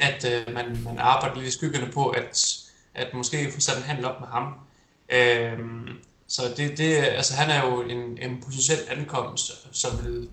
at 0.00 0.24
uh, 0.24 0.54
man, 0.54 0.82
man 0.84 0.98
arbejder 0.98 1.36
lidt 1.36 1.48
i 1.48 1.58
skyggerne 1.58 1.92
på, 1.92 2.08
at, 2.08 2.56
at 2.94 3.14
måske 3.14 3.52
få 3.52 3.60
sat 3.60 3.76
en 3.76 3.82
handel 3.82 4.04
op 4.04 4.20
med 4.20 4.28
ham. 4.28 4.54
Øh, 5.08 5.58
så 6.28 6.42
det, 6.56 6.78
det, 6.78 6.96
altså 6.96 7.34
han 7.34 7.50
er 7.50 7.66
jo 7.66 7.82
en, 7.82 8.18
en 8.18 8.42
potentiel 8.44 8.78
ankomst, 8.90 9.68
som 9.72 10.04
vil 10.04 10.28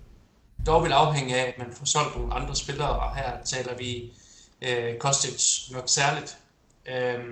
dog 0.66 0.84
vil 0.84 0.92
afhænge 0.92 1.36
af, 1.36 1.48
at 1.48 1.58
man 1.58 1.72
får 1.72 1.84
solgt 1.84 2.16
nogle 2.16 2.34
andre 2.34 2.56
spillere, 2.56 2.88
og 2.88 3.16
her 3.16 3.44
taler 3.44 3.76
vi 3.76 4.12
øh, 4.62 4.98
Kostic 4.98 5.70
nok 5.72 5.84
særligt. 5.86 6.38
Øh, 6.88 7.24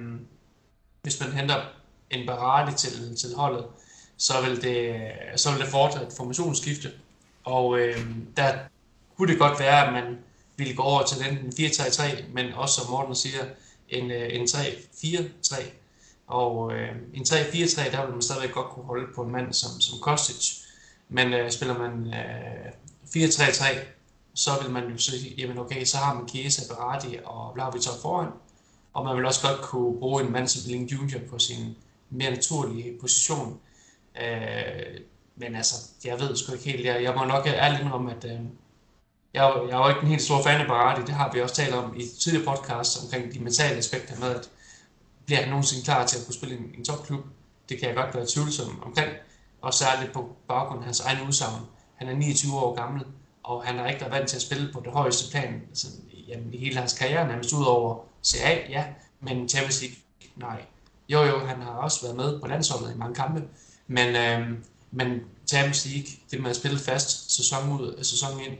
hvis 1.04 1.20
man 1.20 1.32
henter 1.32 1.62
en 2.10 2.26
Berardi 2.26 2.76
til, 2.76 3.16
til 3.16 3.34
holdet, 3.36 3.64
så 4.16 4.32
vil 4.40 4.62
det, 4.62 5.02
så 5.36 5.50
vil 5.50 5.60
det 5.60 5.68
foretage 5.68 6.06
et 6.06 6.12
formationsskifte. 6.16 6.90
Og 7.44 7.78
øh, 7.78 8.06
der 8.36 8.58
kunne 9.16 9.32
det 9.32 9.38
godt 9.38 9.60
være, 9.60 9.86
at 9.86 9.92
man 9.92 10.18
ville 10.56 10.74
gå 10.74 10.82
over 10.82 11.02
til 11.02 11.26
enten 11.30 11.66
4-3-3, 11.66 12.24
men 12.32 12.52
også 12.52 12.80
som 12.80 12.90
Morten 12.90 13.14
siger, 13.14 13.44
en, 13.88 14.10
øh, 14.10 14.34
en 14.34 14.44
3-4-3. 14.44 15.62
Og 16.26 16.72
øh, 16.72 16.88
en 17.14 17.22
3-4-3, 17.22 17.90
der 17.90 18.04
vil 18.04 18.12
man 18.12 18.22
stadigvæk 18.22 18.52
godt 18.52 18.70
kunne 18.70 18.84
holde 18.84 19.06
på 19.14 19.22
en 19.22 19.32
mand 19.32 19.52
som, 19.52 19.80
som 19.80 19.98
Kostic. 19.98 20.58
Men 21.08 21.32
øh, 21.32 21.50
spiller 21.50 21.78
man 21.78 22.14
øh, 22.14 23.26
4-3-3, 23.26 23.78
så 24.34 24.50
vil 24.62 24.70
man 24.70 24.90
jo 24.90 24.98
sige, 24.98 25.34
jamen 25.38 25.58
okay, 25.58 25.84
så 25.84 25.96
har 25.96 26.14
man 26.14 26.28
Chiesa, 26.28 26.74
Berardi 26.74 27.18
og 27.24 27.54
Vlahovic 27.54 27.86
foran. 28.02 28.28
Og 28.94 29.04
man 29.04 29.16
vil 29.16 29.26
også 29.26 29.48
godt 29.48 29.60
kunne 29.60 29.98
bruge 29.98 30.22
en 30.22 30.32
mand 30.32 30.48
som 30.48 30.64
Billing 30.64 30.92
Junior 30.92 31.20
på 31.30 31.38
sin 31.38 31.76
mere 32.10 32.30
naturlige 32.30 32.98
position. 33.00 33.60
Øh, 34.22 35.00
men 35.36 35.54
altså, 35.54 35.74
jeg 36.04 36.20
ved 36.20 36.36
sgu 36.36 36.52
ikke 36.52 36.70
helt. 36.70 36.86
Jeg, 36.86 37.02
jeg 37.02 37.14
må 37.16 37.24
nok 37.24 37.46
ærligt 37.46 37.92
om, 37.92 38.06
at 38.06 38.24
øh, 38.24 38.40
jeg, 39.34 39.52
jeg 39.68 39.74
er 39.74 39.78
jo 39.78 39.88
ikke 39.88 40.00
en 40.00 40.08
helt 40.08 40.22
stor 40.22 40.42
fan 40.42 40.60
af 40.60 40.66
Barati, 40.66 41.02
det 41.06 41.14
har 41.14 41.32
vi 41.32 41.40
også 41.40 41.54
talt 41.54 41.74
om 41.74 41.96
i 41.96 42.02
tidligere 42.20 42.46
podcast 42.46 43.02
omkring 43.04 43.34
de 43.34 43.38
mentale 43.38 43.76
aspekter 43.76 44.18
med, 44.18 44.28
at 44.28 44.50
bliver 45.26 45.40
han 45.40 45.48
nogensinde 45.48 45.84
klar 45.84 46.06
til 46.06 46.18
at 46.18 46.24
kunne 46.24 46.34
spille 46.34 46.54
i 46.54 46.58
en, 46.58 46.74
en 46.78 46.84
topklub? 46.84 47.24
Det 47.68 47.78
kan 47.78 47.88
jeg 47.88 47.96
godt 47.96 48.14
være 48.14 48.26
tvivlsom 48.28 48.82
omkring, 48.82 49.12
og 49.62 49.74
særligt 49.74 50.12
på 50.12 50.36
baggrund 50.48 50.78
af 50.78 50.84
hans 50.84 51.00
egen 51.00 51.26
udsagn. 51.26 51.62
Han 51.94 52.08
er 52.08 52.14
29 52.14 52.58
år 52.58 52.74
gammel, 52.74 53.04
og 53.42 53.64
han 53.64 53.78
har 53.78 53.86
ikke 53.88 54.00
været 54.00 54.12
vant 54.12 54.28
til 54.28 54.36
at 54.36 54.42
spille 54.42 54.72
på 54.72 54.80
det 54.84 54.92
højeste 54.92 55.30
plan 55.30 55.62
altså, 55.68 55.86
jamen, 56.34 56.54
i 56.54 56.58
hele 56.58 56.76
hans 56.76 56.92
karriere, 56.92 57.28
nærmest 57.28 57.52
ud 57.52 57.64
over 57.64 58.04
CA, 58.24 58.68
ja, 58.68 58.84
men 59.20 59.48
Champions 59.48 59.82
League, 59.82 59.96
nej. 60.36 60.62
Jo, 61.08 61.22
jo, 61.22 61.38
han 61.38 61.60
har 61.60 61.70
også 61.70 62.02
været 62.02 62.16
med 62.16 62.40
på 62.40 62.46
landsholdet 62.46 62.94
i 62.94 62.98
mange 62.98 63.14
kampe, 63.14 63.42
men, 63.86 64.16
øh, 64.16 64.58
men 64.90 65.20
Champions 65.46 65.86
League, 65.86 66.08
det 66.30 66.40
med 66.40 66.50
at 66.50 66.56
spille 66.56 66.78
fast 66.78 67.36
sæson 67.36 67.72
ud 67.72 67.86
og 67.86 68.06
sæson 68.06 68.40
ind, 68.40 68.58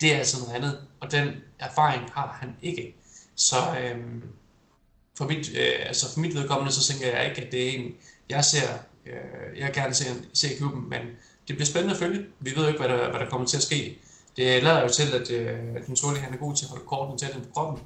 det 0.00 0.14
er 0.14 0.18
altså 0.18 0.40
noget 0.40 0.54
andet, 0.54 0.80
og 1.00 1.10
den 1.10 1.28
erfaring 1.58 2.10
har 2.12 2.38
han 2.40 2.56
ikke. 2.62 2.94
Så 3.34 3.56
øh, 3.80 3.98
for, 5.18 5.24
mit, 5.24 5.50
øh, 5.50 5.86
altså 5.86 6.12
for 6.12 6.20
mit 6.20 6.34
vedkommende, 6.34 6.72
så 6.72 6.92
tænker 6.92 7.16
jeg 7.16 7.28
ikke, 7.28 7.42
at 7.42 7.52
det 7.52 7.68
er 7.68 7.78
en, 7.78 7.94
jeg 8.28 8.44
ser, 8.44 8.68
øh, 9.06 9.58
jeg 9.58 9.72
gerne 9.72 9.94
ser, 9.94 10.14
ser 10.32 10.56
klubben, 10.56 10.90
men 10.90 11.00
det 11.48 11.56
bliver 11.56 11.66
spændende 11.66 11.94
at 11.94 12.00
følge. 12.00 12.26
Vi 12.40 12.50
ved 12.56 12.62
jo 12.62 12.68
ikke, 12.68 12.80
hvad 12.80 12.88
der, 12.88 13.10
hvad 13.10 13.20
der 13.20 13.30
kommer 13.30 13.46
til 13.46 13.56
at 13.56 13.62
ske. 13.62 13.98
Det 14.36 14.62
lader 14.62 14.82
jo 14.82 14.88
til, 14.88 15.14
at, 15.14 15.30
øh, 15.30 15.58
at 15.76 15.88
Nutoli, 15.88 16.18
han 16.18 16.34
er 16.34 16.38
god 16.38 16.56
til 16.56 16.64
at 16.64 16.70
holde 16.70 16.84
korten 16.86 17.18
til 17.18 17.28
den 17.34 17.40
på 17.40 17.48
kroppen, 17.54 17.82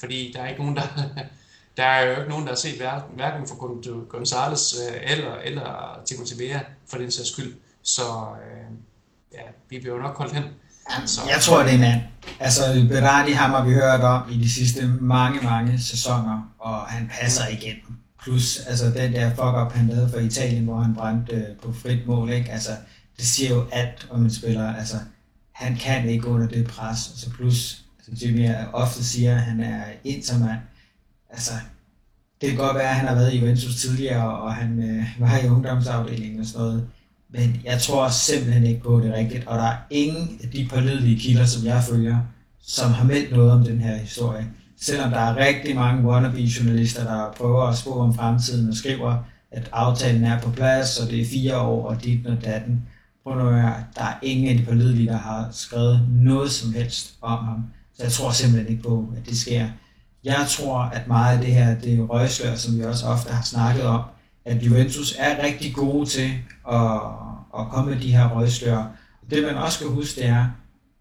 fordi 0.00 0.32
der 0.34 0.42
er 0.42 0.48
ikke 0.48 0.60
nogen, 0.60 0.76
der, 0.76 0.82
der 1.76 1.84
er 1.84 2.06
jo 2.06 2.16
ikke 2.16 2.30
nogen, 2.30 2.44
der 2.44 2.50
har 2.50 2.56
set 2.56 2.76
hverken, 2.76 3.16
hverken 3.16 3.48
for 3.48 3.54
Gonzales 4.08 4.74
øh, 4.88 5.12
eller, 5.12 5.34
eller 5.34 6.00
Timothy 6.06 6.32
Vea 6.38 6.60
for 6.90 6.98
den 6.98 7.10
sags 7.10 7.28
skyld. 7.32 7.54
Så 7.82 8.02
øh, 8.02 8.76
ja, 9.32 9.42
vi 9.70 9.78
bliver 9.78 9.96
jo 9.96 10.02
nok 10.02 10.18
holdt 10.18 10.32
hen 10.32 10.44
så. 11.06 11.20
Jeg 11.28 11.40
tror, 11.40 11.62
det 11.62 11.70
er 11.70 11.74
en 11.74 11.80
mand. 11.80 12.00
Altså, 12.40 12.86
Berardi 12.88 13.32
ham 13.32 13.50
har 13.50 13.64
vi 13.64 13.72
hørt 13.72 14.00
om 14.00 14.22
i 14.30 14.38
de 14.38 14.50
sidste 14.50 14.86
mange, 15.00 15.40
mange 15.40 15.80
sæsoner, 15.80 16.54
og 16.58 16.80
han 16.80 17.10
passer 17.20 17.48
igennem. 17.48 17.96
Plus, 18.22 18.58
altså 18.58 18.86
den 18.90 19.12
der 19.12 19.30
fuck-up, 19.30 19.72
han 19.72 19.86
lavede 19.86 20.10
for 20.10 20.18
Italien, 20.18 20.64
hvor 20.64 20.78
han 20.78 20.94
brændte 20.94 21.32
øh, 21.32 21.56
på 21.62 21.72
frit 21.72 22.06
mål, 22.06 22.30
ikke? 22.30 22.50
Altså, 22.50 22.70
det 23.16 23.26
siger 23.26 23.54
jo 23.54 23.64
alt 23.72 24.06
om 24.10 24.24
en 24.24 24.34
spiller. 24.34 24.74
Altså, 24.74 24.96
han 25.54 25.76
kan 25.76 26.08
ikke 26.08 26.26
under 26.28 26.48
det 26.48 26.66
pres. 26.66 26.98
så 26.98 27.30
plus, 27.30 27.84
altså 27.98 28.26
Jimmy 28.26 28.48
ofte 28.72 29.04
siger, 29.04 29.34
at 29.34 29.40
han 29.40 29.60
er 29.60 29.82
intermand. 30.04 30.60
Altså, 31.30 31.52
det 32.40 32.48
kan 32.48 32.58
godt 32.58 32.76
være, 32.76 32.90
at 32.90 32.96
han 32.96 33.08
har 33.08 33.14
været 33.14 33.32
i 33.32 33.38
Juventus 33.38 33.76
tidligere, 33.76 34.38
og 34.38 34.54
han 34.54 34.82
øh, 34.82 35.04
var 35.18 35.38
i 35.38 35.48
ungdomsafdelingen 35.48 36.40
og 36.40 36.46
sådan 36.46 36.60
noget. 36.60 36.86
Men 37.30 37.60
jeg 37.64 37.80
tror 37.80 38.08
simpelthen 38.08 38.64
ikke 38.64 38.82
på, 38.82 39.00
det 39.00 39.10
er 39.10 39.16
rigtigt. 39.16 39.46
Og 39.46 39.58
der 39.58 39.64
er 39.64 39.76
ingen 39.90 40.40
af 40.42 40.48
de 40.48 40.68
pålidelige 40.70 41.20
kilder, 41.20 41.44
som 41.44 41.66
jeg 41.66 41.82
følger, 41.82 42.18
som 42.62 42.92
har 42.92 43.04
meldt 43.04 43.32
noget 43.32 43.52
om 43.52 43.64
den 43.64 43.80
her 43.80 43.96
historie. 43.96 44.46
Selvom 44.80 45.10
der 45.10 45.18
er 45.18 45.46
rigtig 45.46 45.74
mange 45.74 46.08
wannabe-journalister, 46.08 47.04
der 47.04 47.32
prøver 47.36 47.62
at 47.62 47.78
spå 47.78 47.90
om 47.90 48.14
fremtiden 48.14 48.68
og 48.68 48.74
skriver, 48.74 49.16
at 49.50 49.68
aftalen 49.72 50.24
er 50.24 50.40
på 50.40 50.50
plads, 50.50 50.98
og 50.98 51.10
det 51.10 51.20
er 51.20 51.26
fire 51.26 51.58
år, 51.58 51.88
og 51.88 52.04
dit 52.04 52.26
og 52.26 52.44
datten. 52.44 52.82
Prøv 53.24 53.38
nu 53.38 53.48
at 53.48 53.54
høre, 53.54 53.84
der 53.96 54.02
er 54.02 54.14
ingen 54.22 54.48
af 54.48 54.56
de 54.56 54.64
pålidelige, 54.64 55.06
der 55.06 55.16
har 55.16 55.48
skrevet 55.52 56.08
noget 56.10 56.50
som 56.50 56.72
helst 56.72 57.14
om 57.22 57.44
ham. 57.44 57.64
Så 57.96 58.02
jeg 58.02 58.12
tror 58.12 58.30
simpelthen 58.30 58.70
ikke 58.70 58.82
på, 58.88 59.12
at 59.16 59.26
det 59.26 59.38
sker. 59.38 59.68
Jeg 60.24 60.46
tror, 60.48 60.78
at 60.78 61.08
meget 61.08 61.36
af 61.38 61.44
det 61.44 61.54
her, 61.54 61.78
det 61.80 61.98
er 61.98 62.02
røgslør, 62.02 62.54
som 62.54 62.78
vi 62.78 62.84
også 62.84 63.06
ofte 63.06 63.32
har 63.32 63.42
snakket 63.42 63.84
om, 63.84 64.02
at 64.44 64.62
Juventus 64.62 65.14
er 65.18 65.44
rigtig 65.44 65.74
gode 65.74 66.06
til 66.06 66.30
at, 66.70 67.00
at 67.58 67.68
komme 67.70 67.90
med 67.90 68.00
de 68.00 68.12
her 68.12 68.28
røgslør. 68.28 68.84
Det 69.30 69.42
man 69.42 69.56
også 69.56 69.78
skal 69.78 69.90
huske, 69.90 70.20
det 70.20 70.28
er, 70.28 70.46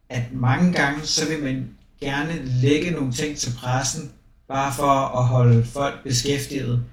at 0.09 0.24
mange 0.34 0.74
gange, 0.74 1.05
så 1.05 1.30
vil 1.30 1.43
man 1.43 1.69
gerne 2.01 2.45
lægge 2.45 2.91
nogle 2.91 3.11
ting 3.11 3.38
til 3.38 3.53
pressen, 3.59 4.11
bare 4.47 4.74
for 4.74 5.17
at 5.19 5.26
holde 5.26 5.63
folk 5.63 6.03
beskæftiget, 6.03 6.84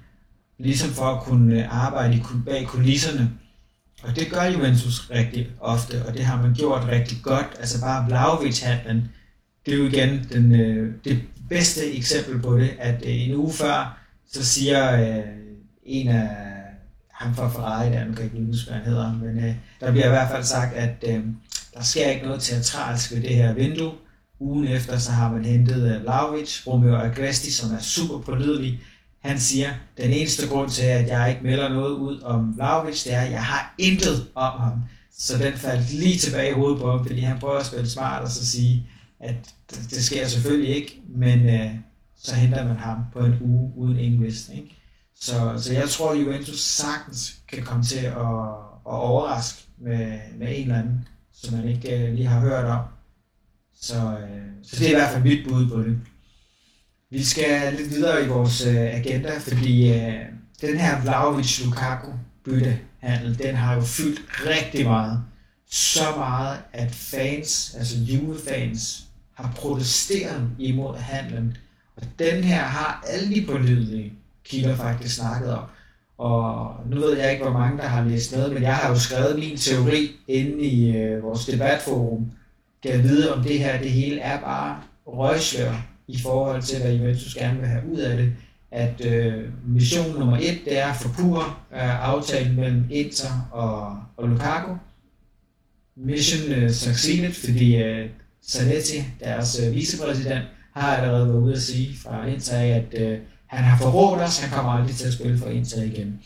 ligesom 0.59 0.89
for 0.89 1.05
at 1.05 1.23
kunne 1.23 1.67
arbejde 1.67 2.23
bag 2.45 2.67
kulisserne. 2.67 3.31
Og 4.03 4.15
det 4.15 4.27
gør 4.31 4.43
Juventus 4.43 5.11
rigtig 5.11 5.47
ofte, 5.59 6.05
og 6.05 6.13
det 6.13 6.25
har 6.25 6.41
man 6.41 6.53
gjort 6.53 6.87
rigtig 6.87 7.17
godt. 7.23 7.47
Altså 7.59 7.81
bare 7.81 8.05
Vlaovic-handlen, 8.07 9.11
det 9.65 9.73
er 9.73 9.77
jo 9.77 9.85
igen 9.85 10.27
den, 10.33 10.61
øh, 10.61 10.93
det 11.03 11.21
bedste 11.49 11.93
eksempel 11.93 12.41
på 12.41 12.57
det, 12.57 12.69
at 12.79 12.95
øh, 13.05 13.29
en 13.29 13.35
uge 13.35 13.53
før, 13.53 13.99
så 14.31 14.45
siger 14.45 15.01
øh, 15.01 15.23
en 15.85 16.07
af 16.07 16.29
ham 17.11 17.35
fra 17.35 17.49
Ferrari, 17.49 17.89
der 17.89 18.05
nu 18.05 18.13
kan 18.13 18.25
ikke 18.25 18.45
huske, 18.45 18.69
hvad 18.69 18.79
han 18.79 18.87
hedder, 18.87 19.13
men 19.13 19.37
øh, 19.37 19.55
der 19.79 19.91
bliver 19.91 20.05
i 20.05 20.09
hvert 20.09 20.31
fald 20.31 20.43
sagt, 20.43 20.75
at 20.75 21.03
øh, 21.07 21.23
der 21.73 21.83
sker 21.83 22.09
ikke 22.09 22.25
noget 22.25 22.41
teatralsk 22.41 23.11
ved 23.11 23.21
det 23.21 23.35
her 23.35 23.53
vindue. 23.53 23.91
Ugen 24.39 24.67
efter, 24.67 24.97
så 24.97 25.11
har 25.11 25.31
man 25.31 25.45
hentet 25.45 25.95
øh, 25.95 26.01
Vlaovic, 26.01 26.67
Romeo 26.67 26.95
Agresti, 26.95 27.51
som 27.51 27.73
er 27.73 27.79
super 27.79 28.19
pålidelig. 28.19 28.79
Han 29.21 29.39
siger, 29.39 29.73
den 29.97 30.11
eneste 30.11 30.47
grund 30.47 30.69
til, 30.69 30.83
at 30.83 31.07
jeg 31.07 31.29
ikke 31.29 31.43
melder 31.43 31.69
noget 31.69 31.91
ud 31.91 32.21
om 32.21 32.55
Vlaovic, 32.55 33.03
det 33.03 33.13
er, 33.13 33.21
at 33.21 33.31
jeg 33.31 33.43
har 33.43 33.75
intet 33.77 34.27
om 34.35 34.59
ham. 34.61 34.81
Så 35.17 35.37
den 35.37 35.53
faldt 35.53 35.93
lige 35.93 36.17
tilbage 36.17 36.49
i 36.49 36.53
hovedet 36.53 36.79
på 36.79 36.91
ham, 36.91 37.05
fordi 37.05 37.19
han 37.19 37.39
prøver 37.39 37.59
at 37.59 37.65
spille 37.65 37.89
smart 37.89 38.23
og 38.23 38.29
så 38.29 38.45
sige, 38.47 38.89
at 39.19 39.35
det, 39.69 39.79
det 39.89 40.03
sker 40.03 40.27
selvfølgelig 40.27 40.75
ikke, 40.75 41.01
men 41.15 41.49
øh, 41.49 41.71
så 42.17 42.35
henter 42.35 42.67
man 42.67 42.75
ham 42.75 42.97
på 43.13 43.19
en 43.19 43.37
uge 43.41 43.73
uden 43.75 43.99
ingen. 43.99 44.25
Ikke? 44.25 44.77
Så, 45.15 45.53
så 45.57 45.73
jeg 45.73 45.89
tror, 45.89 46.11
at 46.11 46.21
Juventus 46.21 46.59
sagtens 46.59 47.35
kan 47.47 47.63
komme 47.63 47.83
til 47.83 48.05
at, 48.05 48.15
at 48.85 48.97
overraske 48.97 49.63
med, 49.77 50.19
med 50.37 50.47
en 50.49 50.61
eller 50.61 50.79
anden, 50.79 51.07
som 51.33 51.57
man 51.57 51.67
ikke 51.67 52.07
øh, 52.07 52.13
lige 52.13 52.27
har 52.27 52.39
hørt 52.39 52.65
om. 52.65 52.81
Så, 53.81 53.95
øh, 53.95 54.41
så 54.63 54.75
det 54.75 54.85
er 54.87 54.91
i 54.91 54.95
hvert 54.95 55.11
fald 55.11 55.23
mit 55.23 55.47
bud 55.47 55.69
på 55.69 55.81
det. 55.81 55.99
Vi 57.13 57.23
skal 57.23 57.73
lidt 57.73 57.89
videre 57.89 58.25
i 58.25 58.27
vores 58.27 58.65
øh, 58.65 58.75
agenda, 58.75 59.37
fordi 59.37 59.93
øh, 59.93 60.15
den 60.61 60.77
her 60.77 61.01
Vlaovic-Lukaku-byttehandel, 61.01 63.39
den 63.43 63.55
har 63.55 63.75
jo 63.75 63.81
fyldt 63.81 64.21
rigtig 64.45 64.85
meget. 64.85 65.23
Så 65.71 66.03
meget, 66.17 66.57
at 66.73 66.91
fans, 66.91 67.75
altså 67.77 67.97
Juve-fans, 67.97 69.03
har 69.33 69.53
protesteret 69.55 70.49
imod 70.59 70.97
handlen. 70.97 71.57
Og 71.95 72.03
den 72.19 72.43
her 72.43 72.61
har 72.61 73.05
alle 73.07 73.35
de 73.35 73.45
pålidelige 73.45 74.13
kilder 74.45 74.75
faktisk 74.75 75.15
snakket 75.15 75.53
om. 75.53 75.63
Og 76.17 76.75
nu 76.89 76.99
ved 76.99 77.17
jeg 77.17 77.31
ikke, 77.31 77.43
hvor 77.43 77.53
mange 77.53 77.77
der 77.77 77.87
har 77.87 78.03
læst 78.03 78.35
noget, 78.35 78.53
men 78.53 78.63
jeg 78.63 78.75
har 78.75 78.89
jo 78.89 78.99
skrevet 78.99 79.39
min 79.39 79.57
teori 79.57 80.11
inde 80.27 80.63
i 80.63 80.97
øh, 80.97 81.23
vores 81.23 81.45
debatforum. 81.45 82.31
Kan 82.83 83.03
vide, 83.03 83.33
om 83.33 83.43
det 83.43 83.59
her 83.59 83.79
det 83.79 83.91
hele 83.91 84.19
er 84.19 84.39
bare 84.39 84.81
røgslør 85.07 85.90
i 86.11 86.19
forhold 86.21 86.61
til, 86.61 86.81
hvad 86.81 86.93
Juventus 86.93 87.33
gerne 87.35 87.59
vil 87.59 87.67
have 87.67 87.83
ud 87.93 87.99
af 87.99 88.17
det. 88.17 88.33
At 88.71 89.05
øh, 89.05 89.43
mission 89.67 90.19
nummer 90.19 90.37
et, 90.37 90.59
det 90.65 90.79
er 90.79 90.93
for 90.93 91.09
pur 91.09 91.39
øh, 91.73 92.09
aftalen 92.09 92.55
mellem 92.55 92.85
Inter 92.89 93.49
og, 93.51 93.97
og 94.17 94.29
Lukaku. 94.29 94.73
Mission 95.95 96.51
øh, 96.51 96.71
succeeded, 96.71 97.33
fordi 97.33 97.75
øh, 97.75 98.09
Zanetti, 98.47 99.03
deres 99.23 99.61
øh, 99.65 99.75
vicepræsident, 99.75 100.45
har 100.73 100.95
allerede 100.95 101.27
været 101.27 101.41
ude 101.41 101.53
at 101.53 101.61
sige 101.61 101.97
fra 102.03 102.25
Inter, 102.25 102.57
at 102.57 103.01
øh, 103.01 103.17
han 103.47 103.63
har 103.63 103.77
forrådt 103.77 104.21
os, 104.21 104.39
han 104.39 104.49
kommer 104.49 104.71
aldrig 104.71 104.95
til 104.95 105.07
at 105.07 105.13
spille 105.13 105.37
for 105.37 105.49
Inter 105.49 105.83
igen. 105.83 106.19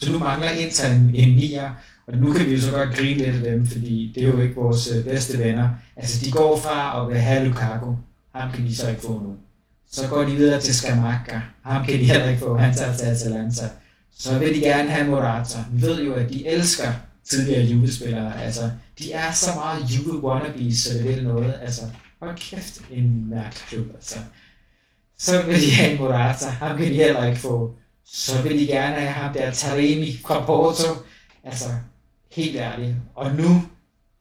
Så 0.00 0.12
nu 0.12 0.18
mangler 0.18 0.50
Inter 0.50 0.92
en, 0.92 1.10
en 1.14 1.36
nier, 1.36 1.70
og 2.06 2.16
nu 2.16 2.32
kan 2.32 2.46
vi 2.46 2.54
jo 2.54 2.60
så 2.60 2.70
godt 2.70 2.94
grine 2.94 3.18
lidt 3.18 3.46
af 3.46 3.52
dem, 3.52 3.66
fordi 3.66 4.12
det 4.14 4.22
er 4.22 4.28
jo 4.28 4.40
ikke 4.40 4.54
vores 4.54 4.92
øh, 4.96 5.04
bedste 5.04 5.38
venner. 5.38 5.68
Altså, 5.96 6.24
de 6.24 6.30
går 6.30 6.58
fra 6.58 7.10
at 7.10 7.22
have 7.22 7.48
Lukaku, 7.48 7.94
ham 8.34 8.52
kan 8.52 8.66
de 8.66 8.76
så 8.76 8.88
ikke 8.88 9.02
få 9.02 9.12
nu. 9.12 9.36
Så 9.92 10.08
går 10.08 10.22
de 10.24 10.36
videre 10.36 10.60
til 10.60 10.74
Skamaka, 10.74 11.40
ham 11.62 11.84
kan 11.84 11.94
de 11.94 12.04
heller 12.04 12.28
ikke 12.28 12.40
få, 12.40 12.56
han 12.56 12.74
tager 12.74 12.96
til 12.96 13.04
Atalanta. 13.06 13.68
Så 14.18 14.38
vil 14.38 14.54
de 14.54 14.60
gerne 14.60 14.90
have 14.90 15.10
Morata. 15.10 15.58
Vi 15.72 15.82
ved 15.82 16.04
jo, 16.04 16.14
at 16.14 16.28
de 16.28 16.48
elsker 16.48 16.92
tidligere 17.24 17.62
Juve-spillere. 17.62 18.42
Altså, 18.42 18.70
de 18.98 19.12
er 19.12 19.32
så 19.32 19.50
meget 19.54 19.82
Juve-wannabes, 19.82 20.74
så 20.74 20.94
det 20.94 21.04
vil 21.04 21.24
noget. 21.24 21.54
Altså, 21.62 21.82
hold 22.22 22.36
kæft, 22.36 22.80
en 22.90 23.30
mærkelig 23.30 23.62
klub. 23.68 23.86
Altså. 23.94 24.18
Så 25.18 25.42
vil 25.42 25.60
de 25.60 25.70
have 25.70 25.92
en 25.92 25.98
Morata, 25.98 26.46
ham 26.46 26.76
kan 26.76 26.86
de 26.86 26.94
heller 26.94 27.26
ikke 27.26 27.40
få. 27.40 27.74
Så 28.04 28.42
vil 28.42 28.58
de 28.58 28.66
gerne 28.66 28.94
have 28.96 29.12
ham 29.12 29.32
der 29.32 29.50
Taremi 29.50 30.18
fra 30.26 30.46
Porto. 30.46 30.88
Altså, 31.44 31.68
helt 32.32 32.56
ærligt. 32.56 32.96
Og 33.14 33.34
nu, 33.34 33.62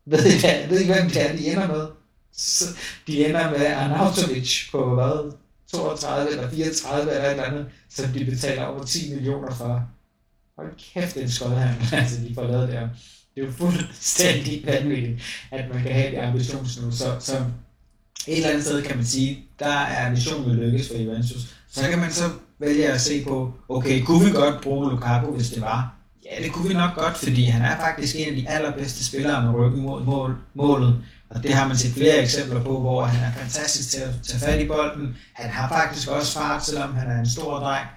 ved 0.05 0.26
I, 0.26 0.39
hvad, 0.39 0.68
ved 0.70 0.82
I 0.82 0.86
hvem 0.86 1.10
det 1.10 1.30
er, 1.30 1.36
de 1.36 1.51
ender 1.51 1.68
med? 1.68 1.88
Så 2.39 2.65
de 3.07 3.25
ender 3.25 3.51
med 3.51 3.65
Arnautovic 3.65 4.71
på 4.71 4.95
hvad? 4.95 5.31
32 5.71 6.31
eller 6.31 6.49
34 6.49 7.11
eller 7.11 7.25
et 7.25 7.31
eller 7.31 7.43
andet, 7.43 7.65
som 7.89 8.05
de 8.05 8.25
betaler 8.25 8.65
over 8.65 8.83
10 8.83 9.13
millioner 9.13 9.55
for. 9.55 9.83
Hold 10.57 10.93
kæft, 10.93 11.15
den 11.15 11.31
skodhandel, 11.31 11.87
altså 11.95 12.21
de 12.21 12.35
får 12.35 12.43
lavet 12.43 12.69
der. 12.69 12.89
Det 13.35 13.43
er 13.43 13.45
jo 13.45 13.51
fuldstændig 13.51 14.63
vanvittigt, 14.65 15.21
at 15.51 15.65
man 15.73 15.83
kan 15.83 15.93
have 15.93 16.11
det 16.11 16.17
ambitionsniveau. 16.17 16.91
Så, 16.91 17.15
så 17.19 17.35
et 18.27 18.37
eller 18.37 18.49
andet 18.49 18.65
sted 18.65 18.83
kan 18.83 18.95
man 18.95 19.05
sige, 19.05 19.39
der 19.59 19.79
er 19.79 20.11
missionen 20.11 20.55
lykkes 20.55 20.87
for 20.87 20.97
Juventus. 20.97 21.55
Så 21.71 21.89
kan 21.89 21.99
man 21.99 22.11
så 22.11 22.23
vælge 22.59 22.91
at 22.91 23.01
se 23.01 23.23
på, 23.23 23.53
okay, 23.69 24.03
kunne 24.03 24.25
vi 24.25 24.31
godt 24.31 24.61
bruge 24.61 24.89
Lukaku, 24.89 25.31
hvis 25.31 25.49
det 25.49 25.61
var? 25.61 25.95
Ja, 26.25 26.43
det 26.43 26.51
kunne 26.51 26.67
vi 26.67 26.73
nok 26.73 26.95
godt, 26.95 27.17
fordi 27.17 27.43
han 27.43 27.61
er 27.61 27.77
faktisk 27.77 28.15
en 28.15 28.29
af 28.29 28.35
de 28.35 28.49
allerbedste 28.49 29.05
spillere 29.05 29.45
med 29.45 29.53
ryggen 29.53 29.81
mod 29.81 30.03
mål, 30.03 30.37
målet. 30.53 31.03
Og 31.30 31.43
det 31.43 31.53
har 31.53 31.67
man 31.67 31.77
set 31.77 31.93
flere 31.93 32.17
eksempler 32.17 32.63
på, 32.63 32.80
hvor 32.80 33.03
han 33.05 33.23
er 33.23 33.32
fantastisk 33.32 33.89
til 33.89 33.99
at 33.99 34.09
tage 34.23 34.39
fat 34.39 34.59
i 34.59 34.67
bolden. 34.67 35.15
Han 35.34 35.49
har 35.49 35.69
faktisk 35.69 36.07
også 36.07 36.39
fart, 36.39 36.65
selvom 36.65 36.95
han 36.95 37.11
er 37.11 37.19
en 37.19 37.30
stor 37.30 37.59
dreng. 37.59 37.88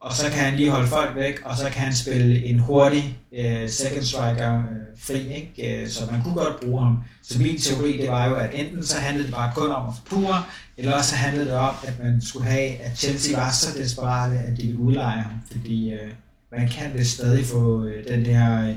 Og 0.00 0.12
så 0.12 0.30
kan 0.30 0.44
han 0.44 0.54
lige 0.54 0.70
holde 0.70 0.88
folk 0.88 1.16
væk, 1.16 1.40
og 1.44 1.56
så 1.56 1.64
kan 1.64 1.82
han 1.82 1.94
spille 1.94 2.44
en 2.44 2.58
hurtig 2.58 3.18
uh, 3.32 3.68
second 3.68 4.04
striker 4.04 4.58
uh, 4.58 4.64
fri, 4.98 5.34
ikke? 5.34 5.82
Uh, 5.82 5.90
så 5.90 6.00
man 6.10 6.22
kunne 6.22 6.34
godt 6.34 6.60
bruge 6.60 6.82
ham. 6.82 6.98
Så 7.22 7.38
min 7.38 7.58
teori, 7.58 7.98
det 7.98 8.10
var 8.10 8.26
jo, 8.26 8.34
at 8.34 8.50
enten 8.54 8.84
så 8.84 8.98
handlede 8.98 9.26
det 9.26 9.34
bare 9.34 9.52
kun 9.54 9.70
om 9.70 9.88
at 9.88 9.94
pure, 10.10 10.44
eller 10.76 10.92
også 10.92 11.10
så 11.10 11.16
handlede 11.16 11.46
det 11.46 11.54
om, 11.54 11.74
at 11.86 11.94
man 12.02 12.22
skulle 12.22 12.46
have, 12.46 12.80
at 12.80 12.98
Chelsea 12.98 13.40
var 13.40 13.50
så 13.50 13.78
desperate, 13.78 14.38
at 14.38 14.56
de 14.56 14.62
ville 14.62 14.78
udleje 14.78 15.20
ham, 15.22 15.32
fordi 15.50 15.94
uh, 15.94 16.10
man 16.58 16.68
kan 16.68 16.96
det 16.96 17.06
stadig 17.06 17.46
få 17.46 17.80
uh, 17.80 17.92
den 18.08 18.24
der 18.24 18.68
uh, 18.68 18.76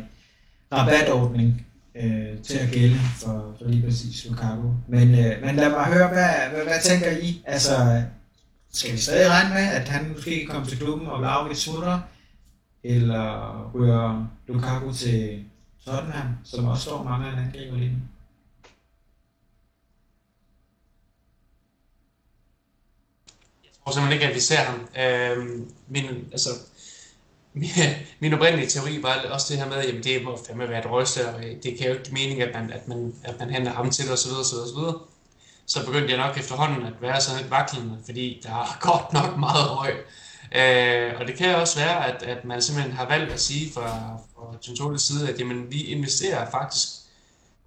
rabatordning 0.72 1.66
øh, 2.00 2.42
til 2.44 2.58
at 2.58 2.70
gælde 2.72 3.00
for, 3.16 3.56
for 3.58 3.66
lige 3.66 3.84
præcis 3.84 4.26
Lukaku. 4.26 4.72
Men, 4.88 5.10
øh, 5.20 5.42
men 5.46 5.56
lad 5.56 5.70
mig 5.70 5.86
høre, 5.86 6.08
hvad, 6.08 6.34
hvad, 6.54 6.64
hvad 6.64 6.82
tænker 6.84 7.12
I? 7.12 7.44
Altså, 7.46 8.04
skal 8.72 8.92
vi 8.92 8.98
stadig 8.98 9.30
regne 9.30 9.54
med, 9.54 9.68
at 9.82 9.88
han 9.88 10.12
måske 10.12 10.48
kommer 10.50 10.68
til 10.68 10.78
klubben 10.78 11.08
og 11.08 11.20
Vlaovic 11.20 11.58
smutter? 11.58 12.00
Eller 12.84 13.72
ryger 13.76 14.28
Lukaku 14.48 14.94
til 14.94 15.46
Tottenham, 15.86 16.28
som 16.44 16.66
også 16.66 16.84
står 16.84 17.04
mange 17.04 17.28
af 17.28 17.38
angriber 17.38 17.78
lige 17.78 17.90
nu? 17.90 17.98
Jeg 23.64 23.72
tror 23.84 23.92
simpelthen 23.92 24.14
ikke, 24.14 24.30
at 24.30 24.36
vi 24.36 24.40
ser 24.40 24.58
ham. 24.58 24.88
Øhm, 25.00 25.72
min, 25.88 26.06
altså, 26.32 26.50
min, 27.60 27.70
min 28.20 28.34
oprindelige 28.34 28.70
teori 28.70 29.04
var 29.04 29.26
også 29.32 29.46
det 29.50 29.58
her 29.58 29.70
med, 29.70 29.78
at 29.78 30.04
det 30.04 30.24
må 30.24 30.40
fandme 30.48 30.70
være 30.70 30.80
et 30.80 30.92
røgstør. 30.92 31.34
Det 31.64 31.78
kan 31.78 31.88
jo 31.88 31.94
ikke 31.94 32.10
mening, 32.12 32.42
at 32.42 32.54
man, 32.54 32.72
at 32.72 32.88
man, 32.88 33.14
at 33.24 33.40
man 33.40 33.50
henter 33.50 33.72
ham 33.72 33.90
til 33.92 34.12
osv. 34.12 34.32
osv., 34.32 34.58
osv 34.58 34.80
så 35.70 35.86
begyndte 35.86 36.10
jeg 36.10 36.28
nok 36.28 36.38
efterhånden 36.38 36.86
at 36.86 36.94
være 37.02 37.22
sådan 37.22 37.42
lidt 37.42 37.52
vaklende, 37.52 37.98
fordi 38.06 38.42
der 38.44 38.50
er 38.50 38.78
godt 38.90 39.14
nok 39.14 39.38
meget 39.38 39.72
røg. 39.72 39.94
Øh, 40.56 41.14
og 41.20 41.28
det 41.28 41.36
kan 41.36 41.56
også 41.56 41.80
være, 41.80 42.08
at, 42.08 42.24
at 42.24 42.46
man 42.46 42.62
simpelthen 42.62 42.96
har 42.96 43.06
valgt 43.06 43.32
at 43.32 43.42
sige 43.42 43.74
fra, 43.74 44.18
fra 44.36 44.58
Tuntolis 44.62 45.02
side, 45.02 45.30
at 45.30 45.40
jamen, 45.40 45.72
vi 45.72 45.84
investerer 45.84 46.52
faktisk 46.52 46.88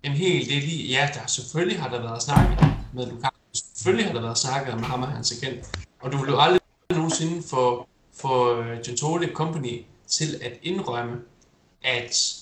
en 0.02 0.12
hel 0.12 0.48
del 0.48 0.62
i, 0.72 0.92
ja, 0.92 1.08
der 1.14 1.26
selvfølgelig 1.26 1.80
har 1.80 1.88
der 1.88 2.00
været 2.00 2.22
snakket 2.22 2.58
med 2.92 3.06
Lukaku, 3.06 3.36
selvfølgelig 3.52 4.06
har 4.06 4.14
der 4.14 4.20
været 4.20 4.38
snakket 4.38 4.74
om 4.74 4.82
ham 4.82 5.02
og 5.02 5.08
hans 5.08 5.32
agent, 5.32 5.66
og 6.00 6.12
du 6.12 6.16
vil 6.16 6.28
jo 6.28 6.40
aldrig 6.40 6.60
nogensinde 6.90 7.42
få, 7.50 7.86
få 8.20 8.62
Gentole 8.84 9.26
øh, 9.26 9.32
Company 9.32 9.84
til 10.06 10.40
at 10.42 10.52
indrømme, 10.62 11.16
at, 11.84 12.34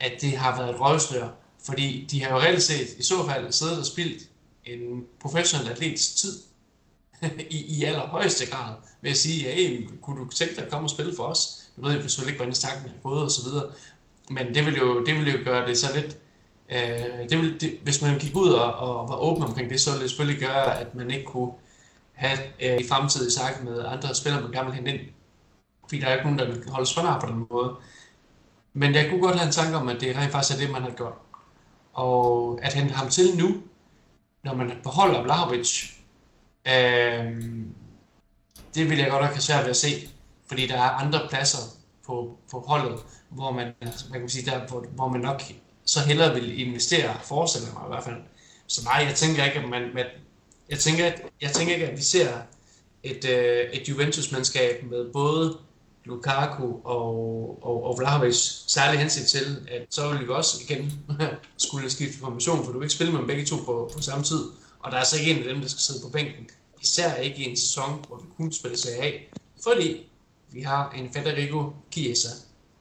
at 0.00 0.12
det 0.20 0.36
har 0.36 0.56
været 0.56 0.74
et 0.74 0.80
røvstør, 0.80 1.28
fordi 1.66 2.06
de 2.10 2.22
har 2.22 2.30
jo 2.30 2.40
reelt 2.40 2.62
set 2.62 2.88
i 2.98 3.02
så 3.02 3.26
fald 3.26 3.52
siddet 3.52 3.78
og 3.78 3.86
spildt 3.86 4.22
en 4.64 5.04
professionel 5.20 5.68
atlets 5.70 6.14
tid 6.14 6.32
i, 7.50 7.78
i 7.78 7.84
allerhøjeste 7.84 8.46
grad 8.50 8.74
ved 9.02 9.10
at 9.10 9.16
sige, 9.16 9.48
ja, 9.48 9.54
hey, 9.54 9.88
kunne 10.02 10.20
du 10.20 10.30
tænke 10.30 10.56
dig 10.56 10.64
at 10.64 10.70
komme 10.70 10.86
og 10.86 10.90
spille 10.90 11.16
for 11.16 11.22
os? 11.22 11.62
Jeg 11.76 11.84
ved 11.84 11.92
jeg 11.92 12.02
selvfølgelig 12.02 12.32
ikke, 12.32 12.38
hvordan 12.38 12.54
snakken 12.54 12.88
er 12.88 13.02
gået 13.02 13.22
og 13.22 13.30
så 13.30 13.50
videre. 13.50 13.66
Men 14.30 14.54
det 14.54 14.66
vil 14.66 14.76
jo, 14.76 15.04
det 15.04 15.14
vil 15.14 15.32
jo 15.32 15.38
gøre 15.44 15.68
det 15.68 15.78
så 15.78 15.86
lidt, 15.94 16.16
øh, 16.72 17.30
det 17.30 17.38
vil, 17.38 17.60
det, 17.60 17.78
hvis 17.82 18.02
man 18.02 18.18
gik 18.18 18.36
ud 18.36 18.48
og, 18.48 18.74
og 18.74 19.08
var 19.08 19.16
åben 19.16 19.42
omkring 19.42 19.70
det, 19.70 19.80
så 19.80 19.90
ville 19.90 20.02
det 20.02 20.10
selvfølgelig 20.10 20.42
gøre, 20.42 20.80
at 20.80 20.94
man 20.94 21.10
ikke 21.10 21.24
kunne 21.24 21.50
have 22.16 22.38
øh, 22.60 22.80
i 22.80 22.88
fremtiden 22.88 23.30
sagt 23.30 23.64
med 23.64 23.84
andre 23.84 24.14
spillere, 24.14 24.42
man 24.42 24.52
gerne 24.52 24.66
vil 24.66 24.74
hente 24.74 24.92
ind. 24.92 25.00
Fordi 25.82 26.00
der 26.00 26.06
er 26.06 26.12
ikke 26.12 26.24
nogen, 26.24 26.38
der 26.38 26.46
vil 26.46 26.70
holde 26.70 26.90
for 26.94 27.18
på 27.20 27.26
den 27.26 27.46
måde. 27.50 27.76
Men 28.72 28.94
jeg 28.94 29.10
kunne 29.10 29.20
godt 29.20 29.36
have 29.36 29.46
en 29.46 29.52
tanke 29.52 29.76
om, 29.76 29.88
at 29.88 30.00
det 30.00 30.16
rent 30.16 30.32
faktisk 30.32 30.56
er 30.56 30.60
det, 30.60 30.72
man 30.72 30.82
har 30.82 30.90
gjort. 30.90 31.12
Og 31.92 32.58
at 32.62 32.74
hente 32.74 32.94
ham 32.94 33.08
til 33.08 33.36
nu, 33.36 33.62
når 34.44 34.54
man 34.54 34.72
beholder 34.82 35.22
Vlahovic, 35.22 35.92
øh, 36.66 37.42
det 38.74 38.90
vil 38.90 38.98
jeg 38.98 39.10
godt 39.10 39.26
have 39.26 39.40
svært 39.40 39.62
ved 39.62 39.70
at 39.70 39.76
se, 39.76 40.08
fordi 40.48 40.66
der 40.66 40.76
er 40.76 40.90
andre 40.90 41.20
pladser 41.28 41.58
på, 42.06 42.38
på 42.50 42.64
holdet, 42.68 43.00
hvor 43.28 43.50
man, 43.50 43.72
man 44.10 44.20
kan 44.20 44.28
sige, 44.28 44.50
der, 44.50 44.66
hvor, 44.66 44.84
hvor 44.94 45.08
man 45.08 45.20
nok 45.20 45.42
så 45.84 46.00
hellere 46.00 46.34
vil 46.34 46.60
investere, 46.66 47.14
forestiller 47.22 47.72
mig 47.74 47.82
i 47.84 47.88
hvert 47.88 48.04
fald. 48.04 48.16
Så 48.66 48.84
nej, 48.84 49.04
jeg 49.08 49.14
tænker 49.14 49.44
ikke, 49.44 49.58
at 49.58 49.68
man, 49.68 49.94
med, 49.94 50.04
jeg 50.70 50.78
tænker, 50.78 51.06
at, 51.06 51.22
jeg 51.40 51.50
tænker 51.50 51.74
ikke, 51.74 51.86
at 51.86 51.96
vi 51.96 52.02
ser 52.02 52.28
et, 53.02 53.24
øh, 53.24 53.70
et 53.72 53.88
Juventus-mandskab 53.88 54.84
med 54.90 55.12
både 55.12 55.58
Lukaku 56.04 56.74
og, 56.84 57.58
og, 57.62 57.84
og 57.84 57.98
Vlahovic 57.98 58.36
særlig 58.66 59.00
hensigt 59.00 59.28
til, 59.28 59.66
at 59.70 59.86
så 59.90 60.10
vil 60.10 60.20
vi 60.20 60.28
også 60.28 60.62
igen 60.68 60.92
skulle 61.66 61.90
skifte 61.90 62.18
formation, 62.18 62.64
for 62.64 62.72
du 62.72 62.78
vil 62.78 62.86
ikke 62.86 62.94
spille 62.94 63.12
med 63.12 63.20
dem 63.20 63.26
begge 63.26 63.44
to 63.44 63.56
på, 63.56 63.90
på 63.94 64.02
samme 64.02 64.24
tid. 64.24 64.44
Og 64.78 64.92
der 64.92 64.98
er 64.98 65.04
så 65.04 65.18
ikke 65.18 65.30
en 65.30 65.38
af 65.38 65.54
dem, 65.54 65.60
der 65.60 65.68
skal 65.68 65.80
sidde 65.80 66.00
på 66.02 66.08
bænken. 66.08 66.48
Især 66.82 67.14
ikke 67.14 67.38
i 67.38 67.50
en 67.50 67.56
sæson, 67.56 68.04
hvor 68.08 68.16
vi 68.16 68.26
kun 68.36 68.52
spiller 68.52 68.78
sig 68.78 68.92
af. 68.92 69.30
Fordi 69.62 70.10
vi 70.52 70.60
har 70.60 70.90
en 70.90 71.12
Federico 71.12 71.72
Chiesa, 71.92 72.28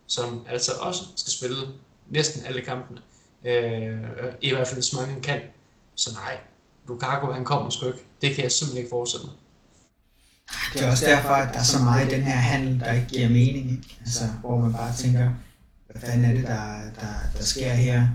som 0.08 0.46
altså 0.50 0.72
også 0.72 1.02
skal 1.16 1.32
spille 1.32 1.58
næsten 2.10 2.46
alle 2.46 2.62
kampene. 2.62 3.02
Øh, 3.46 4.34
I 4.42 4.54
hvert 4.54 4.68
fald 4.68 4.82
så 4.82 4.96
mange 4.96 5.14
han 5.14 5.22
kan. 5.22 5.42
Så 5.96 6.14
nej, 6.14 6.38
Lukaku 6.88 7.32
han 7.32 7.46
kommer 7.46 7.70
sgu 7.70 7.88
ikke. 7.88 8.00
Det 8.22 8.36
kan 8.36 8.44
jeg 8.44 8.52
simpelthen 8.52 8.78
ikke 8.78 8.90
forestille 8.90 9.26
mig. 9.26 9.36
Det 10.74 10.84
er 10.84 10.92
også 10.92 11.06
derfor, 11.06 11.30
at 11.30 11.54
der 11.54 11.60
er 11.60 11.64
så 11.64 11.84
meget 11.84 12.12
i 12.12 12.16
den 12.16 12.24
her 12.24 12.36
handel, 12.36 12.80
der 12.80 12.94
ikke 12.94 13.08
giver 13.08 13.30
mening. 13.30 13.72
Ikke? 13.72 13.98
Altså, 14.00 14.24
hvor 14.42 14.60
man 14.60 14.74
bare 14.74 14.96
tænker, 14.96 15.32
hvad 15.88 16.02
fanden 16.02 16.26
er 16.26 16.34
det, 16.34 16.44
der, 16.44 16.82
der, 17.00 17.38
der 17.38 17.44
sker 17.44 17.74
her? 17.74 18.08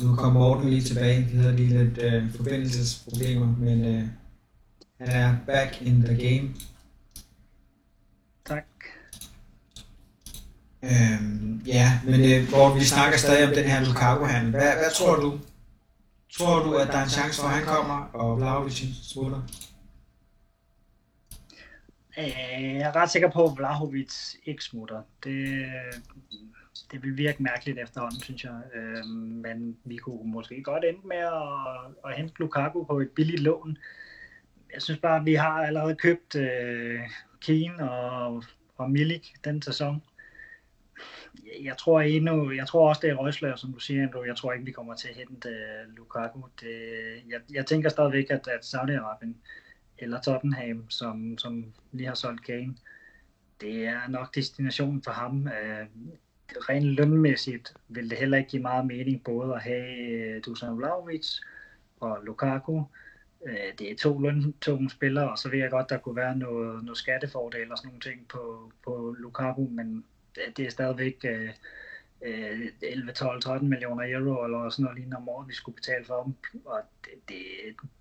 Nu 0.00 0.16
kommer 0.16 0.40
Morten 0.40 0.70
lige 0.70 0.82
tilbage. 0.82 1.24
Vi 1.24 1.36
havde 1.36 1.56
lige 1.56 1.84
lidt 1.84 1.98
øh, 1.98 2.34
forbindelsesproblemer, 2.36 3.56
men 3.58 3.84
øh, 3.84 4.08
han 5.00 5.08
er 5.08 5.36
back 5.46 5.82
in 5.82 6.02
the 6.02 6.16
game. 6.28 6.48
Tak. 8.46 8.64
Øhm, 10.82 11.62
ja, 11.66 12.00
men 12.04 12.20
øh, 12.32 12.48
hvor 12.48 12.74
vi 12.74 12.84
snakker 12.84 13.18
stadig 13.18 13.48
om 13.48 13.54
den 13.54 13.64
her 13.64 13.84
Lukaku-handel. 13.84 14.50
Hvad, 14.50 14.72
hvad 14.72 14.94
tror 14.94 15.16
du? 15.16 15.38
Tror 16.38 16.62
du, 16.62 16.74
at 16.74 16.88
der 16.88 16.98
er 16.98 17.02
en 17.02 17.08
chance 17.08 17.40
for, 17.40 17.48
at 17.48 17.54
han 17.54 17.64
kommer, 17.64 18.10
og 18.12 18.38
Vlahovic 18.38 18.84
smutter? 19.02 19.42
Øh, 22.18 22.74
jeg 22.74 22.88
er 22.88 22.96
ret 22.96 23.10
sikker 23.10 23.30
på, 23.30 23.44
at 23.44 23.56
Vlahovic 23.56 24.14
ikke 24.44 24.64
smutter. 24.64 25.02
Det, 25.24 25.66
det 26.92 27.02
vil 27.02 27.16
virke 27.16 27.42
mærkeligt 27.42 27.78
efterhånden, 27.78 28.20
synes 28.20 28.44
jeg. 28.44 28.60
Øh, 28.74 29.06
men 29.16 29.76
vi 29.84 29.96
kunne 29.96 30.32
måske 30.32 30.62
godt 30.62 30.84
ende 30.84 31.00
med 31.08 31.16
at, 31.16 32.10
at 32.10 32.16
hente 32.16 32.34
Lukaku 32.38 32.84
på 32.84 33.00
et 33.00 33.10
billigt 33.10 33.42
lån. 33.42 33.78
Jeg 34.74 34.82
synes 34.82 35.00
bare, 35.00 35.16
at 35.16 35.24
vi 35.24 35.34
har 35.34 35.66
allerede 35.66 35.94
købt 35.94 36.34
øh, 36.34 37.00
Keane 37.40 37.90
og, 37.90 38.44
og 38.76 38.90
Milik 38.90 39.34
den 39.44 39.62
sæson. 39.62 40.02
Jeg 41.60 41.78
tror 41.78 42.00
endnu, 42.00 42.52
jeg 42.52 42.66
tror 42.66 42.88
også, 42.88 43.00
det 43.00 43.10
er 43.10 43.14
røgslør, 43.14 43.56
som 43.56 43.72
du 43.72 43.78
siger, 43.78 44.02
Andrew. 44.02 44.24
Jeg 44.24 44.36
tror 44.36 44.52
ikke, 44.52 44.64
vi 44.64 44.72
kommer 44.72 44.94
til 44.94 45.08
at 45.08 45.14
hente 45.14 45.48
uh, 45.48 45.96
Lukaku. 45.96 46.40
Det, 46.60 46.68
jeg, 47.28 47.40
jeg 47.52 47.66
tænker 47.66 47.88
stadigvæk, 47.88 48.26
at, 48.30 48.48
at 48.48 48.74
Saudi-Arabien 48.74 49.34
eller 49.98 50.20
Tottenham, 50.20 50.90
som, 50.90 51.38
som 51.38 51.72
lige 51.92 52.06
har 52.06 52.14
solgt 52.14 52.44
Kane, 52.44 52.76
det 53.60 53.86
er 53.86 54.08
nok 54.08 54.34
destinationen 54.34 55.02
for 55.02 55.10
ham. 55.10 55.42
Uh, 55.42 56.12
rent 56.68 56.84
lønmæssigt 56.84 57.74
vil 57.88 58.10
det 58.10 58.18
heller 58.18 58.38
ikke 58.38 58.50
give 58.50 58.62
meget 58.62 58.86
mening 58.86 59.24
både 59.24 59.54
at 59.54 59.62
have 59.62 60.36
uh, 60.36 60.42
Dusan 60.46 60.76
Vlaovic 60.78 61.26
og 62.00 62.18
Lukaku. 62.22 62.76
Uh, 63.40 63.52
det 63.78 63.90
er 63.90 63.96
to 63.96 64.18
løntunge 64.18 64.90
spillere, 64.90 65.30
og 65.30 65.38
så 65.38 65.50
ved 65.50 65.58
jeg 65.58 65.70
godt, 65.70 65.90
der 65.90 65.98
kunne 65.98 66.16
være 66.16 66.36
noget, 66.36 66.84
noget 66.84 66.98
skattefordel 66.98 67.72
og 67.72 67.78
sådan 67.78 67.88
nogle 67.88 68.00
ting 68.00 68.28
på, 68.28 68.72
på 68.84 69.16
Lukaku, 69.18 69.68
men 69.68 70.04
det 70.56 70.66
er 70.66 70.70
stadigvæk 70.70 71.24
øh, 71.24 71.50
11, 72.82 73.12
12, 73.12 73.40
13 73.42 73.68
millioner 73.68 74.18
euro 74.18 74.44
eller 74.44 74.70
sådan 74.70 74.82
noget 74.82 74.98
lignende 74.98 75.16
om 75.16 75.28
året, 75.28 75.48
vi 75.48 75.54
skulle 75.54 75.76
betale 75.76 76.04
for 76.04 76.22
dem. 76.22 76.34
Og 76.64 76.80
det, 77.04 77.12
det, 77.28 77.38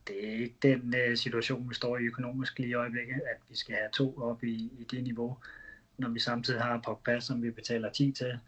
det 0.07 0.29
er 0.29 0.34
ikke 0.34 0.55
den 0.61 0.95
øh, 0.95 1.17
situation, 1.17 1.69
vi 1.69 1.75
står 1.75 1.97
i 1.97 2.03
økonomisk 2.03 2.59
lige 2.59 2.69
i 2.69 2.73
øjeblikket, 2.73 3.15
at 3.15 3.38
vi 3.49 3.55
skal 3.55 3.75
have 3.75 3.89
to 3.93 4.17
op 4.17 4.43
i, 4.43 4.71
i 4.79 4.88
det 4.91 5.03
niveau, 5.03 5.38
når 5.97 6.09
vi 6.09 6.19
samtidig 6.19 6.61
har 6.61 6.82
Pogba, 6.86 7.19
som 7.19 7.43
vi 7.43 7.51
betaler 7.51 7.91
10 7.91 8.11
til, 8.11 8.39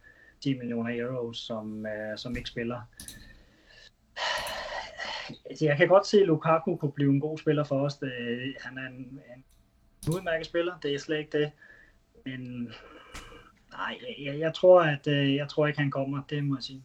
10 0.42 0.58
millioner 0.58 1.06
euro, 1.06 1.34
som, 1.34 1.86
øh, 1.86 2.18
som 2.18 2.36
ikke 2.36 2.50
spiller. 2.50 2.82
Altså, 5.46 5.66
jeg 5.66 5.78
kan 5.78 5.88
godt 5.88 6.08
se, 6.08 6.22
at 6.22 6.28
Lukaku 6.28 6.76
kunne 6.76 6.92
blive 6.92 7.10
en 7.10 7.20
god 7.20 7.38
spiller 7.38 7.64
for 7.64 7.86
os. 7.86 7.98
Det, 7.98 8.12
han 8.60 8.78
er 8.78 8.88
en, 8.88 9.22
en 9.36 9.44
udmærket 10.10 10.46
spiller, 10.46 10.80
det 10.80 10.94
er 10.94 11.00
slet 11.00 11.20
ikke 11.20 11.38
det. 11.38 11.52
Men 12.26 12.74
Nej, 13.78 13.98
jeg, 14.26 14.40
jeg, 14.40 14.54
tror, 14.54 14.82
at 14.82 15.08
øh, 15.08 15.36
jeg 15.36 15.48
tror 15.50 15.68
ikke, 15.68 15.80
han 15.80 15.92
kommer, 15.92 16.22
det 16.30 16.44
må 16.44 16.56
jeg 16.56 16.64
sige. 16.64 16.82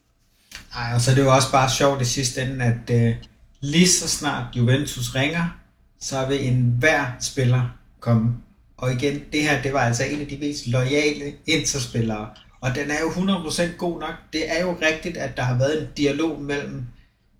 Nej, 0.74 0.95
og 0.95 1.01
så 1.01 1.11
er 1.11 1.14
det 1.14 1.22
jo 1.22 1.34
også 1.34 1.53
bare 1.53 1.70
sjovt 1.70 2.03
i 2.03 2.05
sidste 2.05 2.43
ende, 2.43 2.64
at 2.64 2.91
øh, 2.91 3.16
lige 3.61 3.89
så 3.89 4.09
snart 4.09 4.57
Juventus 4.57 5.14
ringer, 5.14 5.59
så 6.01 6.26
vil 6.26 6.47
enhver 6.47 7.05
spiller 7.20 7.62
komme. 8.01 8.36
Og 8.76 8.93
igen, 8.93 9.20
det 9.32 9.43
her, 9.43 9.62
det 9.62 9.72
var 9.72 9.80
altså 9.80 10.05
en 10.05 10.20
af 10.20 10.26
de 10.26 10.39
mest 10.39 10.66
loyale 10.66 11.34
interspillere. 11.47 12.28
Og 12.61 12.74
den 12.74 12.91
er 12.91 13.01
jo 13.01 13.09
100% 13.09 13.76
god 13.76 14.01
nok. 14.01 14.14
Det 14.32 14.57
er 14.57 14.61
jo 14.61 14.76
rigtigt, 14.82 15.16
at 15.16 15.36
der 15.36 15.43
har 15.43 15.59
været 15.59 15.82
en 15.82 15.89
dialog 15.97 16.43
mellem 16.43 16.86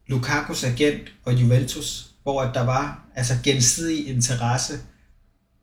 Lukakus 0.07 0.65
agent 0.65 1.13
og 1.25 1.35
Juventus, 1.35 2.07
hvor 2.23 2.43
der 2.43 2.65
var 2.65 3.05
altså 3.15 3.35
gensidig 3.45 4.09
interesse 4.09 4.75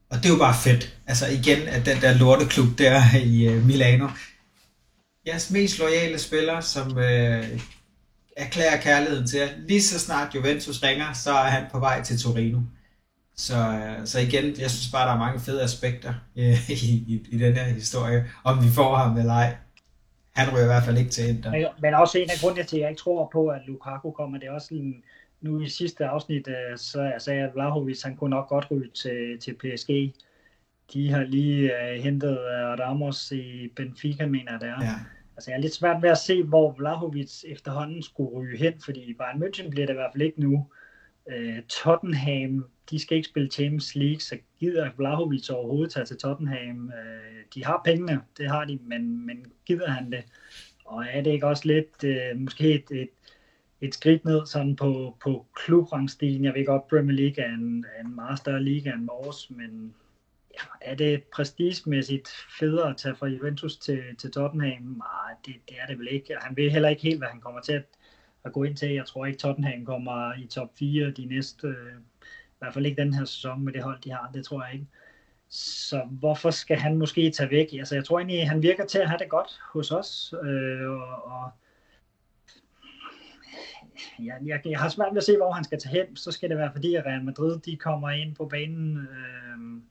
og 0.09 0.17
det 0.17 0.25
er 0.25 0.29
jo 0.29 0.37
bare 0.37 0.55
fedt. 0.63 0.97
Altså 1.07 1.27
igen, 1.27 1.67
at 1.67 1.85
den 1.85 2.01
der 2.01 2.13
lorteklub 2.13 2.77
der 2.77 3.01
i 3.23 3.47
øh, 3.47 3.65
Milano. 3.65 4.07
Jeres 5.27 5.51
mest 5.51 5.79
loyale 5.79 6.19
spiller, 6.19 6.61
som 6.61 6.97
øh, 6.97 7.59
erklærer 8.37 8.81
kærligheden 8.81 9.27
til 9.27 9.39
jer. 9.39 9.49
Lige 9.67 9.81
så 9.81 9.99
snart 9.99 10.35
Juventus 10.35 10.83
ringer, 10.83 11.13
så 11.13 11.31
er 11.31 11.49
han 11.49 11.63
på 11.71 11.79
vej 11.79 12.03
til 12.03 12.19
Torino. 12.19 12.59
Så, 13.37 13.55
øh, 13.57 14.07
så 14.07 14.19
igen, 14.19 14.45
jeg 14.59 14.71
synes 14.71 14.91
bare, 14.91 15.07
der 15.07 15.13
er 15.13 15.19
mange 15.19 15.39
fede 15.39 15.63
aspekter 15.63 16.13
øh, 16.35 16.69
i, 16.83 17.03
i, 17.07 17.27
i 17.29 17.37
den 17.37 17.53
her 17.53 17.63
historie, 17.63 18.25
om 18.43 18.63
vi 18.63 18.69
får 18.69 18.95
ham 18.95 19.17
eller 19.17 19.33
ej. 19.33 19.55
Han 20.35 20.53
ryger 20.53 20.63
i 20.63 20.67
hvert 20.67 20.83
fald 20.83 20.97
ikke 20.97 21.11
til 21.11 21.29
Inter. 21.29 21.69
Men 21.79 21.93
også 21.93 22.17
en 22.17 22.29
af 22.29 22.37
grundene 22.41 22.63
til, 22.63 22.75
at 22.75 22.81
jeg 22.81 22.89
ikke 22.89 23.01
tror 23.01 23.29
på, 23.33 23.47
at 23.47 23.61
Lukaku 23.67 24.11
kommer, 24.11 24.39
det 24.39 24.47
er 24.47 24.51
også 24.51 24.67
en, 24.71 24.93
nu 25.45 25.61
i 25.61 25.69
sidste 25.69 26.05
afsnit, 26.05 26.47
øh, 26.47 26.77
så 26.77 27.13
sagde 27.17 27.39
jeg, 27.39 27.49
at 27.49 27.55
Vlahovic, 27.55 28.01
han 28.01 28.15
kunne 28.15 28.29
nok 28.29 28.47
godt 28.47 28.71
ryge 28.71 28.89
til, 28.89 29.39
til 29.39 29.53
PSG. 29.53 29.89
De 30.93 31.09
har 31.09 31.23
lige 31.23 31.63
uh, 31.63 32.03
hentet 32.03 32.37
uh, 32.37 32.79
Ramos 32.79 33.31
i 33.31 33.67
Benfica, 33.75 34.25
mener 34.25 34.59
det 34.59 34.67
er. 34.67 34.83
Ja. 34.83 34.95
Altså, 35.37 35.51
jeg 35.51 35.57
er 35.57 35.61
lidt 35.61 35.73
svært 35.73 36.01
ved 36.01 36.09
at 36.09 36.17
se, 36.17 36.43
hvor 36.43 36.75
Vlahovic 36.77 37.43
efterhånden 37.47 38.03
skulle 38.03 38.29
ryge 38.29 38.57
hen, 38.57 38.73
fordi 38.85 38.99
i 38.99 39.13
Bayern 39.13 39.43
München 39.43 39.69
bliver 39.69 39.85
det 39.85 39.93
i 39.93 39.97
hvert 39.97 40.11
fald 40.13 40.23
ikke 40.23 40.41
nu. 40.41 40.67
Uh, 41.25 41.59
Tottenham, 41.69 42.65
de 42.89 42.99
skal 42.99 43.17
ikke 43.17 43.29
spille 43.29 43.51
Champions 43.51 43.95
League, 43.95 44.19
så 44.19 44.37
gider 44.59 44.89
Vlahovic 44.97 45.49
overhovedet 45.49 45.93
tage 45.93 46.05
til 46.05 46.17
Tottenham. 46.17 46.85
Uh, 46.85 47.41
de 47.55 47.65
har 47.65 47.81
pengene, 47.85 48.21
det 48.37 48.49
har 48.49 48.65
de, 48.65 48.79
men, 48.81 49.25
men 49.25 49.45
gider 49.65 49.89
han 49.89 50.11
det? 50.11 50.23
Og 50.85 51.05
er 51.11 51.21
det 51.21 51.31
ikke 51.31 51.47
også 51.47 51.67
lidt, 51.67 52.03
uh, 52.03 52.39
måske 52.39 52.73
et, 52.73 52.91
et 52.91 53.09
et 53.81 53.93
skridt 53.93 54.25
ned 54.25 54.45
sådan 54.45 54.75
på, 54.75 55.17
på 55.23 55.45
klubrangstigen. 55.55 56.43
Jeg 56.45 56.53
ved 56.53 56.65
godt, 56.65 56.87
Premier 56.87 57.15
League 57.15 57.43
er 57.43 57.53
en, 57.53 57.85
er 57.95 58.01
en 58.05 58.15
meget 58.15 58.37
større 58.37 58.63
liga 58.63 58.91
end 58.91 59.05
vores, 59.07 59.49
men 59.49 59.95
ja, 60.53 60.91
er 60.91 60.95
det 60.95 61.23
prestigemæssigt 61.23 62.29
federe 62.59 62.89
at 62.89 62.97
tage 62.97 63.15
fra 63.15 63.27
Juventus 63.27 63.77
til, 63.77 64.03
til 64.17 64.31
Tottenham? 64.31 64.83
Nej, 64.83 65.33
det, 65.45 65.55
det 65.69 65.77
er 65.81 65.85
det 65.87 65.99
vel 65.99 66.07
ikke. 66.11 66.37
Han 66.41 66.57
ved 66.57 66.69
heller 66.71 66.89
ikke 66.89 67.01
helt, 67.01 67.19
hvad 67.19 67.27
han 67.27 67.41
kommer 67.41 67.61
til 67.61 67.73
at, 67.73 67.85
at 68.43 68.53
gå 68.53 68.63
ind 68.63 68.77
til. 68.77 68.89
Jeg 68.93 69.05
tror 69.05 69.25
ikke, 69.25 69.39
Tottenham 69.39 69.85
kommer 69.85 70.33
i 70.33 70.47
top 70.47 70.69
4 70.79 71.11
de 71.11 71.25
næste, 71.25 71.67
øh, 71.67 71.95
i 72.25 72.57
hvert 72.59 72.73
fald 72.73 72.85
ikke 72.85 73.01
den 73.01 73.13
her 73.13 73.25
sæson 73.25 73.65
med 73.65 73.73
det 73.73 73.83
hold, 73.83 74.01
de 74.01 74.11
har. 74.11 74.31
Det 74.33 74.45
tror 74.45 74.63
jeg 74.65 74.73
ikke. 74.73 74.87
Så 75.49 76.01
hvorfor 76.09 76.49
skal 76.49 76.77
han 76.77 76.97
måske 76.97 77.31
tage 77.31 77.49
væk? 77.49 77.73
Altså, 77.73 77.95
jeg 77.95 78.05
tror 78.05 78.19
egentlig, 78.19 78.49
han 78.49 78.61
virker 78.61 78.85
til 78.85 78.99
at 78.99 79.09
have 79.09 79.19
det 79.19 79.29
godt 79.29 79.61
hos 79.73 79.91
os, 79.91 80.33
øh, 80.43 80.89
og, 80.89 81.25
og 81.25 81.51
jeg, 84.19 84.37
jeg, 84.45 84.61
jeg 84.65 84.79
har 84.79 84.89
svært 84.89 85.11
ved 85.11 85.17
at 85.17 85.23
se, 85.23 85.37
hvor 85.37 85.51
han 85.51 85.63
skal 85.63 85.79
tage 85.79 86.05
hen. 86.05 86.15
Så 86.15 86.31
skal 86.31 86.49
det 86.49 86.57
være, 86.57 86.71
fordi 86.71 86.99
Real 86.99 87.23
Madrid 87.23 87.59
de 87.59 87.77
kommer 87.77 88.09
ind 88.09 88.35
på 88.35 88.45
banen. 88.45 88.97
Øh, 88.97 89.81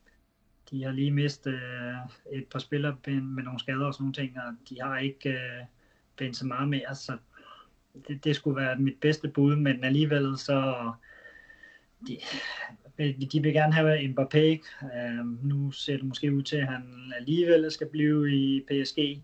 de 0.71 0.85
har 0.85 0.93
lige 0.93 1.11
mistet 1.11 1.55
øh, 1.55 2.39
et 2.39 2.47
par 2.47 2.59
spillere 2.59 2.97
med 3.07 3.43
nogle 3.43 3.61
skader 3.61 3.87
og 3.87 3.95
sådan 3.95 4.03
nogle 4.03 4.15
ting, 4.15 4.39
og 4.39 4.55
de 4.69 4.81
har 4.83 4.99
ikke 4.99 5.31
øh, 5.31 5.65
Benzema 6.17 6.65
mere, 6.65 6.95
så 6.95 7.17
det, 8.09 8.25
det 8.25 8.37
skulle 8.37 8.57
være 8.63 8.77
mit 8.79 9.01
bedste 9.01 9.29
bud, 9.29 9.57
men 9.57 9.85
alligevel 9.85 10.39
så 10.39 10.93
de, 12.07 12.19
de 13.33 13.43
vil 13.43 13.53
gerne 13.53 13.73
have 13.73 13.99
Mbappé. 13.99 14.67
Øh, 14.97 15.45
nu 15.45 15.71
ser 15.71 15.97
det 15.97 16.05
måske 16.05 16.33
ud 16.33 16.43
til, 16.43 16.57
at 16.57 16.67
han 16.67 17.13
alligevel 17.17 17.71
skal 17.71 17.89
blive 17.89 18.33
i 18.33 18.61
PSG 18.61 19.23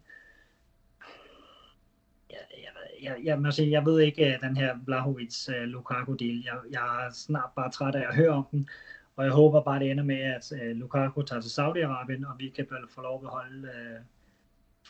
jeg, 3.02 3.16
jeg, 3.24 3.38
må 3.40 3.50
sige, 3.50 3.70
jeg 3.70 3.86
ved 3.86 4.00
ikke 4.00 4.34
øh, 4.34 4.40
den 4.40 4.56
her 4.56 4.74
Vlahovic 4.86 5.48
uh, 5.48 5.54
øh, 5.54 5.62
Lukaku 5.62 6.14
deal. 6.14 6.42
Jeg, 6.44 6.54
jeg 6.70 7.06
er 7.06 7.12
snart 7.12 7.50
bare 7.56 7.70
træt 7.70 7.94
af 7.94 8.04
at 8.08 8.16
høre 8.16 8.30
om 8.30 8.46
den, 8.50 8.68
og 9.16 9.24
jeg 9.24 9.32
håber 9.32 9.62
bare, 9.62 9.78
det 9.78 9.90
ender 9.90 10.04
med, 10.04 10.16
at 10.16 10.52
uh, 10.52 10.76
Lukaku 10.76 11.22
tager 11.22 11.40
til 11.40 11.48
Saudi-Arabien, 11.48 12.30
og 12.30 12.34
vi 12.38 12.48
kan 12.56 12.66
få 12.94 13.00
lov 13.00 13.14
at 13.14 13.20
beholde 13.20 13.60
uh, 13.62 14.00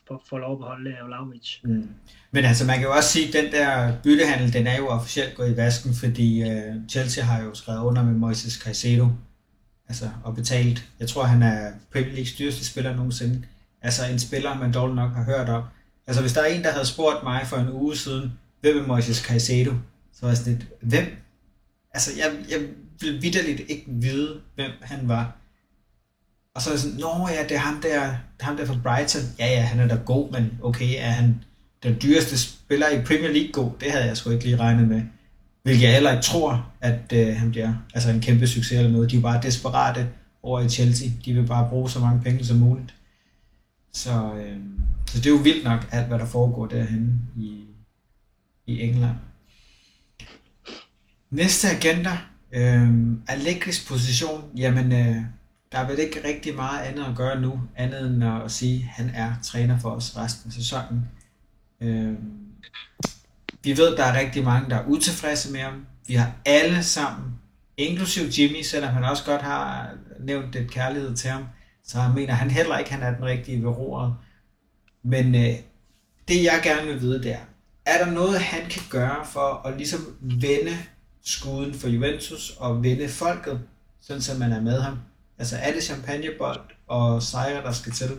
få, 0.09 0.23
få 0.29 0.39
lov 0.39 0.53
at 0.53 0.59
beholde 0.59 0.97
Vlahovic. 1.07 1.49
Mm. 1.65 1.89
Men 2.31 2.45
altså, 2.45 2.67
man 2.67 2.79
kan 2.79 2.87
jo 2.87 2.93
også 2.93 3.09
sige, 3.09 3.29
at 3.29 3.45
den 3.45 3.53
der 3.53 3.93
byttehandel, 4.03 4.53
den 4.53 4.67
er 4.67 4.77
jo 4.77 4.87
officielt 4.89 5.37
gået 5.37 5.53
i 5.53 5.57
vasken, 5.57 5.95
fordi 5.95 6.43
uh, 6.43 6.75
Chelsea 6.89 7.25
har 7.25 7.43
jo 7.43 7.55
skrevet 7.55 7.81
under 7.81 8.03
med 8.05 8.15
Moises 8.15 8.55
Caicedo, 8.55 9.09
altså, 9.89 10.11
og 10.25 10.35
betalt. 10.35 10.89
Jeg 11.01 11.09
tror, 11.09 11.25
han 11.25 11.43
er 11.43 11.73
Premier 11.93 12.13
Leagues 12.13 12.33
dyreste 12.33 12.65
spiller 12.65 12.97
nogensinde. 12.97 13.43
Altså 13.83 14.03
en 14.13 14.19
spiller, 14.19 14.59
man 14.59 14.73
dårligt 14.73 14.97
nok 14.97 15.13
har 15.13 15.25
hørt 15.25 15.49
om. 15.49 15.63
Altså 16.07 16.23
hvis 16.23 16.33
der 16.33 16.41
er 16.41 16.47
en, 16.47 16.63
der 16.63 16.73
havde 16.73 16.87
spurgt 16.87 17.23
mig 17.23 17.47
for 17.47 17.57
en 17.57 17.73
uge 17.73 17.97
siden, 17.97 18.33
hvem 18.61 18.79
er 18.79 18.87
Moises 18.87 19.17
Caicedo? 19.17 19.71
Så 20.13 20.19
var 20.23 20.29
jeg 20.29 20.37
sådan 20.37 20.53
lidt, 20.53 20.69
hvem? 20.83 21.07
Altså 21.95 22.11
jeg, 22.17 22.33
jeg 22.51 22.61
ville 23.01 23.21
vidderligt 23.21 23.61
ikke 23.69 23.85
vide, 23.87 24.41
hvem 24.55 24.71
han 24.81 25.09
var. 25.09 25.37
Og 26.55 26.63
så 26.63 26.71
er 26.71 26.75
jeg 26.75 26.81
sådan, 26.81 26.99
nå 26.99 27.29
ja, 27.29 27.43
det 27.43 27.53
er 27.53 27.59
ham 27.59 27.81
der, 27.83 28.07
det 28.11 28.41
er 28.41 28.45
ham 28.45 28.57
der 28.57 28.65
fra 28.65 28.77
Brighton. 28.83 29.23
Ja, 29.39 29.47
ja, 29.47 29.61
han 29.61 29.81
er 29.81 29.89
da 29.89 29.95
god, 29.95 30.33
men 30.33 30.59
okay, 30.63 30.95
er 30.99 31.11
han 31.11 31.45
den 31.83 31.97
dyreste 32.03 32.39
spiller 32.39 32.89
i 32.89 33.05
Premier 33.05 33.33
League 33.33 33.53
god? 33.53 33.71
Det 33.81 33.93
havde 33.93 34.05
jeg 34.05 34.17
sgu 34.17 34.31
ikke 34.31 34.45
lige 34.45 34.57
regnet 34.57 34.89
med. 34.89 35.03
Hvilket 35.63 35.83
jeg 35.83 35.93
heller 35.93 36.11
ikke 36.11 36.23
tror, 36.23 36.73
at 36.81 37.13
øh, 37.13 37.37
han 37.37 37.51
bliver 37.51 37.75
altså 37.95 38.11
en 38.11 38.21
kæmpe 38.21 38.47
succes 38.47 38.79
eller 38.79 38.91
noget. 38.91 39.11
De 39.11 39.17
er 39.17 39.21
jo 39.21 39.23
bare 39.23 39.43
desperate 39.43 40.09
over 40.43 40.61
i 40.61 40.69
Chelsea. 40.69 41.09
De 41.25 41.35
vil 41.35 41.47
bare 41.47 41.69
bruge 41.69 41.91
så 41.91 41.99
mange 41.99 42.23
penge 42.23 42.45
som 42.45 42.57
muligt. 42.57 42.95
Så, 43.93 44.35
øh, 44.35 44.57
så 45.11 45.19
det 45.19 45.27
er 45.27 45.31
jo 45.31 45.37
vildt 45.37 45.65
nok, 45.65 45.89
alt 45.91 46.07
hvad 46.07 46.19
der 46.19 46.27
foregår 46.27 46.67
derhen 46.67 47.21
i, 47.37 47.65
i 48.67 48.81
England. 48.81 49.17
Næste 51.31 51.69
agenda. 51.71 52.19
Øh, 52.53 52.91
Allegris 53.29 53.87
position. 53.89 54.45
Jamen, 54.57 54.93
øh, 54.93 55.17
der 55.73 55.79
er 55.79 55.89
vel 55.89 55.99
ikke 55.99 56.21
rigtig 56.25 56.55
meget 56.55 56.81
andet 56.81 57.05
at 57.05 57.17
gøre 57.17 57.41
nu, 57.41 57.61
andet 57.77 58.07
end 58.07 58.25
at 58.25 58.51
sige, 58.51 58.77
at 58.77 59.05
han 59.05 59.11
er 59.15 59.33
træner 59.43 59.79
for 59.79 59.91
os 59.91 60.17
resten 60.17 60.49
af 60.49 60.53
sæsonen. 60.53 61.09
Øh, 61.81 62.15
vi 63.65 63.77
ved, 63.77 63.97
der 63.97 64.05
er 64.05 64.21
rigtig 64.21 64.45
mange, 64.45 64.71
der 64.71 64.77
er 64.77 64.87
utilfredse 64.87 65.53
med 65.53 65.61
ham. 65.61 65.87
Vi 66.07 66.15
har 66.15 66.33
alle 66.45 66.83
sammen, 66.83 67.33
inklusiv 67.77 68.25
Jimmy, 68.39 68.63
selvom 68.63 68.95
han 68.95 69.05
også 69.05 69.25
godt 69.25 69.43
har 69.43 69.91
nævnt 70.21 70.55
det 70.55 70.71
kærlighed 70.71 71.17
til 71.17 71.31
ham, 71.31 71.45
så 71.85 72.01
han 72.01 72.15
mener 72.15 72.33
han 72.33 72.51
heller 72.51 72.79
ikke, 72.79 72.93
han 72.93 73.03
er 73.03 73.17
den 73.17 73.25
rigtige 73.25 73.63
ved 73.63 73.69
roret. 73.69 74.15
Men 75.03 75.35
øh, 75.35 75.55
det 76.29 76.45
jeg 76.45 76.61
gerne 76.63 76.87
vil 76.87 77.01
vide, 77.01 77.23
det 77.23 77.33
er, 77.33 77.45
er 77.87 78.05
der 78.05 78.13
noget, 78.13 78.41
han 78.41 78.71
kan 78.71 78.83
gøre 78.91 79.27
for 79.33 79.67
at 79.67 79.77
ligesom 79.77 80.17
vende 80.21 80.77
skuden 81.25 81.75
for 81.75 81.89
Juventus 81.89 82.57
og 82.59 82.83
vende 82.83 83.09
folket, 83.09 83.61
sådan 84.01 84.23
som 84.23 84.39
man 84.39 84.53
er 84.53 84.61
med 84.61 84.81
ham? 84.81 84.99
Altså 85.39 85.57
er 85.57 85.73
det 85.73 85.83
champagnebold 85.83 86.61
og 86.87 87.23
sejre, 87.23 87.63
der 87.63 87.73
skal 87.73 87.93
til, 87.93 88.11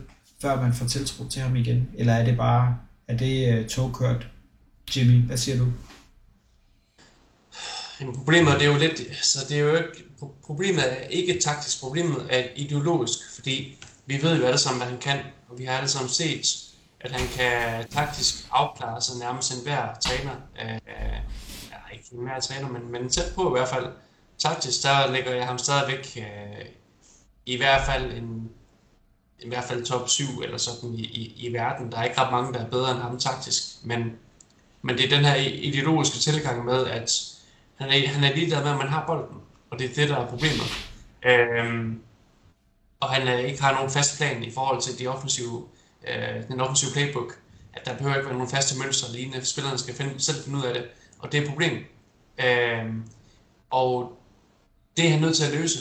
før 0.42 0.62
man 0.62 0.74
får 0.74 0.86
tiltro 0.86 1.28
til 1.28 1.42
ham 1.42 1.56
igen? 1.56 1.90
Eller 1.98 2.14
er 2.14 2.26
det 2.26 2.38
bare, 2.38 2.78
er 3.08 3.18
det 3.18 3.54
øh, 3.54 3.68
togkørt? 3.68 4.28
Jimmy, 4.96 5.26
hvad 5.26 5.38
siger 5.38 5.58
du? 5.58 5.68
Jamen, 8.00 8.16
problemet 8.16 8.54
det 8.54 8.68
er 8.68 8.74
jo 8.74 8.80
lidt, 8.80 9.02
så 9.26 9.46
det 9.50 9.58
er 9.58 9.62
jo 9.62 9.76
ikke, 9.76 10.04
problemet 10.44 10.92
er 10.92 11.08
ikke 11.08 11.40
taktisk, 11.40 11.80
problemet 11.80 12.28
er 12.30 12.44
ideologisk, 12.56 13.20
fordi 13.36 13.78
vi 14.06 14.20
ved 14.22 14.40
jo 14.40 14.46
alle 14.46 14.58
sammen, 14.58 14.82
hvad 14.82 14.90
han 14.90 15.00
kan, 15.00 15.20
og 15.50 15.60
vi 15.60 15.66
har 15.66 15.74
alle 15.74 15.90
sammen 15.90 16.10
set, 16.10 16.71
at 17.04 17.12
han 17.12 17.28
kan 17.28 17.88
taktisk 17.90 18.36
afklare 18.52 19.02
sig 19.02 19.20
nærmest 19.20 19.54
enhver 19.54 19.88
træner. 20.02 20.36
Øh, 20.62 20.76
øh 20.76 21.20
ja, 21.72 21.96
ikke 21.96 22.06
mere 22.12 22.42
træner, 22.42 22.70
men, 22.70 22.92
men 22.92 23.10
tæt 23.10 23.32
på 23.36 23.56
i 23.56 23.60
hvert 23.60 23.70
fald. 23.70 23.88
Taktisk, 24.38 24.84
der 24.84 25.12
lægger 25.12 25.36
jeg 25.36 25.48
ham 25.48 25.58
stadigvæk 25.58 26.18
øh, 26.18 26.66
i 27.46 27.58
hvert 27.58 27.86
fald 27.86 28.12
en, 28.12 28.50
i 29.40 29.48
hvert 29.48 29.64
fald 29.64 29.86
top 29.86 30.10
7 30.10 30.24
eller 30.44 30.58
sådan 30.58 30.94
i, 30.94 31.02
i, 31.04 31.48
i 31.48 31.54
verden. 31.54 31.92
Der 31.92 31.98
er 31.98 32.04
ikke 32.04 32.22
ret 32.22 32.32
mange, 32.32 32.54
der 32.54 32.60
er 32.60 32.70
bedre 32.70 32.92
end 32.92 33.00
ham 33.00 33.20
taktisk, 33.20 33.64
men, 33.84 34.18
men 34.82 34.98
det 34.98 35.06
er 35.06 35.16
den 35.16 35.26
her 35.26 35.36
ideologiske 35.36 36.20
tilgang 36.20 36.66
med, 36.66 36.86
at 36.88 37.32
han 37.76 37.90
er, 37.90 38.08
han 38.08 38.24
er 38.24 38.36
ligeglad 38.36 38.64
med, 38.64 38.72
at 38.72 38.78
man 38.78 38.88
har 38.88 39.06
bolden, 39.08 39.38
og 39.70 39.80
det 39.80 39.90
er 39.90 39.94
det, 39.94 40.10
der 40.10 40.18
er 40.18 40.28
problemet. 40.28 40.92
Øhm, 41.26 42.02
og 43.00 43.10
han 43.10 43.28
er, 43.28 43.38
ikke 43.38 43.62
har 43.62 43.74
nogen 43.74 43.92
fast 43.92 44.18
plan 44.18 44.44
i 44.44 44.52
forhold 44.52 44.82
til 44.82 45.00
de 45.00 45.08
offensive, 45.08 45.68
øh, 46.08 46.48
den 46.48 46.62
offensive 46.62 46.92
playbook, 46.92 47.38
at 47.74 47.86
der 47.86 47.98
behøver 47.98 48.16
ikke 48.16 48.28
være 48.28 48.38
nogen 48.38 48.52
faste 48.52 48.80
mønstre 48.80 49.12
lignende. 49.12 49.46
Spillerne 49.46 49.78
skal 49.78 49.94
finde, 49.96 50.20
selv 50.20 50.44
finde 50.44 50.60
ud 50.60 50.64
af 50.64 50.74
det, 50.74 50.84
og 51.20 51.32
det 51.32 51.38
er 51.38 51.42
et 51.42 51.50
problem. 51.50 51.74
Øh, 52.38 52.86
og 53.70 54.18
det 54.98 55.06
er 55.06 55.10
han 55.10 55.22
nødt 55.22 55.36
til 55.36 55.44
at 55.44 55.54
løse 55.54 55.80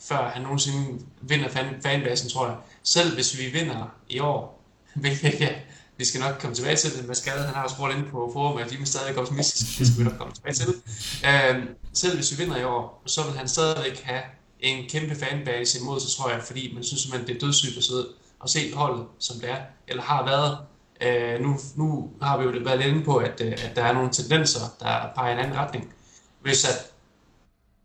før 0.00 0.28
han 0.28 0.42
nogensinde 0.42 1.00
vinder 1.20 1.48
fan, 1.48 1.66
fanbasen, 1.82 2.30
tror 2.30 2.46
jeg. 2.46 2.56
Selv 2.82 3.14
hvis 3.14 3.38
vi 3.38 3.46
vinder 3.46 3.94
i 4.08 4.18
år, 4.18 4.62
hvilket 4.94 5.40
ja, 5.40 5.48
vi 5.96 6.04
skal 6.04 6.20
nok 6.20 6.38
komme 6.40 6.56
tilbage 6.56 6.76
til 6.76 6.96
det 6.98 7.06
med 7.06 7.14
skade. 7.14 7.44
Han 7.44 7.54
har 7.54 7.62
også 7.62 7.76
spurgt 7.76 7.96
ind 7.96 8.06
på 8.10 8.30
forum, 8.32 8.58
at 8.58 8.70
de 8.70 8.74
er 8.80 8.84
stadig 8.84 9.18
optimistiske. 9.18 9.78
Det 9.78 9.86
skal 9.86 9.98
vi 9.98 10.04
nok 10.04 10.18
komme 10.18 10.34
tilbage 10.34 10.54
til. 10.54 10.68
Uh, 10.68 11.64
selv 11.92 12.14
hvis 12.14 12.32
vi 12.32 12.44
vinder 12.44 12.56
i 12.56 12.64
år, 12.64 13.02
så 13.06 13.22
vil 13.22 13.38
han 13.38 13.48
stadigvæk 13.48 14.02
have 14.02 14.22
en 14.60 14.88
kæmpe 14.88 15.14
fanbase 15.14 15.78
imod 15.78 16.00
sig, 16.00 16.10
tror 16.10 16.30
jeg, 16.30 16.42
fordi 16.42 16.74
man 16.74 16.84
synes 16.84 17.02
simpelthen, 17.02 17.28
det 17.28 17.36
er 17.36 17.46
dødssygt 17.46 17.76
at 17.76 17.84
sidde 17.84 18.08
og 18.44 18.50
se 18.50 18.74
holdet, 18.74 19.06
som 19.18 19.40
det 19.40 19.50
er, 19.50 19.60
eller 19.88 20.02
har 20.02 20.24
været. 20.24 20.58
Øh, 21.00 21.40
nu, 21.40 21.56
nu 21.76 22.10
har 22.22 22.38
vi 22.38 22.44
jo 22.44 22.50
været 22.50 22.78
lidt 22.78 22.88
inde 22.88 23.04
på, 23.04 23.16
at, 23.16 23.40
øh, 23.40 23.52
at 23.52 23.72
der 23.76 23.84
er 23.84 23.92
nogle 23.92 24.10
tendenser, 24.12 24.60
der 24.80 25.12
peger 25.14 25.30
i 25.30 25.32
en 25.32 25.38
anden 25.38 25.58
retning. 25.58 25.94
Hvis, 26.42 26.64
at, 26.64 26.92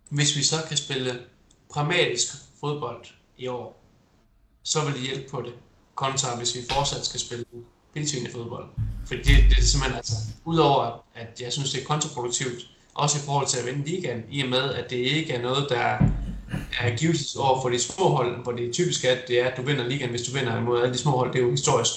hvis 0.09 0.37
vi 0.37 0.43
så 0.43 0.55
kan 0.67 0.77
spille 0.77 1.19
pragmatisk 1.73 2.27
fodbold 2.59 3.05
i 3.37 3.47
år, 3.47 3.83
så 4.63 4.85
vil 4.85 4.93
det 4.93 5.01
hjælpe 5.01 5.29
på 5.29 5.41
det, 5.41 5.53
kontra 5.95 6.37
hvis 6.37 6.55
vi 6.55 6.59
fortsat 6.71 7.05
skal 7.05 7.19
spille 7.19 7.45
pindsvinende 7.93 8.31
fodbold. 8.31 8.65
For 9.05 9.15
det, 9.15 9.25
det 9.25 9.57
er 9.57 9.61
simpelthen 9.61 9.97
altså, 9.97 10.15
udover 10.45 11.05
at 11.15 11.41
jeg 11.41 11.53
synes, 11.53 11.71
det 11.71 11.81
er 11.81 11.85
kontraproduktivt, 11.85 12.61
også 12.93 13.17
i 13.17 13.21
forhold 13.25 13.47
til 13.47 13.59
at 13.59 13.65
vinde 13.65 13.89
ligaen, 13.89 14.23
i 14.29 14.43
og 14.43 14.49
med, 14.49 14.73
at 14.73 14.89
det 14.89 14.95
ikke 14.95 15.33
er 15.33 15.41
noget, 15.41 15.69
der 15.69 15.97
er 16.79 16.95
givetvis 16.97 17.35
over 17.35 17.61
for 17.61 17.69
de 17.69 17.79
små 17.79 18.09
hold, 18.09 18.43
hvor 18.43 18.51
det 18.51 18.67
er 18.67 18.73
typisk 18.73 19.05
at 19.05 19.27
det 19.27 19.41
er, 19.41 19.47
at 19.47 19.57
du 19.57 19.61
vinder 19.61 19.87
ligaen, 19.87 20.09
hvis 20.09 20.21
du 20.21 20.33
vinder 20.33 20.57
imod 20.57 20.81
alle 20.81 20.93
de 20.93 20.99
små 20.99 21.11
hold. 21.11 21.33
Det 21.33 21.39
er 21.39 21.43
jo 21.43 21.51
historisk 21.51 21.91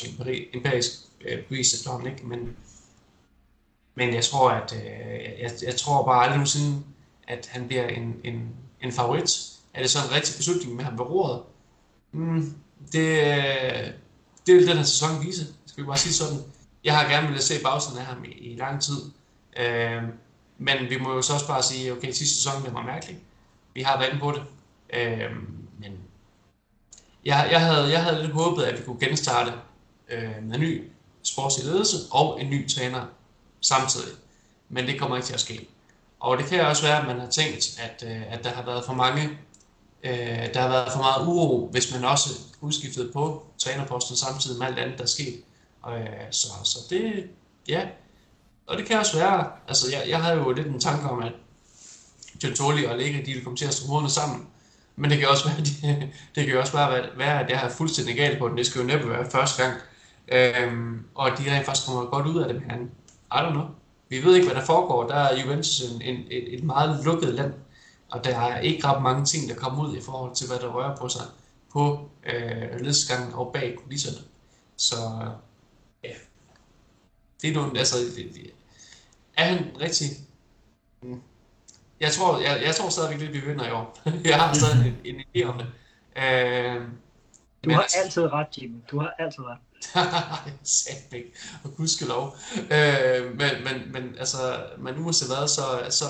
empirisk 0.54 0.90
øh, 1.28 1.42
bevis 1.42 1.74
efterhånden, 1.74 2.10
ikke? 2.12 2.26
Men, 2.26 2.56
men 3.94 4.14
jeg 4.14 4.24
tror, 4.24 4.50
at 4.50 4.74
øh, 4.76 5.40
jeg, 5.42 5.50
jeg 5.62 5.76
tror 5.76 6.04
bare 6.04 6.22
aldrig 6.22 6.36
nogensinde, 6.36 6.82
at 7.28 7.48
han 7.52 7.66
bliver 7.66 7.88
en, 7.88 8.14
en, 8.24 8.48
en 8.82 8.92
favorit 8.92 9.52
er 9.74 9.80
det 9.80 9.90
så 9.90 9.98
en 10.08 10.12
rigtig 10.12 10.36
beslutning 10.36 10.76
med 10.76 10.84
ham 10.84 10.98
ved 10.98 11.04
roret? 11.04 11.42
Mm, 12.12 12.54
det, 12.92 13.08
øh, 13.08 13.90
det 14.46 14.54
vil 14.54 14.66
den 14.66 14.76
her 14.76 14.84
sæson 14.84 15.26
vise, 15.26 15.46
skal 15.66 15.84
vi 15.84 15.86
bare 15.86 15.98
sige 15.98 16.12
sådan. 16.12 16.38
Jeg 16.84 16.98
har 16.98 17.08
gerne 17.08 17.26
ville 17.26 17.42
se 17.42 17.62
bagsiden 17.62 17.98
af 17.98 18.04
ham 18.04 18.24
i, 18.24 18.28
i 18.28 18.56
lang 18.56 18.82
tid. 18.82 19.12
Øh, 19.56 20.02
men 20.58 20.76
vi 20.90 20.98
må 20.98 21.14
jo 21.14 21.22
så 21.22 21.32
også 21.32 21.46
bare 21.46 21.62
sige, 21.62 21.92
okay, 21.92 22.10
sidste 22.10 22.36
sæson 22.36 22.64
det 22.64 22.74
var 22.74 22.82
mærkeligt. 22.82 23.18
Vi 23.74 23.82
har 23.82 23.98
været 23.98 24.20
på 24.20 24.32
det. 24.32 24.42
Øh, 24.92 25.30
men 25.78 25.92
jeg, 27.24 27.48
jeg, 27.50 27.60
havde, 27.60 27.90
jeg 27.90 28.04
havde 28.04 28.22
lidt 28.22 28.32
håbet, 28.32 28.62
at 28.62 28.78
vi 28.78 28.84
kunne 28.84 29.00
genstarte 29.00 29.52
øh, 30.08 30.42
med 30.42 30.54
en 30.54 30.60
ny 30.60 30.90
sportslig 31.22 31.66
ledelse 31.66 31.96
og 32.10 32.40
en 32.40 32.50
ny 32.50 32.68
træner 32.68 33.06
samtidig. 33.60 34.14
Men 34.68 34.86
det 34.86 35.00
kommer 35.00 35.16
ikke 35.16 35.26
til 35.26 35.34
at 35.34 35.40
ske. 35.40 35.68
Og 36.20 36.38
det 36.38 36.46
kan 36.46 36.60
også 36.60 36.82
være, 36.82 37.00
at 37.00 37.06
man 37.06 37.20
har 37.20 37.30
tænkt, 37.30 37.80
at, 37.80 38.04
øh, 38.10 38.32
at 38.32 38.44
der 38.44 38.50
har 38.50 38.62
været 38.64 38.84
for 38.84 38.94
mange 38.94 39.38
Øh, 40.04 40.54
der 40.54 40.60
har 40.60 40.68
været 40.68 40.92
for 40.92 40.98
meget 40.98 41.26
uro, 41.26 41.68
hvis 41.70 41.94
man 41.94 42.04
også 42.04 42.28
udskiftede 42.60 43.12
på 43.12 43.46
trænerposten 43.58 44.16
samtidig 44.16 44.58
med 44.58 44.66
alt 44.66 44.78
andet, 44.78 44.98
der 44.98 45.04
er 45.04 45.08
sket. 45.08 45.42
Øh, 45.88 46.06
så, 46.30 46.48
så 46.64 46.78
det, 46.90 47.30
ja. 47.68 47.88
Og 48.66 48.78
det 48.78 48.86
kan 48.86 48.98
også 48.98 49.18
være, 49.18 49.50
altså 49.68 49.86
jeg, 49.90 50.08
jeg 50.08 50.22
havde 50.22 50.38
jo 50.38 50.52
lidt 50.52 50.66
en 50.66 50.80
tanke 50.80 51.08
om, 51.08 51.22
at 51.22 51.32
Gentoli 52.42 52.84
og 52.84 52.92
Allegri, 52.92 53.22
de 53.22 53.32
vil 53.32 53.44
komme 53.44 53.56
til 53.56 53.66
at 53.66 53.74
skrue 53.74 54.10
sammen. 54.10 54.46
Men 54.96 55.10
det 55.10 55.18
kan 55.18 55.28
også 55.28 55.48
være, 55.48 55.58
de, 55.66 56.10
det 56.34 56.46
kan 56.46 56.58
også 56.58 56.72
bare 56.72 57.04
være, 57.16 57.44
at 57.44 57.50
jeg 57.50 57.58
har 57.58 57.68
fuldstændig 57.68 58.16
galt 58.16 58.38
på 58.38 58.48
den. 58.48 58.56
Det 58.56 58.66
skal 58.66 58.80
jo 58.80 58.86
næppe 58.86 59.10
være 59.10 59.30
første 59.30 59.62
gang. 59.62 59.74
Øhm, 60.28 61.04
og 61.14 61.30
de 61.38 61.54
rent 61.54 61.66
faktisk 61.66 61.86
kommer 61.86 62.04
godt 62.04 62.26
ud 62.26 62.42
af 62.42 62.54
det, 62.54 62.62
men 62.66 62.90
I 63.32 63.34
don't 63.34 63.50
know. 63.50 63.66
Vi 64.08 64.24
ved 64.24 64.34
ikke, 64.34 64.46
hvad 64.46 64.60
der 64.60 64.66
foregår. 64.66 65.06
Der 65.06 65.14
er 65.14 65.42
Juventus 65.42 65.80
en, 65.80 66.02
en, 66.02 66.16
et, 66.30 66.54
et 66.54 66.64
meget 66.64 67.04
lukket 67.04 67.34
land. 67.34 67.54
Og 68.10 68.24
der 68.24 68.38
er 68.38 68.60
ikke 68.60 68.86
ret 68.86 69.02
mange 69.02 69.24
ting, 69.24 69.48
der 69.48 69.54
kommer 69.54 69.88
ud 69.88 69.96
i 69.96 70.00
forhold 70.00 70.34
til, 70.34 70.46
hvad 70.46 70.58
der 70.58 70.68
rører 70.68 70.96
på 70.96 71.08
sig 71.08 71.22
på 71.72 72.10
øh, 72.26 72.80
ledelsesgangen 72.80 73.34
og 73.34 73.50
bag 73.52 73.76
kulisserne. 73.82 74.18
Så 74.76 74.96
ja, 76.04 76.12
det 77.42 77.50
er 77.50 77.54
nogle, 77.54 77.78
altså, 77.78 77.96
det, 77.98 78.30
det, 78.34 78.50
er 79.36 79.44
han 79.44 79.70
rigtig... 79.80 80.06
Mm. 81.02 81.20
Jeg 82.02 82.12
tror, 82.12 82.40
jeg, 82.40 82.62
jeg 82.64 82.74
tror 82.74 82.88
stadigvæk 82.88 83.28
at 83.28 83.32
vi 83.32 83.40
vinder 83.40 83.68
i 83.68 83.70
år. 83.70 83.98
jeg 84.24 84.40
har 84.40 84.54
stadig 84.54 84.96
en, 85.04 85.14
en 85.14 85.20
idé 85.20 85.48
om 85.48 85.58
det. 85.58 85.66
Øh, 86.16 86.82
du 87.64 87.70
har 87.70 87.80
altså, 87.80 87.98
altid 88.04 88.22
ret, 88.22 88.46
Jimmy. 88.58 88.76
Du 88.90 89.00
har 89.00 89.14
altid 89.18 89.42
ret. 89.44 89.58
Sandt 90.84 91.12
ikke. 91.12 91.32
Og 91.64 91.76
gudskelov. 91.76 92.36
Øh, 92.56 93.36
men, 93.36 93.50
men, 93.64 93.92
men 93.92 94.14
altså, 94.18 94.64
man 94.78 94.98
uanset 94.98 95.28
hvad, 95.28 95.48
så, 95.48 95.62
så 95.90 96.04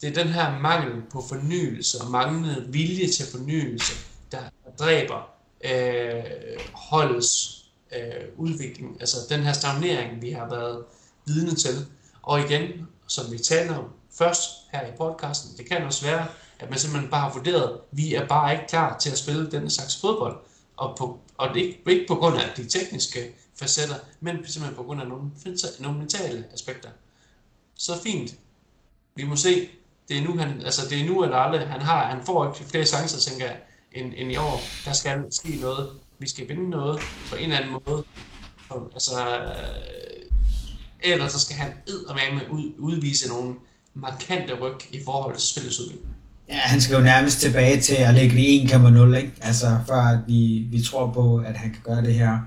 det 0.00 0.08
er 0.08 0.24
den 0.24 0.32
her 0.32 0.58
mangel 0.58 1.02
på 1.12 1.24
fornyelse 1.28 1.98
og 2.00 2.10
manglende 2.10 2.66
vilje 2.68 3.08
til 3.08 3.26
fornyelse, 3.32 3.92
der 4.32 4.40
dræber 4.78 5.30
øh, 5.64 6.22
holdets 6.74 7.64
øh, 7.96 8.24
udvikling. 8.36 8.96
Altså 9.00 9.16
den 9.28 9.40
her 9.40 9.52
stagnering, 9.52 10.22
vi 10.22 10.30
har 10.30 10.48
været 10.48 10.84
vidne 11.26 11.54
til. 11.54 11.86
Og 12.22 12.40
igen, 12.40 12.88
som 13.06 13.32
vi 13.32 13.38
taler 13.38 13.78
om 13.78 13.84
først 14.18 14.50
her 14.72 14.86
i 14.86 14.90
podcasten, 14.96 15.56
det 15.56 15.68
kan 15.68 15.82
også 15.82 16.06
være, 16.06 16.26
at 16.58 16.70
man 16.70 16.78
simpelthen 16.78 17.10
bare 17.10 17.20
har 17.20 17.32
vurderet, 17.32 17.72
at 17.72 17.78
vi 17.90 18.14
er 18.14 18.26
bare 18.26 18.52
ikke 18.52 18.66
klar 18.68 18.98
til 18.98 19.10
at 19.10 19.18
spille 19.18 19.50
den 19.50 19.70
slags 19.70 20.00
fodbold. 20.00 20.36
Og, 20.76 20.96
på, 20.98 21.20
og 21.36 21.48
det 21.54 21.62
er 21.62 21.66
ikke, 21.66 21.82
ikke 21.86 22.04
på 22.08 22.14
grund 22.14 22.36
af 22.36 22.52
de 22.56 22.68
tekniske 22.68 23.34
facetter, 23.60 23.94
men 24.20 24.36
simpelthen 24.36 24.76
på 24.76 24.82
grund 24.82 25.00
af 25.00 25.08
nogle, 25.08 25.30
nogle 25.78 25.98
mentale 25.98 26.44
aspekter. 26.52 26.88
Så 27.74 28.02
fint. 28.02 28.34
Vi 29.14 29.24
må 29.24 29.36
se, 29.36 29.68
det 30.08 30.18
er 30.18 30.22
nu, 30.22 30.38
han, 30.38 30.62
altså 30.62 30.88
det 30.90 31.00
er 31.00 31.06
nu 31.06 31.22
eller 31.22 31.36
aldrig. 31.36 31.68
Han, 31.68 31.80
har, 31.80 32.06
han 32.06 32.26
får 32.26 32.46
ikke 32.46 32.70
flere 32.70 32.84
chancer, 32.84 33.30
tænker 33.30 33.46
jeg, 33.46 33.56
end, 33.92 34.12
end 34.16 34.32
i 34.32 34.36
år. 34.36 34.60
Der 34.84 34.92
skal 34.92 35.24
ske 35.30 35.56
noget. 35.56 35.90
Vi 36.18 36.28
skal 36.28 36.48
vinde 36.48 36.70
noget 36.70 37.00
på 37.30 37.36
en 37.36 37.42
eller 37.42 37.56
anden 37.56 37.72
måde. 37.86 38.04
Og, 38.68 38.90
altså, 38.92 39.40
øh, 39.40 40.30
ellers 41.00 41.32
så 41.32 41.40
skal 41.40 41.56
han 41.56 41.72
med 42.34 42.50
ud, 42.50 42.72
udvise 42.78 43.28
nogle 43.28 43.54
markante 43.94 44.54
ryg 44.54 44.94
i 44.94 45.00
forhold 45.04 45.36
til 45.36 45.48
spillets 45.48 45.80
udvikling. 45.80 46.08
Ja, 46.48 46.54
han 46.54 46.80
skal 46.80 46.96
jo 46.96 47.02
nærmest 47.02 47.40
tilbage 47.40 47.80
til 47.80 47.94
at 47.94 48.14
ligge 48.14 48.38
i 48.38 48.66
1,0, 48.66 49.16
ikke? 49.16 49.32
Altså, 49.40 49.78
før 49.86 50.00
at 50.02 50.18
vi, 50.26 50.66
vi 50.70 50.82
tror 50.82 51.12
på, 51.12 51.36
at 51.36 51.56
han 51.56 51.70
kan 51.70 51.82
gøre 51.84 52.02
det 52.02 52.14
her. 52.14 52.38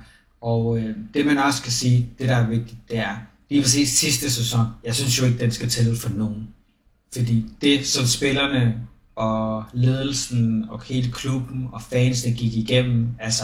Og 0.42 0.78
øh, 0.78 0.96
det 1.14 1.26
man 1.26 1.38
også 1.38 1.62
kan 1.64 1.72
sige, 1.72 2.10
det 2.20 2.30
der 2.30 2.36
er 2.36 2.48
vigtigt, 2.48 2.78
det 2.90 2.98
er 2.98 3.16
lige 3.50 3.62
præcis 3.62 3.90
sidste 3.90 4.32
sæson. 4.32 4.66
Jeg 4.84 4.96
synes 4.96 5.20
jo 5.20 5.26
ikke, 5.26 5.40
den 5.40 5.52
skal 5.52 5.70
tælle 5.70 5.96
for 5.96 6.10
nogen. 6.10 6.48
Fordi 7.14 7.46
det, 7.62 7.88
som 7.88 8.06
spillerne 8.06 8.88
og 9.16 9.64
ledelsen 9.74 10.66
og 10.70 10.82
hele 10.82 11.12
klubben 11.12 11.68
og 11.72 11.82
fansene 11.82 12.36
gik 12.36 12.56
igennem, 12.56 13.08
altså, 13.20 13.44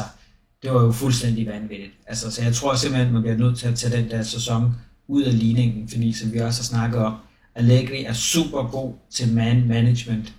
det 0.63 0.73
var 0.73 0.83
jo 0.83 0.91
fuldstændig 0.91 1.47
vanvittigt. 1.47 1.91
Altså, 2.07 2.31
så 2.31 2.43
jeg 2.43 2.53
tror 2.53 2.75
simpelthen, 2.75 3.13
man 3.13 3.21
bliver 3.21 3.37
nødt 3.37 3.57
til 3.57 3.67
at 3.67 3.75
tage 3.75 3.97
den 3.97 4.09
der 4.09 4.23
sæson 4.23 4.75
ud 5.07 5.23
af 5.23 5.39
ligningen, 5.39 5.89
fordi 5.89 6.13
som 6.13 6.33
vi 6.33 6.39
også 6.39 6.61
har 6.61 6.65
snakket 6.65 6.99
om, 6.99 7.13
Allegri 7.57 8.03
er 8.03 8.13
super 8.13 8.63
god 8.63 8.93
til 9.09 9.33
man 9.33 9.67
management, 9.67 10.33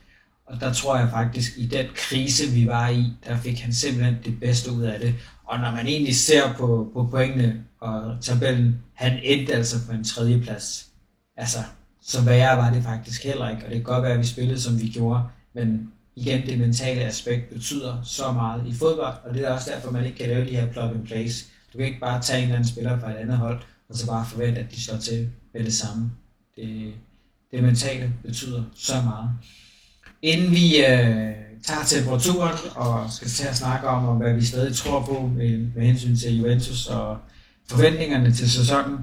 og 0.47 0.61
der 0.61 0.73
tror 0.73 0.99
jeg 0.99 1.11
faktisk, 1.11 1.53
i 1.57 1.67
den 1.67 1.87
krise, 1.95 2.53
vi 2.53 2.67
var 2.67 2.89
i, 2.89 3.13
der 3.27 3.37
fik 3.41 3.61
han 3.61 3.73
simpelthen 3.73 4.17
det 4.25 4.41
bedste 4.41 4.73
ud 4.73 4.83
af 4.83 5.01
det. 5.01 5.15
Og 5.45 5.59
når 5.59 5.71
man 5.71 5.87
egentlig 5.87 6.17
ser 6.17 6.53
på, 6.53 6.91
på 6.93 7.07
pointene 7.07 7.65
og 7.81 8.17
tabellen, 8.21 8.79
han 8.95 9.21
endte 9.23 9.55
altså 9.55 9.87
på 9.87 9.93
en 9.93 10.05
tredje 10.05 10.41
plads. 10.41 10.89
Altså, 11.37 11.59
så 12.03 12.23
værre 12.23 12.57
var 12.57 12.73
det 12.73 12.83
faktisk 12.83 13.25
heller 13.25 13.49
ikke, 13.51 13.65
og 13.65 13.71
det 13.71 13.77
kan 13.77 13.85
godt 13.85 14.03
være, 14.03 14.13
at 14.13 14.19
vi 14.19 14.27
spillede, 14.27 14.61
som 14.61 14.81
vi 14.81 14.89
gjorde, 14.89 15.23
men 15.55 15.93
igen, 16.17 16.47
det 16.47 16.59
mentale 16.59 17.01
aspekt 17.01 17.53
betyder 17.53 18.03
så 18.03 18.33
meget 18.33 18.67
i 18.67 18.75
fodbold, 18.75 19.15
og 19.25 19.35
det 19.35 19.45
er 19.45 19.51
også 19.51 19.71
derfor, 19.71 19.91
man 19.91 20.05
ikke 20.07 20.19
kan 20.19 20.29
lave 20.29 20.45
de 20.45 20.57
her 20.57 20.73
plug 20.73 20.85
and 20.85 21.07
plays. 21.07 21.47
Du 21.73 21.79
kan 21.79 21.87
ikke 21.87 22.01
bare 22.01 22.23
tage 22.23 22.39
en 22.39 22.45
eller 22.45 22.57
anden 22.57 22.69
spiller 22.69 23.01
fra 23.01 23.11
et 23.11 23.17
andet 23.17 23.37
hold, 23.37 23.61
og 23.89 23.97
så 23.97 24.07
bare 24.07 24.27
forvente, 24.27 24.61
at 24.61 24.71
de 24.71 24.83
slår 24.83 24.97
til 24.97 25.31
med 25.55 25.65
det 25.65 25.75
samme. 25.75 26.11
Det, 26.57 26.93
det 27.53 27.63
mentale 27.63 28.13
betyder 28.23 28.63
så 28.77 28.95
meget. 29.05 29.31
Inden 30.23 30.51
vi 30.51 30.77
øh, 30.77 31.33
tager 31.67 31.85
temperaturen 31.87 32.57
og 32.75 33.11
skal 33.13 33.29
til 33.29 33.47
at 33.47 33.57
snakke 33.57 33.89
om, 33.89 34.09
om 34.09 34.17
hvad 34.17 34.35
vi 34.35 34.45
stadig 34.45 34.77
tror 34.77 35.01
på 35.01 35.31
med, 35.37 35.59
med 35.77 35.87
hensyn 35.87 36.17
til 36.17 36.39
Juventus 36.39 36.87
og 36.87 37.19
forventningerne 37.71 38.33
til 38.33 38.51
sæsonen, 38.51 38.99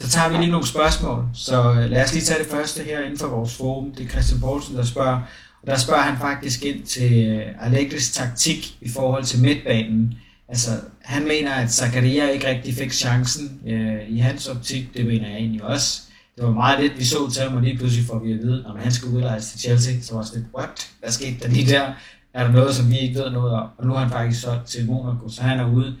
så 0.00 0.08
tager 0.08 0.28
vi 0.28 0.36
lige 0.36 0.50
nogle 0.50 0.66
spørgsmål. 0.66 1.24
Så 1.34 1.72
øh, 1.72 1.90
lad 1.90 2.04
os 2.04 2.12
lige 2.12 2.24
tage 2.24 2.38
det 2.38 2.50
første 2.50 2.82
her 2.82 3.00
inden 3.00 3.18
for 3.18 3.26
vores 3.26 3.54
forum. 3.54 3.94
Det 3.94 4.04
er 4.04 4.08
Christian 4.08 4.40
Poulsen, 4.40 4.76
der 4.76 4.84
spørger. 4.84 5.20
Og 5.62 5.66
der 5.66 5.78
spørger 5.78 6.02
han 6.02 6.18
faktisk 6.18 6.64
ind 6.64 6.82
til 6.82 7.26
øh, 7.26 7.66
Allegris 7.66 8.10
taktik 8.10 8.76
i 8.80 8.88
forhold 8.88 9.24
til 9.24 9.40
midtbanen. 9.42 10.14
Altså, 10.48 10.70
han 11.02 11.28
mener, 11.28 11.52
at 11.52 11.72
Zakaria 11.72 12.28
ikke 12.28 12.48
rigtig 12.48 12.74
fik 12.74 12.92
chancen 12.92 13.60
øh, 13.66 13.98
i 14.08 14.18
hans 14.18 14.46
optik. 14.46 14.94
Det 14.96 15.06
mener 15.06 15.28
jeg 15.28 15.36
egentlig 15.36 15.64
også 15.64 16.02
det 16.40 16.48
var 16.48 16.54
meget 16.54 16.80
lidt, 16.80 16.98
vi 16.98 17.04
så 17.04 17.30
til 17.30 17.42
ham, 17.42 17.56
og 17.56 17.62
lige 17.62 17.78
pludselig 17.78 18.06
får 18.06 18.18
vi 18.18 18.32
at 18.32 18.38
vide, 18.38 18.64
at 18.68 18.82
han 18.82 18.92
skal 18.92 19.08
udlejes 19.08 19.50
til 19.50 19.60
Chelsea, 19.60 20.00
så 20.00 20.14
var 20.14 20.22
det 20.22 20.34
lidt, 20.34 20.46
what? 20.54 20.90
Hvad 21.00 21.10
skete 21.10 21.40
der 21.42 21.48
lige 21.48 21.72
der? 21.72 21.92
Er 22.34 22.44
der 22.44 22.52
noget, 22.52 22.74
som 22.74 22.90
vi 22.90 22.98
ikke 22.98 23.18
ved 23.18 23.30
noget 23.30 23.52
om? 23.52 23.68
Og 23.78 23.86
nu 23.86 23.92
har 23.92 24.00
han 24.00 24.10
faktisk 24.10 24.40
så 24.40 24.58
til 24.66 24.86
Monaco, 24.86 25.28
så 25.28 25.42
han 25.42 25.60
er 25.60 25.72
ude. 25.72 25.96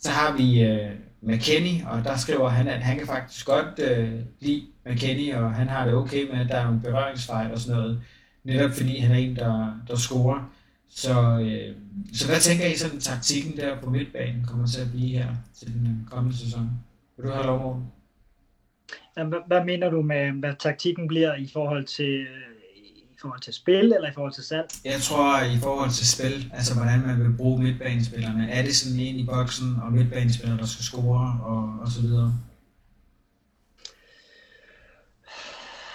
Så 0.00 0.10
har 0.10 0.36
vi 0.36 0.62
øh, 0.62 0.90
McKenny, 1.22 1.84
og 1.84 2.04
der 2.04 2.16
skriver 2.16 2.48
han, 2.48 2.68
at 2.68 2.82
han 2.82 2.98
kan 2.98 3.06
faktisk 3.06 3.46
godt 3.46 3.78
øh, 3.78 4.12
lide 4.40 4.62
McKenny, 4.86 5.34
og 5.34 5.54
han 5.54 5.68
har 5.68 5.84
det 5.84 5.94
okay 5.94 6.30
med, 6.32 6.40
at 6.40 6.48
der 6.48 6.56
er 6.56 6.64
nogle 6.64 6.80
berøringsfejl 6.80 7.52
og 7.52 7.58
sådan 7.58 7.76
noget. 7.76 8.00
Netop 8.44 8.70
fordi 8.70 8.98
han 8.98 9.10
er 9.10 9.16
en, 9.16 9.36
der, 9.36 9.80
der 9.88 9.96
scorer. 9.96 10.50
Så, 10.88 11.38
øh, 11.38 11.74
så 12.12 12.26
hvad 12.26 12.40
tænker 12.40 12.66
I 12.66 12.76
sådan 12.76 13.00
taktikken 13.00 13.56
der 13.56 13.80
på 13.80 13.90
midtbanen 13.90 14.44
kommer 14.44 14.66
til 14.66 14.80
at 14.80 14.90
blive 14.90 15.08
her 15.08 15.28
til 15.58 15.74
den 15.74 15.86
øh, 15.86 16.10
kommende 16.10 16.38
sæson? 16.38 16.70
Vil 17.16 17.26
du 17.26 17.32
have 17.32 17.46
lov, 17.46 17.62
Morten? 17.62 17.95
Hvad, 19.14 19.46
hvad 19.46 19.64
mener 19.64 19.90
du 19.90 20.02
med, 20.02 20.32
hvad 20.32 20.54
taktikken 20.58 21.08
bliver 21.08 21.34
i 21.34 21.50
forhold 21.52 21.84
til 21.84 22.20
øh, 22.20 22.56
i 23.16 23.18
forhold 23.20 23.40
til 23.40 23.52
spil 23.52 23.92
eller 23.92 24.08
i 24.08 24.14
forhold 24.14 24.32
til 24.32 24.44
salg? 24.44 24.68
Jeg 24.84 25.00
tror 25.00 25.40
i 25.56 25.58
forhold 25.58 25.90
til 25.90 26.06
spil, 26.08 26.50
altså 26.52 26.74
hvordan 26.74 27.00
man 27.06 27.24
vil 27.24 27.36
bruge 27.36 27.62
midtbanespillerne. 27.62 28.50
Er 28.50 28.62
det 28.62 28.76
sådan 28.76 28.98
en 28.98 29.16
i 29.16 29.26
boksen 29.26 29.76
og 29.82 29.92
midtbanespillere, 29.92 30.58
der 30.58 30.66
skal 30.66 30.84
score 30.84 31.40
og, 31.42 31.74
og 31.80 31.88
så 31.88 32.00
videre? 32.00 32.38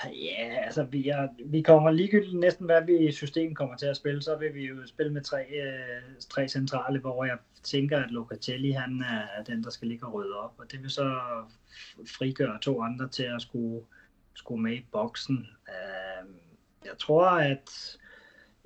Ja, 0.05 0.65
altså 0.65 0.83
vi, 0.83 1.09
er, 1.09 1.27
vi 1.45 1.61
kommer 1.61 1.91
ligegyldigt 1.91 2.39
næsten 2.39 2.65
hvad 2.65 2.85
vi 2.85 3.07
i 3.07 3.11
systemet 3.11 3.57
kommer 3.57 3.75
til 3.75 3.85
at 3.85 3.97
spille, 3.97 4.21
så 4.21 4.35
vil 4.35 4.53
vi 4.53 4.67
jo 4.67 4.75
spille 4.87 5.13
med 5.13 5.21
tre, 5.21 5.45
øh, 5.45 6.11
tre 6.29 6.47
centrale, 6.47 6.99
hvor 6.99 7.25
jeg 7.25 7.37
tænker, 7.63 8.03
at 8.03 8.11
Locatelli 8.11 8.71
han 8.71 9.03
er 9.39 9.43
den, 9.43 9.63
der 9.63 9.69
skal 9.69 9.87
ligge 9.87 10.05
og 10.05 10.13
rydde 10.13 10.39
op, 10.39 10.53
og 10.57 10.71
det 10.71 10.81
vil 10.81 10.89
så 10.89 11.19
frigøre 12.17 12.59
to 12.61 12.81
andre 12.81 13.07
til 13.09 13.23
at 13.23 13.41
skulle, 13.41 13.85
skulle 14.33 14.63
med 14.63 14.73
i 14.73 14.85
boksen. 14.91 15.47
Øh, 15.69 16.29
jeg 16.85 16.97
tror, 16.99 17.25
at 17.25 17.97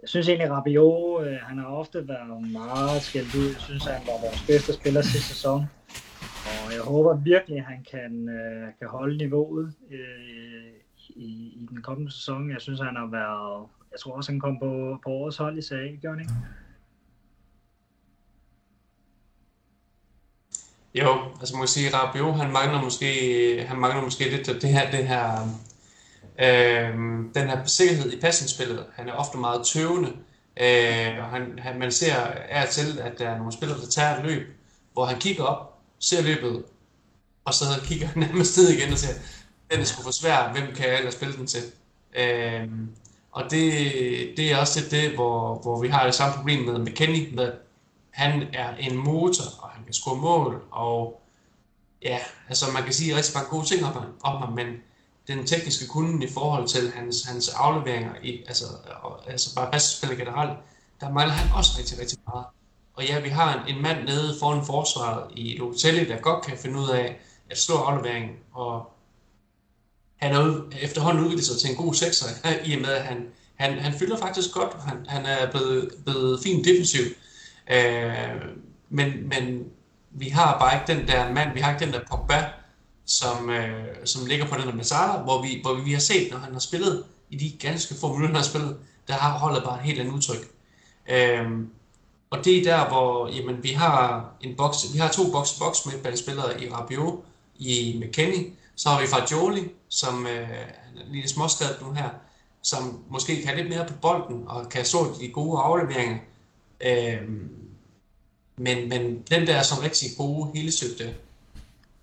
jeg 0.02 0.10
synes 0.10 0.30
egentlig, 0.30 0.52
Rabiot, 0.52 1.28
øh, 1.28 1.38
han 1.42 1.58
har 1.58 1.66
ofte 1.66 2.08
været 2.08 2.52
meget 2.52 3.02
skældt 3.02 3.36
ud. 3.36 3.48
Jeg 3.48 3.62
synes, 3.62 3.86
han 3.86 4.02
var 4.08 4.22
vores 4.22 4.44
bedste 4.48 4.74
spiller 4.74 5.02
sidste 5.02 5.30
sæson. 5.30 5.66
Og 6.46 6.74
jeg 6.74 6.82
håber 6.82 7.16
virkelig, 7.16 7.58
at 7.58 7.64
han 7.64 7.84
kan, 7.92 8.30
øh, 8.30 8.68
kan 8.80 8.88
holde 8.88 9.18
niveauet 9.18 9.74
øh, 9.92 10.74
i, 11.16 11.28
i 11.62 11.68
den 11.70 11.82
kommende 11.82 12.12
sæson. 12.12 12.52
Jeg 12.52 12.62
synes, 12.62 12.80
han 12.80 12.96
har 12.96 13.10
været... 13.12 13.68
Jeg 13.92 14.00
tror 14.00 14.16
også, 14.16 14.32
han 14.32 14.40
kom 14.40 14.60
på, 14.60 15.00
på 15.04 15.10
årets 15.10 15.38
hold 15.38 15.58
i 15.58 15.62
sag, 15.62 16.00
gjorde 16.02 16.18
han 16.18 16.22
ikke? 16.26 16.34
Jo, 20.96 21.18
altså 21.40 21.56
man 21.56 21.62
kan 21.62 21.68
sige, 21.68 21.90
Rabiot, 21.94 22.36
han 22.36 22.54
mangler 22.54 22.82
måske, 22.82 23.66
han 23.68 23.78
mangler 23.78 24.04
måske 24.04 24.30
lidt 24.30 24.62
det 24.62 24.70
her, 24.70 24.92
det 24.92 25.08
her 25.08 25.48
øh, 26.40 26.94
den 27.36 27.50
her 27.50 27.66
sikkerhed 27.66 28.14
i 28.14 28.20
passingsspillet. 28.20 28.86
Han 28.96 29.10
er 29.10 29.14
ofte 29.14 29.38
meget 29.38 29.66
tøvende, 29.66 30.10
øh, 30.62 31.24
og 31.24 31.30
han, 31.30 31.60
han, 31.60 31.80
man 31.80 31.92
ser 31.92 32.16
er 32.50 32.66
til, 32.66 33.00
at 33.00 33.20
der 33.20 33.30
er 33.30 33.38
nogle 33.38 33.54
spillere, 33.54 33.80
der 33.80 33.88
tager 33.88 34.18
et 34.18 34.26
løb, 34.26 34.48
hvor 34.94 35.06
han 35.06 35.20
kigger 35.20 35.44
op, 35.44 35.80
ser 36.00 36.24
løbet, 36.24 36.64
og 37.46 37.54
så 37.54 37.66
kigger 37.84 38.08
han 38.08 38.20
nærmest 38.28 38.58
ned 38.58 38.70
igen 38.70 38.92
og 38.92 38.98
siger, 38.98 39.14
den 39.76 39.82
er 39.82 39.86
sgu 39.86 40.04
for 40.04 40.12
svær, 40.12 40.52
hvem 40.52 40.76
kan 40.76 40.86
jeg 40.86 40.98
ellers 40.98 41.14
spille 41.14 41.38
den 41.38 41.48
til? 41.48 41.64
Øh, 42.16 42.70
og 43.32 43.52
det, 43.52 43.74
det 44.38 44.52
er 44.52 44.58
også 44.58 44.80
det, 44.92 45.12
hvor, 45.12 45.56
hvor 45.56 45.82
vi 45.82 45.88
har 45.88 46.06
det 46.06 46.16
samme 46.16 46.36
problem 46.36 46.62
med 46.62 46.80
McKinney, 46.80 47.36
med 47.36 47.52
han 48.12 48.44
er 48.54 48.76
en 48.76 48.98
motor, 48.98 49.44
og 49.60 49.70
han 49.70 49.84
kan 49.84 49.94
score 49.94 50.16
mål, 50.16 50.64
og 50.72 51.22
ja, 52.02 52.20
altså 52.50 52.66
man 52.74 52.84
kan 52.84 52.94
sige 52.94 53.16
rigtig 53.16 53.34
mange 53.36 53.50
gode 53.50 53.66
ting 53.66 53.86
om, 53.86 54.06
om 54.24 54.38
ham, 54.38 54.54
men 54.54 54.68
den 55.28 55.48
tekniske 55.48 55.88
kunden 55.88 56.24
i 56.24 56.28
forhold 56.34 56.68
til 56.68 56.92
hans, 56.96 57.24
hans 57.24 57.50
afleveringer, 57.50 58.12
i, 58.24 58.44
altså, 58.48 58.66
og, 59.02 59.32
altså 59.32 59.56
bare 59.56 59.72
passespillet 59.72 60.18
generelt, 60.18 60.60
der 61.02 61.12
mangler 61.12 61.34
han 61.34 61.58
også 61.58 61.72
rigtig, 61.80 62.00
rigtig 62.00 62.18
meget. 62.28 62.46
Og 62.94 63.06
ja, 63.06 63.20
vi 63.20 63.30
har 63.30 63.64
en, 63.64 63.76
en 63.76 63.82
mand 63.82 64.06
nede 64.06 64.36
foran 64.40 64.66
forsvaret 64.66 65.32
i 65.32 65.58
Locatelli, 65.58 66.06
der 66.10 66.18
godt 66.18 66.46
kan 66.46 66.58
finde 66.58 66.80
ud 66.80 66.90
af 66.90 67.20
at 67.50 67.58
slå 67.58 67.76
afleveringen, 67.76 68.36
og 68.54 68.95
han 70.18 70.36
er 70.36 70.62
efterhånden 70.82 71.24
udviklet 71.24 71.46
sig 71.46 71.58
til 71.58 71.70
en 71.70 71.76
god 71.76 71.94
sekser, 71.94 72.26
i 72.66 72.76
og 72.76 72.82
med 72.82 72.90
at 72.90 73.02
han, 73.02 73.18
han, 73.56 73.80
han 73.80 73.94
fylder 74.00 74.18
faktisk 74.18 74.54
godt, 74.54 74.74
han, 74.88 74.98
han 75.08 75.26
er 75.26 75.52
blevet, 75.52 75.92
blevet 76.06 76.40
fint 76.44 76.66
defensiv, 76.66 77.02
Øh, 77.72 78.42
men, 78.90 79.30
men 79.30 79.66
vi 80.12 80.30
har 80.30 80.60
bare 80.60 80.76
ikke 80.76 81.00
den 81.00 81.08
der 81.08 81.34
mand, 81.34 81.54
vi 81.54 81.60
har 81.60 81.74
ikke 81.74 81.86
den 81.86 81.94
der 81.94 82.00
Pogba, 82.10 82.46
som, 83.06 83.50
øh, 83.50 83.96
som 84.06 84.26
ligger 84.26 84.48
på 84.48 84.56
den 84.56 84.68
der 84.68 84.76
Mazzara, 84.76 85.24
hvor 85.24 85.42
vi, 85.42 85.60
hvor 85.62 85.74
vi 85.74 85.94
har 85.94 86.00
set, 86.00 86.32
når 86.32 86.38
han 86.38 86.54
har 86.54 86.60
spillet, 86.60 87.04
i 87.30 87.36
de 87.36 87.58
ganske 87.68 87.96
få 87.96 88.08
minutter, 88.08 88.28
han 88.28 88.36
har 88.36 88.44
spillet, 88.44 88.78
der 89.08 89.14
har 89.14 89.38
holdet 89.38 89.64
bare 89.64 89.78
et 89.78 89.84
helt 89.84 90.00
andet 90.00 90.14
udtryk. 90.14 90.48
Øh, 91.10 91.52
og 92.30 92.46
det 92.46 92.58
er 92.58 92.64
der, 92.64 92.88
hvor 92.88 93.28
jamen, 93.28 93.64
vi 93.64 93.70
har 93.70 94.26
en 94.42 94.56
box, 94.56 94.76
vi 94.94 94.98
har 94.98 95.10
to 95.10 95.24
box-box 95.24 95.76
spillere 96.20 96.64
i 96.64 96.70
Rabiot, 96.70 97.26
i 97.56 98.02
McKenny, 98.04 98.54
så 98.76 98.90
har 98.90 99.02
vi 99.02 99.08
Fagioli, 99.08 99.72
som 99.90 100.28
øh, 100.28 100.50
lige 101.08 101.30
småskadet 101.30 101.82
nu 101.82 101.94
her, 101.94 102.10
som 102.62 103.04
måske 103.10 103.44
kan 103.44 103.58
lidt 103.58 103.70
mere 103.70 103.88
på 103.88 103.94
bolden 104.02 104.48
og 104.48 104.70
kan 104.70 104.86
så 104.86 105.16
de 105.20 105.28
gode 105.28 105.62
afleveringer, 105.62 106.20
Øh, 106.82 107.22
men, 108.58 108.90
men 108.90 109.24
den 109.30 109.48
der 109.48 109.64
som 109.64 109.78
rigtig 109.78 110.10
gode, 110.18 110.52
helesøgte 110.56 111.16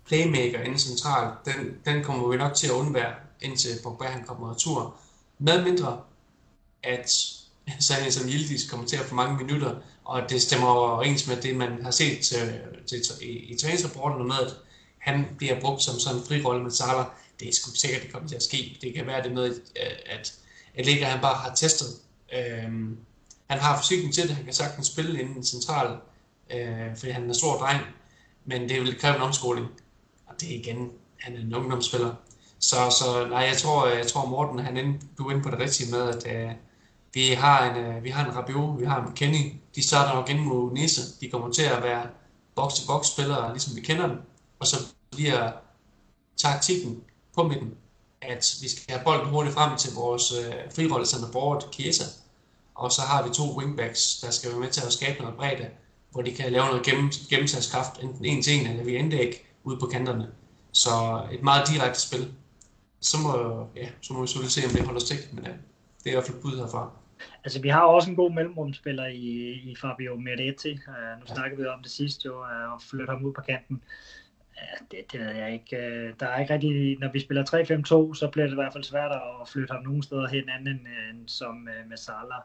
playmaker 0.05 0.61
inden 0.61 0.79
centralt, 0.79 1.45
den, 1.45 1.77
den 1.85 2.03
kommer 2.03 2.27
vi 2.27 2.37
nok 2.37 2.53
til 2.53 2.67
at 2.67 2.73
undvære, 2.73 3.13
indtil 3.41 3.79
Pogba 3.83 4.05
han 4.05 4.23
kommer 4.25 4.53
tur. 4.53 4.95
Med 5.39 5.63
mindre, 5.63 6.01
at 6.83 7.11
sådan 7.79 8.11
som 8.11 8.29
Yildiz 8.29 8.69
kommer 8.69 8.85
til 8.85 8.97
at 8.97 9.05
få 9.05 9.15
mange 9.15 9.37
minutter, 9.37 9.75
og 10.05 10.29
det 10.29 10.41
stemmer 10.41 10.67
overens 10.67 11.27
med 11.27 11.41
det, 11.41 11.55
man 11.55 11.83
har 11.83 11.91
set 11.91 12.19
til, 12.19 12.61
til, 12.87 13.01
i, 13.21 13.25
i 13.25 13.57
træningsrapporten 13.57 14.27
med, 14.27 14.35
at 14.45 14.53
han 15.03 15.25
bliver 15.37 15.59
brugt 15.61 15.81
som 15.81 15.99
sådan 15.99 16.19
en 16.19 16.25
frirolle 16.27 16.63
med 16.63 16.71
Salah. 16.71 17.05
Det 17.39 17.49
er 17.49 17.53
sgu 17.53 17.71
sikkert, 17.71 18.01
det 18.01 18.13
kommer 18.13 18.29
til 18.29 18.35
at 18.35 18.43
ske. 18.43 18.77
Det 18.81 18.93
kan 18.93 19.07
være, 19.07 19.23
det 19.23 19.31
med, 19.31 19.45
øh, 19.45 19.91
at, 20.05 20.33
at 20.75 20.85
Liga 20.85 21.05
han 21.05 21.21
bare 21.21 21.35
har 21.35 21.55
testet. 21.55 21.87
Øhm, 22.33 22.97
han 23.49 23.59
har 23.59 23.81
fysikken 23.81 24.11
til 24.11 24.27
det, 24.27 24.35
han 24.35 24.45
kan 24.45 24.53
sagtens 24.53 24.87
spille 24.87 25.21
inden 25.21 25.43
central, 25.43 25.97
øh, 26.53 26.97
fordi 26.97 27.11
han 27.11 27.23
er 27.23 27.27
en 27.27 27.33
stor 27.33 27.57
dreng, 27.57 27.81
men 28.45 28.69
det 28.69 28.81
vil 28.81 28.99
kræve 28.99 29.15
en 29.15 29.21
omskoling. 29.21 29.67
Og 30.25 30.41
det 30.41 30.51
er 30.51 30.59
igen, 30.59 30.89
han 31.19 31.35
er 31.35 31.39
en 31.39 31.55
ungdomsspiller. 31.55 32.15
Så, 32.59 32.75
så 32.99 33.27
nej, 33.29 33.39
jeg 33.39 33.57
tror, 33.57 33.85
øh, 33.85 33.97
jeg 33.97 34.07
tror 34.07 34.25
Morten, 34.25 34.59
han 34.59 34.77
ind, 34.77 35.01
du 35.17 35.27
er 35.27 35.31
inde 35.31 35.43
på 35.43 35.49
det 35.49 35.59
rigtige 35.59 35.91
med, 35.91 36.01
at 36.01 36.35
øh, 36.35 36.51
vi 37.13 37.27
har 37.27 37.69
en, 37.69 37.85
øh, 37.85 38.03
vi 38.03 38.09
har 38.09 38.25
en 38.25 38.35
Rabiot, 38.35 38.79
vi 38.79 38.85
har 38.85 39.05
en 39.05 39.13
Kenny, 39.15 39.53
de 39.75 39.83
starter 39.83 40.15
nok 40.15 40.29
ind 40.29 40.39
mod 40.39 40.73
Nisse, 40.73 41.01
de 41.21 41.29
kommer 41.29 41.51
til 41.51 41.63
at 41.63 41.83
være 41.83 42.07
box-to-box 42.55 43.05
spillere, 43.07 43.51
ligesom 43.51 43.75
vi 43.75 43.81
kender 43.81 44.07
dem, 44.07 44.17
og 44.63 44.67
så 44.67 44.77
bliver 45.11 45.51
taktikken 46.37 47.03
på 47.35 47.43
midten, 47.43 47.73
at 48.21 48.43
vi 48.61 48.69
skal 48.69 48.83
have 48.93 49.03
bolden 49.05 49.29
hurtigt 49.33 49.55
frem 49.55 49.77
til 49.77 49.91
vores 49.95 50.25
øh, 50.31 50.53
frirolle 50.75 51.05
center 51.05 51.31
forward, 51.31 51.63
Chiesa, 51.73 52.03
og 52.75 52.91
så 52.91 53.01
har 53.01 53.27
vi 53.27 53.29
to 53.33 53.57
wingbacks, 53.57 54.19
der 54.21 54.31
skal 54.31 54.51
være 54.51 54.59
med 54.59 54.69
til 54.69 54.85
at 54.85 54.93
skabe 54.93 55.19
noget 55.21 55.35
bredde, 55.35 55.69
hvor 56.11 56.21
de 56.21 56.31
kan 56.31 56.51
lave 56.51 56.65
noget 56.65 56.83
gennem, 56.83 57.09
gennemsagskraft, 57.29 58.03
enten 58.03 58.25
en 58.25 58.43
til 58.43 58.53
en 58.53 58.67
eller 58.67 58.83
via 58.83 58.99
indlæg 58.99 59.45
ude 59.63 59.77
på 59.79 59.85
kanterne. 59.85 60.27
Så 60.71 60.89
et 61.31 61.43
meget 61.43 61.67
direkte 61.67 62.01
spil. 62.01 62.33
Så 63.01 63.17
må, 63.17 63.31
ja, 63.75 63.87
så 64.01 64.13
må 64.13 64.21
vi 64.21 64.27
selvfølgelig 64.27 64.51
se, 64.51 64.65
om 64.65 64.71
det 64.71 64.85
holder 64.85 64.99
stik, 64.99 65.33
men 65.33 65.45
ja, 65.45 65.51
det 65.99 66.05
er 66.05 66.09
i 66.09 66.13
hvert 66.13 66.27
fald 66.27 66.41
bud 66.41 66.57
herfra. 66.57 66.91
Altså, 67.43 67.61
vi 67.61 67.69
har 67.69 67.81
også 67.81 68.09
en 68.09 68.15
god 68.15 68.31
mellemrumspiller 68.31 69.05
i, 69.07 69.27
i 69.71 69.75
Fabio 69.81 70.15
Meretti. 70.15 70.71
Uh, 70.71 71.19
nu 71.19 71.25
snakker 71.35 71.57
vi 71.57 71.65
om 71.65 71.81
det 71.83 71.91
sidste 71.91 72.25
jo, 72.25 72.39
uh, 72.39 72.73
og 72.73 72.81
flytter 72.81 73.13
ham 73.13 73.25
ud 73.25 73.33
på 73.33 73.41
kanten. 73.41 73.83
Ja, 74.57 74.85
det, 74.91 75.11
det 75.11 75.19
ved 75.19 75.35
jeg 75.35 75.53
ikke. 75.53 75.77
Øh, 75.77 76.13
der 76.19 76.27
er 76.27 76.39
ikke 76.39 76.53
rigtig, 76.53 76.99
når 76.99 77.11
vi 77.11 77.19
spiller 77.19 77.43
3-5-2, 78.13 78.19
så 78.19 78.29
bliver 78.31 78.45
det 78.45 78.53
i 78.53 78.55
hvert 78.55 78.73
fald 78.73 78.83
svært 78.83 79.11
at 79.11 79.49
flytte 79.49 79.73
ham 79.73 79.83
nogen 79.83 80.03
steder 80.03 80.27
hen 80.27 80.49
anden 80.49 80.87
end, 81.09 81.27
som 81.27 81.67
øh, 81.67 81.89
med 81.89 81.97
Salah. 81.97 82.41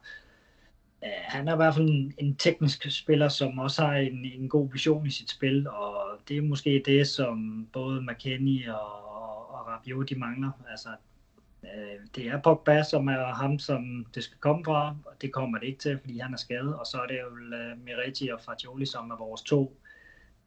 Han 1.03 1.49
er 1.49 1.53
i 1.53 1.57
hvert 1.57 1.75
fald 1.75 1.89
en, 1.89 2.15
en 2.19 2.37
teknisk 2.37 2.91
spiller, 2.91 3.29
som 3.29 3.59
også 3.59 3.83
har 3.83 3.95
en, 3.95 4.25
en 4.25 4.49
god 4.49 4.73
vision 4.73 5.07
i 5.07 5.11
sit 5.11 5.31
spil, 5.31 5.69
og 5.69 5.95
det 6.29 6.37
er 6.37 6.43
måske 6.43 6.83
det, 6.87 7.07
som 7.07 7.69
både 7.73 8.03
McKennie 8.03 8.75
og, 8.75 9.05
og, 9.07 9.55
og 9.55 9.67
Rabiot 9.67 10.09
de 10.09 10.15
mangler. 10.15 10.51
Altså, 10.71 10.89
øh, 11.65 12.07
det 12.17 12.27
er 12.27 12.41
Pogba, 12.41 12.83
som 12.83 13.09
er 13.09 13.35
ham, 13.35 13.59
som 13.59 14.07
det 14.15 14.25
skal 14.25 14.39
komme 14.39 14.65
fra, 14.65 14.97
og 15.05 15.13
det 15.23 15.33
kommer 15.33 15.59
det 15.59 15.67
ikke 15.67 15.79
til, 15.79 15.99
fordi 15.99 16.19
han 16.19 16.33
er 16.33 16.37
skadet. 16.37 16.75
Og 16.79 16.87
så 16.87 16.99
er 16.99 17.07
det 17.07 17.19
jo 17.21 17.57
Miretti 17.85 18.29
og 18.29 18.41
Fagioli, 18.41 18.87
som 18.87 19.11
er 19.11 19.17
vores 19.17 19.43
to 19.43 19.81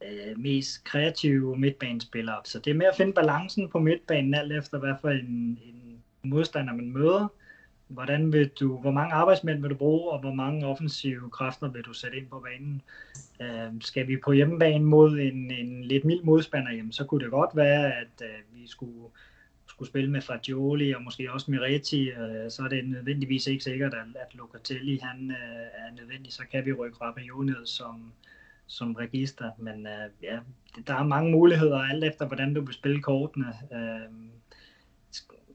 øh, 0.08 0.40
mest 0.40 0.84
kreative 0.84 1.58
midtbanespillere. 1.58 2.42
Så 2.46 2.60
det 2.60 2.72
er 2.72 2.76
med 2.76 2.86
at 2.86 2.96
finde 2.98 3.14
balancen 3.14 3.70
på 3.70 3.80
midtbanen, 3.80 4.34
alt 4.34 4.54
efter 4.54 4.80
hvad 4.80 4.94
for 5.02 5.10
en, 5.10 5.60
en 5.66 6.04
modstander 6.24 6.74
man 6.74 6.92
møder. 6.92 7.28
Hvordan 7.88 8.34
vil 8.34 8.48
du, 8.48 8.78
hvor 8.78 8.92
mange 8.92 9.14
arbejdsmænd 9.14 9.62
vil 9.62 9.70
du 9.70 9.76
bruge, 9.76 10.12
og 10.12 10.20
hvor 10.20 10.34
mange 10.34 10.68
offensive 10.68 11.30
kræfter 11.30 11.70
vil 11.70 11.82
du 11.82 11.94
sætte 11.94 12.18
ind 12.18 12.28
på 12.28 12.40
banen? 12.40 12.82
Øh, 13.42 13.82
skal 13.82 14.08
vi 14.08 14.18
på 14.18 14.32
hjemmebane 14.32 14.86
mod 14.86 15.20
en, 15.20 15.52
en 15.52 15.84
lidt 15.84 16.06
mild 16.06 16.24
modstander, 16.24 16.72
jamen, 16.72 16.92
så 16.92 17.06
kunne 17.06 17.24
det 17.24 17.32
godt 17.32 17.56
være, 17.56 17.94
at 17.94 18.22
øh, 18.22 18.60
vi 18.62 18.68
skulle 18.68 19.10
skulle 19.72 19.90
spille 19.90 20.12
med 20.12 20.22
Fagioli 20.22 20.94
og 20.94 21.04
måske 21.04 21.32
også 21.32 21.52
Miretti, 21.52 22.10
øh, 22.10 22.52
så 22.52 22.64
er 22.64 22.68
det 22.68 22.90
nødvendigvis 22.90 23.48
ikke 23.48 23.64
sikkert, 23.64 23.94
at, 23.94 24.08
at 24.16 24.36
Locatelli 24.36 24.98
han, 24.98 25.32
øh, 25.32 25.66
er 25.82 25.96
nødvendig. 26.02 26.34
Så 26.34 26.44
kan 26.52 26.66
vi 26.66 26.74
rykke 26.74 26.98
Rabiot 27.02 27.46
ned 27.46 27.66
som, 27.66 28.14
som 28.72 28.96
register. 28.96 29.52
Men 29.58 29.88
øh, 29.88 30.10
ja, 30.24 30.40
der 30.88 30.94
er 30.96 31.04
mange 31.04 31.32
muligheder, 31.32 31.78
alt 31.78 32.04
efter 32.04 32.28
hvordan 32.28 32.54
du 32.54 32.66
vil 32.66 32.74
spille 32.74 33.02
kortene. 33.02 33.54
Øh, 33.74 34.10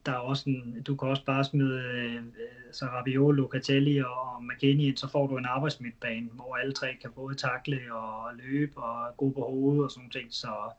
der 0.05 0.11
er 0.11 0.17
også 0.17 0.49
en, 0.49 0.83
du 0.83 0.95
kan 0.95 1.07
også 1.07 1.25
bare 1.25 1.43
smide 1.43 1.81
øh, 1.81 2.23
så 2.71 2.85
Rabiot, 2.85 3.35
Locatelli 3.35 3.99
og 3.99 4.43
McKinney, 4.43 4.95
så 4.95 5.07
får 5.07 5.27
du 5.27 5.37
en 5.37 5.45
arbejdsmidtbane, 5.45 6.29
hvor 6.33 6.55
alle 6.55 6.73
tre 6.73 6.97
kan 7.01 7.11
både 7.15 7.35
takle 7.35 7.93
og 7.93 8.35
løbe 8.35 8.77
og 8.77 9.17
gå 9.17 9.29
på 9.29 9.41
hovedet 9.41 9.83
og 9.83 9.91
sådan 9.91 10.09
ting. 10.09 10.33
Så 10.33 10.71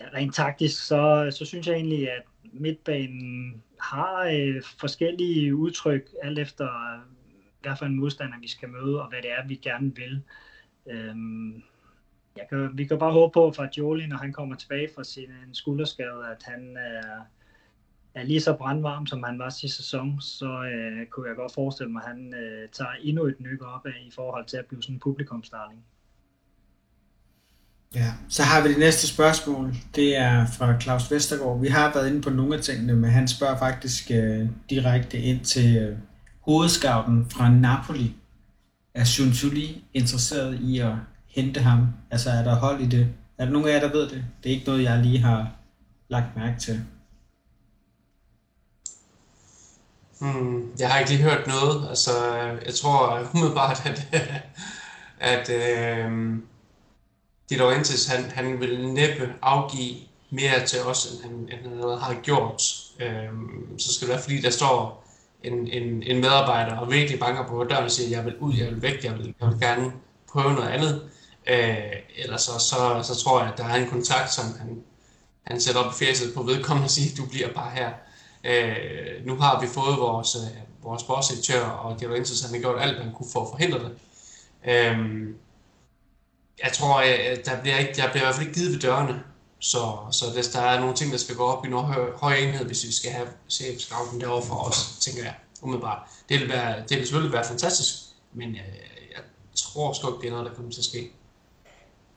rent 0.00 0.34
taktisk, 0.34 0.86
så, 0.86 1.32
så 1.38 1.44
synes 1.44 1.66
jeg 1.66 1.74
egentlig, 1.74 2.10
at 2.10 2.22
midtbanen 2.52 3.62
har 3.80 4.30
øh, 4.34 4.62
forskellige 4.80 5.56
udtryk, 5.56 6.10
alt 6.22 6.38
efter 6.38 6.64
øh, 6.64 7.00
hvad 7.62 7.76
for 7.78 7.86
en 7.86 7.96
modstander 7.96 8.38
vi 8.40 8.48
skal 8.48 8.68
møde, 8.68 9.02
og 9.02 9.08
hvad 9.08 9.22
det 9.22 9.32
er, 9.32 9.46
vi 9.46 9.54
gerne 9.54 9.96
vil. 9.96 10.22
Øhm, 10.90 11.62
jeg 12.36 12.46
kan, 12.48 12.70
vi 12.74 12.84
kan 12.84 12.98
bare 12.98 13.12
håbe 13.12 13.32
på, 13.32 13.48
at 13.48 13.78
Jolie, 13.78 14.06
når 14.06 14.16
han 14.16 14.32
kommer 14.32 14.56
tilbage 14.56 14.88
fra 14.94 15.04
sin 15.04 15.30
øh, 15.30 15.46
skulderskade, 15.52 16.20
at 16.30 16.42
han 16.42 16.76
er, 16.76 17.20
er 18.14 18.24
lige 18.24 18.40
så 18.40 18.56
brandvarm, 18.56 19.06
som 19.06 19.22
han 19.22 19.38
var 19.38 19.48
sidste 19.48 19.76
sæson, 19.76 20.20
så 20.20 20.46
øh, 20.46 21.06
kunne 21.06 21.28
jeg 21.28 21.36
godt 21.36 21.54
forestille 21.54 21.92
mig, 21.92 22.02
at 22.02 22.08
han 22.08 22.34
øh, 22.34 22.68
tager 22.68 22.90
endnu 23.02 23.24
et 23.26 23.40
nyk 23.40 23.62
op 23.62 23.86
af 23.86 24.06
i 24.06 24.10
forhold 24.14 24.46
til 24.46 24.56
at 24.56 24.66
blive 24.66 24.82
sådan 24.82 24.96
en 24.96 25.00
publikumsdarling. 25.00 25.84
Ja, 27.94 28.12
så 28.28 28.42
har 28.42 28.62
vi 28.62 28.68
det 28.68 28.78
næste 28.78 29.06
spørgsmål. 29.06 29.74
Det 29.94 30.16
er 30.16 30.46
fra 30.46 30.80
Claus 30.80 31.10
Vestergaard. 31.10 31.60
Vi 31.60 31.68
har 31.68 31.92
været 31.94 32.08
inde 32.08 32.22
på 32.22 32.30
nogle 32.30 32.54
af 32.56 32.62
tingene, 32.62 32.96
men 32.96 33.10
han 33.10 33.28
spørger 33.28 33.58
faktisk 33.58 34.10
øh, 34.10 34.48
direkte 34.70 35.18
ind 35.18 35.40
til 35.40 35.76
øh, 35.76 35.98
hovedskavten 36.40 37.30
fra 37.30 37.50
Napoli. 37.50 38.14
Er 38.96 39.04
Shuntuli 39.04 39.84
interesseret 39.94 40.60
i 40.60 40.78
at 40.78 40.92
hente 41.26 41.60
ham? 41.60 41.86
Altså 42.10 42.30
er 42.30 42.42
der 42.44 42.54
hold 42.54 42.80
i 42.80 42.86
det? 42.86 43.08
Er 43.38 43.44
der 43.44 43.52
nogen 43.52 43.68
af 43.68 43.72
jer, 43.72 43.80
der 43.80 43.92
ved 43.92 44.08
det? 44.08 44.24
Det 44.42 44.50
er 44.50 44.54
ikke 44.54 44.66
noget, 44.66 44.82
jeg 44.82 44.98
lige 44.98 45.18
har 45.18 45.50
lagt 46.08 46.36
mærke 46.36 46.60
til. 46.60 46.84
Hmm, 50.20 50.72
jeg 50.78 50.90
har 50.90 50.98
ikke 50.98 51.10
lige 51.10 51.22
hørt 51.22 51.46
noget. 51.46 51.88
Altså, 51.88 52.10
jeg 52.66 52.74
tror 52.74 53.28
umiddelbart, 53.34 53.82
at, 53.86 54.06
at 55.20 55.50
øh, 55.50 56.36
De 57.50 57.56
Laurentiis, 57.56 58.06
han, 58.06 58.30
han 58.30 58.60
vil 58.60 58.88
næppe 58.88 59.34
afgive 59.42 59.96
mere 60.30 60.66
til 60.66 60.82
os, 60.82 61.12
end 61.12 61.22
han, 61.22 61.32
end 61.32 61.62
han 61.62 61.72
allerede 61.72 61.98
har 61.98 62.14
gjort. 62.22 62.62
Øh, 63.00 63.28
så 63.78 63.94
skal 63.94 64.08
det 64.08 64.12
være, 64.14 64.22
fordi 64.22 64.40
der 64.40 64.50
står 64.50 65.06
en, 65.46 65.68
en, 65.68 66.02
en 66.02 66.20
medarbejder 66.20 66.76
og 66.76 66.92
virkelig 66.92 67.20
banker 67.20 67.46
på 67.48 67.64
døren 67.64 67.84
og 67.84 67.90
siger, 67.90 68.16
jeg 68.16 68.24
vil 68.24 68.36
ud, 68.36 68.54
jeg 68.54 68.66
vil 68.66 68.82
væk, 68.82 69.04
jeg 69.04 69.12
vil, 69.18 69.34
jeg 69.40 69.48
vil 69.48 69.60
gerne 69.60 69.92
prøve 70.32 70.54
noget 70.54 70.68
andet. 70.68 71.02
Øh, 71.46 71.92
ellers 72.16 72.42
så, 72.42 72.58
så, 72.58 73.14
så 73.14 73.24
tror 73.24 73.40
jeg, 73.40 73.52
at 73.52 73.58
der 73.58 73.64
er 73.64 73.74
en 73.74 73.90
kontakt, 73.90 74.32
som 74.32 74.44
han, 74.58 74.82
han 75.42 75.60
sætter 75.60 75.80
op 75.80 75.92
i 75.92 76.04
fjeset 76.04 76.34
på 76.34 76.42
vedkommende 76.42 76.86
og 76.86 76.90
siger, 76.90 77.16
du 77.16 77.28
bliver 77.30 77.52
bare 77.52 77.70
her. 77.70 77.90
Øh, 78.44 79.26
nu 79.26 79.36
har 79.36 79.60
vi 79.60 79.66
fået 79.66 79.98
vores, 79.98 80.36
øh, 80.36 80.62
vores 80.82 81.02
sportsdirektør, 81.02 81.64
og 81.64 82.00
De 82.00 82.04
Laurentiis, 82.04 82.40
han 82.40 82.54
har 82.54 82.60
gjort 82.60 82.82
alt, 82.82 82.94
hvad 82.94 83.04
han 83.04 83.14
kunne 83.14 83.30
for 83.32 83.40
at 83.40 83.48
forhindre 83.50 83.78
det. 83.78 83.92
Øh, 84.64 84.98
jeg 86.64 86.72
tror, 86.72 87.00
at 87.00 87.46
der 87.46 87.60
bliver, 87.60 87.78
ikke, 87.78 87.92
der 87.96 88.10
bliver 88.10 88.22
i 88.22 88.26
hvert 88.26 88.34
fald 88.34 88.46
ikke 88.46 88.60
givet 88.60 88.72
ved 88.72 88.80
dørene. 88.80 89.22
Så, 89.60 89.96
så 90.10 90.24
hvis 90.34 90.48
der 90.48 90.60
er 90.60 90.80
nogle 90.80 90.94
ting, 90.94 91.12
der 91.12 91.18
skal 91.18 91.34
gå 91.34 91.42
op 91.42 91.64
i 91.66 91.68
noget 91.68 91.86
høj, 91.86 92.10
høj 92.16 92.34
enhed, 92.34 92.66
hvis 92.66 92.86
vi 92.86 92.92
skal 92.92 93.10
have 93.10 93.26
CF-scouten 93.52 94.20
derovre 94.20 94.46
for 94.46 94.54
os, 94.54 94.98
tænker 95.00 95.22
jeg 95.22 95.34
umiddelbart. 95.62 95.98
Det 96.28 96.40
vil, 96.40 96.48
være, 96.48 96.76
det 96.88 96.96
vil 96.96 97.06
selvfølgelig 97.06 97.32
være 97.32 97.44
fantastisk, 97.44 97.94
men 98.34 98.54
jeg, 98.54 98.64
jeg 99.14 99.22
tror 99.56 99.92
sgu 99.92 100.08
ikke, 100.08 100.20
det 100.20 100.26
er 100.26 100.30
noget, 100.30 100.46
der 100.46 100.54
kommer 100.54 100.72
til 100.72 100.80
at 100.80 100.84
ske. 100.84 101.10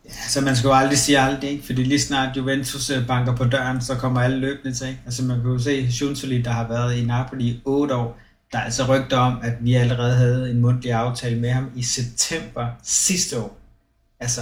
Ja, 0.05 0.29
så 0.29 0.41
man 0.41 0.55
skal 0.55 0.67
jo 0.67 0.73
aldrig 0.73 0.97
sige 0.97 1.19
aldrig, 1.19 1.49
ikke? 1.49 1.65
fordi 1.65 1.83
lige 1.83 1.99
snart 1.99 2.37
Juventus 2.37 2.89
øh, 2.89 3.07
banker 3.07 3.35
på 3.35 3.43
døren, 3.43 3.81
så 3.81 3.95
kommer 3.95 4.21
alle 4.21 4.37
løbende 4.37 4.77
til. 4.77 4.87
Ikke? 4.87 5.01
Altså 5.05 5.23
man 5.23 5.41
kan 5.41 5.51
jo 5.51 5.59
se 5.59 5.91
Schunsoli, 5.91 6.41
der 6.41 6.51
har 6.51 6.67
været 6.67 6.97
i 6.97 7.05
Napoli 7.05 7.47
i 7.47 7.61
8 7.65 7.95
år, 7.95 8.17
der 8.51 8.57
er 8.57 8.63
altså 8.63 8.85
rygter 8.85 9.17
om, 9.17 9.39
at 9.43 9.53
vi 9.61 9.73
allerede 9.73 10.15
havde 10.15 10.51
en 10.51 10.61
mundtlig 10.61 10.93
aftale 10.93 11.39
med 11.39 11.49
ham 11.49 11.71
i 11.75 11.83
september 11.83 12.67
sidste 12.83 13.39
år. 13.39 13.57
Altså, 14.19 14.41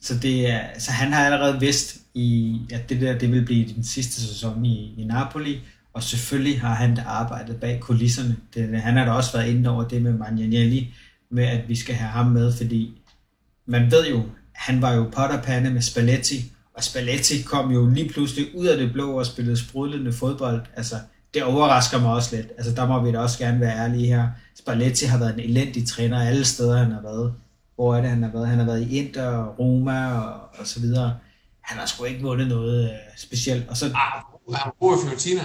så, 0.00 0.14
det 0.18 0.50
er, 0.50 0.60
så 0.78 0.90
han 0.90 1.12
har 1.12 1.24
allerede 1.24 1.60
vidst, 1.60 1.96
i, 2.14 2.60
at 2.72 2.88
det 2.88 3.00
der 3.00 3.18
det 3.18 3.32
vil 3.32 3.44
blive 3.44 3.74
den 3.74 3.84
sidste 3.84 4.20
sæson 4.20 4.64
i, 4.64 4.94
i 4.96 5.04
Napoli, 5.04 5.58
og 5.92 6.02
selvfølgelig 6.02 6.60
har 6.60 6.74
han 6.74 6.98
arbejdet 7.06 7.56
bag 7.56 7.80
kulisserne. 7.80 8.36
Det, 8.54 8.80
han 8.80 8.96
har 8.96 9.04
da 9.04 9.10
også 9.10 9.32
været 9.32 9.50
inde 9.50 9.70
over 9.70 9.88
det 9.88 10.02
med 10.02 10.12
Magnanelli, 10.12 10.94
med 11.30 11.44
at 11.44 11.68
vi 11.68 11.76
skal 11.76 11.94
have 11.94 12.10
ham 12.10 12.26
med, 12.26 12.52
fordi 12.52 13.00
man 13.66 13.90
ved 13.90 14.08
jo, 14.10 14.22
han 14.52 14.82
var 14.82 14.92
jo 14.92 15.10
potterpande 15.12 15.70
med 15.70 15.82
Spalletti, 15.82 16.52
og 16.74 16.84
Spalletti 16.84 17.42
kom 17.42 17.70
jo 17.70 17.86
lige 17.86 18.08
pludselig 18.08 18.46
ud 18.54 18.66
af 18.66 18.78
det 18.78 18.92
blå 18.92 19.18
og 19.18 19.26
spillede 19.26 19.56
sprudlende 19.56 20.12
fodbold. 20.12 20.62
Altså, 20.76 20.94
det 21.34 21.42
overrasker 21.42 22.00
mig 22.00 22.12
også 22.12 22.36
lidt. 22.36 22.48
Altså, 22.58 22.74
der 22.74 22.86
må 22.86 23.02
vi 23.04 23.12
da 23.12 23.18
også 23.18 23.38
gerne 23.38 23.60
være 23.60 23.78
ærlige 23.78 24.06
her. 24.06 24.28
Spalletti 24.58 25.04
har 25.04 25.18
været 25.18 25.34
en 25.34 25.40
elendig 25.40 25.88
træner 25.88 26.20
alle 26.20 26.44
steder, 26.44 26.78
han 26.78 26.92
har 26.92 27.02
været 27.02 27.34
hvor 27.80 27.96
er 27.96 28.00
det, 28.00 28.10
han 28.10 28.22
har 28.22 28.30
været? 28.30 28.48
Han 28.48 28.58
har 28.58 28.66
været 28.66 28.82
i 28.82 28.98
Inter, 28.98 29.44
Roma 29.44 30.18
og, 30.20 30.32
og 30.58 30.66
så 30.66 30.80
videre. 30.80 31.16
Han 31.62 31.78
har 31.78 31.86
sgu 31.86 32.04
ikke 32.04 32.22
vundet 32.22 32.48
noget 32.48 32.90
uh, 32.90 32.96
specielt. 33.16 33.68
Og 33.68 33.76
så, 33.76 33.86
ah, 33.86 33.92
han 33.92 34.22
var 34.48 34.76
god 34.80 34.96
i 34.96 35.00
Fiorentina. 35.02 35.42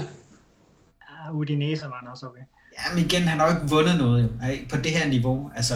Ja, 1.09 1.31
Udinese 1.31 1.85
var 1.85 1.99
han 2.01 2.07
også 2.11 2.25
okay. 2.25 2.41
Ja, 2.77 2.95
men 2.95 3.05
igen, 3.05 3.21
han 3.21 3.39
har 3.39 3.47
jo 3.47 3.53
ikke 3.55 3.69
vundet 3.69 3.97
noget 3.97 4.23
jo, 4.23 4.29
på 4.69 4.77
det 4.77 4.91
her 4.91 5.07
niveau. 5.07 5.51
Altså, 5.55 5.73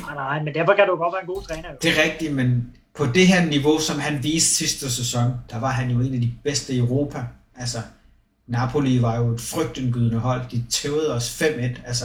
nej, 0.00 0.14
nej, 0.14 0.42
men 0.42 0.54
derfor 0.54 0.74
kan 0.74 0.86
du 0.86 0.96
godt 0.96 1.12
være 1.12 1.20
en 1.20 1.26
god 1.26 1.42
træner. 1.42 1.68
Jo. 1.68 1.76
Det 1.82 1.98
er 1.98 2.02
rigtigt, 2.02 2.34
men 2.34 2.76
på 2.94 3.06
det 3.06 3.28
her 3.28 3.44
niveau, 3.44 3.78
som 3.80 3.98
han 3.98 4.22
viste 4.22 4.54
sidste 4.54 4.90
sæson, 4.90 5.34
der 5.50 5.60
var 5.60 5.70
han 5.70 5.90
jo 5.90 6.00
en 6.00 6.14
af 6.14 6.20
de 6.20 6.34
bedste 6.44 6.72
i 6.72 6.78
Europa. 6.78 7.24
Altså, 7.56 7.78
Napoli 8.46 9.02
var 9.02 9.16
jo 9.16 9.34
et 9.34 9.40
frygtindgydende 9.40 10.18
hold. 10.18 10.42
De 10.50 10.64
tævede 10.70 11.14
os 11.14 11.42
5-1. 11.42 11.86
Altså, 11.86 12.04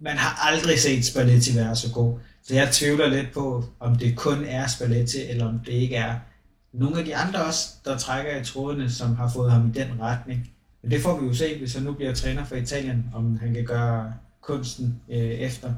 man 0.00 0.16
har 0.16 0.48
aldrig 0.48 0.78
set 0.78 1.04
Spalletti 1.06 1.56
være 1.56 1.76
så 1.76 1.92
god. 1.92 2.18
Så 2.42 2.54
jeg 2.54 2.70
tvivler 2.72 3.06
lidt 3.06 3.32
på, 3.32 3.64
om 3.80 3.96
det 3.96 4.16
kun 4.16 4.44
er 4.44 4.66
Spalletti, 4.66 5.18
eller 5.28 5.48
om 5.48 5.58
det 5.66 5.72
ikke 5.72 5.96
er 5.96 6.14
nogle 6.72 6.98
af 6.98 7.04
de 7.04 7.16
andre 7.16 7.44
også, 7.44 7.68
der 7.84 7.98
trækker 7.98 8.40
i 8.40 8.44
trådene, 8.44 8.90
som 8.90 9.16
har 9.16 9.28
fået 9.28 9.52
ham 9.52 9.68
i 9.68 9.72
den 9.72 10.00
retning. 10.00 10.50
Men 10.82 10.90
det 10.90 11.00
får 11.00 11.20
vi 11.20 11.26
jo 11.26 11.34
se, 11.34 11.58
hvis 11.58 11.74
han 11.74 11.82
nu 11.82 11.92
bliver 11.92 12.14
træner 12.14 12.44
for 12.44 12.56
Italien, 12.56 13.06
om 13.14 13.38
han 13.38 13.54
kan 13.54 13.64
gøre 13.64 14.12
kunsten 14.40 15.00
øh, 15.08 15.18
efter. 15.18 15.74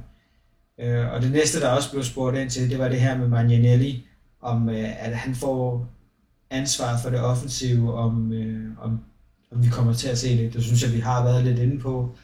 Øh, 0.81 1.13
og 1.13 1.23
det 1.23 1.33
næste, 1.33 1.61
der 1.61 1.69
også 1.69 1.91
blev 1.91 2.05
spurgt 2.05 2.37
ind 2.37 2.51
til, 2.51 2.71
det 2.71 2.79
var 2.79 2.89
det 2.89 3.01
her 3.01 3.19
med 3.19 3.29
Magnanelli, 3.29 4.07
om 4.41 4.69
øh, 4.69 5.07
at 5.07 5.17
han 5.17 5.35
får 5.35 5.89
ansvar 6.51 6.99
for 6.99 7.11
det 7.11 7.21
offensive, 7.21 7.95
om, 7.95 8.33
øh, 8.33 8.71
om, 8.81 9.01
om 9.53 9.65
vi 9.65 9.69
kommer 9.69 9.93
til 9.93 10.09
at 10.09 10.19
se 10.19 10.39
det. 10.39 10.55
Det 10.55 10.65
synes 10.65 10.83
jeg, 10.83 10.93
vi 10.93 11.01
har 11.01 11.25
været 11.25 11.45
lidt 11.45 11.59
inde 11.59 11.81
på. 11.81 12.17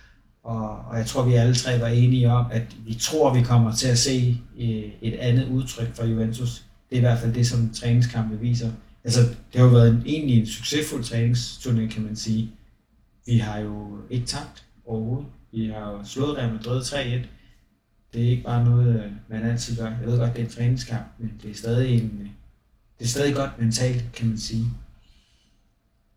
Og, 0.44 0.78
og 0.78 0.98
jeg 0.98 1.06
tror, 1.06 1.22
vi 1.22 1.34
alle 1.34 1.54
tre 1.54 1.80
var 1.80 1.86
enige 1.86 2.32
om, 2.32 2.46
at 2.50 2.76
vi 2.86 2.94
tror, 2.94 3.34
vi 3.34 3.42
kommer 3.42 3.72
til 3.74 3.88
at 3.88 3.98
se 3.98 4.40
øh, 4.58 4.92
et 5.02 5.14
andet 5.14 5.48
udtryk 5.48 5.96
fra 5.96 6.04
Juventus. 6.04 6.64
Det 6.90 6.96
er 6.96 7.00
i 7.00 7.00
hvert 7.00 7.18
fald 7.18 7.34
det, 7.34 7.46
som 7.46 7.70
træningskampe 7.70 8.40
viser. 8.40 8.72
Altså, 9.04 9.20
det 9.20 9.60
har 9.60 9.64
jo 9.64 9.70
været 9.70 9.90
en, 9.90 10.02
egentlig 10.06 10.38
en 10.38 10.46
succesfuld 10.46 11.04
træningsturné, 11.04 11.94
kan 11.94 12.02
man 12.02 12.16
sige. 12.16 12.52
Vi 13.26 13.38
har 13.38 13.58
jo 13.58 13.98
ikke 14.10 14.26
tabt 14.26 14.64
overhovedet. 14.86 15.26
Vi 15.52 15.66
har 15.66 15.90
jo 15.90 16.04
slået 16.04 16.36
Real 16.36 16.52
Madrid 16.52 16.82
3-1. 16.82 17.26
Det 18.12 18.24
er 18.24 18.30
ikke 18.30 18.42
bare 18.42 18.64
noget, 18.64 19.04
øh, 19.04 19.12
man 19.28 19.42
altid 19.42 19.76
gør. 19.76 19.86
Jeg 19.86 20.06
ved 20.06 20.18
godt, 20.18 20.32
det 20.32 20.40
er 20.40 20.44
en 20.44 20.50
træningskamp, 20.50 21.06
men 21.18 21.32
det 21.42 21.50
er 21.50 21.54
stadig, 21.54 21.94
en, 21.94 22.18
øh, 22.20 22.28
det 22.98 23.04
er 23.04 23.08
stadig 23.08 23.34
godt 23.34 23.50
mentalt, 23.58 24.04
kan 24.12 24.28
man 24.28 24.38
sige. 24.38 24.66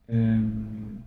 Øhm, 0.10 0.98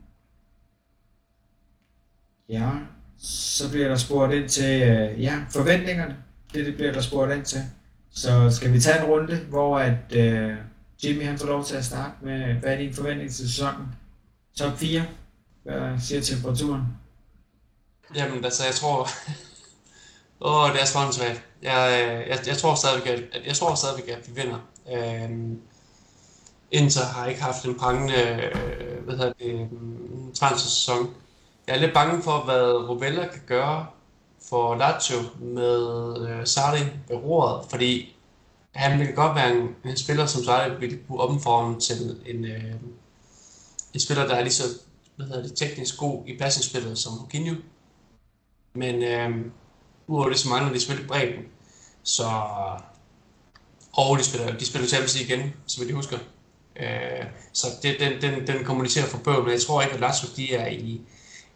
ja, 2.48 2.70
så 3.18 3.70
bliver 3.70 3.88
der 3.88 3.96
spurgt 3.96 4.32
ind 4.32 4.48
til 4.48 4.82
øh, 4.82 5.22
ja, 5.22 5.44
forventningerne. 5.50 6.16
Det, 6.54 6.66
det 6.66 6.74
bliver 6.74 6.92
der 6.92 7.00
spurgt 7.00 7.32
ind 7.32 7.44
til. 7.44 7.60
Så 8.16 8.50
skal 8.50 8.72
vi 8.72 8.80
tage 8.80 8.98
en 8.98 9.04
runde, 9.04 9.36
hvor 9.36 9.78
at, 9.78 10.16
øh, 10.16 10.56
Jimmy 11.04 11.24
han 11.24 11.38
får 11.38 11.46
lov 11.46 11.64
til 11.64 11.76
at 11.76 11.84
starte 11.84 12.14
med, 12.22 12.54
hvad 12.54 12.72
er 12.72 12.78
din 12.78 12.94
forventning 12.94 13.30
til 13.30 13.48
sæsonen? 13.48 13.86
Top 14.58 14.78
4? 14.78 15.06
Hvad 15.62 16.00
siger 16.00 16.20
temperaturen? 16.20 16.82
Jamen, 18.14 18.44
altså, 18.44 18.64
jeg 18.64 18.74
tror... 18.74 19.08
Åh, 20.40 20.62
oh, 20.62 20.72
det 20.72 20.80
er 20.80 21.10
svært. 21.12 21.42
Jeg, 21.62 22.04
øh, 22.04 22.28
jeg, 22.28 22.38
jeg 22.46 22.56
tror 22.56 22.74
stadigvæk, 22.74 23.28
at, 23.32 23.46
jeg 23.46 23.56
tror 23.56 23.74
stadigvæk, 23.74 24.08
at 24.08 24.28
vi 24.28 24.40
vinder. 24.42 24.58
Øhm, 24.92 25.60
Inter 26.70 27.04
har 27.04 27.26
ikke 27.26 27.42
haft 27.42 27.64
en 27.64 27.78
prangende 27.78 28.14
øh, 28.14 29.04
hvad 29.04 29.16
hedder 29.16 29.32
det, 29.32 29.60
øhm, 29.60 30.34
transfersæson. 30.34 31.14
Jeg 31.66 31.76
er 31.76 31.80
lidt 31.80 31.94
bange 31.94 32.22
for, 32.22 32.44
hvad 32.44 32.88
Rovella 32.88 33.28
kan 33.28 33.42
gøre 33.46 33.86
for 34.48 34.74
Lazio 34.74 35.16
med 35.40 36.28
øh, 36.28 36.46
Sarri 36.46 36.84
ved 37.08 37.16
roret, 37.16 37.66
fordi 37.70 38.16
han 38.74 38.98
ville 38.98 39.12
godt 39.12 39.34
være 39.34 39.56
en, 39.56 39.68
en 39.84 39.96
spiller, 39.96 40.26
som 40.26 40.44
Sarri 40.44 40.80
ville 40.80 40.98
kunne 41.08 41.20
omforme 41.20 41.80
til 41.80 42.20
en, 42.26 42.44
øh, 42.44 42.74
en 43.94 44.00
spiller, 44.00 44.26
der 44.26 44.34
er 44.34 44.42
lige 44.42 44.52
så 44.52 44.64
hvad 45.16 45.26
hedder 45.26 45.42
det, 45.42 45.56
teknisk 45.56 45.96
god 45.98 46.22
i 46.26 46.38
passingsspillet 46.38 46.98
som 46.98 47.12
Coutinho. 47.18 47.54
Men 48.74 49.02
øh, 49.02 49.30
udover 50.06 50.28
det, 50.28 50.38
så 50.38 50.48
mangler 50.48 50.72
de 50.72 50.80
selvfølgelig 50.80 51.08
bredden. 51.08 51.44
Så, 52.02 52.28
og 53.92 54.18
de 54.18 54.24
spiller, 54.24 54.58
de 54.58 54.66
spiller 54.66 54.88
Champions 54.88 55.14
League 55.14 55.36
igen, 55.36 55.54
så 55.66 55.78
vil 55.80 55.88
de 55.88 55.94
husker. 55.94 56.18
Øh, 56.76 57.24
så 57.52 57.66
det, 57.82 57.96
den, 58.00 58.22
den, 58.22 58.46
den 58.46 58.64
kommunicerer 58.64 59.06
for 59.06 59.18
bøvl, 59.18 59.42
men 59.42 59.52
jeg 59.52 59.60
tror 59.60 59.82
ikke, 59.82 59.94
at 59.94 60.00
Lazio 60.00 60.28
de 60.36 60.54
er 60.54 60.68
i, 60.68 61.00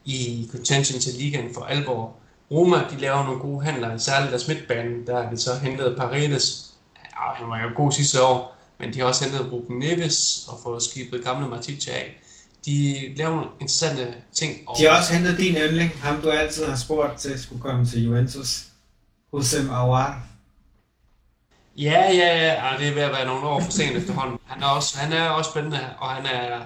i 0.05 0.49
contention 0.53 1.01
til 1.01 1.15
ligaen 1.15 1.55
for 1.55 1.61
alvor. 1.61 2.17
Roma, 2.51 2.77
de 2.91 2.97
laver 2.97 3.25
nogle 3.25 3.41
gode 3.41 3.65
handler, 3.65 3.97
særligt 3.97 4.31
deres 4.31 4.49
midtbane, 4.49 5.07
der 5.07 5.19
er 5.19 5.31
de 5.31 5.39
så 5.39 5.51
hentet 5.63 5.97
Paredes. 5.97 6.75
Ja, 6.97 7.35
han 7.35 7.51
var 7.51 7.61
jo 7.63 7.71
god 7.77 7.93
sidste 7.93 8.23
år, 8.23 8.57
men 8.79 8.95
de 8.95 8.99
har 8.99 9.07
også 9.07 9.25
hentet 9.25 9.53
Ruben 9.53 9.79
Neves 9.79 10.47
og 10.49 10.59
fået 10.63 10.83
skibet 10.83 11.25
gamle 11.25 11.49
Matic 11.49 11.89
af. 11.89 12.21
De 12.67 12.97
laver 13.17 13.31
nogle 13.31 13.49
interessante 13.61 14.15
ting. 14.33 14.69
Og... 14.69 14.77
De 14.79 14.85
har 14.85 14.99
også 14.99 15.13
hentet 15.13 15.39
din 15.39 15.55
yndling, 15.55 15.91
ham 16.03 16.21
du 16.23 16.31
altid 16.31 16.65
har 16.67 16.77
spurgt 16.77 17.19
til, 17.19 17.43
skulle 17.43 17.63
komme 17.63 17.87
til 17.87 18.05
Juventus. 18.05 18.65
Hosem 19.33 19.71
Awar. 19.71 20.23
Ja, 21.77 22.13
ja, 22.13 22.37
ja, 22.37 22.79
det 22.79 22.89
er 22.89 22.95
ved 22.95 23.03
at 23.03 23.13
være 23.13 23.27
nogle 23.27 23.47
år 23.47 23.61
for 23.61 23.71
sent 23.71 23.97
efterhånden. 23.97 24.39
Han 24.47 24.63
er 24.63 24.67
også, 24.67 24.99
han 24.99 25.13
er 25.13 25.29
også 25.29 25.51
spændende, 25.51 25.81
og 25.99 26.09
han 26.09 26.27
er, 26.27 26.61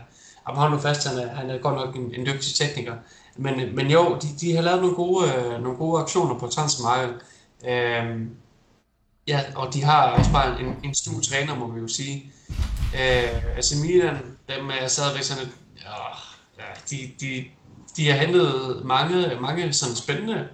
om 0.45 0.57
hold 0.57 0.71
nu 0.71 0.79
fast, 0.79 1.09
han 1.09 1.19
er, 1.19 1.35
han 1.35 1.51
er 1.51 1.59
godt 1.59 1.75
nok 1.75 1.97
en, 1.97 2.15
en 2.15 2.27
dygtig 2.27 2.55
tekniker. 2.55 2.95
Men, 3.37 3.77
men 3.77 3.91
jo, 3.91 4.19
de, 4.23 4.27
de 4.41 4.55
har 4.57 4.63
lavet 4.63 4.81
nogle 4.81 4.97
gode, 4.97 5.33
øh, 5.35 5.63
nogle 5.63 5.79
gode 5.79 6.03
aktioner 6.03 6.39
på 6.39 6.47
transfermarkedet. 6.47 7.17
Øhm, 7.69 8.31
ja, 9.27 9.41
og 9.57 9.75
de 9.75 9.85
har 9.85 10.11
også 10.11 10.33
bare 10.33 10.61
en, 10.61 10.77
en 10.85 10.95
stor 10.95 11.21
træner, 11.21 11.55
må 11.55 11.73
vi 11.73 11.81
jo 11.81 11.89
sige. 11.89 12.33
Øh, 12.95 13.57
altså 13.57 13.77
Milan, 13.77 14.17
dem 14.49 14.71
er 14.81 14.87
stadigvæk 14.87 15.23
sådan 15.23 15.43
et, 15.43 15.51
ja, 16.59 16.65
de, 16.91 17.11
de, 17.21 17.45
de 17.97 18.11
har 18.11 18.19
hentet 18.19 18.81
mange, 18.85 19.41
mange 19.41 19.73
sådan 19.73 19.97
spændende 19.97 20.49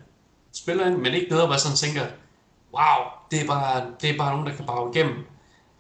spillere 0.55 0.89
ind, 0.89 0.97
men 0.97 1.15
ikke 1.15 1.31
noget, 1.31 1.47
hvor 1.47 1.55
jeg 1.55 1.61
sådan 1.61 1.77
tænker, 1.77 2.07
wow, 2.74 3.07
det 3.31 3.40
er 3.40 3.47
bare, 3.47 3.86
det 4.01 4.11
er 4.11 4.19
bare 4.19 4.31
nogen, 4.31 4.47
der 4.47 4.57
kan 4.57 4.65
brage 4.65 4.90
igennem. 4.94 5.16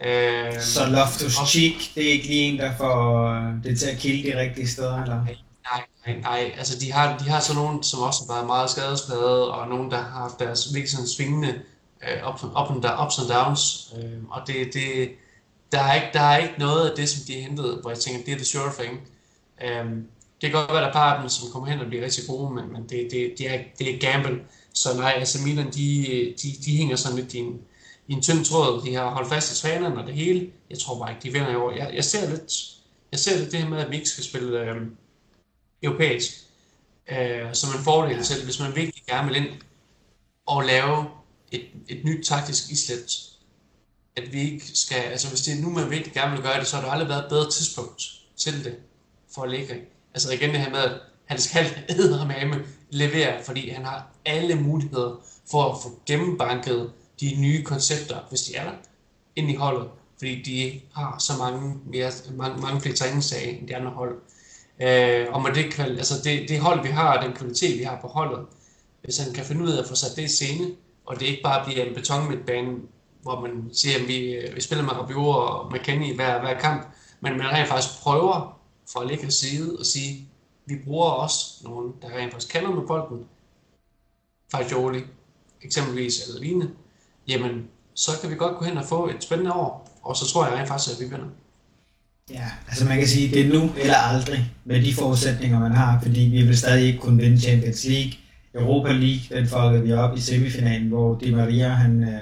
Øh, 0.04 0.60
så 0.60 0.86
Loftus 0.86 1.34
Cheek, 1.48 1.94
det 1.94 2.08
er 2.08 2.12
ikke 2.12 2.26
lige 2.26 2.42
en, 2.42 2.58
der 2.58 2.76
får 2.76 3.26
øh, 3.26 3.64
det 3.64 3.78
til 3.78 3.86
at 3.86 3.98
kilde 3.98 4.30
de 4.30 4.40
rigtige 4.40 4.68
steder, 4.68 5.02
eller? 5.02 5.24
Nej, 5.24 5.84
nej. 6.06 6.52
Altså, 6.58 6.78
de 6.78 6.92
har, 6.92 7.18
de 7.18 7.24
har 7.24 7.40
så 7.40 7.54
nogen, 7.54 7.82
som 7.82 8.00
også 8.00 8.20
har 8.26 8.34
været 8.34 8.46
meget 8.46 8.70
skadesplade, 8.70 9.54
og 9.54 9.68
nogen, 9.68 9.90
der 9.90 9.96
har 9.96 10.20
haft 10.20 10.38
deres 10.38 10.74
virkelig 10.74 10.90
sådan 10.90 11.06
svingende 11.06 11.54
øh, 12.02 12.28
up, 12.28 12.44
up 12.44 12.70
and, 12.70 13.04
ups 13.04 13.18
and 13.18 13.28
downs. 13.28 13.94
Øh, 13.96 14.18
og 14.30 14.42
det, 14.46 14.74
det, 14.74 15.10
der, 15.72 15.80
er 15.80 15.94
ikke, 15.94 16.08
der 16.12 16.20
er 16.20 16.36
ikke 16.36 16.54
noget 16.58 16.90
af 16.90 16.96
det, 16.96 17.08
som 17.08 17.22
de 17.26 17.34
har 17.34 17.40
hentet, 17.40 17.78
hvor 17.80 17.90
jeg 17.90 17.98
tænker, 17.98 18.24
det 18.24 18.32
er 18.32 18.36
the 18.36 18.44
sure 18.44 18.72
thing. 18.78 19.00
Øh, 19.62 19.84
det 20.40 20.50
kan 20.50 20.52
godt 20.52 20.72
være, 20.72 20.82
der 20.82 20.88
er 20.88 20.92
par 20.92 21.14
af 21.14 21.20
dem, 21.20 21.28
som 21.28 21.52
kommer 21.52 21.68
hen 21.68 21.80
og 21.80 21.86
bliver 21.86 22.04
rigtig 22.04 22.24
gode, 22.28 22.54
men, 22.54 22.72
men 22.72 22.82
det, 22.82 23.08
det, 23.10 23.34
det, 23.38 23.54
er, 23.54 23.58
det 23.78 23.94
er 23.94 23.98
gamble. 23.98 24.40
Så 24.74 24.96
nej, 24.96 25.12
altså 25.16 25.38
Milan, 25.46 25.66
de, 25.66 26.34
de, 26.42 26.48
de 26.64 26.76
hænger 26.76 26.96
sådan 26.96 27.18
lidt 27.18 27.34
i 27.34 27.38
en, 27.38 27.60
i 28.08 28.12
en 28.12 28.22
tynd 28.22 28.44
tråd. 28.44 28.82
De 28.86 28.94
har 28.94 29.10
holdt 29.10 29.28
fast 29.28 29.52
i 29.52 29.62
træneren 29.62 29.96
og 29.98 30.06
det 30.06 30.14
hele. 30.14 30.50
Jeg 30.70 30.78
tror 30.78 30.98
bare 30.98 31.10
ikke, 31.10 31.22
de 31.22 31.32
vinder 31.32 31.50
i 31.50 31.54
år. 31.54 31.72
Jeg, 31.72 31.90
jeg 31.94 32.04
ser 32.04 32.30
lidt, 32.30 32.52
jeg 33.12 33.20
ser 33.20 33.38
lidt 33.38 33.52
det 33.52 33.60
her 33.60 33.68
med, 33.68 33.78
at 33.78 33.90
vi 33.90 33.96
ikke 33.96 34.08
skal 34.08 34.24
spille 34.24 34.60
øh, 34.60 34.76
europæisk 35.82 36.30
øh, 37.10 37.54
som 37.54 37.70
en 37.78 37.84
fordel 37.84 38.24
selv, 38.24 38.44
hvis 38.44 38.60
man 38.60 38.76
virkelig 38.76 39.02
gerne 39.08 39.28
vil 39.28 39.36
ind 39.36 39.48
og 40.46 40.64
lave 40.64 41.06
et, 41.52 41.64
et 41.88 42.04
nyt 42.04 42.26
taktisk 42.26 42.70
islet. 42.70 43.10
At 44.16 44.32
vi 44.32 44.40
ikke 44.40 44.66
skal, 44.74 44.96
altså 44.96 45.28
hvis 45.28 45.40
det 45.40 45.58
er 45.58 45.62
nu, 45.62 45.70
man 45.70 45.90
virkelig 45.90 46.12
gerne 46.12 46.32
vil 46.32 46.42
gøre 46.42 46.60
det, 46.60 46.66
så 46.66 46.76
har 46.76 46.84
der 46.84 46.92
aldrig 46.92 47.08
været 47.08 47.22
et 47.22 47.28
bedre 47.28 47.50
tidspunkt 47.50 48.02
til 48.36 48.64
det 48.64 48.76
for 49.34 49.42
at 49.42 49.50
ligge. 49.50 49.74
Altså 50.14 50.32
igen 50.32 50.50
det 50.50 50.60
her 50.60 50.70
med, 50.70 50.78
at 50.78 51.00
han 51.24 51.40
skal 51.40 51.64
med 52.28 52.64
levere, 52.90 53.44
fordi 53.44 53.68
han 53.68 53.84
har 53.84 54.06
alle 54.24 54.54
muligheder 54.54 55.22
for 55.50 55.72
at 55.72 55.82
få 55.82 56.00
gennembanket 56.06 56.92
de 57.20 57.36
nye 57.38 57.62
koncepter, 57.64 58.18
hvis 58.28 58.42
de 58.42 58.56
er 58.56 58.64
der, 58.64 58.76
ind 59.36 59.50
i 59.50 59.54
holdet, 59.54 59.88
fordi 60.18 60.42
de 60.42 60.80
har 60.94 61.18
så 61.18 61.32
mange, 61.38 61.76
mere, 61.86 62.12
mange, 62.30 62.60
mange 62.62 62.80
flere 62.80 62.96
træningssage 62.96 63.58
end 63.58 63.68
de 63.68 63.76
andre 63.76 63.90
hold. 63.90 64.18
Øh, 64.82 65.26
og 65.30 65.42
med 65.42 65.52
det, 65.54 65.78
altså 65.78 66.14
det, 66.24 66.48
det 66.48 66.60
hold, 66.60 66.82
vi 66.82 66.88
har, 66.88 67.22
den 67.22 67.32
kvalitet, 67.32 67.78
vi 67.78 67.84
har 67.84 67.98
på 68.00 68.08
holdet, 68.08 68.46
hvis 69.02 69.18
han 69.18 69.32
kan 69.34 69.44
finde 69.44 69.64
ud 69.64 69.70
af 69.70 69.82
at 69.82 69.88
få 69.88 69.94
sat 69.94 70.16
det 70.16 70.22
i 70.22 70.28
scene, 70.28 70.66
og 71.06 71.20
det 71.20 71.26
ikke 71.26 71.42
bare 71.42 71.64
bliver 71.64 71.84
en 71.84 71.94
betonmidtbane, 71.94 72.76
hvor 73.22 73.40
man 73.40 73.70
siger, 73.72 73.98
at 73.98 74.08
vi, 74.08 74.32
øh, 74.32 74.56
vi 74.56 74.60
spiller 74.60 74.84
med 74.84 74.92
Rabiot 74.92 75.36
og 75.36 75.72
McKennie 75.72 76.14
hver, 76.14 76.40
hver 76.40 76.60
kamp, 76.60 76.86
men 77.20 77.36
man 77.36 77.46
rent 77.46 77.68
faktisk 77.68 78.02
prøver 78.02 78.60
for 78.92 79.00
at 79.00 79.32
side 79.32 79.76
og 79.78 79.86
sige, 79.86 80.28
vi 80.66 80.74
bruger 80.84 81.10
også 81.10 81.44
nogen, 81.64 81.94
der 82.02 82.08
rent 82.08 82.32
faktisk 82.32 82.52
kender 82.52 82.70
med 82.70 82.86
bolden, 82.86 83.24
Fajoli 84.52 85.02
eksempelvis, 85.62 86.26
eller 86.26 86.40
lignende, 86.40 86.70
jamen, 87.28 87.68
så 87.94 88.10
kan 88.20 88.30
vi 88.30 88.34
godt 88.34 88.58
gå 88.58 88.64
hen 88.64 88.76
og 88.76 88.84
få 88.84 89.08
et 89.08 89.24
spændende 89.24 89.52
år, 89.52 89.88
og 90.02 90.16
så 90.16 90.32
tror 90.32 90.46
jeg 90.46 90.54
rent 90.54 90.68
faktisk, 90.68 90.92
at 90.92 91.04
vi 91.04 91.10
vinder. 91.10 91.28
Ja, 92.32 92.44
altså 92.68 92.84
man 92.84 92.98
kan 92.98 93.08
sige, 93.08 93.34
det 93.34 93.46
er 93.46 93.52
nu 93.52 93.70
eller 93.76 93.96
aldrig 93.96 94.52
med 94.64 94.82
de 94.82 94.94
forudsætninger, 94.94 95.60
man 95.60 95.72
har, 95.72 96.00
fordi 96.02 96.20
vi 96.20 96.42
vil 96.42 96.58
stadig 96.58 96.86
ikke 96.86 96.98
kunne 96.98 97.22
vinde 97.22 97.40
Champions 97.40 97.84
League. 97.84 98.12
Europa 98.54 98.92
League, 98.92 99.38
den 99.38 99.48
fuckede 99.48 99.82
vi 99.82 99.92
op 99.92 100.16
i 100.16 100.20
semifinalen, 100.20 100.88
hvor 100.88 101.18
Di 101.18 101.34
Maria, 101.34 101.68
han 101.68 102.02
øh, 102.02 102.20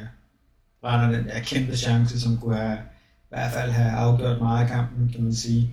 brænder 0.80 1.18
den 1.18 1.28
der 1.28 1.40
kæmpe 1.40 1.76
chance, 1.76 2.20
som 2.20 2.38
kunne 2.38 2.56
have, 2.56 2.78
i 3.22 3.28
hvert 3.28 3.52
fald 3.52 3.70
have 3.70 3.90
afgjort 3.90 4.38
meget 4.38 4.64
af 4.64 4.70
kampen, 4.70 5.12
kan 5.14 5.24
man 5.24 5.34
sige. 5.34 5.70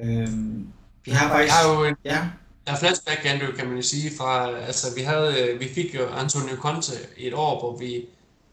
Øhm, 0.00 0.66
vi 1.04 1.10
har 1.10 1.28
faktisk... 1.28 1.54
Jeg 1.54 1.54
har 1.54 1.74
jo 1.74 1.84
en, 1.84 1.94
ja. 2.04 2.18
Der 2.66 2.72
er 2.72 2.76
flashback, 2.76 3.20
Andrew, 3.24 3.52
kan 3.58 3.68
man 3.68 3.82
sige, 3.82 4.10
fra, 4.18 4.50
altså 4.66 4.86
vi 4.96 5.02
havde, 5.02 5.34
øh, 5.40 5.60
vi 5.60 5.68
fik 5.74 5.94
jo 5.94 6.06
Antonio 6.08 6.56
Conte 6.56 6.92
i 7.18 7.26
et 7.26 7.34
år, 7.34 7.60
hvor 7.60 7.78
vi, 7.78 8.04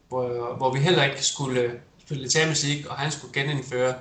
hvor, 0.08 0.56
hvor 0.58 0.74
vi 0.74 0.80
heller 0.80 1.04
ikke 1.04 1.26
skulle 1.26 1.72
spille 2.06 2.30
Champions 2.30 2.64
League, 2.64 2.92
og 2.92 2.98
han 2.98 3.12
skulle 3.12 3.34
genindføre, 3.34 3.94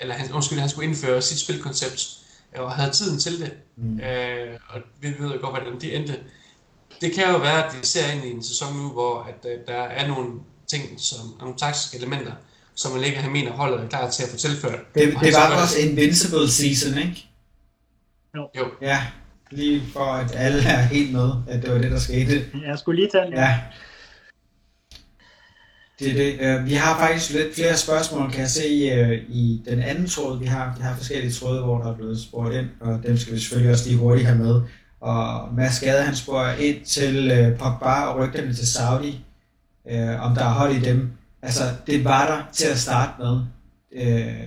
eller 0.00 0.14
han, 0.14 0.32
undskyld, 0.32 0.58
han 0.58 0.68
skulle 0.68 0.88
indføre 0.88 1.22
sit 1.22 1.38
spilkoncept, 1.38 2.08
og 2.56 2.72
havde 2.72 2.90
tiden 2.90 3.18
til 3.18 3.40
det. 3.40 3.52
Mm. 3.76 4.00
Øh, 4.00 4.58
og 4.68 4.80
vi 5.00 5.08
ved 5.18 5.32
jo 5.32 5.38
godt, 5.40 5.52
hvordan 5.52 5.80
det 5.80 5.96
endte. 5.96 6.16
Det 7.00 7.12
kan 7.12 7.24
jo 7.30 7.38
være, 7.38 7.66
at 7.66 7.74
vi 7.80 7.86
ser 7.86 8.12
ind 8.12 8.24
i 8.24 8.30
en 8.30 8.42
sæson 8.42 8.76
nu, 8.76 8.88
hvor 8.88 9.22
at, 9.22 9.50
at 9.50 9.68
der 9.68 9.82
er 9.82 10.08
nogle 10.08 10.30
ting, 10.66 11.00
som 11.00 11.18
nogle 11.40 11.54
taktiske 11.56 11.98
elementer, 11.98 12.32
som 12.74 12.92
man 12.92 13.04
ikke 13.04 13.18
har 13.18 13.30
mener 13.30 13.52
holdet 13.52 13.80
er 13.80 13.88
klar 13.88 14.10
til 14.10 14.22
at 14.22 14.28
få 14.28 14.36
tilført. 14.36 14.94
Det, 14.94 15.16
det 15.22 15.34
var 15.34 15.62
også 15.62 15.78
invincible 15.78 16.50
season, 16.50 16.98
ikke? 16.98 17.28
Jo. 18.36 18.48
jo. 18.58 18.64
Ja, 18.80 19.06
lige 19.50 19.82
for 19.92 20.04
at 20.04 20.34
alle 20.34 20.62
er 20.62 20.80
helt 20.82 21.12
med, 21.12 21.30
at 21.48 21.62
det 21.62 21.72
var 21.72 21.78
det, 21.78 21.90
der 21.90 21.98
skete. 21.98 22.46
Jeg 22.66 22.78
skulle 22.78 23.00
lige 23.00 23.10
tage 23.12 23.24
den. 23.24 23.34
Ja. 23.34 23.58
Det, 25.98 26.14
det. 26.16 26.36
Øh, 26.40 26.66
vi 26.66 26.72
har 26.74 26.98
faktisk 26.98 27.32
lidt 27.32 27.54
flere 27.54 27.76
spørgsmål, 27.76 28.30
kan 28.30 28.40
jeg 28.40 28.50
se 28.50 28.68
øh, 28.94 29.22
i 29.28 29.62
den 29.68 29.82
anden 29.82 30.06
tråd, 30.06 30.38
vi 30.38 30.46
har. 30.46 30.74
Vi 30.76 30.82
har 30.82 30.96
forskellige 30.96 31.32
tråde, 31.32 31.62
hvor 31.62 31.78
der 31.82 31.92
er 31.92 31.96
blevet 31.96 32.20
spurgt 32.20 32.54
ind, 32.54 32.66
og 32.80 33.00
dem 33.06 33.16
skal 33.16 33.34
vi 33.34 33.38
selvfølgelig 33.38 33.72
også 33.72 33.88
lige 33.88 33.98
hurtigt 33.98 34.26
have 34.26 34.38
med. 34.38 34.60
Og 35.00 35.54
Mads 35.54 35.80
Gade, 35.80 36.02
han 36.02 36.16
spørger 36.16 36.54
ind 36.54 36.84
til 36.84 37.30
øh, 37.30 37.58
Pogba 37.58 38.00
og 38.00 38.18
rygterne 38.18 38.54
til 38.54 38.66
Saudi, 38.66 39.24
øh, 39.90 40.24
om 40.24 40.34
der 40.34 40.44
er 40.44 40.50
hold 40.50 40.76
i 40.76 40.80
dem. 40.80 41.10
Altså, 41.42 41.62
det 41.86 42.04
var 42.04 42.26
der 42.26 42.52
til 42.52 42.66
at 42.66 42.78
starte 42.78 43.12
med. 43.18 43.40
Øh, 43.92 44.46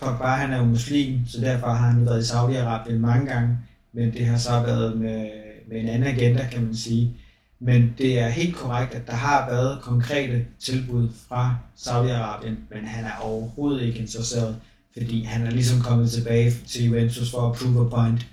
Pogba, 0.00 0.24
han 0.24 0.52
er 0.52 0.58
jo 0.58 0.64
muslim, 0.64 1.18
så 1.26 1.40
derfor 1.40 1.66
har 1.66 1.90
han 1.90 2.06
været 2.06 2.24
i 2.24 2.32
Saudi-Arabien 2.32 2.98
mange 2.98 3.26
gange, 3.26 3.58
men 3.92 4.12
det 4.12 4.26
har 4.26 4.38
så 4.38 4.62
været 4.62 4.96
med, 5.00 5.26
med 5.68 5.80
en 5.80 5.88
anden 5.88 6.08
agenda, 6.08 6.48
kan 6.52 6.64
man 6.64 6.76
sige. 6.76 7.16
Men 7.60 7.94
det 7.98 8.18
er 8.18 8.28
helt 8.28 8.56
korrekt, 8.56 8.94
at 8.94 9.06
der 9.06 9.12
har 9.12 9.50
været 9.50 9.82
konkrete 9.82 10.44
tilbud 10.60 11.08
fra 11.28 11.56
Saudi-Arabien, 11.76 12.54
men 12.70 12.84
han 12.84 13.04
er 13.04 13.18
overhovedet 13.22 13.82
ikke 13.82 13.98
interesseret, 13.98 14.56
fordi 14.92 15.24
han 15.24 15.46
er 15.46 15.50
ligesom 15.50 15.80
kommet 15.80 16.10
tilbage 16.10 16.54
til 16.68 16.84
Juventus 16.84 17.30
for 17.30 17.50
at 17.50 17.58
prove 17.58 17.86
a 17.86 17.88
point, 17.88 18.26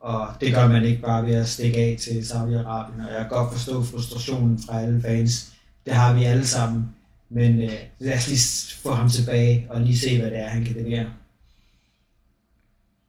og 0.00 0.28
det 0.40 0.54
gør 0.54 0.68
man 0.68 0.84
ikke 0.84 1.02
bare 1.02 1.26
ved 1.26 1.34
at 1.34 1.48
stikke 1.48 1.78
af 1.78 1.96
til 2.00 2.20
Saudi-Arabien, 2.20 3.06
og 3.06 3.12
jeg 3.12 3.18
kan 3.18 3.28
godt 3.28 3.52
forstå 3.52 3.82
frustrationen 3.82 4.58
fra 4.58 4.80
alle 4.80 5.02
fans. 5.02 5.52
Det 5.86 5.94
har 5.94 6.14
vi 6.14 6.24
alle 6.24 6.46
sammen, 6.46 6.88
men 7.30 7.62
øh, 7.62 7.72
lad 7.98 8.14
os 8.16 8.28
lige 8.28 8.78
få 8.82 8.94
ham 8.94 9.08
tilbage 9.08 9.66
og 9.70 9.80
lige 9.80 9.98
se, 9.98 10.20
hvad 10.20 10.30
det 10.30 10.38
er, 10.38 10.48
han 10.48 10.64
kan 10.64 10.76
levere. 10.76 11.06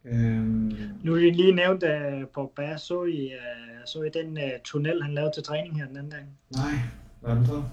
Øhm. 0.06 0.72
Nu 1.04 1.16
er 1.16 1.32
lige 1.32 1.52
nævnt 1.52 1.84
uh, 1.84 2.28
Pogba. 2.34 2.78
Så 2.78 3.04
I, 3.04 3.26
uh, 3.26 3.86
så 3.86 4.04
I 4.04 4.10
den 4.10 4.38
uh, 4.38 4.62
tunnel, 4.64 5.04
han 5.04 5.14
lavede 5.14 5.32
til 5.36 5.44
træning 5.44 5.78
her 5.78 5.88
den 5.88 5.98
anden 5.98 6.12
dag? 6.12 6.26
Nej, 6.50 6.74
hvad 7.22 7.32
er 7.32 7.36
den 7.40 7.46
på? 7.46 7.64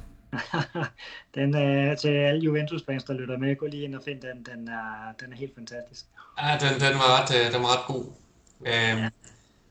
den 1.34 1.54
uh, 1.54 1.96
til 1.96 2.08
alle 2.08 2.40
Juventus-fans, 2.40 3.04
der 3.04 3.14
lytter 3.14 3.38
med, 3.38 3.56
gå 3.56 3.66
lige 3.66 3.82
ind 3.84 3.94
og 3.94 4.02
find 4.04 4.20
den. 4.20 4.46
Den 4.54 4.68
er, 4.68 5.14
den 5.20 5.32
er 5.32 5.36
helt 5.36 5.54
fantastisk. 5.54 6.06
Ja, 6.42 6.58
den, 6.60 6.80
den, 6.80 6.94
var, 6.98 7.20
ret, 7.20 7.52
den 7.54 7.62
var 7.62 7.68
ret 7.76 7.86
god. 7.86 8.04
Um... 8.60 8.66
Ja. 8.66 9.08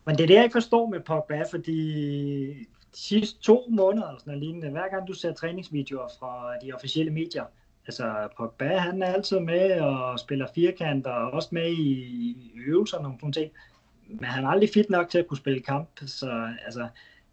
Men 0.05 0.17
det 0.17 0.23
er 0.23 0.27
det, 0.27 0.35
jeg 0.35 0.43
ikke 0.43 0.53
forstår 0.53 0.89
med 0.89 0.99
Pogba, 0.99 1.43
fordi 1.51 1.81
de 2.93 2.99
sidste 2.99 3.39
to 3.41 3.67
måneder, 3.69 4.07
eller 4.07 4.19
sådan 4.19 4.39
lignende, 4.39 4.69
hver 4.69 4.89
gang 4.89 5.07
du 5.07 5.13
ser 5.13 5.33
træningsvideoer 5.33 6.07
fra 6.19 6.53
de 6.63 6.73
officielle 6.73 7.11
medier, 7.11 7.45
altså 7.87 8.27
Pogba, 8.37 8.77
han 8.77 9.01
er 9.01 9.13
altid 9.13 9.39
med 9.39 9.81
og 9.81 10.19
spiller 10.19 10.47
firkant 10.55 11.07
og 11.07 11.31
også 11.31 11.49
med 11.51 11.71
i 11.71 12.51
øvelser 12.67 12.97
og 12.97 13.03
nogle 13.03 13.19
sådan 13.19 13.33
ting. 13.33 13.51
Men 14.07 14.23
han 14.23 14.43
er 14.43 14.49
aldrig 14.49 14.69
fit 14.73 14.89
nok 14.89 15.09
til 15.09 15.19
at 15.19 15.27
kunne 15.27 15.37
spille 15.37 15.61
kamp, 15.61 15.89
så 16.05 16.53
altså, 16.65 16.87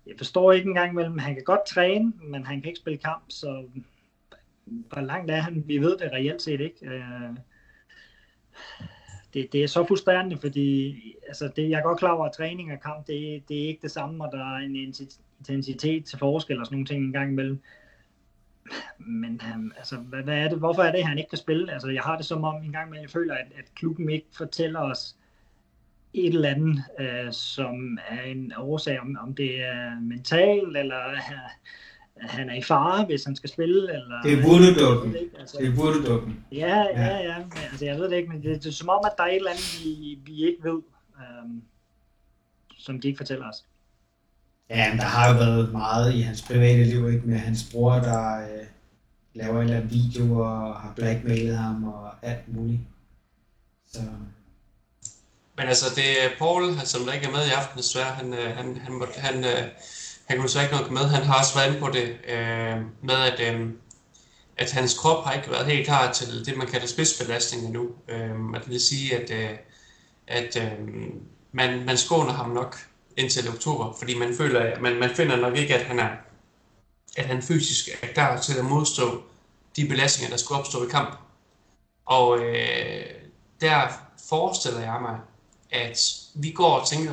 jeg 0.06 0.14
forstår 0.18 0.52
ikke 0.52 0.68
engang 0.68 0.94
mellem, 0.94 1.18
han 1.18 1.34
kan 1.34 1.44
godt 1.44 1.66
træne, 1.66 2.12
men 2.22 2.46
han 2.46 2.60
kan 2.60 2.68
ikke 2.68 2.80
spille 2.80 2.98
kamp, 2.98 3.22
så 3.28 3.64
hvor 4.64 5.00
langt 5.00 5.30
er 5.30 5.40
han? 5.40 5.64
Vi 5.66 5.78
ved 5.78 5.98
det 5.98 6.12
reelt 6.12 6.42
set 6.42 6.60
ikke. 6.60 6.86
Øh, 6.86 7.36
det, 9.34 9.52
det 9.52 9.62
er 9.62 9.66
så 9.66 9.84
frustrerende, 9.86 10.36
fordi 10.36 10.96
altså 11.26 11.50
det, 11.56 11.70
jeg 11.70 11.78
er 11.78 11.82
godt 11.82 11.98
klar 11.98 12.12
over, 12.12 12.26
at 12.26 12.32
træning 12.32 12.72
og 12.72 12.80
kamp, 12.80 13.06
det, 13.06 13.48
det 13.48 13.62
er 13.64 13.68
ikke 13.68 13.82
det 13.82 13.90
samme, 13.90 14.24
og 14.24 14.32
der 14.32 14.54
er 14.54 14.56
en 14.56 14.76
intensitet 14.76 16.04
til 16.04 16.18
forskel 16.18 16.60
og 16.60 16.66
sådan 16.66 16.76
nogle 16.76 16.86
ting 16.86 17.04
en 17.04 17.12
gang 17.12 17.30
imellem 17.30 17.62
men 18.98 19.40
han, 19.40 19.72
altså, 19.76 19.96
hvad, 19.96 20.22
hvad 20.22 20.38
er 20.38 20.48
det, 20.48 20.58
hvorfor 20.58 20.82
er 20.82 20.92
det, 20.92 21.04
han 21.04 21.18
ikke 21.18 21.30
kan 21.30 21.38
spille? 21.38 21.72
Altså, 21.72 21.88
jeg 21.88 22.02
har 22.02 22.16
det 22.16 22.26
som 22.26 22.44
om 22.44 22.62
en 22.62 22.72
gang 22.72 22.90
med, 22.90 23.00
jeg 23.00 23.10
føler, 23.10 23.34
at, 23.34 23.46
at 23.58 23.74
klubben 23.74 24.10
ikke 24.10 24.26
fortæller 24.32 24.80
os 24.80 25.16
et 26.14 26.34
eller 26.34 26.48
andet, 26.48 26.82
øh, 27.00 27.32
som 27.32 27.98
er 28.08 28.22
en 28.22 28.52
årsag, 28.56 29.00
om, 29.00 29.18
om 29.20 29.34
det 29.34 29.64
er 29.64 30.00
mentalt, 30.00 30.76
eller 30.76 31.08
øh, 31.08 31.18
han 32.20 32.50
er 32.50 32.54
i 32.54 32.62
fare, 32.62 33.04
hvis 33.04 33.24
han 33.24 33.36
skal 33.36 33.50
spille. 33.50 33.92
Eller, 33.92 34.22
det 34.22 34.32
er 34.32 34.42
vurdedukken. 34.42 35.16
Altså, 35.38 35.56
det 35.60 35.66
er 35.66 35.72
vurdedukken. 35.72 36.44
Ja, 36.52 36.82
ja, 36.82 37.16
ja. 37.16 37.38
Men, 37.38 37.52
altså, 37.70 37.84
jeg 37.84 37.98
ved 37.98 38.10
det 38.10 38.16
ikke, 38.16 38.28
men 38.28 38.42
det, 38.42 38.64
det 38.64 38.66
er 38.66 38.72
som 38.72 38.88
om, 38.88 39.00
at 39.04 39.12
der 39.16 39.24
er 39.24 39.28
et 39.28 39.36
eller 39.36 39.50
andet, 39.50 39.80
vi, 39.84 40.18
vi 40.24 40.46
ikke 40.46 40.64
ved, 40.64 40.82
øh, 41.18 41.50
som 42.78 43.00
de 43.00 43.08
ikke 43.08 43.18
fortæller 43.18 43.48
os. 43.48 43.64
Ja, 44.70 44.90
men 44.90 44.98
der 44.98 45.04
har 45.04 45.28
jo 45.28 45.34
været 45.34 45.72
meget 45.72 46.14
i 46.14 46.20
hans 46.20 46.42
private 46.42 46.84
liv, 46.84 47.08
ikke? 47.08 47.26
Med 47.26 47.38
hans 47.38 47.66
bror, 47.72 47.94
der 47.94 48.40
øh, 48.40 48.66
laver 49.34 49.56
en 49.56 49.62
eller 49.62 49.76
anden 49.76 49.90
video 49.90 50.40
og 50.40 50.80
har 50.80 50.92
blackmailet 50.96 51.58
ham 51.58 51.84
og 51.84 52.10
alt 52.22 52.54
muligt. 52.56 52.80
Så... 53.92 54.00
Men 55.56 55.68
altså, 55.68 55.94
det 55.94 56.24
er 56.24 56.28
Paul, 56.38 56.78
som 56.84 57.04
der 57.04 57.12
ikke 57.12 57.26
er 57.26 57.30
med 57.30 57.46
i 57.46 57.50
aften, 57.50 57.78
desværre. 57.78 58.12
Han, 58.12 58.34
øh, 58.34 58.56
han, 58.56 58.76
han, 58.76 59.02
han, 59.16 59.44
han, 59.44 59.64
han 60.26 60.38
kunne 60.38 60.48
så 60.48 60.60
ikke 60.60 60.76
nok 60.76 60.90
med. 60.90 61.00
Han 61.02 61.22
har 61.22 61.38
også 61.38 61.54
været 61.54 61.68
inde 61.68 61.80
på 61.80 61.90
det 61.90 62.08
øh, 62.28 62.76
med, 63.02 63.14
at, 63.14 63.54
øh, 63.54 63.70
at 64.56 64.72
hans 64.72 64.98
krop 64.98 65.24
har 65.24 65.32
ikke 65.32 65.50
været 65.50 65.66
helt 65.66 65.86
klar 65.86 66.12
til 66.12 66.46
det, 66.46 66.56
man 66.56 66.66
kalder 66.66 66.86
spidsbelastning 66.86 67.66
endnu. 67.66 67.88
Øh, 68.08 68.30
det 68.54 68.70
vil 68.70 68.80
sige, 68.80 69.16
at, 69.16 69.30
øh, 69.30 69.58
at 70.26 70.56
øh, 70.56 70.72
man, 71.52 71.84
man 71.84 71.96
skåner 71.96 72.32
ham 72.32 72.50
nok 72.50 72.87
indtil 73.18 73.48
oktober, 73.48 73.92
fordi 73.98 74.18
man 74.18 74.34
føler, 74.36 74.60
at 74.60 74.80
man, 74.80 74.96
man 74.96 75.10
finder 75.10 75.36
nok 75.36 75.56
ikke, 75.56 75.74
at 75.74 75.86
han 75.86 75.98
er 75.98 76.08
at 77.18 77.26
han 77.26 77.42
fysisk 77.42 77.88
er 78.02 78.06
klar 78.06 78.40
til 78.40 78.58
at 78.58 78.64
modstå 78.64 79.22
de 79.76 79.88
belastninger, 79.88 80.30
der 80.30 80.36
skulle 80.36 80.60
opstå 80.60 80.86
i 80.86 80.90
kamp. 80.90 81.18
Og 82.06 82.38
øh, 82.38 83.06
der 83.60 83.88
forestiller 84.28 84.80
jeg 84.80 84.98
mig, 85.02 85.18
at 85.70 85.98
vi 86.34 86.50
går 86.50 86.78
og 86.78 86.88
tænker, 86.88 87.12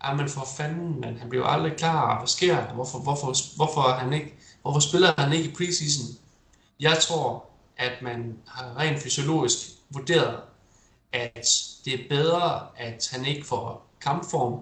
ah, 0.00 0.10
at 0.10 0.16
man 0.16 0.28
for 0.28 0.46
fanden, 0.56 1.00
man, 1.00 1.18
han 1.18 1.28
bliver 1.28 1.46
aldrig 1.46 1.76
klar, 1.76 2.18
hvad 2.18 2.28
sker 2.28 2.56
der? 2.56 2.72
Hvorfor, 2.74 2.98
hvorfor, 2.98 3.56
hvorfor, 3.56 3.80
han 3.80 4.12
ikke, 4.12 4.34
hvorfor 4.62 4.80
spiller 4.80 5.12
han 5.18 5.32
ikke 5.32 5.48
i 5.48 5.54
preseason? 5.54 6.06
Jeg 6.80 6.98
tror, 7.00 7.44
at 7.76 8.02
man 8.02 8.38
har 8.46 8.76
rent 8.78 9.02
fysiologisk 9.02 9.58
vurderet, 9.90 10.40
at 11.12 11.48
det 11.84 11.94
er 11.94 12.08
bedre, 12.08 12.66
at 12.76 13.08
han 13.12 13.24
ikke 13.24 13.46
får 13.46 13.90
kampform, 14.00 14.60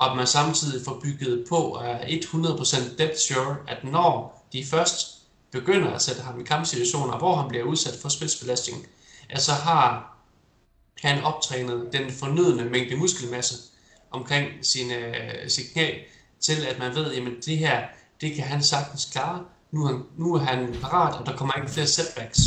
og 0.00 0.10
at 0.10 0.16
man 0.16 0.26
samtidig 0.26 0.84
får 0.84 1.00
bygget 1.02 1.44
på 1.48 1.56
og 1.56 1.86
er 1.86 1.98
100% 1.98 2.96
dead 2.98 3.16
sure, 3.18 3.56
at 3.68 3.84
når 3.84 4.44
de 4.52 4.64
først 4.64 5.18
begynder 5.50 5.90
at 5.90 6.02
sætte 6.02 6.22
ham 6.22 6.40
i 6.40 6.44
kampsituationer, 6.44 7.18
hvor 7.18 7.36
han 7.36 7.48
bliver 7.48 7.64
udsat 7.64 7.94
for 8.02 8.08
spidsbelastning, 8.08 8.86
at 9.30 9.42
så 9.42 9.52
har 9.52 10.16
han 10.98 11.22
optrænet 11.22 11.88
den 11.92 12.10
fornødne 12.12 12.64
mængde 12.64 12.96
muskelmasse 12.96 13.54
omkring 14.10 14.46
sine, 14.62 14.94
øh, 14.94 15.50
sin 15.50 15.64
knæ, 15.72 15.90
til 16.40 16.66
at 16.66 16.78
man 16.78 16.94
ved, 16.94 17.14
at 17.14 17.22
det 17.46 17.58
her, 17.58 17.82
det 18.20 18.34
kan 18.34 18.44
han 18.44 18.62
sagtens 18.62 19.08
klare. 19.12 19.44
Nu 19.70 19.84
er 19.84 19.88
han, 19.88 20.02
nu 20.16 20.34
er 20.34 20.38
han 20.38 20.76
parat, 20.80 21.20
og 21.20 21.26
der 21.26 21.36
kommer 21.36 21.54
ikke 21.54 21.70
flere 21.70 21.86
setbacks. 21.86 22.38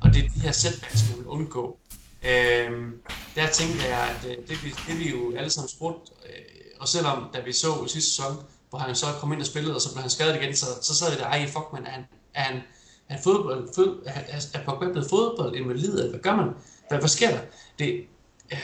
Og 0.00 0.14
det 0.14 0.24
er 0.24 0.28
de 0.28 0.40
her 0.40 0.52
setbacks, 0.52 1.08
man 1.08 1.18
vil 1.18 1.26
undgå. 1.26 1.78
Øhm, 2.22 3.02
der 3.34 3.46
tænker 3.46 3.84
jeg, 3.84 4.16
at 4.16 4.30
øh, 4.30 4.36
det, 4.36 4.48
det, 4.48 4.74
det 4.86 4.98
vi 4.98 5.10
jo 5.10 5.36
alle 5.36 5.50
sammen 5.50 5.68
spurgte 5.68 6.12
øh, 6.26 6.59
og 6.80 6.88
selvom, 6.88 7.26
da 7.34 7.40
vi 7.40 7.52
så 7.52 7.84
i 7.86 7.88
sidste 7.88 8.10
sæson, 8.10 8.36
hvor 8.70 8.78
han 8.78 8.94
så 8.94 9.06
kom 9.20 9.32
ind 9.32 9.40
og 9.40 9.46
spillede, 9.46 9.74
og 9.74 9.80
så 9.80 9.92
blev 9.92 10.00
han 10.00 10.10
skadet 10.10 10.42
igen, 10.42 10.56
så, 10.56 10.66
så 10.82 10.94
sad 10.94 11.10
vi 11.10 11.18
der, 11.18 11.26
ej, 11.26 11.46
fuck 11.46 11.72
man, 11.72 11.86
er 11.86 11.90
han, 11.90 12.04
er 12.34 12.42
han, 12.42 12.56
er 13.08 13.14
han 13.14 13.22
fodbold, 13.22 13.68
fod, 13.74 14.02
er, 14.06 14.40
er 14.54 14.64
Pogba 14.64 14.88
blevet 14.92 15.10
fodbold 15.10 15.56
invalid, 15.56 16.08
hvad 16.10 16.20
gør 16.20 16.36
man? 16.36 16.48
Hvad, 16.88 16.98
hvad 16.98 17.08
sker 17.08 17.30
der? 17.30 17.40
Det, 17.78 18.04
øh, 18.52 18.58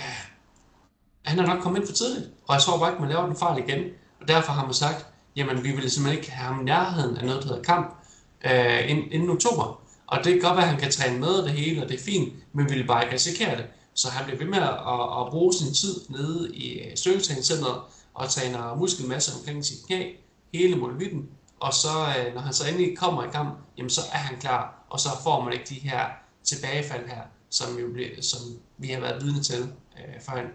han 1.22 1.38
er 1.38 1.46
nok 1.46 1.62
kommet 1.62 1.80
ind 1.80 1.88
for 1.88 1.94
tidligt, 1.94 2.30
og 2.46 2.54
jeg 2.54 2.62
tror 2.62 2.78
bare 2.78 2.90
ikke, 2.90 3.02
man 3.02 3.10
laver 3.10 3.26
den 3.26 3.36
fejl 3.36 3.64
igen, 3.68 3.84
og 4.20 4.28
derfor 4.28 4.52
har 4.52 4.64
man 4.64 4.74
sagt, 4.74 5.06
jamen 5.36 5.64
vi 5.64 5.70
vil 5.72 5.90
simpelthen 5.90 6.18
ikke 6.18 6.32
have 6.32 6.54
ham 6.54 6.60
i 6.60 6.64
nærheden 6.64 7.16
af 7.16 7.24
noget, 7.24 7.42
der 7.42 7.48
hedder 7.48 7.62
kamp, 7.62 7.96
øh, 8.44 8.90
inden, 8.90 9.12
inden 9.12 9.30
oktober. 9.30 9.80
Og 10.06 10.24
det 10.24 10.32
kan 10.32 10.42
godt 10.42 10.56
være, 10.56 10.64
at 10.64 10.70
han 10.70 10.80
kan 10.80 10.90
træne 10.90 11.18
med 11.18 11.42
det 11.42 11.50
hele, 11.50 11.82
og 11.82 11.88
det 11.88 12.00
er 12.00 12.04
fint, 12.04 12.34
men 12.52 12.70
vi 12.70 12.74
vil 12.74 12.86
bare 12.86 13.02
ikke 13.02 13.14
risikere 13.14 13.56
det. 13.56 13.66
Så 13.94 14.10
han 14.10 14.24
bliver 14.24 14.38
ved 14.38 14.46
med 14.46 14.58
at, 14.58 14.68
at, 14.68 15.20
at 15.20 15.30
bruge 15.30 15.52
sin 15.54 15.74
tid 15.74 15.94
nede 16.08 16.54
i 16.54 16.78
øh, 16.78 16.96
styrketræningscenteret, 16.96 17.80
og 18.16 18.30
træner 18.30 18.74
muskelmasse 18.74 19.32
omkring 19.38 19.64
sit 19.64 19.86
knæ, 19.86 20.12
hele 20.54 20.76
molevitten, 20.76 21.28
og 21.60 21.74
så 21.74 21.88
øh, 21.88 22.34
når 22.34 22.40
han 22.40 22.52
så 22.52 22.68
endelig 22.68 22.98
kommer 22.98 23.24
i 23.24 23.28
gang, 23.28 23.48
jamen 23.76 23.90
så 23.90 24.00
er 24.12 24.18
han 24.18 24.40
klar, 24.40 24.86
og 24.90 25.00
så 25.00 25.08
får 25.22 25.44
man 25.44 25.52
ikke 25.52 25.64
de 25.68 25.74
her 25.74 26.00
tilbagefald 26.44 27.08
her, 27.08 27.22
som, 27.50 27.78
jo 27.78 27.92
ble, 27.92 28.22
som 28.22 28.40
vi 28.78 28.88
har 28.88 29.00
været 29.00 29.24
vidne 29.24 29.42
til 29.42 29.72
øh, 29.98 30.20
førhen. 30.20 30.46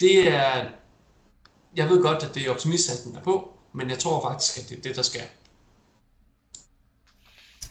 Det 0.00 0.28
er, 0.28 0.66
jeg 1.76 1.88
ved 1.88 2.02
godt, 2.02 2.22
at 2.22 2.34
det 2.34 2.46
er 2.46 2.50
optimisthatten 2.50 3.16
er 3.16 3.22
på, 3.22 3.52
men 3.74 3.90
jeg 3.90 3.98
tror 3.98 4.30
faktisk, 4.30 4.58
at 4.58 4.68
det 4.68 4.78
er 4.78 4.82
det, 4.82 4.96
der 4.96 5.02
skal. 5.02 5.22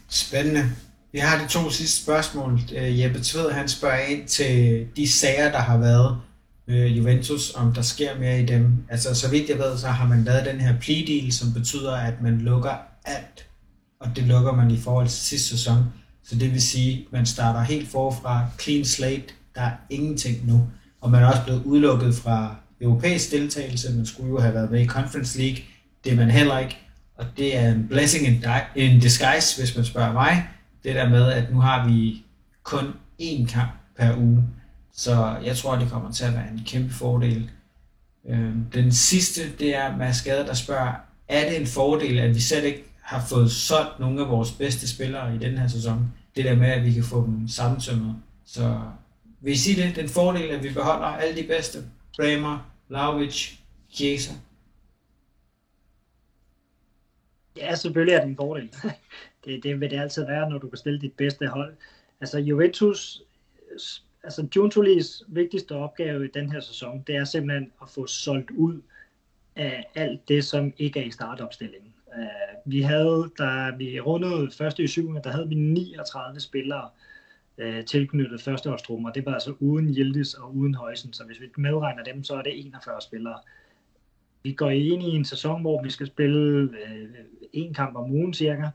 Spændende. 0.09 0.71
Vi 1.11 1.19
har 1.19 1.43
de 1.43 1.47
to 1.47 1.69
sidste 1.69 2.03
spørgsmål. 2.03 2.59
Øh, 2.75 2.99
Jeppe 2.99 3.19
Tved, 3.23 3.51
han 3.51 3.69
spørger 3.69 3.99
ind 3.99 4.27
til 4.27 4.87
de 4.95 5.11
sager, 5.11 5.51
der 5.51 5.59
har 5.59 5.77
været 5.77 6.21
øh, 6.67 6.97
Juventus, 6.97 7.53
om 7.55 7.73
der 7.73 7.81
sker 7.81 8.19
mere 8.19 8.41
i 8.41 8.45
dem. 8.45 8.85
Altså, 8.89 9.13
så 9.13 9.29
vidt 9.29 9.49
jeg 9.49 9.57
ved, 9.57 9.77
så 9.77 9.87
har 9.87 10.07
man 10.07 10.23
lavet 10.23 10.45
den 10.45 10.59
her 10.61 10.79
plea 10.79 11.05
deal, 11.07 11.31
som 11.31 11.53
betyder, 11.53 11.95
at 11.95 12.21
man 12.21 12.37
lukker 12.37 12.75
alt, 13.05 13.47
og 13.99 14.15
det 14.15 14.23
lukker 14.23 14.51
man 14.51 14.71
i 14.71 14.77
forhold 14.77 15.07
til 15.07 15.17
sidste 15.17 15.49
sæson. 15.49 15.85
Så 16.23 16.35
det 16.35 16.51
vil 16.51 16.61
sige, 16.61 16.97
at 16.97 17.13
man 17.13 17.25
starter 17.25 17.61
helt 17.61 17.89
forfra, 17.89 18.45
clean 18.61 18.85
slate, 18.85 19.23
der 19.55 19.61
er 19.61 19.71
ingenting 19.89 20.47
nu. 20.47 20.67
Og 21.01 21.11
man 21.11 21.23
er 21.23 21.27
også 21.27 21.43
blevet 21.43 21.63
udelukket 21.63 22.15
fra 22.15 22.55
europæisk 22.81 23.31
deltagelse, 23.31 23.93
man 23.93 24.05
skulle 24.05 24.29
jo 24.29 24.39
have 24.39 24.53
været 24.53 24.71
med 24.71 24.81
i 24.81 24.87
Conference 24.87 25.39
League, 25.39 25.57
det 26.03 26.11
er 26.11 26.15
man 26.15 26.31
heller 26.31 26.59
ikke. 26.59 26.77
Og 27.15 27.25
det 27.37 27.57
er 27.57 27.71
en 27.71 27.87
blessing 27.89 28.27
in 28.75 28.99
disguise, 28.99 29.59
hvis 29.59 29.75
man 29.75 29.85
spørger 29.85 30.13
mig. 30.13 30.47
Det 30.83 30.95
der 30.95 31.09
med, 31.09 31.31
at 31.31 31.53
nu 31.53 31.59
har 31.59 31.87
vi 31.87 32.23
kun 32.63 32.85
én 33.21 33.45
kamp 33.45 33.71
per 33.99 34.17
uge. 34.17 34.43
Så 34.97 35.37
jeg 35.43 35.57
tror, 35.57 35.75
det 35.75 35.89
kommer 35.89 36.11
til 36.11 36.25
at 36.25 36.33
være 36.33 36.51
en 36.51 36.63
kæmpe 36.65 36.93
fordel. 36.93 37.51
Øhm, 38.25 38.65
den 38.73 38.91
sidste, 38.91 39.57
det 39.59 39.75
er 39.75 39.97
Mads 39.97 40.21
Gade, 40.21 40.47
der 40.47 40.53
spørger, 40.53 40.93
er 41.27 41.49
det 41.49 41.59
en 41.61 41.67
fordel, 41.67 42.19
at 42.19 42.35
vi 42.35 42.39
selv 42.39 42.65
ikke 42.65 42.83
har 43.01 43.25
fået 43.29 43.51
solgt 43.51 43.99
nogle 43.99 44.21
af 44.21 44.29
vores 44.29 44.51
bedste 44.51 44.87
spillere 44.87 45.35
i 45.35 45.37
den 45.37 45.57
her 45.57 45.67
sæson? 45.67 46.13
Det 46.35 46.45
der 46.45 46.55
med, 46.55 46.67
at 46.67 46.85
vi 46.85 46.93
kan 46.93 47.03
få 47.03 47.25
dem 47.25 47.47
sammentømmet. 47.47 48.15
Så 48.45 48.81
vil 49.41 49.53
I 49.53 49.57
sige 49.57 49.83
det? 49.83 49.95
Den 49.95 50.09
fordel, 50.09 50.49
at 50.49 50.63
vi 50.63 50.73
beholder 50.73 51.05
alle 51.05 51.41
de 51.41 51.47
bedste. 51.47 51.79
Bremer, 52.15 52.71
Lavic, 52.89 53.57
Chiesa. 53.91 54.33
Ja, 57.57 57.75
selvfølgelig 57.75 58.13
er 58.13 58.19
det 58.21 58.29
en 58.29 58.35
fordel. 58.35 58.73
det, 59.45 59.63
det 59.63 59.79
vil 59.79 59.89
det 59.89 59.99
altid 59.99 60.25
være, 60.25 60.49
når 60.49 60.57
du 60.57 60.69
kan 60.69 60.77
stille 60.77 61.01
dit 61.01 61.13
bedste 61.13 61.47
hold. 61.47 61.75
Altså 62.21 62.39
Juventus, 62.39 63.21
altså 64.27 64.47
Juntolis 64.55 65.23
vigtigste 65.27 65.75
opgave 65.75 66.25
i 66.25 66.29
den 66.33 66.51
her 66.51 66.59
sæson, 66.59 67.03
det 67.07 67.15
er 67.15 67.23
simpelthen 67.23 67.71
at 67.81 67.89
få 67.89 68.07
solgt 68.07 68.51
ud 68.51 68.81
af 69.55 69.85
alt 69.95 70.27
det, 70.27 70.43
som 70.45 70.73
ikke 70.77 70.99
er 70.99 71.03
i 71.03 71.11
startopstillingen. 71.11 71.93
Uh, 72.07 72.71
vi 72.71 72.81
havde, 72.81 73.31
da 73.37 73.71
vi 73.77 73.99
rundede 73.99 74.51
første 74.51 74.83
i 74.83 74.87
syvende, 74.87 75.21
der 75.23 75.31
havde 75.31 75.49
vi 75.49 75.55
39 75.55 76.39
spillere 76.39 76.89
uh, 77.57 77.85
tilknyttet 77.85 78.41
førsteårstruppen, 78.41 79.07
og 79.07 79.15
det 79.15 79.25
var 79.25 79.33
altså 79.33 79.53
uden 79.59 79.95
Yildiz 79.95 80.33
og 80.33 80.55
uden 80.55 80.75
Højsen, 80.75 81.13
så 81.13 81.23
hvis 81.23 81.41
vi 81.41 81.47
medregner 81.57 82.03
dem, 82.03 82.23
så 82.23 82.35
er 82.35 82.41
det 82.41 82.65
41 82.65 83.01
spillere. 83.01 83.39
Vi 84.43 84.53
går 84.53 84.69
ind 84.69 85.03
i 85.03 85.15
en 85.15 85.25
sæson, 85.25 85.61
hvor 85.61 85.83
vi 85.83 85.89
skal 85.89 86.07
spille 86.07 86.63
uh, 86.63 86.69
en 87.53 87.73
kamp 87.73 87.95
om 87.95 88.11
ugen 88.11 88.33
cirka, 88.33 88.69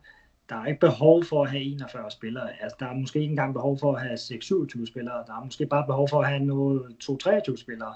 der 0.53 0.59
er 0.59 0.67
ikke 0.67 0.81
behov 0.81 1.25
for 1.25 1.43
at 1.43 1.51
have 1.51 1.63
41 1.63 2.11
spillere. 2.11 2.63
Altså, 2.63 2.77
der 2.81 2.87
er 2.87 2.95
måske 2.95 3.19
ikke 3.19 3.31
engang 3.31 3.55
behov 3.55 3.79
for 3.79 3.95
at 3.95 4.03
have 4.03 4.15
6-27 4.15 4.87
spillere. 4.87 5.25
Der 5.27 5.41
er 5.41 5.45
måske 5.45 5.67
bare 5.67 5.87
behov 5.87 6.09
for 6.09 6.21
at 6.21 6.29
have 6.29 6.45
noget 6.45 6.97
2-23 7.05 7.57
spillere. 7.57 7.95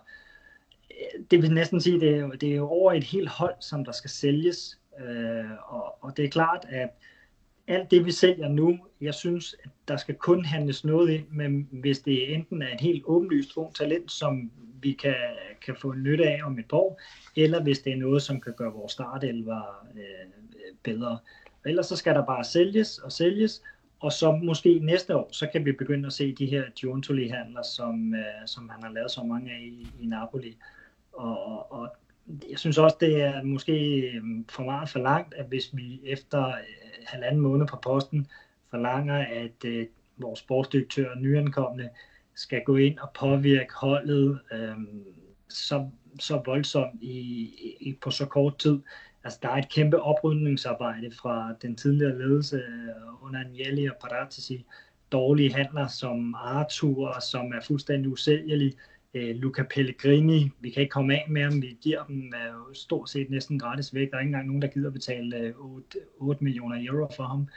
Øh, 0.91 1.25
det 1.31 1.43
vil 1.43 1.55
næsten 1.55 1.81
sige, 1.81 2.01
det 2.01 2.19
er, 2.19 2.29
det 2.29 2.57
er 2.57 2.61
over 2.61 2.93
et 2.93 3.05
helt 3.05 3.29
hold, 3.29 3.55
som 3.61 3.85
der 3.85 3.93
skal 3.93 4.11
sælges. 4.11 4.79
Øh, 5.01 5.45
og, 5.75 6.05
og 6.05 6.17
det 6.17 6.25
er 6.25 6.29
klart, 6.29 6.67
at 6.69 6.89
alt 7.69 7.91
det, 7.91 8.07
vi 8.07 8.13
sælger 8.13 8.49
nu, 8.49 8.79
jeg 9.01 9.15
synes, 9.15 9.57
at 9.65 9.71
der 9.89 9.97
skal 9.97 10.15
kun 10.15 10.45
handles 10.45 10.85
noget 10.85 11.11
ind, 11.11 11.25
men 11.31 11.69
hvis 11.71 11.99
det 11.99 12.35
enten 12.35 12.63
er 12.63 12.75
et 12.75 12.81
helt 12.81 13.03
åbenlyst 13.07 13.57
ung 13.57 13.75
talent, 13.75 14.13
som 14.13 14.51
vi 14.83 14.93
kan, 14.93 15.15
kan 15.67 15.77
få 15.77 15.93
nytte 15.93 16.25
af 16.25 16.41
om 16.45 16.59
et 16.59 16.69
par 16.69 16.77
år, 16.77 17.01
eller 17.37 17.63
hvis 17.63 17.79
det 17.79 17.93
er 17.93 17.97
noget, 17.97 18.23
som 18.23 18.41
kan 18.41 18.55
gøre 18.57 18.73
vores 18.73 18.93
startelver 18.93 19.87
øh, 19.95 20.31
bedre. 20.83 21.19
Ellers 21.67 21.87
så 21.87 21.97
skal 21.97 22.15
der 22.15 22.27
bare 22.27 22.45
sælges 22.45 22.99
og 22.99 23.13
sælges, 23.13 23.63
og 24.01 24.13
så 24.13 24.33
måske 24.33 24.79
næste 24.79 25.17
år, 25.17 25.29
så 25.33 25.49
kan 25.53 25.65
vi 25.65 25.73
begynde 25.73 26.07
at 26.07 26.13
se 26.13 26.35
de 26.35 26.47
her 26.47 26.65
Giuntoli-handler, 26.81 27.63
som, 27.63 28.15
øh, 28.15 28.47
som 28.47 28.69
han 28.69 28.83
har 28.83 28.93
lavet 28.93 29.11
så 29.11 29.23
mange 29.23 29.53
af 29.53 29.61
i, 29.61 29.87
i 30.01 30.07
Napoli. 30.07 30.57
Og, 31.13 31.47
og, 31.47 31.73
og 31.73 31.89
jeg 32.51 32.59
synes 32.59 32.79
også, 32.79 32.97
det 33.01 33.23
er 33.23 33.43
måske 33.43 34.01
øh, 34.01 34.23
for 34.49 34.63
meget 34.63 34.89
for 34.89 34.99
langt, 34.99 35.35
at 35.35 35.47
hvis 35.47 35.71
vi 35.73 36.01
efter 36.05 36.47
øh, 36.47 36.55
halvanden 37.07 37.41
måned 37.41 37.67
på 37.67 37.77
posten 37.77 38.27
forlanger, 38.71 39.17
at 39.17 39.65
øh, 39.65 39.87
vores 40.17 40.39
sportsdirektør 40.39 41.15
nyankomne 41.15 41.89
skal 42.35 42.63
gå 42.65 42.77
ind 42.77 42.99
og 42.99 43.11
påvirke 43.19 43.75
holdet 43.75 44.41
øh, 44.53 44.77
så, 45.49 45.89
så 46.21 46.43
voldsomt 46.45 47.03
i, 47.03 47.19
i, 47.81 47.99
på 48.03 48.11
så 48.11 48.27
kort 48.27 48.59
tid, 48.59 48.81
altså, 49.27 49.39
der 49.43 49.49
er 49.49 49.57
et 49.57 49.69
kæmpe 49.69 50.03
oprydningsarbejde 50.03 51.11
fra 51.11 51.55
den 51.63 51.77
tidligere 51.77 52.19
ledelse 52.19 52.57
øh, 52.57 53.25
under 53.25 53.41
Agnelli 53.41 53.87
og 53.87 53.97
Paratici. 54.01 54.65
Dårlige 55.13 55.55
handler 55.55 55.87
som 55.87 56.35
Arthur, 56.35 57.21
som 57.31 57.53
er 57.53 57.61
fuldstændig 57.67 58.13
usælgelige. 58.13 58.73
Øh, 59.15 59.37
Luca 59.37 59.63
Pellegrini, 59.63 60.51
vi 60.61 60.71
kan 60.71 60.81
ikke 60.81 60.93
komme 60.93 61.15
af 61.15 61.27
med 61.29 61.43
ham. 61.43 61.63
Vi 61.63 61.79
giver 61.83 62.05
dem 62.05 62.33
øh, 62.35 62.75
stort 62.75 63.11
set 63.11 63.31
næsten 63.31 63.59
gratis 63.59 63.95
væk. 63.95 64.11
Der 64.11 64.17
er 64.17 64.21
ikke 64.21 64.29
engang 64.29 64.47
nogen, 64.47 64.63
der 64.63 64.69
gider 64.69 64.91
betale 64.91 65.37
øh, 65.39 65.55
8, 65.57 65.99
8 66.19 66.45
millioner 66.45 66.77
euro 66.91 67.13
for 67.17 67.25
ham. 67.25 67.49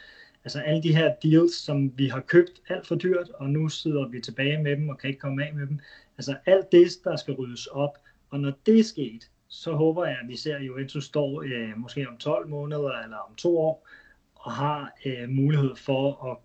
Altså 0.44 0.60
alle 0.60 0.84
de 0.84 0.96
her 0.96 1.14
deals, 1.24 1.54
som 1.54 1.98
vi 1.98 2.08
har 2.08 2.20
købt 2.20 2.62
alt 2.70 2.88
for 2.88 2.96
dyrt, 2.96 3.30
og 3.30 3.50
nu 3.50 3.70
sidder 3.70 4.08
vi 4.08 4.22
tilbage 4.22 4.64
med 4.64 4.76
dem 4.76 4.90
og 4.90 4.98
kan 4.98 5.08
ikke 5.08 5.20
komme 5.20 5.46
af 5.46 5.54
med 5.54 5.68
dem. 5.68 5.80
Altså 6.18 6.36
alt 6.46 6.72
det, 6.72 6.88
der 7.04 7.16
skal 7.16 7.34
ryddes 7.34 7.68
op. 7.68 7.98
Og 8.30 8.40
når 8.40 8.54
det 8.66 8.80
er 8.80 8.84
sket, 8.84 9.30
så 9.50 9.76
håber 9.76 10.06
jeg, 10.06 10.18
at 10.22 10.28
vi 10.28 10.38
ser, 10.38 10.56
at 10.56 10.68
Juventus 10.68 11.06
står 11.06 11.42
øh, 11.42 11.78
måske 11.78 12.10
om 12.10 12.18
12 12.18 12.48
måneder 12.48 12.92
eller 13.04 13.18
om 13.18 13.36
to 13.36 13.58
år, 13.58 13.88
og 14.36 14.52
har 14.52 14.92
øh, 15.06 15.30
mulighed 15.30 15.76
for 15.76 16.32
at 16.32 16.38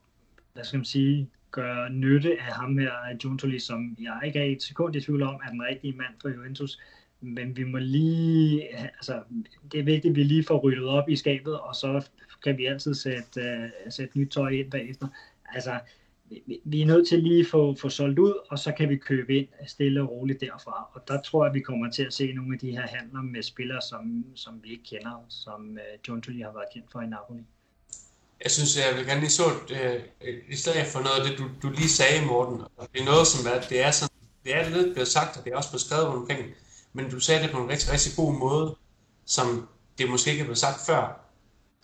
hvad 0.55 0.65
skal 0.65 0.77
man 0.77 0.85
sige, 0.85 1.31
gøre 1.51 1.91
nytte 1.91 2.31
af 2.41 2.53
ham 2.55 2.79
her, 2.79 2.93
af 2.93 3.19
Giuntoli, 3.19 3.59
som 3.59 3.97
jeg 4.01 4.21
ikke 4.25 4.39
er 4.39 4.45
et 4.45 4.63
sekund 4.63 4.97
i 4.97 5.01
tvivl 5.01 5.23
om, 5.23 5.41
er 5.47 5.51
den 5.51 5.63
rigtige 5.63 5.93
mand 5.93 6.15
for 6.23 6.29
Juventus. 6.29 6.79
Men 7.21 7.57
vi 7.57 7.65
må 7.65 7.79
lige, 7.79 8.77
altså, 8.77 9.23
det 9.73 9.81
er 9.81 9.85
vigtigt, 9.85 10.13
at 10.13 10.17
vi 10.17 10.23
lige 10.23 10.45
får 10.45 10.59
ryddet 10.59 10.85
op 10.85 11.09
i 11.09 11.17
skabet, 11.17 11.61
og 11.61 11.75
så 11.75 12.09
kan 12.45 12.59
vi 12.59 12.67
altid 12.67 12.95
sætte, 12.95 13.41
uh, 13.41 13.93
sætte 13.93 14.19
nyt 14.19 14.31
tøj 14.31 14.49
ind 14.49 14.71
bagefter. 14.71 15.09
Altså, 15.55 15.81
vi 16.65 16.83
er 16.83 16.87
nødt 16.87 17.09
til 17.09 17.23
lige 17.23 17.41
at 17.41 17.47
få, 17.47 17.77
få 17.81 17.89
solgt 17.89 18.19
ud, 18.19 18.35
og 18.51 18.59
så 18.59 18.73
kan 18.73 18.89
vi 18.89 18.97
købe 18.97 19.37
ind 19.37 19.49
stille 19.67 20.03
og 20.03 20.11
roligt 20.11 20.41
derfra. 20.41 20.89
Og 20.95 21.09
der 21.09 21.21
tror 21.23 21.45
jeg, 21.45 21.51
at 21.51 21.55
vi 21.55 21.61
kommer 21.61 21.91
til 21.91 22.03
at 22.03 22.15
se 22.15 22.33
nogle 22.33 22.55
af 22.55 22.59
de 22.59 22.71
her 22.71 22.87
handler 22.87 23.23
med 23.23 23.43
spillere, 23.43 23.83
som, 23.91 24.25
som 24.35 24.61
vi 24.63 24.71
ikke 24.71 24.85
kender, 24.85 25.25
som 25.29 25.79
øh, 25.79 25.85
uh, 25.95 26.09
John 26.09 26.23
Tully 26.23 26.43
har 26.43 26.53
været 26.53 26.69
kendt 26.73 26.93
for 26.93 27.01
i 27.01 27.07
Napoli. 27.07 27.43
Jeg 28.45 28.51
synes, 28.51 28.77
jeg 28.77 28.99
vil 28.99 29.07
gerne 29.07 29.21
lige 29.21 29.31
så, 29.31 29.45
øh, 29.71 30.35
i 30.49 30.57
stedet 30.57 30.87
for 30.87 31.01
noget 31.01 31.17
af 31.21 31.25
det, 31.29 31.39
du, 31.39 31.45
du 31.63 31.75
lige 31.75 31.89
sagde, 31.89 32.27
Morten, 32.27 32.61
og 32.77 32.89
det 32.93 33.01
er 33.01 33.05
noget, 33.05 33.27
som 33.27 33.41
er, 33.53 33.61
det 33.69 33.81
er 33.87 33.91
sådan, 33.91 34.17
det 34.45 34.57
er 34.57 34.69
lidt 34.69 34.93
blevet 34.95 35.09
sagt, 35.09 35.37
og 35.37 35.45
det 35.45 35.53
er 35.53 35.57
også 35.57 35.71
blevet 35.71 35.87
skrevet 35.89 36.07
omkring, 36.07 36.43
men 36.93 37.11
du 37.11 37.21
sagde 37.21 37.43
det 37.43 37.51
på 37.51 37.59
en 37.63 37.69
rigtig, 37.69 37.93
rigtig 37.93 38.13
god 38.17 38.33
måde, 38.39 38.77
som 39.27 39.69
det 39.99 40.11
måske 40.11 40.31
ikke 40.31 40.41
er 40.41 40.45
blevet 40.45 40.59
sagt 40.59 40.79
før, 40.87 41.03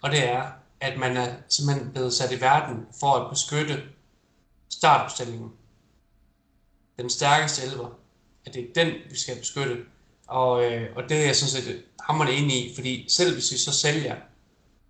og 0.03 0.11
det 0.11 0.29
er, 0.29 0.43
at 0.81 0.99
man 0.99 1.17
er 1.17 1.29
simpelthen 1.49 1.93
blevet 1.93 2.13
sat 2.13 2.33
i 2.33 2.41
verden 2.41 2.87
for 3.01 3.13
at 3.15 3.31
beskytte 3.31 3.83
startopstillingen. 4.71 5.51
Den 6.99 7.11
stærkeste 7.11 7.63
elver. 7.63 7.89
At 8.45 8.55
det 8.55 8.63
er 8.63 8.85
den, 8.85 8.95
vi 9.11 9.19
skal 9.19 9.37
beskytte. 9.39 9.77
Og, 10.27 10.65
øh, 10.65 10.97
og 10.97 11.03
det 11.09 11.17
er 11.17 11.25
jeg 11.25 11.37
sådan 11.37 11.65
set 11.65 11.83
hammerne 12.01 12.35
ind 12.35 12.53
i, 12.53 12.73
fordi 12.75 13.07
selv 13.09 13.33
hvis 13.33 13.53
vi 13.53 13.57
så 13.59 13.73
sælger 13.73 14.17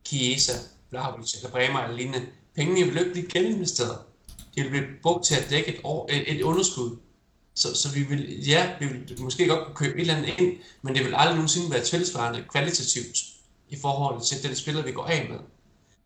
Chiesa, 0.06 0.52
Blahovic 0.90 1.34
eller 1.34 1.50
Bremer 1.50 1.80
eller 1.80 1.96
lignende, 1.96 2.26
pengene 2.54 2.86
vil 2.86 2.98
ikke 2.98 3.12
blive 3.12 3.28
geninvesteret. 3.28 3.98
De 4.54 4.62
vil 4.62 4.70
blive 4.70 4.86
brugt 5.02 5.24
til 5.24 5.34
at 5.34 5.50
dække 5.50 5.76
et, 5.76 5.80
år, 5.84 6.08
et, 6.12 6.36
et 6.36 6.42
underskud. 6.42 6.96
Så, 7.54 7.74
så 7.74 7.92
vi 7.94 8.02
vil, 8.02 8.46
ja, 8.46 8.72
vi 8.80 8.86
vil 8.86 9.22
måske 9.22 9.48
godt 9.48 9.64
kunne 9.66 9.76
købe 9.76 9.94
et 9.94 10.00
eller 10.00 10.14
andet 10.14 10.38
ind, 10.38 10.58
men 10.82 10.94
det 10.94 11.04
vil 11.04 11.14
aldrig 11.14 11.34
nogensinde 11.34 11.70
være 11.70 11.84
tilsvarende 11.84 12.44
kvalitativt 12.50 13.16
i 13.68 13.76
forhold 13.76 14.22
til 14.22 14.42
den 14.42 14.56
spiller, 14.56 14.82
vi 14.82 14.92
går 14.92 15.04
af 15.04 15.28
med. 15.30 15.38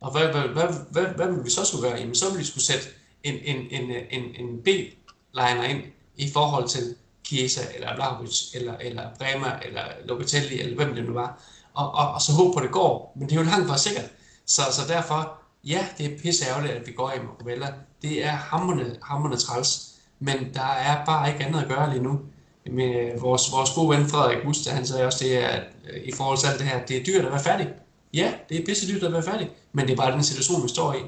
Og 0.00 0.12
hvad, 0.12 0.28
hvad, 0.28 0.48
hvad, 0.48 0.74
hvad, 0.90 1.14
hvad 1.14 1.34
vil 1.34 1.44
vi 1.44 1.50
så 1.50 1.64
skulle 1.64 1.88
gøre? 1.88 1.98
Jamen, 1.98 2.14
så 2.14 2.30
vil 2.30 2.38
vi 2.38 2.44
skulle 2.44 2.64
sætte 2.64 2.86
en, 3.24 3.34
en, 3.44 3.66
en, 3.70 3.90
en, 4.10 4.22
en 4.38 4.62
B-liner 4.64 5.64
ind 5.64 5.82
i 6.16 6.30
forhold 6.32 6.68
til 6.68 6.94
Chiesa, 7.26 7.60
eller 7.74 7.94
Vlahovic, 7.94 8.54
eller, 8.54 8.74
eller 8.80 9.02
Bremer, 9.18 9.58
eller 9.64 9.82
Locatelli, 10.04 10.60
eller 10.60 10.76
hvem 10.76 10.94
det 10.94 11.04
nu 11.04 11.12
var, 11.12 11.42
og, 11.74 11.94
og, 11.94 12.12
og 12.14 12.22
så 12.22 12.32
håb 12.32 12.54
på, 12.54 12.58
at 12.58 12.62
det 12.62 12.72
går. 12.72 13.12
Men 13.16 13.28
det 13.28 13.36
er 13.36 13.40
jo 13.40 13.46
langt 13.46 13.68
fra 13.68 13.78
sikkert. 13.78 14.10
Så, 14.46 14.62
så 14.72 14.82
derfor, 14.88 15.38
ja, 15.64 15.86
det 15.98 16.06
er 16.06 16.18
pisse 16.18 16.44
ærgerligt, 16.48 16.74
at 16.74 16.86
vi 16.86 16.92
går 16.92 17.12
i 17.12 17.18
med 17.18 17.28
Rovella. 17.40 17.74
Det 18.02 18.24
er 18.24 18.30
hammerne, 18.30 18.96
hammerne 19.02 19.36
træls. 19.36 19.94
Men 20.18 20.54
der 20.54 20.72
er 20.72 21.04
bare 21.04 21.32
ikke 21.32 21.44
andet 21.44 21.62
at 21.62 21.68
gøre 21.68 21.90
lige 21.90 22.02
nu. 22.02 22.20
Men, 22.66 23.20
vores, 23.20 23.52
vores 23.52 23.70
gode 23.74 23.96
ven 23.96 24.08
Frederik 24.08 24.44
Buster, 24.44 24.70
han 24.70 24.86
sagde 24.86 25.06
også, 25.06 25.24
det 25.24 25.36
er, 25.44 25.48
at 25.48 25.62
øh, 25.90 26.02
i 26.04 26.12
forhold 26.12 26.38
til 26.38 26.46
alt 26.46 26.58
det 26.58 26.66
her, 26.66 26.86
det 26.86 26.96
er 26.96 27.04
dyrt 27.04 27.24
at 27.24 27.32
være 27.32 27.42
færdig. 27.42 27.68
Ja, 28.14 28.32
det 28.48 28.60
er 28.60 28.66
pisse 28.66 28.94
dyrt 28.94 29.02
at 29.02 29.12
være 29.12 29.22
færdig, 29.22 29.50
men 29.72 29.86
det 29.86 29.92
er 29.92 29.96
bare 29.96 30.12
den 30.12 30.24
situation, 30.24 30.62
vi 30.62 30.68
står 30.68 30.94
i. 30.94 30.98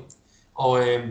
Og 0.54 0.88
øh, 0.88 1.08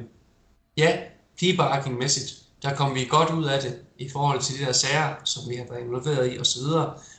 ja, 0.78 0.98
debarking-mæssigt, 1.42 2.46
der 2.62 2.76
kom 2.76 2.96
vi 2.96 3.06
godt 3.06 3.30
ud 3.30 3.46
af 3.46 3.62
det 3.62 3.80
i 3.98 4.10
forhold 4.10 4.42
til 4.42 4.60
de 4.60 4.66
der 4.66 4.72
sager, 4.72 5.16
som 5.24 5.50
vi 5.50 5.56
har 5.56 5.66
været 5.70 5.82
involveret 5.82 6.34
i 6.34 6.40
osv. 6.40 6.62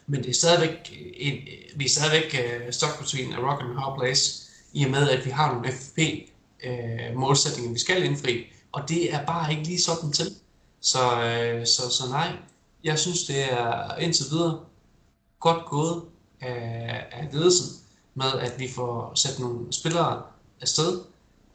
Men 0.07 0.23
det 0.23 0.31
er 0.31 0.35
stadigvæk, 0.35 0.70
øh, 0.93 1.07
en, 1.16 1.35
øh, 1.35 1.78
vi 1.78 1.85
er 1.85 1.89
stadigvæk 1.89 2.35
øh, 2.35 2.66
uh, 2.66 2.73
stuck 2.73 2.99
between 2.99 3.33
a 3.33 3.37
rock 3.37 3.62
and 3.62 3.70
a 3.70 3.74
hard 3.81 3.99
place, 3.99 4.43
i 4.73 4.85
og 4.85 4.91
med 4.91 5.11
at 5.11 5.24
vi 5.24 5.31
har 5.31 5.55
nogle 5.55 5.73
FFP-målsætninger, 5.73 7.70
uh, 7.70 7.74
vi 7.74 7.78
skal 7.78 8.05
indfri. 8.05 8.45
Og 8.73 8.89
det 8.89 9.15
er 9.15 9.27
bare 9.27 9.51
ikke 9.51 9.62
lige 9.62 9.81
sådan 9.81 10.12
til. 10.12 10.35
Så, 10.81 10.99
uh, 10.99 11.65
så, 11.65 11.91
så 11.91 12.09
nej, 12.11 12.33
jeg 12.85 12.99
synes, 12.99 13.24
det 13.24 13.53
er 13.53 13.97
indtil 13.97 14.27
videre 14.31 14.61
godt 15.41 15.66
gået 15.66 16.03
af, 16.41 17.07
af 17.12 17.28
ledelsen 17.33 17.66
med, 18.15 18.33
at 18.41 18.53
vi 18.59 18.69
får 18.74 19.12
sat 19.15 19.39
nogle 19.39 19.73
spillere 19.73 20.23
afsted, 20.61 21.01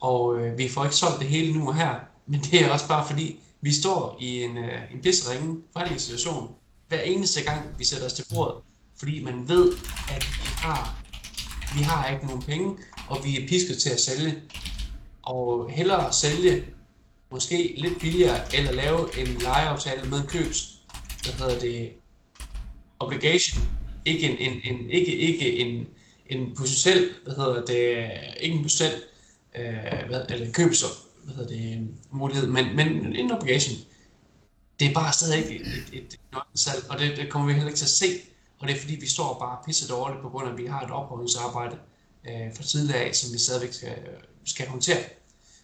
og 0.02 0.38
øh, 0.38 0.58
vi 0.58 0.68
får 0.68 0.84
ikke 0.84 0.96
solgt 0.96 1.20
det 1.20 1.28
hele 1.28 1.52
nu 1.58 1.68
og 1.68 1.74
her, 1.74 1.94
men 2.26 2.40
det 2.40 2.64
er 2.64 2.70
også 2.70 2.88
bare 2.88 3.06
fordi, 3.06 3.38
vi 3.60 3.72
står 3.72 4.16
i 4.20 4.42
en, 4.42 4.58
øh, 4.58 4.92
en 4.94 5.00
pisseringe 5.02 5.62
forhandlingssituation 5.72 6.54
hver 6.88 7.00
eneste 7.00 7.42
gang, 7.42 7.60
vi 7.78 7.84
sætter 7.84 8.06
os 8.06 8.12
til 8.12 8.24
bordet, 8.34 8.54
fordi 8.96 9.24
man 9.24 9.48
ved, 9.48 9.72
at 10.08 10.24
vi 10.24 10.48
har, 10.56 11.04
vi 11.76 11.82
har 11.82 12.14
ikke 12.14 12.26
nogen 12.26 12.42
penge, 12.42 12.76
og 13.08 13.24
vi 13.24 13.42
er 13.42 13.48
pisket 13.48 13.78
til 13.78 13.90
at 13.90 14.00
sælge. 14.00 14.34
Og 15.22 15.70
hellere 15.70 16.12
sælge 16.12 16.64
måske 17.30 17.74
lidt 17.78 18.00
billigere, 18.00 18.54
eller 18.56 18.72
lave 18.72 19.18
en 19.18 19.26
lejeaftale 19.26 20.10
med 20.10 20.18
en 20.18 20.26
købs, 20.26 20.78
hvad 21.22 21.32
hedder 21.32 21.60
det, 21.60 21.92
obligation, 23.00 23.62
ikke 24.04 24.30
en, 24.30 24.52
en, 24.52 24.60
en, 24.74 24.90
ikke, 24.90 25.16
ikke 25.16 25.58
en, 25.58 25.86
en 26.26 26.54
potentiel, 26.56 27.10
hvad 27.24 27.34
hedder 27.34 27.64
det, 27.64 28.10
ikke 28.40 28.56
en 28.56 28.62
potentiel, 28.62 28.92
øh, 29.58 30.08
hvad, 30.08 30.26
eller 30.30 30.52
købs, 30.52 30.84
hvad 31.24 31.34
hedder 31.34 31.48
det, 31.48 31.88
mulighed, 32.10 32.46
men, 32.46 32.76
men 32.76 33.16
en 33.16 33.32
obligation. 33.32 33.76
Det 34.80 34.90
er 34.90 34.94
bare 34.94 35.12
stadig 35.12 35.38
ikke 35.38 35.64
et, 35.64 35.66
et, 35.92 36.02
et 36.02 36.18
salg, 36.54 36.90
og 36.90 36.98
det, 36.98 37.16
det 37.16 37.30
kommer 37.30 37.46
vi 37.48 37.52
heller 37.52 37.68
ikke 37.68 37.78
til 37.78 37.84
at 37.84 37.98
se, 38.02 38.06
og 38.58 38.68
det 38.68 38.76
er 38.76 38.80
fordi, 38.80 38.96
vi 39.00 39.06
står 39.06 39.38
bare 39.40 39.58
pisse 39.66 39.88
dårligt, 39.88 40.22
på 40.22 40.28
grund 40.28 40.46
af, 40.46 40.52
at 40.52 40.58
vi 40.58 40.66
har 40.66 40.80
et 40.80 40.90
oprydningsarbejde 40.90 41.76
øh, 42.28 42.54
for 42.54 42.62
tidligere 42.62 43.00
af, 43.00 43.14
som 43.14 43.34
vi 43.34 43.38
stadigvæk 43.38 43.72
skal, 43.72 43.96
skal 44.44 44.66
håndtere. 44.68 45.02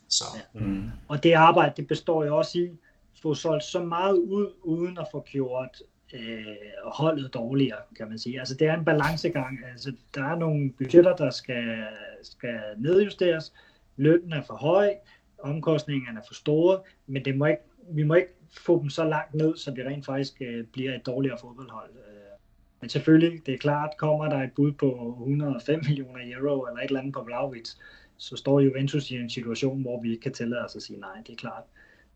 Så. 0.09 0.24
Ja. 0.55 0.60
Mm. 0.60 0.90
Og 1.09 1.23
det 1.23 1.32
arbejde, 1.32 1.73
det 1.77 1.86
består 1.86 2.24
jo 2.24 2.36
også 2.36 2.59
i, 2.59 2.65
at 2.65 3.23
få 3.23 3.35
solgt 3.35 3.65
så 3.65 3.82
meget 3.85 4.16
ud, 4.16 4.52
uden 4.62 4.98
at 4.98 5.06
få 5.12 5.24
gjort 5.32 5.82
øh, 6.15 6.56
holdet 6.85 7.35
dårligere, 7.35 7.81
kan 7.97 8.09
man 8.09 8.19
sige. 8.19 8.39
Altså 8.39 8.55
det 8.55 8.66
er 8.66 8.74
en 8.74 8.85
balancegang. 8.85 9.59
Altså, 9.73 9.93
der 10.15 10.24
er 10.24 10.36
nogle 10.36 10.73
budgetter, 10.73 11.16
der 11.16 11.31
skal, 11.31 11.85
skal 12.23 12.60
nedjusteres. 12.78 13.52
Lønnen 13.98 14.32
er 14.32 14.42
for 14.42 14.54
høj, 14.54 14.94
omkostningerne 15.38 16.18
er 16.18 16.24
for 16.26 16.34
store, 16.34 16.80
men 17.06 17.24
det 17.24 17.36
må 17.36 17.46
ikke, 17.46 17.62
vi 17.90 18.02
må 18.02 18.14
ikke 18.14 18.32
få 18.50 18.80
dem 18.82 18.90
så 18.90 19.04
langt 19.04 19.34
ned, 19.34 19.56
så 19.56 19.70
det 19.70 19.86
rent 19.86 20.04
faktisk 20.04 20.32
øh, 20.40 20.64
bliver 20.64 20.94
et 20.94 21.06
dårligere 21.06 21.38
fodboldhold. 21.40 21.90
Øh, 21.90 22.38
men 22.80 22.90
selvfølgelig, 22.90 23.46
det 23.46 23.54
er 23.54 23.58
klart, 23.58 23.90
kommer 23.98 24.28
der 24.28 24.42
et 24.42 24.52
bud 24.56 24.72
på 24.72 25.16
105 25.20 25.80
millioner 25.88 26.38
euro 26.38 26.66
eller 26.66 26.80
et 26.80 26.86
eller 26.86 27.00
andet 27.00 27.14
på 27.14 27.22
Vlaovic, 27.22 27.70
så 28.16 28.36
står 28.36 28.60
Juventus 28.60 29.10
i 29.10 29.14
en 29.14 29.30
situation, 29.30 29.82
hvor 29.82 30.02
vi 30.02 30.10
ikke 30.10 30.22
kan 30.22 30.32
tillade 30.32 30.64
os 30.64 30.76
at 30.76 30.82
sige 30.82 31.00
nej, 31.00 31.22
det 31.26 31.32
er 31.32 31.36
klart. 31.36 31.62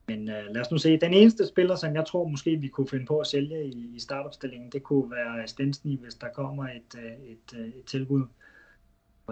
Men 0.06 0.28
øh, 0.28 0.44
lad 0.50 0.60
os 0.60 0.70
nu 0.70 0.78
se. 0.78 1.00
Den 1.00 1.14
eneste 1.14 1.46
spiller, 1.46 1.76
som 1.76 1.94
jeg 1.94 2.06
tror 2.06 2.28
måske 2.28 2.56
vi 2.56 2.68
kunne 2.68 2.88
finde 2.88 3.06
på 3.06 3.18
at 3.18 3.26
sælge 3.26 3.66
i, 3.66 3.90
i 3.94 3.98
startopstillingen, 3.98 4.70
det 4.70 4.82
kunne 4.82 5.10
være 5.10 5.46
Stensny, 5.48 5.98
hvis 5.98 6.14
der 6.14 6.28
kommer 6.28 6.64
et, 6.64 6.98
øh, 6.98 7.04
et, 7.04 7.59
et, 7.59 7.72
et 7.76 7.84
tilbud 7.86 8.22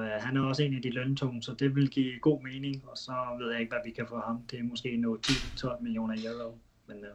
øh, 0.01 0.10
han 0.20 0.36
er 0.36 0.40
også 0.40 0.62
en 0.62 0.74
af 0.74 0.82
de 0.82 0.90
løntunge, 0.90 1.43
så 1.43 1.55
det 1.59 1.74
vil 1.77 1.89
give 1.90 2.18
god 2.20 2.43
mening, 2.43 2.82
og 2.86 2.97
så 2.97 3.12
ved 3.40 3.51
jeg 3.51 3.60
ikke, 3.60 3.72
hvad 3.72 3.81
vi 3.85 3.90
kan 3.90 4.06
få 4.09 4.20
ham. 4.27 4.43
Det 4.51 4.59
er 4.59 4.62
måske 4.62 4.97
nå 4.97 5.18
10-12 5.27 5.82
millioner 5.82 6.14
euro. 6.24 6.59
Men, 6.89 6.97
Øh. 6.97 7.10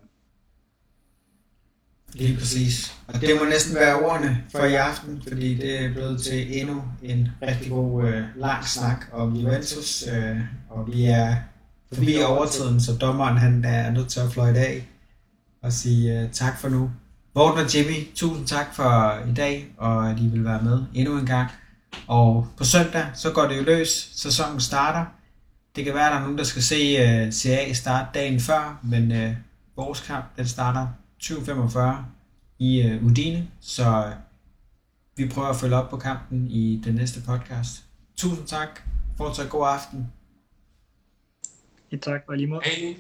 Lige 2.14 2.38
præcis. 2.38 2.94
Og 3.08 3.22
det 3.22 3.30
må 3.40 3.46
næsten 3.46 3.76
være 3.76 4.00
ordene 4.00 4.44
for 4.52 4.64
i 4.64 4.74
aften, 4.74 5.22
fordi 5.28 5.56
det 5.56 5.84
er 5.84 5.94
blevet 5.94 6.22
til 6.22 6.60
endnu 6.62 6.84
en 7.04 7.28
rigtig 7.42 7.72
god 7.72 8.08
øh, 8.08 8.24
lang 8.36 8.66
snak 8.66 9.06
om 9.12 9.36
Juventus, 9.36 10.04
øh, 10.08 10.40
og 10.70 10.88
vi 10.94 11.06
er 11.06 11.36
forbi 11.94 12.18
overtiden, 12.28 12.82
så 12.82 12.98
dommeren 13.02 13.38
han 13.38 13.66
er 13.66 13.92
nødt 13.92 14.10
til 14.10 14.20
at 14.20 14.32
fløjte 14.32 14.60
af 14.60 14.88
og 15.62 15.74
sige 15.74 16.22
øh, 16.22 16.32
tak 16.32 16.60
for 16.60 16.70
nu. 16.70 16.92
Morten 17.36 17.66
og 17.66 17.76
Jimmy, 17.76 18.14
tusind 18.16 18.48
tak 18.48 18.76
for 18.76 19.20
i 19.32 19.34
dag, 19.34 19.74
og 19.78 20.10
at 20.10 20.20
I 20.20 20.28
vil 20.28 20.46
være 20.46 20.62
med 20.62 20.84
endnu 20.94 21.18
en 21.18 21.26
gang. 21.26 21.50
Og 22.08 22.48
på 22.58 22.64
søndag, 22.64 23.06
så 23.14 23.32
går 23.32 23.48
det 23.48 23.58
jo 23.58 23.64
løs. 23.64 24.12
Sæsonen 24.16 24.62
starter. 24.62 25.06
Det 25.76 25.86
kan 25.86 25.94
være, 25.94 26.06
at 26.06 26.12
der 26.12 26.18
er 26.18 26.22
nogen, 26.22 26.38
der 26.38 26.44
skal 26.44 26.62
se 26.64 27.26
uh, 27.26 27.32
CA 27.32 27.74
starte 27.74 28.10
dagen 28.14 28.40
før, 28.40 28.80
men 28.84 29.12
uh, 29.12 29.36
vores 29.76 30.02
kamp, 30.02 30.26
den 30.38 30.48
starter 30.48 30.88
2045 31.20 32.06
i 32.60 32.86
uh, 32.86 33.06
Udine, 33.06 33.48
så 33.62 34.14
vi 35.18 35.28
prøver 35.28 35.48
at 35.48 35.56
følge 35.56 35.76
op 35.76 35.90
på 35.90 35.98
kampen 35.98 36.48
i 36.52 36.82
den 36.84 36.96
næste 36.96 37.22
podcast. 37.22 37.84
Tusind 38.18 38.48
tak. 38.48 38.82
Fortsat 39.18 39.50
god 39.50 39.68
aften. 39.68 40.12
Et 41.92 42.02
tak, 42.02 42.22
og 42.28 42.38
lige 42.38 42.48
måde. 42.48 42.62
Hej. 42.64 42.96